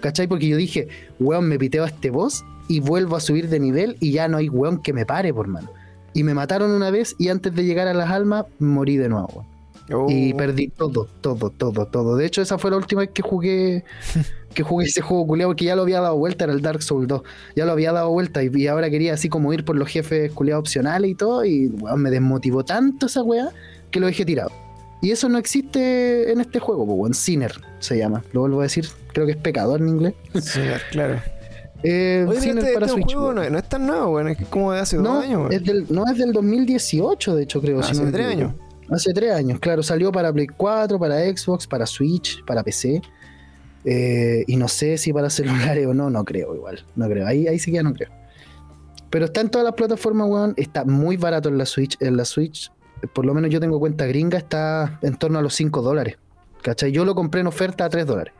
¿Cachai? 0.00 0.26
Porque 0.26 0.48
yo 0.48 0.56
dije, 0.56 0.88
weón, 1.20 1.46
me 1.46 1.58
piteo 1.60 1.84
a 1.84 1.88
este 1.88 2.10
boss 2.10 2.44
y 2.66 2.80
vuelvo 2.80 3.14
a 3.14 3.20
subir 3.20 3.48
de 3.48 3.60
nivel 3.60 3.96
y 4.00 4.10
ya 4.10 4.26
no 4.26 4.38
hay 4.38 4.48
weón 4.48 4.82
que 4.82 4.92
me 4.92 5.06
pare, 5.06 5.32
por 5.32 5.46
mano. 5.46 5.70
Y 6.12 6.24
me 6.24 6.34
mataron 6.34 6.72
una 6.72 6.90
vez 6.90 7.14
y 7.20 7.28
antes 7.28 7.54
de 7.54 7.64
llegar 7.64 7.86
a 7.86 7.94
las 7.94 8.10
almas, 8.10 8.46
morí 8.58 8.96
de 8.96 9.08
nuevo. 9.08 9.46
Y 10.08 10.32
Oh. 10.32 10.36
perdí 10.36 10.68
todo, 10.68 11.08
todo, 11.20 11.50
todo, 11.50 11.86
todo. 11.86 12.16
De 12.16 12.24
hecho, 12.24 12.40
esa 12.40 12.56
fue 12.56 12.70
la 12.70 12.76
última 12.76 13.00
vez 13.00 13.10
que 13.10 13.20
jugué 13.20 13.84
que 14.52 14.62
jugué 14.62 14.86
ese 14.86 15.00
juego 15.00 15.26
culiado 15.26 15.50
porque 15.50 15.64
ya 15.64 15.76
lo 15.76 15.82
había 15.82 16.00
dado 16.00 16.16
vuelta, 16.16 16.44
era 16.44 16.52
el 16.52 16.62
Dark 16.62 16.82
Souls 16.82 17.08
2. 17.08 17.22
Ya 17.56 17.64
lo 17.66 17.72
había 17.72 17.92
dado 17.92 18.10
vuelta 18.10 18.42
y, 18.42 18.50
y 18.54 18.66
ahora 18.66 18.90
quería 18.90 19.14
así 19.14 19.28
como 19.28 19.52
ir 19.52 19.64
por 19.64 19.76
los 19.76 19.88
jefes 19.88 20.30
culiados 20.32 20.60
opcionales 20.60 21.10
y 21.10 21.14
todo. 21.14 21.44
Y 21.44 21.68
weón, 21.68 22.00
me 22.02 22.10
desmotivó 22.10 22.64
tanto 22.64 23.06
esa 23.06 23.22
weá 23.22 23.50
que 23.90 24.00
lo 24.00 24.06
dejé 24.06 24.24
tirado. 24.24 24.50
Y 25.00 25.10
eso 25.10 25.28
no 25.28 25.36
existe 25.38 26.30
en 26.30 26.40
este 26.40 26.60
juego, 26.60 26.86
pues, 26.86 26.98
weón. 26.98 27.14
Sinner 27.14 27.52
se 27.80 27.98
llama. 27.98 28.22
Lo 28.32 28.40
vuelvo 28.42 28.60
a 28.60 28.64
decir, 28.64 28.86
creo 29.12 29.26
que 29.26 29.32
es 29.32 29.38
pecador 29.38 29.80
en 29.80 29.88
inglés. 29.88 30.14
Sí, 30.40 30.60
claro. 30.90 31.20
Eh, 31.84 32.24
Oye, 32.28 32.40
Sinner 32.40 32.58
este, 32.58 32.74
para 32.74 32.86
este 32.86 32.94
Switch. 33.02 33.12
juego 33.12 33.32
no, 33.32 33.50
no 33.50 33.58
es 33.58 33.68
tan 33.68 33.84
nuevo, 33.88 34.10
weón. 34.12 34.28
Es 34.28 34.38
que 34.38 34.44
como 34.44 34.72
de 34.72 34.78
hace 34.78 34.96
No, 34.98 35.14
dos 35.16 35.24
años, 35.24 35.40
weón. 35.40 35.52
es 35.52 35.64
del, 35.64 35.86
no, 35.90 36.06
es 36.06 36.16
del 36.16 36.32
2018, 36.32 37.34
de 37.34 37.42
hecho, 37.42 37.60
creo. 37.60 37.80
Ah, 37.80 37.82
si 37.82 37.90
hace 37.90 38.12
tres 38.12 38.26
años. 38.26 38.52
Hace 38.88 39.12
tres 39.12 39.32
años, 39.32 39.58
claro. 39.58 39.82
Salió 39.82 40.12
para 40.12 40.32
Play 40.32 40.46
4, 40.46 40.96
para 41.00 41.18
Xbox, 41.36 41.66
para 41.66 41.84
Switch, 41.86 42.44
para 42.44 42.62
PC. 42.62 43.02
Eh, 43.84 44.44
y 44.46 44.56
no 44.56 44.68
sé 44.68 44.96
si 44.98 45.12
para 45.12 45.28
celulares 45.30 45.86
o 45.86 45.94
no, 45.94 46.08
no 46.10 46.24
creo 46.24 46.54
igual. 46.54 46.84
No 46.96 47.08
creo. 47.08 47.26
Ahí, 47.26 47.46
ahí 47.48 47.58
sí 47.58 47.70
que 47.70 47.76
ya 47.76 47.82
no 47.82 47.92
creo. 47.94 48.10
Pero 49.10 49.26
está 49.26 49.40
en 49.40 49.50
todas 49.50 49.64
las 49.64 49.74
plataformas, 49.74 50.28
weón. 50.28 50.54
Está 50.56 50.84
muy 50.84 51.16
barato 51.16 51.48
en 51.48 51.58
la 51.58 51.66
Switch. 51.66 51.96
En 52.00 52.16
la 52.16 52.24
Switch, 52.24 52.70
por 53.12 53.26
lo 53.26 53.34
menos 53.34 53.50
yo 53.50 53.60
tengo 53.60 53.78
cuenta 53.78 54.06
gringa, 54.06 54.38
está 54.38 54.98
en 55.02 55.16
torno 55.16 55.38
a 55.38 55.42
los 55.42 55.54
5 55.54 55.82
dólares. 55.82 56.16
¿Cachai? 56.62 56.92
Yo 56.92 57.04
lo 57.04 57.14
compré 57.14 57.40
en 57.40 57.48
oferta 57.48 57.84
a 57.84 57.88
3 57.90 58.06
dólares. 58.06 58.32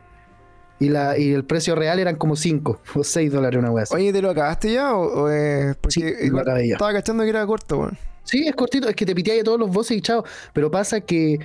Y, 0.79 0.89
la, 0.89 1.17
y 1.17 1.31
el 1.31 1.45
precio 1.45 1.75
real 1.75 1.99
eran 1.99 2.15
como 2.15 2.35
5 2.35 2.79
o 2.95 3.03
6 3.03 3.31
dólares 3.31 3.59
una 3.59 3.69
weá. 3.71 3.85
Oye, 3.91 4.11
¿te 4.11 4.21
lo 4.21 4.29
acabaste 4.31 4.73
ya? 4.73 4.95
¿O, 4.95 5.23
o 5.25 5.29
es 5.29 5.75
porque 5.75 6.15
Sí, 6.21 6.29
lo 6.29 6.39
acabé 6.39 6.67
ya. 6.69 6.73
estaba 6.73 6.93
cachando 6.93 7.23
que 7.23 7.29
era 7.29 7.45
corto, 7.45 7.77
weón? 7.79 7.97
Sí, 8.23 8.47
es 8.47 8.55
cortito, 8.55 8.87
es 8.89 8.95
que 8.95 9.05
te 9.05 9.13
piteáis 9.13 9.41
a 9.41 9.43
todos 9.43 9.59
los 9.59 9.69
bosses 9.69 9.97
y 9.97 10.01
chao. 10.01 10.23
Pero 10.53 10.71
pasa 10.71 11.01
que, 11.01 11.39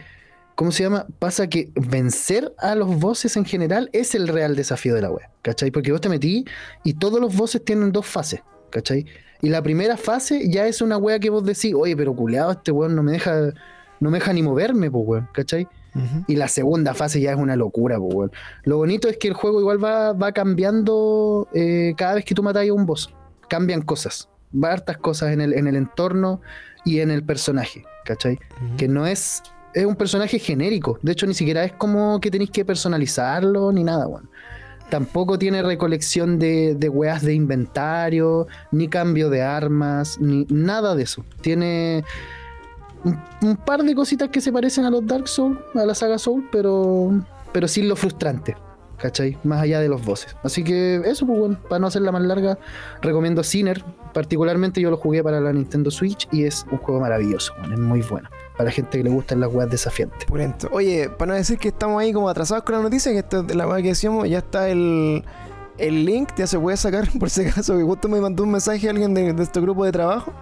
¿cómo 0.58 0.72
se 0.72 0.82
llama? 0.82 1.06
Pasa 1.20 1.46
que 1.46 1.70
vencer 1.76 2.52
a 2.58 2.74
los 2.74 2.98
bosses 2.98 3.36
en 3.36 3.44
general 3.44 3.90
es 3.92 4.16
el 4.16 4.26
real 4.26 4.56
desafío 4.56 4.92
de 4.92 5.02
la 5.02 5.08
web, 5.08 5.22
¿cachai? 5.40 5.70
Porque 5.70 5.92
vos 5.92 6.00
te 6.00 6.08
metí 6.08 6.44
y 6.82 6.94
todos 6.94 7.20
los 7.20 7.36
bosses 7.36 7.64
tienen 7.64 7.92
dos 7.92 8.06
fases, 8.06 8.40
¿cachai? 8.70 9.06
Y 9.40 9.50
la 9.50 9.62
primera 9.62 9.96
fase 9.96 10.50
ya 10.50 10.66
es 10.66 10.82
una 10.82 10.96
wea 10.96 11.20
que 11.20 11.30
vos 11.30 11.44
decís, 11.44 11.72
oye, 11.76 11.96
pero 11.96 12.12
culeado, 12.12 12.50
este 12.50 12.72
weón 12.72 12.96
no 12.96 13.04
me 13.04 13.12
deja, 13.12 13.52
no 14.00 14.10
me 14.10 14.18
deja 14.18 14.32
ni 14.32 14.42
moverme, 14.42 14.90
pues 14.90 15.04
weón, 15.06 15.28
¿cachai? 15.32 15.68
Y 16.26 16.34
la 16.34 16.48
segunda 16.48 16.92
fase 16.92 17.20
ya 17.20 17.30
es 17.32 17.38
una 17.38 17.54
locura, 17.54 17.98
pues, 17.98 18.14
weón. 18.14 18.32
Lo 18.64 18.78
bonito 18.78 19.08
es 19.08 19.16
que 19.16 19.28
el 19.28 19.34
juego 19.34 19.60
igual 19.60 19.82
va, 19.82 20.12
va 20.12 20.32
cambiando 20.32 21.48
eh, 21.54 21.94
cada 21.96 22.14
vez 22.14 22.24
que 22.24 22.34
tú 22.34 22.42
matas 22.42 22.68
a 22.68 22.72
un 22.72 22.84
boss. 22.84 23.14
Cambian 23.48 23.82
cosas. 23.82 24.28
Va 24.52 24.72
hartas 24.72 24.98
cosas 24.98 25.32
en 25.32 25.40
el, 25.40 25.54
en 25.54 25.68
el 25.68 25.76
entorno 25.76 26.40
y 26.84 26.98
en 26.98 27.12
el 27.12 27.24
personaje, 27.24 27.84
¿cachai? 28.04 28.40
Que 28.76 28.88
no 28.88 29.06
es. 29.06 29.42
Es 29.74 29.84
un 29.84 29.96
personaje 29.96 30.38
genérico. 30.38 30.98
De 31.02 31.12
hecho, 31.12 31.26
ni 31.26 31.34
siquiera 31.34 31.64
es 31.64 31.72
como 31.72 32.20
que 32.20 32.30
tenéis 32.30 32.50
que 32.50 32.64
personalizarlo 32.64 33.72
ni 33.72 33.84
nada, 33.84 34.06
weón. 34.06 34.28
Tampoco 34.90 35.38
tiene 35.38 35.62
recolección 35.62 36.38
de, 36.38 36.74
de 36.74 36.88
weas 36.88 37.22
de 37.22 37.34
inventario, 37.34 38.46
ni 38.72 38.88
cambio 38.88 39.28
de 39.28 39.42
armas, 39.42 40.18
ni 40.18 40.46
nada 40.48 40.94
de 40.94 41.02
eso. 41.02 41.24
Tiene 41.42 42.04
un, 43.42 43.56
par 43.56 43.82
de 43.82 43.94
cositas 43.94 44.28
que 44.28 44.40
se 44.40 44.52
parecen 44.52 44.84
a 44.84 44.90
los 44.90 45.06
Dark 45.06 45.28
Souls, 45.28 45.58
a 45.74 45.84
la 45.84 45.94
saga 45.94 46.18
Soul, 46.18 46.48
pero, 46.50 47.10
pero 47.52 47.68
sin 47.68 47.88
lo 47.88 47.96
frustrante, 47.96 48.56
¿cachai? 48.96 49.36
Más 49.44 49.60
allá 49.60 49.80
de 49.80 49.88
los 49.88 50.04
bosses. 50.04 50.34
Así 50.42 50.64
que 50.64 51.02
eso, 51.04 51.26
pues 51.26 51.38
bueno, 51.38 51.58
para 51.68 51.80
no 51.80 51.86
hacerla 51.88 52.12
más 52.12 52.22
larga, 52.22 52.58
recomiendo 53.02 53.42
Sinner. 53.42 53.84
Particularmente 54.12 54.80
yo 54.80 54.90
lo 54.90 54.96
jugué 54.96 55.22
para 55.22 55.40
la 55.40 55.52
Nintendo 55.52 55.90
Switch 55.90 56.26
y 56.32 56.44
es 56.44 56.66
un 56.70 56.78
juego 56.78 57.00
maravilloso, 57.00 57.52
es 57.62 57.78
muy 57.78 58.02
bueno. 58.02 58.28
Para 58.58 58.68
la 58.68 58.72
gente 58.72 58.98
que 58.98 59.04
le 59.04 59.10
gustan 59.10 59.40
las 59.40 59.54
weas 59.54 59.70
desafiantes. 59.70 60.26
Pulento. 60.26 60.68
Oye, 60.72 61.08
para 61.08 61.30
no 61.30 61.34
decir 61.34 61.58
que 61.58 61.68
estamos 61.68 62.02
ahí 62.02 62.12
como 62.12 62.28
atrasados 62.28 62.64
con 62.64 62.74
la 62.74 62.82
noticia, 62.82 63.12
que 63.12 63.18
esto 63.18 63.40
es 63.40 63.46
de 63.46 63.54
la 63.54 63.66
weá 63.66 63.80
que 63.80 63.88
decíamos, 63.88 64.28
ya 64.28 64.38
está 64.38 64.68
el, 64.68 65.24
el 65.78 66.04
link, 66.04 66.30
ya 66.36 66.46
se 66.46 66.58
puede 66.58 66.76
sacar 66.76 67.08
por 67.18 67.30
si 67.30 67.46
acaso, 67.46 67.78
que 67.78 67.84
justo 67.84 68.08
me 68.08 68.20
mandó 68.20 68.42
un 68.42 68.50
mensaje 68.50 68.90
alguien 68.90 69.14
de, 69.14 69.32
de 69.32 69.42
este 69.42 69.60
grupo 69.60 69.84
de 69.84 69.92
trabajo, 69.92 70.32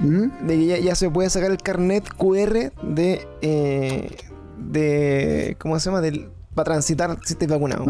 ¿Mm? 0.00 0.46
de 0.46 0.56
que 0.56 0.66
ya, 0.66 0.78
ya 0.78 0.94
se 0.94 1.10
puede 1.10 1.28
sacar 1.28 1.50
el 1.50 1.58
carnet 1.58 2.08
QR 2.16 2.72
de, 2.82 3.26
eh, 3.42 4.16
de, 4.58 5.56
¿cómo 5.58 5.78
se 5.78 5.90
llama? 5.90 6.00
Del, 6.00 6.30
para 6.56 6.72
transitar 6.72 7.16
si 7.22 7.34
estás 7.34 7.46
vacunado. 7.48 7.84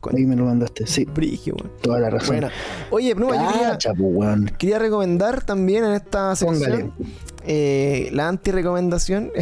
Coño. 0.00 0.16
ahí 0.18 0.26
me 0.26 0.36
lo 0.36 0.44
mandaste, 0.44 0.86
sí, 0.86 1.06
Brigio, 1.06 1.54
weón. 1.54 1.72
toda 1.80 2.00
la 2.00 2.10
razón. 2.10 2.28
Buena. 2.28 2.50
Oye, 2.90 3.14
no, 3.14 3.32
yo 3.32 3.52
quería, 3.52 3.78
pues, 3.96 4.52
quería 4.58 4.78
recomendar 4.78 5.44
también 5.44 5.84
en 5.84 5.92
esta 5.92 6.34
sección 6.36 6.92
eh, 7.46 8.10
la 8.12 8.28
anti-recomendación. 8.28 9.30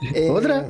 Eh, 0.14 0.28
¿Otra? 0.30 0.68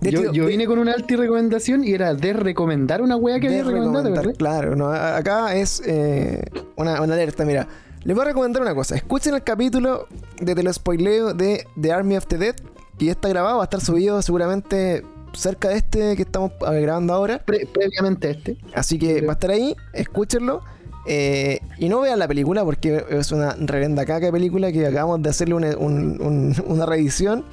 de 0.00 0.10
yo, 0.10 0.20
hecho, 0.20 0.32
yo 0.32 0.46
vine 0.46 0.66
con 0.66 0.78
una 0.78 0.92
alta 0.92 1.16
recomendación 1.16 1.84
y 1.84 1.92
era 1.92 2.14
de 2.14 2.32
recomendar 2.34 3.00
una 3.00 3.16
wea 3.16 3.40
que 3.40 3.48
había 3.48 3.64
recomendado, 3.64 4.10
¿verdad? 4.10 4.34
Claro, 4.36 4.76
no, 4.76 4.90
acá 4.92 5.54
es 5.54 5.82
eh, 5.86 6.44
una, 6.76 7.00
una 7.00 7.14
alerta, 7.14 7.44
mira. 7.44 7.66
Les 8.04 8.14
voy 8.14 8.22
a 8.22 8.28
recomendar 8.28 8.62
una 8.62 8.74
cosa. 8.74 8.96
Escuchen 8.96 9.34
el 9.34 9.42
capítulo 9.42 10.08
de 10.40 10.54
Te 10.54 10.62
lo 10.62 10.72
spoileo 10.72 11.34
de 11.34 11.66
The 11.80 11.92
Army 11.92 12.16
of 12.16 12.26
the 12.26 12.36
Dead. 12.36 12.56
ya 12.98 13.12
está 13.12 13.28
grabado, 13.28 13.58
va 13.58 13.62
a 13.62 13.64
estar 13.64 13.80
subido 13.80 14.20
seguramente 14.22 15.02
cerca 15.34 15.68
de 15.68 15.76
este 15.76 16.16
que 16.16 16.22
estamos 16.22 16.52
grabando 16.60 17.12
ahora. 17.14 17.38
Pre- 17.44 17.66
previamente 17.72 18.30
este. 18.30 18.56
Así 18.74 18.98
que 18.98 19.20
va 19.22 19.32
a 19.32 19.34
estar 19.34 19.50
ahí, 19.50 19.74
escúchenlo. 19.92 20.62
eh, 21.06 21.58
y 21.78 21.88
no 21.88 22.00
vean 22.00 22.18
la 22.20 22.28
película 22.28 22.64
porque 22.64 23.04
es 23.10 23.32
una 23.32 23.54
reverenda 23.58 24.04
caca 24.04 24.26
de 24.26 24.32
película 24.32 24.70
que 24.70 24.86
acabamos 24.86 25.20
de 25.22 25.30
hacerle 25.30 25.54
una, 25.56 25.76
un- 25.76 26.20
un- 26.22 26.54
una 26.66 26.86
revisión. 26.86 27.44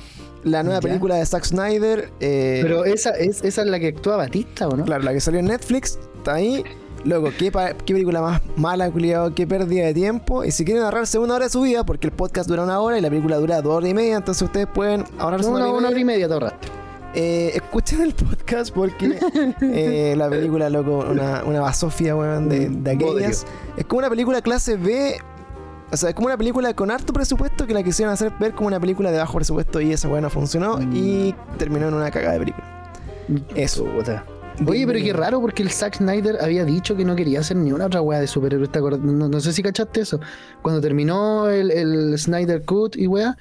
La 0.43 0.61
nueva 0.63 0.79
Ya. 0.79 0.87
película 0.87 1.15
de 1.15 1.25
Zack 1.25 1.43
Snyder. 1.45 2.09
eh, 2.19 2.59
Pero 2.61 2.85
esa 2.85 3.09
es, 3.11 3.43
esa 3.43 3.61
es 3.63 3.67
la 3.67 3.79
que 3.79 3.87
actúa 3.87 4.17
Batista, 4.17 4.67
¿o 4.67 4.77
no? 4.77 4.85
Claro, 4.85 5.03
la 5.03 5.13
que 5.13 5.19
salió 5.19 5.39
en 5.39 5.47
Netflix, 5.47 5.97
está 6.17 6.35
ahí. 6.35 6.63
Loco, 7.05 7.29
qué, 7.37 7.49
película 7.85 8.21
más 8.21 8.41
mala, 8.57 8.91
culiado, 8.91 9.33
qué 9.33 9.47
pérdida 9.47 9.85
de 9.85 9.93
tiempo. 9.93 10.43
Y 10.43 10.51
si 10.51 10.63
quieren 10.63 10.83
ahorrarse 10.83 11.17
una 11.17 11.35
hora 11.35 11.45
de 11.45 11.49
su 11.51 11.61
vida, 11.61 11.85
porque 11.85 12.07
el 12.07 12.13
podcast 12.13 12.47
dura 12.49 12.63
una 12.63 12.79
hora 12.81 12.97
y 12.97 13.01
la 13.01 13.09
película 13.09 13.37
dura 13.37 13.61
dos 13.61 13.73
horas 13.77 13.89
y 13.89 13.93
media, 13.93 14.17
entonces 14.17 14.43
ustedes 14.43 14.67
pueden 14.67 15.05
ahorrarse 15.17 15.47
No, 15.49 15.55
una, 15.55 15.65
una, 15.65 15.69
hora 15.69 15.77
una 15.79 15.87
y 15.89 15.91
hora 15.93 15.99
y 16.01 16.05
media. 16.05 16.15
media 16.17 16.27
te 16.27 16.33
ahorraste. 16.33 16.67
Eh, 17.15 17.51
escuchen 17.55 18.01
el 18.01 18.13
podcast 18.13 18.71
porque 18.73 19.17
eh, 19.61 20.13
la 20.15 20.29
película, 20.29 20.69
loco, 20.69 21.05
una, 21.09 21.43
una 21.43 21.61
basofia, 21.61 22.15
weón, 22.15 22.49
de, 22.49 22.69
de 22.69 22.91
aquellas. 22.91 23.45
Es 23.77 23.85
como 23.85 23.99
una 23.99 24.09
película 24.09 24.41
clase 24.41 24.75
B. 24.77 25.17
O 25.91 25.97
sea, 25.97 26.09
es 26.09 26.15
como 26.15 26.27
una 26.27 26.37
película 26.37 26.71
con 26.75 26.91
harto 26.91 27.11
presupuesto 27.13 27.65
que 27.65 27.73
la 27.73 27.81
quisieron 27.81 28.13
hacer 28.13 28.31
ver 28.39 28.53
como 28.53 28.67
una 28.67 28.79
película 28.79 29.11
de 29.11 29.17
bajo 29.17 29.33
presupuesto 29.33 29.81
y 29.81 29.91
esa 29.91 30.07
weón 30.07 30.21
no 30.21 30.29
funcionó 30.29 30.77
Mm. 30.77 30.91
y 30.95 31.35
terminó 31.57 31.87
en 31.87 31.95
una 31.95 32.11
cagada 32.11 32.33
de 32.33 32.39
película. 32.39 32.67
Eso. 33.55 33.85
Puta. 33.85 34.23
Oye, 34.67 34.85
pero 34.85 34.99
qué 34.99 35.13
raro 35.13 35.39
porque 35.41 35.63
el 35.63 35.71
Zack 35.71 35.95
Snyder 35.97 36.37
había 36.41 36.65
dicho 36.65 36.95
que 36.95 37.05
no 37.05 37.15
quería 37.15 37.39
hacer 37.39 37.55
ni 37.57 37.71
una 37.71 37.85
otra 37.85 38.01
weá 38.01 38.19
de 38.19 38.27
superhéroes. 38.27 38.69
no 38.99 39.39
sé 39.39 39.53
si 39.53 39.63
cachaste 39.63 40.01
eso. 40.01 40.19
Cuando 40.61 40.81
terminó 40.81 41.49
el, 41.49 41.71
el 41.71 42.19
Snyder 42.19 42.63
Cut 42.65 42.95
y 42.97 43.07
weá, 43.07 43.37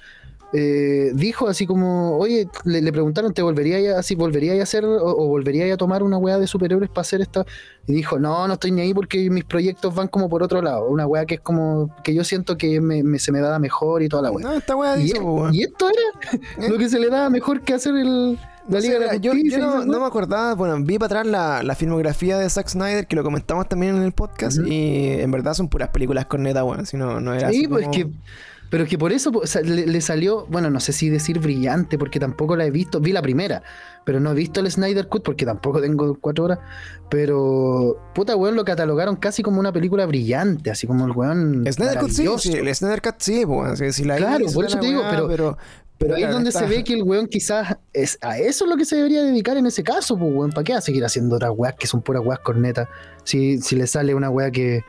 eh, 0.53 1.11
dijo 1.14 1.46
así 1.49 1.66
como, 1.66 2.16
oye, 2.16 2.49
le, 2.64 2.80
le 2.80 2.92
preguntaron, 2.92 3.34
¿te 3.34 3.42
volvería 3.42 3.96
a, 3.96 3.99
así, 4.01 4.14
volvería 4.14 4.55
a 4.59 4.62
hacer 4.62 4.84
o, 4.84 4.96
o 5.05 5.26
volvería 5.28 5.72
a 5.72 5.76
tomar 5.76 6.03
una 6.03 6.16
weá 6.16 6.38
de 6.38 6.46
superhéroes 6.46 6.88
para 6.88 7.03
hacer 7.03 7.20
esta? 7.20 7.44
Y 7.86 7.92
dijo, 7.92 8.18
no, 8.18 8.46
no 8.46 8.55
estoy 8.55 8.70
ni 8.70 8.80
ahí 8.82 8.94
porque 8.94 9.28
mis 9.30 9.44
proyectos 9.44 9.94
van 9.94 10.09
como 10.09 10.28
por 10.28 10.42
otro 10.42 10.61
lado. 10.62 10.86
Una 10.88 11.07
weá 11.07 11.26
que 11.26 11.34
es 11.36 11.40
como, 11.40 11.94
que 12.03 12.14
yo 12.14 12.24
siento 12.24 12.57
que 12.57 12.80
me- 12.80 13.03
me- 13.03 13.18
se 13.18 13.32
me 13.32 13.40
da 13.40 13.59
mejor 13.59 14.03
y 14.03 14.09
toda 14.09 14.22
la 14.22 14.30
weá. 14.30 14.46
No, 14.46 14.53
esta 14.55 14.74
weá 14.76 14.96
Y, 14.99 15.05
dice, 15.05 15.20
po, 15.20 15.34
weón. 15.34 15.55
y 15.55 15.62
esto 15.62 15.86
era 15.88 16.40
¿Eh? 16.66 16.68
lo 16.70 16.78
que 16.78 16.88
se 16.88 16.99
le 16.99 17.09
daba 17.11 17.28
mejor 17.30 17.61
que 17.62 17.74
hacer 17.74 17.94
el, 17.94 18.34
la 18.34 18.40
No 18.68 18.80
sé, 18.80 18.86
Liga 18.88 18.99
de 19.01 19.07
la 19.07 19.16
yo, 19.16 19.32
yo 19.32 19.38
y 19.38 19.61
no, 19.61 19.84
me 20.01 20.07
acordaba, 20.07 20.55
bueno, 20.55 20.76
vi 20.82 20.99
para 20.99 21.20
atrás 21.20 21.26
la, 21.26 21.62
la 21.62 21.74
filmografía 21.74 22.38
de 22.38 22.49
Zack 22.51 22.68
Snyder, 22.68 23.07
que 23.07 23.16
lo 23.16 23.22
comentamos 23.22 23.68
también 23.68 23.96
en 23.96 24.03
el 24.03 24.12
podcast, 24.12 24.59
y 24.66 25.09
en 25.20 25.30
verdad 25.30 25.55
son 25.55 25.68
puras 25.68 25.88
películas 25.88 26.26
con 26.26 26.42
neta, 26.42 26.62
bueno, 26.62 26.84
si 26.84 26.96
no, 26.99 27.20
no 27.20 27.32
era 27.34 27.51
Sí, 27.51 27.59
así 27.61 27.68
pues 27.68 27.84
como- 27.86 27.92
que. 27.94 28.09
Pero 28.70 28.86
que 28.86 28.98
por 28.98 29.12
eso 29.12 29.32
po, 29.32 29.38
o 29.40 29.46
sea, 29.46 29.62
le, 29.62 29.86
le 29.86 30.00
salió, 30.02 30.46
bueno, 30.50 30.68
no 30.70 30.78
sé 30.80 30.92
si 30.92 31.08
decir 31.08 31.38
brillante, 31.38 31.96
porque 31.96 32.20
tampoco 32.20 32.54
la 32.54 32.66
he 32.66 32.70
visto. 32.70 33.00
Vi 33.00 33.12
la 33.12 33.22
primera, 33.22 33.62
pero 34.04 34.20
no 34.20 34.30
he 34.32 34.34
visto 34.34 34.60
el 34.60 34.70
Snyder 34.70 35.08
Cut 35.08 35.22
porque 35.22 35.46
tampoco 35.46 35.80
tengo 35.80 36.18
cuatro 36.20 36.44
horas. 36.44 36.58
Pero, 37.08 37.96
puta, 38.14 38.36
weón, 38.36 38.54
lo 38.54 38.64
catalogaron 38.64 39.16
casi 39.16 39.42
como 39.42 39.58
una 39.60 39.72
película 39.72 40.06
brillante, 40.06 40.70
así 40.70 40.86
como 40.86 41.06
el 41.06 41.12
weón. 41.12 41.64
Snyder 41.72 41.98
Cut 41.98 42.10
sí, 42.10 42.26
sí, 42.38 42.52
el 42.52 42.74
Snyder 42.74 43.00
Cut 43.02 43.14
sí, 43.18 43.44
pues, 43.46 43.78
sí, 43.78 43.92
sí 43.92 44.04
la 44.04 44.16
Claro, 44.16 44.46
por 44.54 44.64
eso 44.66 44.78
te 44.78 44.86
digo, 44.86 45.02
pero- 45.10 45.28
pero, 45.28 45.58
Pero 45.98 46.14
ahí 46.14 46.22
es 46.22 46.30
donde 46.30 46.50
está- 46.50 46.60
se 46.60 46.66
ve 46.66 46.84
que 46.84 46.94
el 46.94 47.02
weón 47.02 47.26
quizás 47.26 47.76
es 47.92 48.18
a 48.20 48.38
eso 48.38 48.64
es 48.66 48.70
lo 48.70 48.76
que 48.76 48.84
se 48.84 48.94
debería 48.96 49.22
dedicar 49.24 49.56
en 49.56 49.66
ese 49.66 49.82
caso, 49.82 50.16
pues 50.16 50.30
weón. 50.32 50.52
¿Para 50.52 50.62
qué 50.62 50.72
va 50.72 50.78
a 50.78 50.82
seguir 50.82 51.04
haciendo 51.04 51.36
otras 51.36 51.50
weas 51.56 51.74
que 51.74 51.86
son 51.88 52.02
puras 52.02 52.22
weas 52.24 52.38
cornetas? 52.40 52.86
Si, 53.24 53.58
si 53.60 53.74
le 53.74 53.86
sale 53.88 54.14
una 54.14 54.30
wea 54.30 54.50
que, 54.52 54.82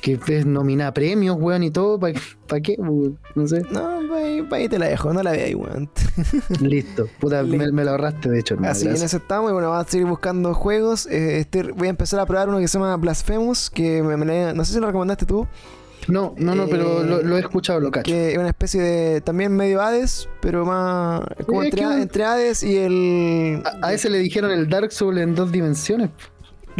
que 0.00 0.18
es 0.28 0.46
nominada 0.46 0.90
a 0.90 0.94
premios, 0.94 1.36
weón, 1.38 1.62
y 1.62 1.70
todo, 1.70 1.98
¿para 2.00 2.60
qué? 2.62 2.74
weón? 2.78 3.18
No 3.34 3.46
sé. 3.46 3.62
No, 3.70 4.00
pa' 4.08 4.16
ahí, 4.16 4.42
pa' 4.42 4.56
te 4.68 4.78
la 4.78 4.86
dejo, 4.88 5.12
no 5.12 5.22
la 5.22 5.32
veas, 5.32 5.54
weón. 5.54 5.90
Listo. 6.60 7.06
Puta, 7.20 7.42
me, 7.42 7.58
Listo. 7.58 7.72
me 7.74 7.84
lo 7.84 7.90
ahorraste, 7.92 8.30
de 8.30 8.40
hecho. 8.40 8.56
Así 8.64 8.84
que 8.86 8.90
en 8.96 9.02
eso 9.02 9.16
estamos 9.16 9.50
y 9.50 9.52
bueno, 9.52 9.70
vamos 9.70 9.86
a 9.86 9.90
seguir 9.90 10.06
buscando 10.06 10.54
juegos. 10.54 11.06
Eh, 11.06 11.38
este, 11.40 11.62
voy 11.72 11.88
a 11.88 11.90
empezar 11.90 12.18
a 12.20 12.26
probar 12.26 12.48
uno 12.48 12.58
que 12.58 12.68
se 12.68 12.78
llama 12.78 12.96
Blasphemous, 12.96 13.70
que 13.70 14.02
me, 14.02 14.16
me 14.16 14.24
la- 14.26 14.52
no 14.54 14.64
sé 14.64 14.72
si 14.74 14.80
lo 14.80 14.86
recomendaste 14.86 15.26
tú, 15.26 15.46
No, 16.08 16.34
no, 16.38 16.54
no, 16.54 16.66
pero 16.66 17.02
Eh, 17.02 17.06
lo, 17.06 17.22
lo 17.22 17.36
he 17.36 17.40
escuchado, 17.40 17.78
lo 17.78 17.90
cacho. 17.90 18.10
que 18.10 18.32
es 18.32 18.38
una 18.38 18.48
especie 18.48 18.80
de 18.80 19.20
también 19.20 19.54
medio 19.54 19.82
Hades, 19.82 20.28
pero 20.40 20.64
más 20.64 21.22
como 21.46 21.62
Es 21.62 21.66
entre, 21.72 21.84
que- 21.86 22.02
entre 22.02 22.24
Hades 22.24 22.62
y 22.62 22.78
el 22.78 23.62
A, 23.82 23.88
a 23.88 23.92
ese 23.92 24.08
le 24.08 24.18
dijeron 24.18 24.50
el 24.50 24.68
Dark 24.68 24.92
Souls 24.92 25.20
en 25.20 25.34
dos 25.34 25.52
dimensiones. 25.52 26.08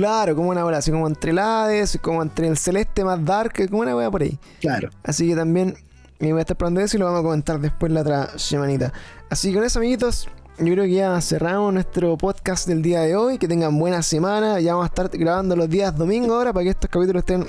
Claro, 0.00 0.34
como 0.34 0.48
una 0.48 0.64
hora, 0.64 0.78
así 0.78 0.90
como 0.90 1.06
entre 1.06 1.32
el 1.32 1.38
Hades, 1.38 1.98
como 2.00 2.22
entre 2.22 2.48
el 2.48 2.56
celeste 2.56 3.04
más 3.04 3.22
dark, 3.22 3.52
como 3.68 3.82
una 3.82 3.94
wea 3.94 4.10
por 4.10 4.22
ahí. 4.22 4.38
Claro. 4.58 4.88
Así 5.02 5.28
que 5.28 5.36
también 5.36 5.76
me 6.18 6.30
voy 6.32 6.38
a 6.38 6.40
estar 6.40 6.56
probando 6.56 6.80
eso 6.80 6.96
y 6.96 7.00
lo 7.00 7.04
vamos 7.04 7.20
a 7.20 7.22
comentar 7.22 7.60
después 7.60 7.92
la 7.92 8.00
otra 8.00 8.38
semanita. 8.38 8.94
Así 9.28 9.50
que 9.50 9.56
con 9.56 9.64
eso, 9.64 9.78
amiguitos, 9.78 10.26
yo 10.58 10.72
creo 10.72 10.84
que 10.84 10.92
ya 10.94 11.20
cerramos 11.20 11.74
nuestro 11.74 12.16
podcast 12.16 12.66
del 12.66 12.80
día 12.80 13.00
de 13.00 13.14
hoy. 13.14 13.36
Que 13.36 13.46
tengan 13.46 13.78
buena 13.78 14.02
semana. 14.02 14.58
Ya 14.60 14.72
vamos 14.72 14.84
a 14.84 14.88
estar 14.88 15.10
grabando 15.10 15.54
los 15.54 15.68
días 15.68 15.94
domingo 15.94 16.34
ahora 16.34 16.54
para 16.54 16.64
que 16.64 16.70
estos 16.70 16.88
capítulos 16.88 17.20
estén 17.20 17.46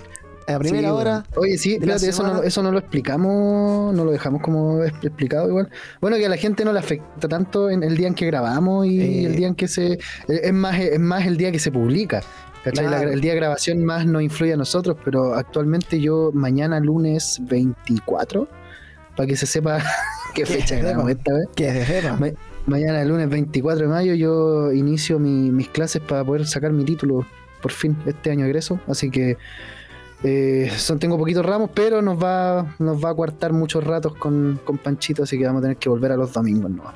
a 0.47 0.59
primera 0.59 0.87
Sí, 0.89 0.93
hora. 0.93 1.23
Oye, 1.35 1.57
sí, 1.57 1.73
espérate, 1.73 2.09
eso 2.09 2.23
no, 2.23 2.43
eso 2.43 2.63
no 2.63 2.71
lo 2.71 2.79
explicamos, 2.79 3.93
no 3.93 4.05
lo 4.05 4.11
dejamos 4.11 4.41
como 4.41 4.83
explicado 4.83 5.47
igual. 5.49 5.69
Bueno, 6.01 6.17
que 6.17 6.25
a 6.25 6.29
la 6.29 6.37
gente 6.37 6.65
no 6.65 6.73
le 6.73 6.79
afecta 6.79 7.27
tanto 7.27 7.69
en 7.69 7.83
el 7.83 7.95
día 7.97 8.07
en 8.07 8.13
que 8.15 8.25
grabamos 8.25 8.85
y 8.87 8.99
Eh. 9.01 9.25
el 9.25 9.35
día 9.35 9.47
en 9.47 9.55
que 9.55 9.67
se... 9.67 9.99
Es 10.27 10.53
más, 10.53 10.79
es 10.79 10.99
más 10.99 11.25
el 11.25 11.37
día 11.37 11.51
que 11.51 11.59
se 11.59 11.71
publica. 11.71 12.21
Claro. 12.63 13.09
el 13.09 13.21
día 13.21 13.31
de 13.31 13.37
grabación 13.39 13.83
más 13.83 14.05
nos 14.05 14.21
influye 14.21 14.53
a 14.53 14.57
nosotros, 14.57 14.95
pero 15.03 15.33
actualmente 15.33 15.99
yo 15.99 16.29
mañana 16.31 16.79
lunes 16.79 17.39
24, 17.41 18.47
para 19.15 19.25
que 19.27 19.35
se 19.35 19.47
sepa 19.47 19.79
qué 20.35 20.45
fecha 20.45 20.75
grabamos 20.75 21.07
sepa. 21.07 21.19
esta 21.19 21.33
vez. 21.33 21.47
Que 21.55 21.67
es 21.69 21.73
de 21.73 21.85
jefa. 21.85 22.17
Ma- 22.17 22.27
Mañana, 22.67 23.03
lunes 23.03 23.27
24 23.27 23.81
de 23.81 23.87
mayo, 23.87 24.13
yo 24.13 24.71
inicio 24.71 25.17
mi- 25.17 25.49
mis 25.49 25.69
clases 25.69 25.99
para 26.03 26.23
poder 26.23 26.45
sacar 26.45 26.71
mi 26.71 26.85
título 26.85 27.25
por 27.63 27.71
fin 27.71 27.97
este 28.05 28.29
año 28.29 28.45
egreso. 28.45 28.79
Así 28.87 29.09
que 29.09 29.37
eh, 30.23 30.71
son, 30.77 30.99
tengo 30.99 31.17
poquitos 31.17 31.45
ramos, 31.45 31.71
pero 31.73 32.01
nos 32.01 32.21
va, 32.21 32.75
nos 32.79 33.03
va 33.03 33.09
a 33.09 33.15
coartar 33.15 33.53
muchos 33.53 33.83
ratos 33.83 34.15
con, 34.15 34.59
con 34.63 34.77
Panchito, 34.77 35.23
así 35.23 35.37
que 35.37 35.45
vamos 35.45 35.59
a 35.59 35.63
tener 35.63 35.77
que 35.77 35.89
volver 35.89 36.11
a 36.11 36.15
los 36.15 36.31
domingos 36.31 36.69
nomás. 36.69 36.95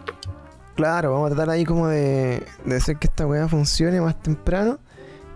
Claro, 0.76 1.14
vamos 1.14 1.32
a 1.32 1.36
tratar 1.36 1.52
ahí 1.52 1.64
como 1.64 1.88
de, 1.88 2.44
de 2.66 2.76
hacer 2.76 2.98
que 2.98 3.08
esta 3.08 3.26
weá 3.26 3.48
funcione 3.48 4.00
más 4.02 4.22
temprano. 4.22 4.78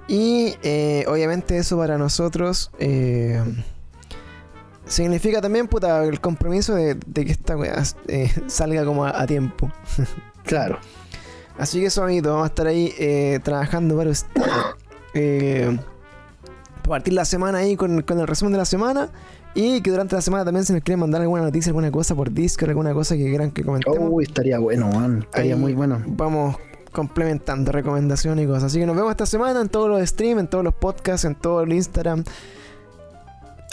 Y 0.08 0.56
eh, 0.64 1.06
obviamente 1.08 1.58
eso 1.58 1.78
para 1.78 1.98
nosotros 1.98 2.72
eh, 2.80 3.42
significa 4.86 5.40
también, 5.40 5.68
puta, 5.68 6.04
el 6.04 6.20
compromiso 6.20 6.76
de, 6.76 6.96
de 6.96 7.26
que 7.26 7.32
esta 7.32 7.56
weá 7.56 7.84
salga 8.48 8.86
como 8.86 9.06
a, 9.06 9.22
a 9.22 9.26
tiempo. 9.26 9.72
Claro. 10.46 10.80
Así 11.60 11.80
que 11.80 11.88
eso, 11.88 12.02
amiguitos, 12.02 12.32
vamos 12.32 12.46
a 12.46 12.48
estar 12.48 12.66
ahí 12.66 13.40
trabajando 13.44 13.96
para 13.96 14.10
ustedes. 14.10 14.50
Para 16.90 17.02
partir 17.02 17.14
la 17.14 17.24
semana 17.26 17.60
ahí 17.60 17.76
con, 17.76 18.02
con 18.02 18.20
el 18.20 18.26
resumen 18.26 18.52
de 18.52 18.58
la 18.58 18.66
semana. 18.66 19.10
Y 19.54 19.82
que 19.82 19.92
durante 19.92 20.16
la 20.16 20.22
semana 20.22 20.44
también 20.44 20.66
se 20.66 20.74
nos 20.74 20.82
quieren 20.82 21.00
mandar 21.00 21.22
alguna 21.22 21.44
noticia, 21.44 21.70
alguna 21.70 21.92
cosa 21.92 22.16
por 22.16 22.32
Discord, 22.32 22.70
alguna 22.70 22.96
cosa 22.96 23.16
que 23.16 23.26
quieran 23.26 23.52
que 23.52 23.64
comentemos. 23.64 24.10
Uy, 24.12 24.24
estaría 24.24 24.58
bueno, 24.58 24.90
man. 24.90 25.20
Estaría 25.20 25.54
Ahí 25.54 25.60
muy 25.60 25.74
bueno. 25.74 26.02
Vamos 26.08 26.58
complementando 26.92 27.72
recomendaciones 27.72 28.44
y 28.44 28.48
cosas. 28.48 28.64
Así 28.64 28.80
que 28.80 28.88
nos 28.88 28.96
vemos 28.96 29.12
esta 29.12 29.28
semana 29.28 29.62
en 29.62 29.70
todos 29.70 29.88
los 29.88 30.02
streams, 30.10 30.42
en 30.42 30.48
todos 30.48 30.64
los 30.64 30.74
podcasts, 30.74 31.26
en 31.26 31.36
todo 31.36 31.62
el 31.62 31.74
Instagram. 31.74 32.24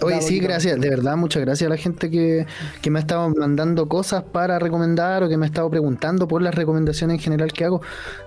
Oye, 0.02 0.20
sí, 0.20 0.38
gracias, 0.38 0.78
de 0.78 0.90
verdad, 0.90 1.16
muchas 1.16 1.40
gracias 1.40 1.68
a 1.68 1.70
la 1.70 1.78
gente 1.78 2.10
que, 2.10 2.46
que 2.82 2.90
me 2.90 2.98
ha 2.98 3.00
estado 3.00 3.30
mandando 3.30 3.88
cosas 3.88 4.22
para 4.24 4.58
recomendar 4.58 5.22
o 5.22 5.28
que 5.30 5.38
me 5.38 5.46
ha 5.46 5.48
estado 5.48 5.70
preguntando 5.70 6.28
por 6.28 6.42
las 6.42 6.54
recomendaciones 6.54 7.14
en 7.14 7.20
general 7.22 7.50
que 7.50 7.64
hago. 7.64 7.80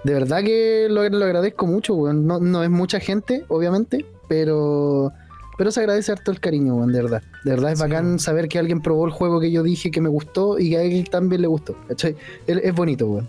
De 0.03 0.13
verdad 0.13 0.41
que 0.43 0.87
lo, 0.89 1.07
lo 1.07 1.25
agradezco 1.25 1.67
mucho. 1.67 2.11
No, 2.11 2.39
no 2.39 2.63
es 2.63 2.71
mucha 2.71 2.99
gente, 2.99 3.45
obviamente, 3.49 4.07
pero, 4.29 5.11
pero 5.57 5.71
se 5.71 5.81
agradece 5.81 6.13
harto 6.13 6.31
el 6.31 6.39
cariño, 6.39 6.75
weón, 6.75 6.93
de 6.93 7.01
verdad. 7.01 7.23
De 7.43 7.51
verdad 7.51 7.73
es 7.73 7.79
Sí, 7.79 7.83
bacán 7.83 8.19
saber 8.19 8.47
que 8.47 8.59
alguien 8.59 8.79
probó 8.81 9.05
el 9.05 9.11
juego 9.11 9.41
que 9.41 9.51
yo 9.51 9.63
dije 9.63 9.91
que 9.91 9.99
me 9.99 10.07
gustó 10.07 10.57
y 10.57 10.69
que 10.69 10.77
a 10.77 10.83
él 10.83 11.09
también 11.09 11.41
le 11.41 11.47
gustó, 11.47 11.75
¿cachai? 11.89 12.15
Es, 12.47 12.73
bonito, 12.73 13.07
weón. 13.07 13.27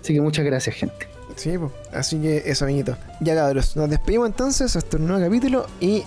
Así 0.00 0.14
que 0.14 0.20
muchas 0.20 0.44
gracias, 0.44 0.76
gente. 0.76 1.08
Sí, 1.34 1.56
po. 1.56 1.72
así 1.92 2.20
que 2.20 2.42
eso, 2.44 2.66
amiguitos. 2.66 2.96
Ya 3.20 3.34
cabros, 3.34 3.74
nos 3.74 3.90
despedimos 3.90 4.28
entonces 4.28 4.76
hasta 4.76 4.98
un 4.98 5.06
nuevo 5.08 5.24
capítulo 5.24 5.66
y 5.80 6.04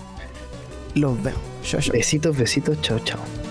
los. 0.94 1.18
Chao, 1.62 1.80
chao. 1.80 1.92
Besitos, 1.92 2.36
besitos, 2.36 2.80
chao, 2.80 2.98
chao. 3.00 3.45